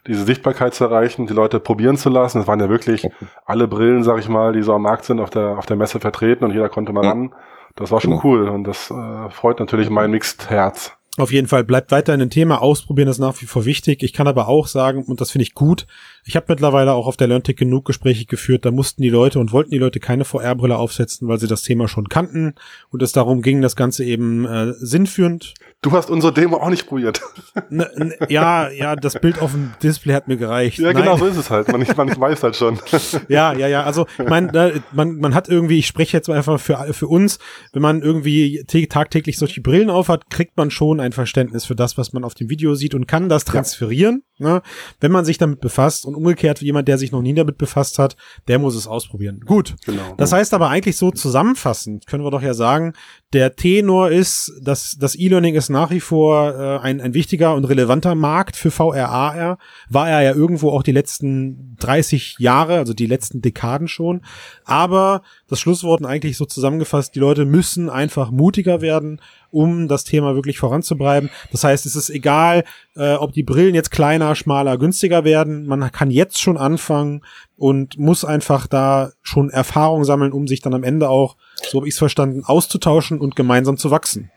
diese 0.08 0.26
Sichtbarkeit 0.26 0.74
zu 0.74 0.84
erreichen, 0.84 1.28
die 1.28 1.34
Leute 1.34 1.60
probieren 1.62 1.96
zu 1.96 2.10
lassen. 2.10 2.42
Es 2.42 2.48
waren 2.48 2.60
ja 2.60 2.68
wirklich 2.70 3.08
alle 3.46 3.68
Brillen, 3.70 4.04
sag 4.04 4.20
ich 4.20 4.28
mal, 4.28 4.52
die 4.52 4.62
so 4.62 4.74
am 4.74 4.82
Markt 4.82 5.06
sind, 5.06 5.22
auf 5.22 5.30
der, 5.30 5.58
auf 5.58 5.66
der 5.66 5.78
Messe 5.78 6.00
vertreten 6.02 6.44
und 6.44 6.52
jeder 6.52 6.68
konnte 6.70 6.92
mal 6.92 7.06
ran. 7.06 7.34
Das 7.76 7.90
war 7.90 8.02
schon 8.02 8.12
Genau. 8.12 8.24
cool 8.26 8.50
und 8.50 8.66
das 8.66 8.92
äh, 8.92 9.30
freut 9.30 9.60
natürlich 9.60 9.90
mein 9.90 10.12
Mixed-Herz. 10.12 10.92
Auf 11.18 11.32
jeden 11.32 11.48
Fall 11.48 11.64
bleibt 11.64 11.92
weiterhin 11.92 12.22
ein 12.22 12.30
Thema. 12.30 12.62
Ausprobieren 12.62 13.08
ist 13.08 13.20
nach 13.20 13.42
wie 13.42 13.46
vor 13.46 13.66
wichtig. 13.66 14.04
Ich 14.04 14.14
kann 14.14 14.28
aber 14.28 14.48
auch 14.48 14.68
sagen, 14.68 15.04
und 15.04 15.22
das 15.22 15.32
finde 15.32 15.44
ich 15.44 15.54
gut, 15.54 15.88
Ich 16.26 16.36
habe 16.36 16.46
mittlerweile 16.50 16.94
auch 16.94 17.08
auf 17.08 17.18
der 17.18 17.28
LearnTech 17.28 17.56
genug 17.58 17.86
Gespräche 17.86 18.26
geführt, 18.26 18.66
da 18.66 18.72
mussten 18.72 19.02
die 19.02 19.10
Leute 19.10 19.40
und 19.40 19.52
wollten 19.52 19.72
die 19.72 19.78
Leute 19.78 20.00
keine 20.00 20.24
VR-Brille 20.26 20.78
aufsetzen, 20.78 21.28
weil 21.28 21.40
sie 21.40 21.48
das 21.48 21.62
Thema 21.64 21.88
schon 21.88 22.08
kannten 22.10 22.56
und 22.92 23.02
es 23.04 23.12
darum 23.12 23.42
ging, 23.42 23.62
das 23.62 23.76
Ganze 23.76 24.04
eben 24.06 24.46
äh, 24.46 24.74
sinnführend. 24.78 25.54
Du 25.82 25.92
hast 25.92 26.10
unsere 26.10 26.32
Demo 26.34 26.58
auch 26.58 26.70
nicht 26.70 26.88
probiert. 26.88 27.22
Ne, 27.70 27.90
ja, 28.30 28.70
ja, 28.70 28.96
das 28.96 29.20
Bild 29.20 29.42
auf 29.42 29.52
dem 29.52 29.74
Display 29.84 30.14
hat 30.14 30.28
mir 30.30 30.38
gereicht. 30.38 30.80
ja, 30.80 30.94
genau 30.94 31.12
Nein. 31.12 31.20
so 31.20 31.26
ist 31.26 31.38
es 31.38 31.50
halt. 31.50 31.68
Man, 31.70 31.86
man 31.98 32.20
weiß 32.20 32.42
halt 32.44 32.56
schon. 32.56 32.80
Ja, 33.28 33.54
ja, 33.54 33.68
ja. 33.68 33.84
Also 33.84 34.06
ich 34.18 34.30
meine, 34.30 34.82
man, 34.94 35.18
man 35.18 35.34
hat 35.36 35.50
irgendwie, 35.50 35.80
ich 35.80 35.88
spreche 35.88 36.16
jetzt 36.16 36.30
einfach 36.30 36.60
für, 36.60 36.94
für 36.94 37.08
uns, 37.08 37.40
wenn 37.74 37.82
man 37.82 38.02
irgendwie 38.02 38.64
tä- 38.68 38.90
tagtäglich 38.90 39.38
solche 39.38 39.62
Brillen 39.62 39.90
aufhat, 39.90 40.30
kriegt 40.30 40.56
man 40.58 40.72
schon 40.72 41.00
ein 41.00 41.12
Verständnis 41.12 41.66
für 41.66 41.76
das, 41.76 41.98
was 41.98 42.14
man 42.14 42.24
auf 42.24 42.34
dem 42.34 42.50
Video 42.50 42.76
sieht 42.76 42.96
und 42.96 43.08
kann 43.08 43.28
das 43.30 43.44
transferieren, 43.46 44.24
ne, 44.38 44.62
wenn 45.02 45.12
man 45.12 45.26
sich 45.26 45.38
damit 45.38 45.60
befasst. 45.60 46.06
Und 46.06 46.13
umgekehrt, 46.16 46.62
jemand, 46.62 46.88
der 46.88 46.98
sich 46.98 47.12
noch 47.12 47.22
nie 47.22 47.34
damit 47.34 47.58
befasst 47.58 48.00
hat, 48.00 48.16
der 48.48 48.60
muss 48.60 48.76
es 48.76 48.88
ausprobieren. 48.88 49.42
Gut. 49.46 49.76
Genau. 49.86 50.14
Das 50.18 50.32
heißt 50.32 50.54
aber 50.54 50.70
eigentlich 50.70 50.98
so 50.98 51.12
zusammenfassend, 51.12 52.08
können 52.08 52.24
wir 52.24 52.32
doch 52.32 52.42
ja 52.42 52.54
sagen, 52.54 52.94
der 53.34 53.56
Tenor 53.56 54.10
ist, 54.10 54.54
dass 54.62 54.96
das 55.00 55.16
E-Learning 55.16 55.56
ist 55.56 55.70
nach 55.70 55.90
wie 55.90 56.00
vor 56.00 56.54
äh, 56.54 56.78
ein, 56.80 57.02
ein 57.02 57.14
wichtiger 57.14 57.56
und 57.56 57.66
relevanter 57.66 58.14
Markt 58.16 58.56
für 58.56 58.70
VR, 58.70 59.10
AR. 59.10 59.58
War 59.90 60.10
er 60.10 60.22
ja 60.22 60.34
irgendwo 60.34 60.70
auch 60.70 60.84
die 60.84 60.92
letzten 60.92 61.76
30 61.80 62.38
Jahre, 62.40 62.78
also 62.78 62.94
die 62.94 63.08
letzten 63.08 63.42
Dekaden 63.42 63.88
schon. 63.88 64.22
Aber 64.66 65.24
das 65.48 65.60
Schlusswort 65.60 66.06
eigentlich 66.06 66.38
so 66.38 66.46
zusammengefasst, 66.46 67.16
die 67.16 67.20
Leute 67.20 67.46
müssen 67.46 67.90
einfach 67.90 68.32
mutiger 68.32 68.82
werden, 68.82 69.20
um 69.54 69.88
das 69.88 70.04
Thema 70.04 70.36
wirklich 70.36 70.58
voranzubleiben. 70.58 71.30
Das 71.52 71.64
heißt, 71.64 71.86
es 71.86 71.96
ist 71.96 72.10
egal, 72.10 72.64
äh, 72.96 73.14
ob 73.14 73.34
die 73.34 73.44
Brillen 73.44 73.76
jetzt 73.76 73.92
kleiner, 73.92 74.36
schmaler, 74.36 74.78
günstiger 74.78 75.24
werden. 75.24 75.66
Man 75.66 75.92
kann 75.92 76.12
jetzt 76.12 76.42
schon 76.42 76.58
anfangen 76.58 77.22
und 77.56 77.98
muss 77.98 78.26
einfach 78.26 78.68
da 78.68 79.12
schon 79.22 79.50
Erfahrung 79.50 80.04
sammeln, 80.04 80.34
um 80.34 80.48
sich 80.48 80.62
dann 80.62 80.74
am 80.74 80.84
Ende 80.84 81.10
auch, 81.10 81.38
so 81.70 81.78
habe 81.78 81.88
ich 81.88 81.94
es 81.94 82.00
verstanden, 82.00 82.44
auszutauschen 82.44 83.20
und 83.20 83.36
gemeinsam 83.36 83.78
zu 83.78 83.92
wachsen. 83.92 84.32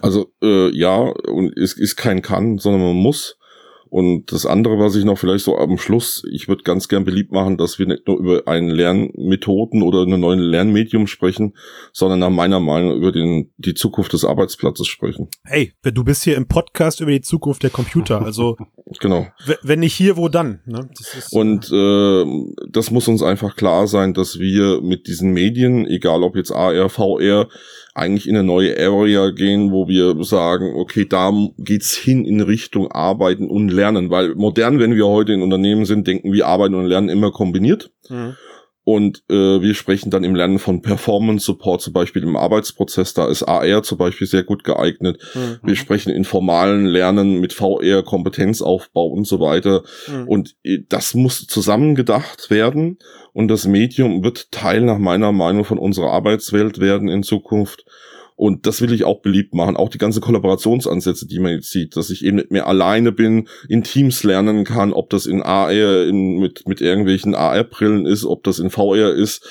Also 0.00 0.32
äh, 0.42 0.70
ja, 0.70 0.96
und 0.96 1.56
es 1.56 1.72
ist 1.74 1.96
kein 1.96 2.22
kann, 2.22 2.58
sondern 2.58 2.82
man 2.82 2.96
muss. 2.96 3.36
Und 3.88 4.32
das 4.32 4.46
andere, 4.46 4.78
was 4.78 4.96
ich 4.96 5.04
noch 5.04 5.18
vielleicht 5.18 5.44
so 5.44 5.56
am 5.56 5.78
Schluss, 5.78 6.24
ich 6.30 6.48
würde 6.48 6.62
ganz 6.62 6.88
gern 6.88 7.04
beliebt 7.04 7.32
machen, 7.32 7.56
dass 7.56 7.78
wir 7.78 7.86
nicht 7.86 8.06
nur 8.06 8.18
über 8.18 8.42
einen 8.46 8.68
Lernmethoden 8.68 9.82
oder 9.82 10.02
einen 10.02 10.20
neuen 10.20 10.40
Lernmedium 10.40 11.06
sprechen, 11.06 11.54
sondern 11.92 12.18
nach 12.18 12.30
meiner 12.30 12.60
Meinung 12.60 12.96
über 12.96 13.12
den, 13.12 13.52
die 13.56 13.74
Zukunft 13.74 14.12
des 14.12 14.24
Arbeitsplatzes 14.24 14.86
sprechen. 14.86 15.28
Hey, 15.44 15.72
du 15.82 16.04
bist 16.04 16.24
hier 16.24 16.36
im 16.36 16.48
Podcast 16.48 17.00
über 17.00 17.10
die 17.10 17.20
Zukunft 17.20 17.62
der 17.62 17.70
Computer. 17.70 18.22
Also 18.22 18.56
Genau. 19.00 19.26
wenn 19.62 19.80
nicht 19.80 19.94
hier, 19.94 20.16
wo 20.16 20.28
dann? 20.28 20.60
Ne? 20.64 20.88
Das 20.96 21.32
Und 21.32 21.72
äh, 21.72 22.70
das 22.70 22.92
muss 22.92 23.08
uns 23.08 23.20
einfach 23.20 23.56
klar 23.56 23.88
sein, 23.88 24.14
dass 24.14 24.38
wir 24.38 24.80
mit 24.80 25.08
diesen 25.08 25.32
Medien, 25.32 25.88
egal 25.88 26.22
ob 26.22 26.36
jetzt 26.36 26.52
AR, 26.52 26.88
VR, 26.88 27.48
eigentlich 27.94 28.28
in 28.28 28.36
eine 28.36 28.46
neue 28.46 28.78
Area 28.78 29.30
gehen, 29.30 29.72
wo 29.72 29.88
wir 29.88 30.22
sagen, 30.22 30.74
okay, 30.76 31.04
da 31.04 31.32
geht's 31.58 31.96
hin 31.96 32.24
in 32.24 32.40
Richtung 32.40 32.92
Arbeiten 32.92 33.48
und 33.50 33.70
Lernen, 33.76 34.10
weil 34.10 34.34
modern, 34.34 34.78
wenn 34.78 34.94
wir 34.94 35.06
heute 35.06 35.32
in 35.32 35.42
Unternehmen 35.42 35.84
sind, 35.84 36.06
denken 36.06 36.32
wir 36.32 36.46
Arbeiten 36.46 36.74
und 36.74 36.86
Lernen 36.86 37.08
immer 37.08 37.30
kombiniert. 37.30 37.90
Mhm. 38.08 38.34
Und 38.88 39.24
äh, 39.28 39.60
wir 39.60 39.74
sprechen 39.74 40.10
dann 40.10 40.22
im 40.22 40.36
Lernen 40.36 40.60
von 40.60 40.80
Performance 40.80 41.44
Support, 41.44 41.82
zum 41.82 41.92
Beispiel 41.92 42.22
im 42.22 42.36
Arbeitsprozess. 42.36 43.14
Da 43.14 43.26
ist 43.26 43.42
AR 43.42 43.82
zum 43.82 43.98
Beispiel 43.98 44.28
sehr 44.28 44.44
gut 44.44 44.62
geeignet. 44.62 45.20
Mhm. 45.34 45.58
Wir 45.64 45.74
sprechen 45.74 46.12
in 46.12 46.24
formalen 46.24 46.86
Lernen 46.86 47.40
mit 47.40 47.52
VR, 47.52 48.04
Kompetenzaufbau 48.04 49.08
und 49.08 49.26
so 49.26 49.40
weiter. 49.40 49.82
Mhm. 50.06 50.28
Und 50.28 50.56
äh, 50.62 50.78
das 50.88 51.14
muss 51.14 51.48
zusammengedacht 51.48 52.48
werden. 52.48 52.98
Und 53.32 53.48
das 53.48 53.66
Medium 53.66 54.22
wird 54.22 54.52
Teil 54.52 54.82
nach 54.82 54.98
meiner 54.98 55.32
Meinung 55.32 55.64
von 55.64 55.78
unserer 55.78 56.12
Arbeitswelt 56.12 56.78
werden 56.78 57.08
in 57.08 57.24
Zukunft. 57.24 57.84
Und 58.36 58.66
das 58.66 58.82
will 58.82 58.92
ich 58.92 59.04
auch 59.04 59.22
beliebt 59.22 59.54
machen. 59.54 59.76
Auch 59.76 59.88
die 59.88 59.98
ganzen 59.98 60.20
Kollaborationsansätze, 60.20 61.26
die 61.26 61.38
man 61.38 61.52
jetzt 61.52 61.70
sieht, 61.70 61.96
dass 61.96 62.10
ich 62.10 62.22
eben 62.22 62.36
nicht 62.36 62.50
mehr 62.50 62.66
alleine 62.66 63.10
bin, 63.10 63.48
in 63.66 63.82
Teams 63.82 64.22
lernen 64.24 64.64
kann, 64.64 64.92
ob 64.92 65.08
das 65.08 65.24
in 65.24 65.42
AR, 65.42 65.72
in, 65.72 66.38
mit, 66.38 66.68
mit 66.68 66.82
irgendwelchen 66.82 67.34
AR-Brillen 67.34 68.04
ist, 68.04 68.26
ob 68.26 68.44
das 68.44 68.58
in 68.58 68.68
VR 68.68 69.14
ist. 69.14 69.42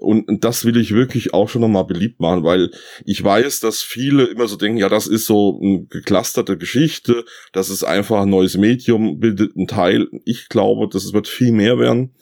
Und 0.00 0.44
das 0.44 0.64
will 0.64 0.76
ich 0.76 0.92
wirklich 0.92 1.32
auch 1.32 1.48
schon 1.48 1.60
nochmal 1.60 1.84
beliebt 1.84 2.18
machen, 2.18 2.42
weil 2.42 2.72
ich 3.04 3.22
weiß, 3.22 3.60
dass 3.60 3.80
viele 3.80 4.24
immer 4.24 4.48
so 4.48 4.56
denken, 4.56 4.78
ja, 4.78 4.88
das 4.88 5.06
ist 5.06 5.26
so 5.26 5.60
eine 5.62 5.86
geclusterte 5.88 6.58
Geschichte, 6.58 7.24
das 7.52 7.70
ist 7.70 7.84
einfach 7.84 8.22
ein 8.22 8.30
neues 8.30 8.56
Medium, 8.56 9.20
bildet 9.20 9.56
einen 9.56 9.68
Teil. 9.68 10.08
Ich 10.24 10.48
glaube, 10.48 10.88
das 10.90 11.12
wird 11.12 11.28
viel 11.28 11.52
mehr 11.52 11.78
werden. 11.78 12.12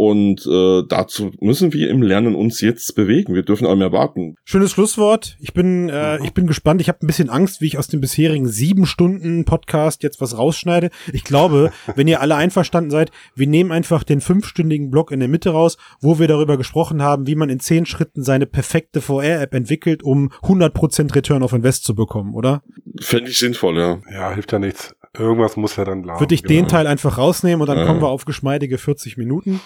Und 0.00 0.46
äh, 0.46 0.82
dazu 0.88 1.30
müssen 1.40 1.74
wir 1.74 1.90
im 1.90 2.00
Lernen 2.00 2.34
uns 2.34 2.62
jetzt 2.62 2.94
bewegen. 2.94 3.34
Wir 3.34 3.42
dürfen 3.42 3.66
auch 3.66 3.76
mehr 3.76 3.92
warten. 3.92 4.36
Schönes 4.46 4.70
Schlusswort. 4.70 5.36
Ich 5.40 5.52
bin, 5.52 5.90
äh, 5.90 6.24
ich 6.24 6.32
bin 6.32 6.46
gespannt. 6.46 6.80
Ich 6.80 6.88
habe 6.88 7.00
ein 7.02 7.06
bisschen 7.06 7.28
Angst, 7.28 7.60
wie 7.60 7.66
ich 7.66 7.76
aus 7.76 7.88
dem 7.88 8.00
bisherigen 8.00 8.48
sieben 8.48 8.86
Stunden 8.86 9.44
Podcast 9.44 10.02
jetzt 10.02 10.18
was 10.22 10.38
rausschneide. 10.38 10.88
Ich 11.12 11.22
glaube, 11.22 11.70
wenn 11.96 12.08
ihr 12.08 12.22
alle 12.22 12.34
einverstanden 12.36 12.90
seid, 12.90 13.10
wir 13.34 13.46
nehmen 13.46 13.72
einfach 13.72 14.02
den 14.02 14.22
fünfstündigen 14.22 14.90
Block 14.90 15.10
in 15.12 15.20
der 15.20 15.28
Mitte 15.28 15.50
raus, 15.50 15.76
wo 16.00 16.18
wir 16.18 16.28
darüber 16.28 16.56
gesprochen 16.56 17.02
haben, 17.02 17.26
wie 17.26 17.34
man 17.34 17.50
in 17.50 17.60
zehn 17.60 17.84
Schritten 17.84 18.22
seine 18.22 18.46
perfekte 18.46 19.02
VR-App 19.02 19.52
entwickelt, 19.52 20.02
um 20.02 20.30
100% 20.44 21.14
Return 21.14 21.42
of 21.42 21.52
Invest 21.52 21.84
zu 21.84 21.94
bekommen, 21.94 22.34
oder? 22.34 22.62
Fände 23.02 23.30
ich 23.30 23.38
sinnvoll, 23.38 23.76
ja. 23.76 23.98
Ja, 24.10 24.32
hilft 24.32 24.50
ja 24.52 24.58
nichts. 24.58 24.94
Irgendwas 25.18 25.56
muss 25.58 25.76
ja 25.76 25.84
dann 25.84 26.04
lagen. 26.04 26.20
Würde 26.20 26.34
ich 26.34 26.42
den 26.42 26.68
Teil 26.68 26.86
einfach 26.86 27.18
rausnehmen 27.18 27.60
und 27.60 27.66
dann 27.68 27.78
Ja. 27.78 27.84
kommen 27.86 28.00
wir 28.00 28.08
auf 28.08 28.24
geschmeidige 28.24 28.78
40 28.78 29.18
Minuten. 29.18 29.60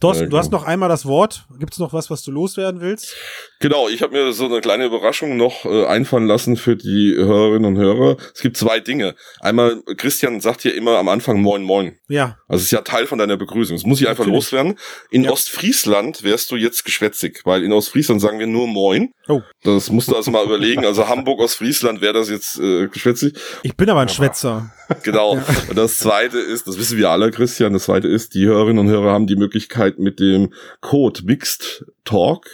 Thorsten, 0.00 0.30
du 0.30 0.38
hast 0.38 0.50
noch 0.52 0.64
einmal 0.64 0.88
das 0.88 1.06
Wort. 1.06 1.46
Gibt 1.58 1.72
es 1.72 1.78
noch 1.78 1.92
was, 1.92 2.10
was 2.10 2.22
du 2.22 2.30
loswerden 2.30 2.80
willst? 2.80 3.14
Genau, 3.62 3.90
ich 3.90 4.00
habe 4.00 4.14
mir 4.14 4.32
so 4.32 4.46
eine 4.46 4.62
kleine 4.62 4.86
Überraschung 4.86 5.36
noch 5.36 5.66
äh, 5.66 5.84
einfallen 5.84 6.26
lassen 6.26 6.56
für 6.56 6.76
die 6.76 7.14
Hörerinnen 7.14 7.66
und 7.66 7.76
Hörer. 7.76 8.16
Es 8.34 8.40
gibt 8.40 8.56
zwei 8.56 8.80
Dinge. 8.80 9.14
Einmal, 9.40 9.82
Christian 9.98 10.40
sagt 10.40 10.62
hier 10.62 10.74
immer 10.74 10.96
am 10.96 11.08
Anfang 11.10 11.42
Moin 11.42 11.62
Moin. 11.62 11.98
Ja, 12.08 12.38
Also 12.48 12.60
es 12.60 12.64
ist 12.64 12.70
ja 12.70 12.80
Teil 12.80 13.06
von 13.06 13.18
deiner 13.18 13.36
Begrüßung. 13.36 13.76
Das 13.76 13.84
muss 13.84 14.00
ich 14.00 14.08
einfach 14.08 14.24
Natürlich. 14.24 14.44
loswerden. 14.44 14.78
In 15.10 15.24
Ja. 15.24 15.32
Ostfriesland 15.32 16.22
wärst 16.22 16.50
du 16.50 16.56
jetzt 16.56 16.86
geschwätzig, 16.86 17.42
weil 17.44 17.62
in 17.62 17.74
Ostfriesland 17.74 18.22
sagen 18.22 18.38
wir 18.38 18.46
nur 18.46 18.66
Moin. 18.66 19.12
Oh. 19.28 19.42
Das 19.62 19.90
musst 19.90 20.08
du 20.10 20.16
also 20.16 20.30
mal 20.30 20.42
überlegen. 20.46 20.86
Also 20.86 21.06
Hamburg, 21.08 21.40
Ostfriesland 21.40 22.00
wäre 22.00 22.14
das 22.14 22.30
jetzt 22.30 22.58
äh, 22.58 22.88
geschwätzig. 22.88 23.34
ich 23.62 23.76
bin 23.76 23.90
aber 23.90 24.00
ein 24.00 24.08
Schwätzer. 24.08 24.72
Genau. 25.04 25.38
Und 25.68 25.78
das 25.78 25.98
zweite 25.98 26.38
ist, 26.40 26.66
das 26.66 26.76
wissen 26.76 26.98
wir 26.98 27.10
alle, 27.10 27.30
Christian, 27.30 27.72
das 27.74 27.84
zweite 27.84 28.08
ist, 28.08 28.34
die 28.34 28.46
Hörerinnen 28.46 28.80
und 28.80 28.88
Hörer 28.88 29.12
haben 29.12 29.28
die 29.28 29.36
Möglichkeit 29.36 30.00
mit 30.00 30.18
dem 30.18 30.52
Code 30.80 31.20
Mixed 31.24 31.84
Talk 32.04 32.48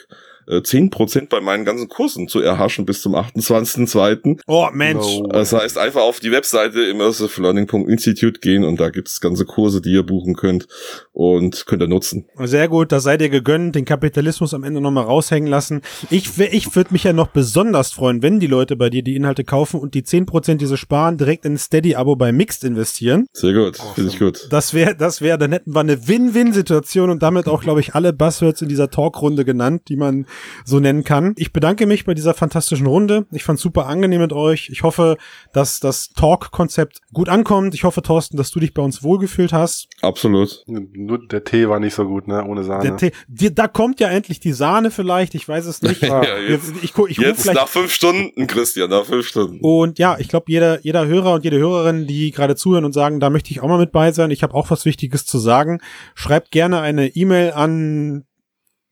äh, 0.48 0.56
10% 0.58 1.28
bei 1.28 1.40
meinen 1.40 1.64
ganzen 1.64 1.88
Kursen 1.88 2.28
zu 2.28 2.40
erhaschen 2.40 2.86
bis 2.86 3.00
zum 3.02 3.14
28.02. 3.14 4.40
Oh, 4.46 4.68
Mensch. 4.72 5.04
No. 5.18 5.26
Das 5.28 5.52
heißt, 5.52 5.78
einfach 5.78 6.02
auf 6.02 6.20
die 6.20 6.30
Webseite 6.32 6.82
immersivelearning.institute 6.82 8.40
gehen 8.40 8.64
und 8.64 8.80
da 8.80 8.90
gibt's 8.90 9.20
ganze 9.20 9.44
Kurse, 9.44 9.80
die 9.80 9.90
ihr 9.92 10.02
buchen 10.04 10.34
könnt 10.34 10.66
und 11.12 11.66
könnt 11.66 11.82
ihr 11.82 11.88
nutzen. 11.88 12.26
Sehr 12.44 12.68
gut, 12.68 12.92
da 12.92 13.00
seid 13.00 13.22
ihr 13.22 13.28
gegönnt, 13.28 13.74
den 13.74 13.84
Kapitalismus 13.84 14.54
am 14.54 14.64
Ende 14.64 14.80
nochmal 14.80 15.04
raushängen 15.04 15.48
lassen. 15.48 15.82
Ich, 16.10 16.38
wär- 16.38 16.52
ich 16.52 16.74
würde 16.76 16.92
mich 16.92 17.04
ja 17.04 17.12
noch 17.12 17.28
besonders 17.28 17.92
freuen, 17.92 18.22
wenn 18.22 18.40
die 18.40 18.46
Leute 18.46 18.76
bei 18.76 18.90
dir 18.90 19.02
die 19.02 19.16
Inhalte 19.16 19.44
kaufen 19.44 19.80
und 19.80 19.94
die 19.94 20.02
10%, 20.02 20.54
die 20.56 20.66
sie 20.66 20.76
sparen, 20.76 21.18
direkt 21.18 21.44
in 21.44 21.54
ein 21.54 21.58
Steady-Abo 21.58 22.16
bei 22.16 22.32
Mixed 22.32 22.64
investieren. 22.64 23.26
Sehr 23.32 23.52
gut, 23.52 23.78
finde 23.94 24.10
ich 24.10 24.18
gut. 24.18 24.48
Das 24.50 24.74
wäre, 24.74 24.94
das 24.96 25.20
wäre, 25.20 25.38
dann 25.38 25.52
hätten 25.52 25.74
wir 25.74 25.80
eine 25.80 26.06
Win-Win-Situation 26.08 27.10
und 27.10 27.22
damit 27.22 27.48
auch, 27.48 27.62
glaube 27.62 27.80
ich, 27.80 27.94
alle 27.94 28.12
Buzzwords 28.12 28.62
in 28.62 28.68
dieser 28.68 28.90
Talkrunde 28.90 29.44
genannt, 29.44 29.82
die 29.88 29.96
man 29.96 30.26
so 30.64 30.80
nennen 30.80 31.04
kann. 31.04 31.34
Ich 31.36 31.52
bedanke 31.52 31.86
mich 31.86 32.04
bei 32.04 32.14
dieser 32.14 32.34
fantastischen 32.34 32.86
Runde. 32.86 33.26
Ich 33.32 33.44
fand's 33.44 33.62
super 33.62 33.86
angenehm 33.86 34.20
mit 34.20 34.32
euch. 34.32 34.68
Ich 34.70 34.82
hoffe, 34.82 35.16
dass 35.52 35.80
das 35.80 36.10
Talk-Konzept 36.10 37.00
gut 37.12 37.28
ankommt. 37.28 37.74
Ich 37.74 37.84
hoffe, 37.84 38.02
Thorsten, 38.02 38.36
dass 38.36 38.50
du 38.50 38.60
dich 38.60 38.74
bei 38.74 38.82
uns 38.82 39.02
wohlgefühlt 39.02 39.52
hast. 39.52 39.88
Absolut. 40.02 40.64
Nur 40.66 41.26
der 41.26 41.44
Tee 41.44 41.68
war 41.68 41.80
nicht 41.80 41.94
so 41.94 42.06
gut, 42.06 42.28
ne? 42.28 42.44
Ohne 42.44 42.64
Sahne. 42.64 42.82
Der 42.82 42.96
Tee, 42.96 43.12
die, 43.28 43.54
da 43.54 43.68
kommt 43.68 44.00
ja 44.00 44.08
endlich 44.08 44.40
die 44.40 44.52
Sahne 44.52 44.90
vielleicht, 44.90 45.34
ich 45.34 45.48
weiß 45.48 45.66
es 45.66 45.82
nicht. 45.82 46.02
Ja, 46.06 46.38
jetzt, 46.38 46.72
ich, 46.82 46.84
ich 46.84 46.98
rufe 46.98 47.20
jetzt 47.20 47.52
nach 47.52 47.68
fünf 47.68 47.92
Stunden, 47.92 48.46
Christian, 48.46 48.88
nach 48.90 49.04
fünf 49.04 49.26
Stunden. 49.26 49.58
Und 49.60 49.98
ja, 49.98 50.16
ich 50.18 50.28
glaube, 50.28 50.46
jeder, 50.48 50.80
jeder 50.82 51.06
Hörer 51.06 51.34
und 51.34 51.44
jede 51.44 51.58
Hörerin, 51.58 52.06
die 52.06 52.30
gerade 52.30 52.56
zuhören 52.56 52.84
und 52.84 52.92
sagen, 52.92 53.20
da 53.20 53.28
möchte 53.28 53.50
ich 53.50 53.60
auch 53.60 53.68
mal 53.68 53.78
mit 53.78 53.92
bei 53.92 54.12
sein, 54.12 54.30
ich 54.30 54.42
habe 54.42 54.54
auch 54.54 54.70
was 54.70 54.84
Wichtiges 54.84 55.26
zu 55.26 55.38
sagen, 55.38 55.80
schreibt 56.14 56.50
gerne 56.50 56.80
eine 56.80 57.08
E-Mail 57.08 57.52
an, 57.52 58.24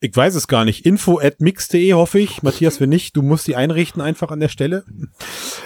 ich 0.05 0.15
weiß 0.15 0.35
es 0.35 0.49
gar 0.49 0.67
nicht, 0.67 0.85
info 0.85 1.19
at 1.19 1.41
mix.de 1.41 1.95
hoffe 1.95 2.19
ich. 2.19 2.43
Matthias, 2.43 2.79
wenn 2.79 2.91
nicht, 2.91 3.17
du 3.17 3.23
musst 3.23 3.47
die 3.47 3.57
einrichten 3.57 4.03
einfach 4.03 4.31
an 4.31 4.39
der 4.39 4.49
Stelle. 4.49 4.85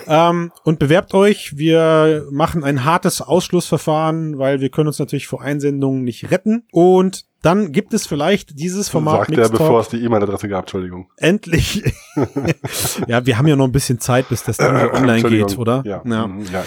Ähm, 0.07 0.53
und 0.63 0.79
bewerbt 0.79 1.13
euch. 1.13 1.57
Wir 1.57 2.25
machen 2.31 2.63
ein 2.63 2.85
hartes 2.85 3.21
Ausschlussverfahren, 3.21 4.39
weil 4.39 4.61
wir 4.61 4.69
können 4.69 4.87
uns 4.87 5.01
natürlich 5.01 5.27
vor 5.27 5.43
Einsendungen 5.43 6.05
nicht 6.05 6.31
retten. 6.31 6.63
Und 6.71 7.25
dann 7.43 7.71
gibt 7.71 7.95
es 7.95 8.07
vielleicht 8.07 8.59
dieses 8.59 8.89
Format 8.89 9.19
Sagt 9.19 9.31
er, 9.31 9.37
Mixed 9.39 9.53
bevor 9.53 9.81
es 9.81 9.89
die 9.89 10.03
E-Mail-Adresse 10.03 10.49
gab, 10.49 10.65
Entschuldigung. 10.65 11.09
endlich. 11.17 11.85
ja, 13.07 13.25
wir 13.25 13.39
haben 13.39 13.47
ja 13.47 13.55
noch 13.55 13.67
ein 13.67 13.73
bisschen 13.73 14.01
Zeit, 14.01 14.29
bis 14.29 14.43
das 14.43 14.57
dann 14.57 14.91
online 14.91 15.23
geht, 15.29 15.57
oder? 15.57 15.83
Ja, 15.85 16.03
ja. 16.05 16.27
mhm, 16.27 16.45
ja, 16.53 16.65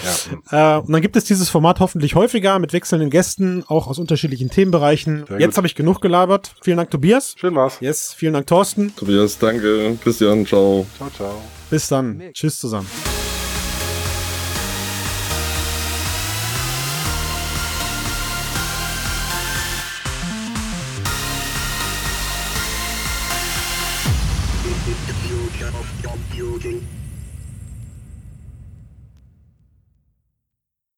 ja. 0.50 0.76
Äh, 0.76 0.80
und 0.80 0.90
dann 0.90 1.02
gibt 1.02 1.16
es 1.16 1.24
dieses 1.24 1.50
Format 1.50 1.80
hoffentlich 1.80 2.14
häufiger 2.14 2.58
mit 2.58 2.72
wechselnden 2.72 3.10
Gästen, 3.10 3.64
auch 3.68 3.86
aus 3.86 3.98
unterschiedlichen 3.98 4.48
Themenbereichen. 4.48 5.26
Sehr 5.28 5.40
Jetzt 5.40 5.58
habe 5.58 5.66
ich 5.66 5.74
genug 5.74 6.00
gelabert. 6.00 6.54
Vielen 6.62 6.78
Dank, 6.78 6.90
Tobias. 6.90 7.34
Schön 7.36 7.54
war's. 7.54 7.78
Yes, 7.80 8.14
vielen 8.16 8.32
Dank, 8.32 8.46
Thorsten. 8.46 8.96
Tobias, 8.96 9.38
danke. 9.38 9.98
Christian, 10.02 10.46
ciao. 10.46 10.86
Ciao, 10.96 11.10
ciao. 11.10 11.42
Bis 11.68 11.88
dann. 11.88 12.22
Tschüss 12.32 12.58
zusammen. 12.58 12.86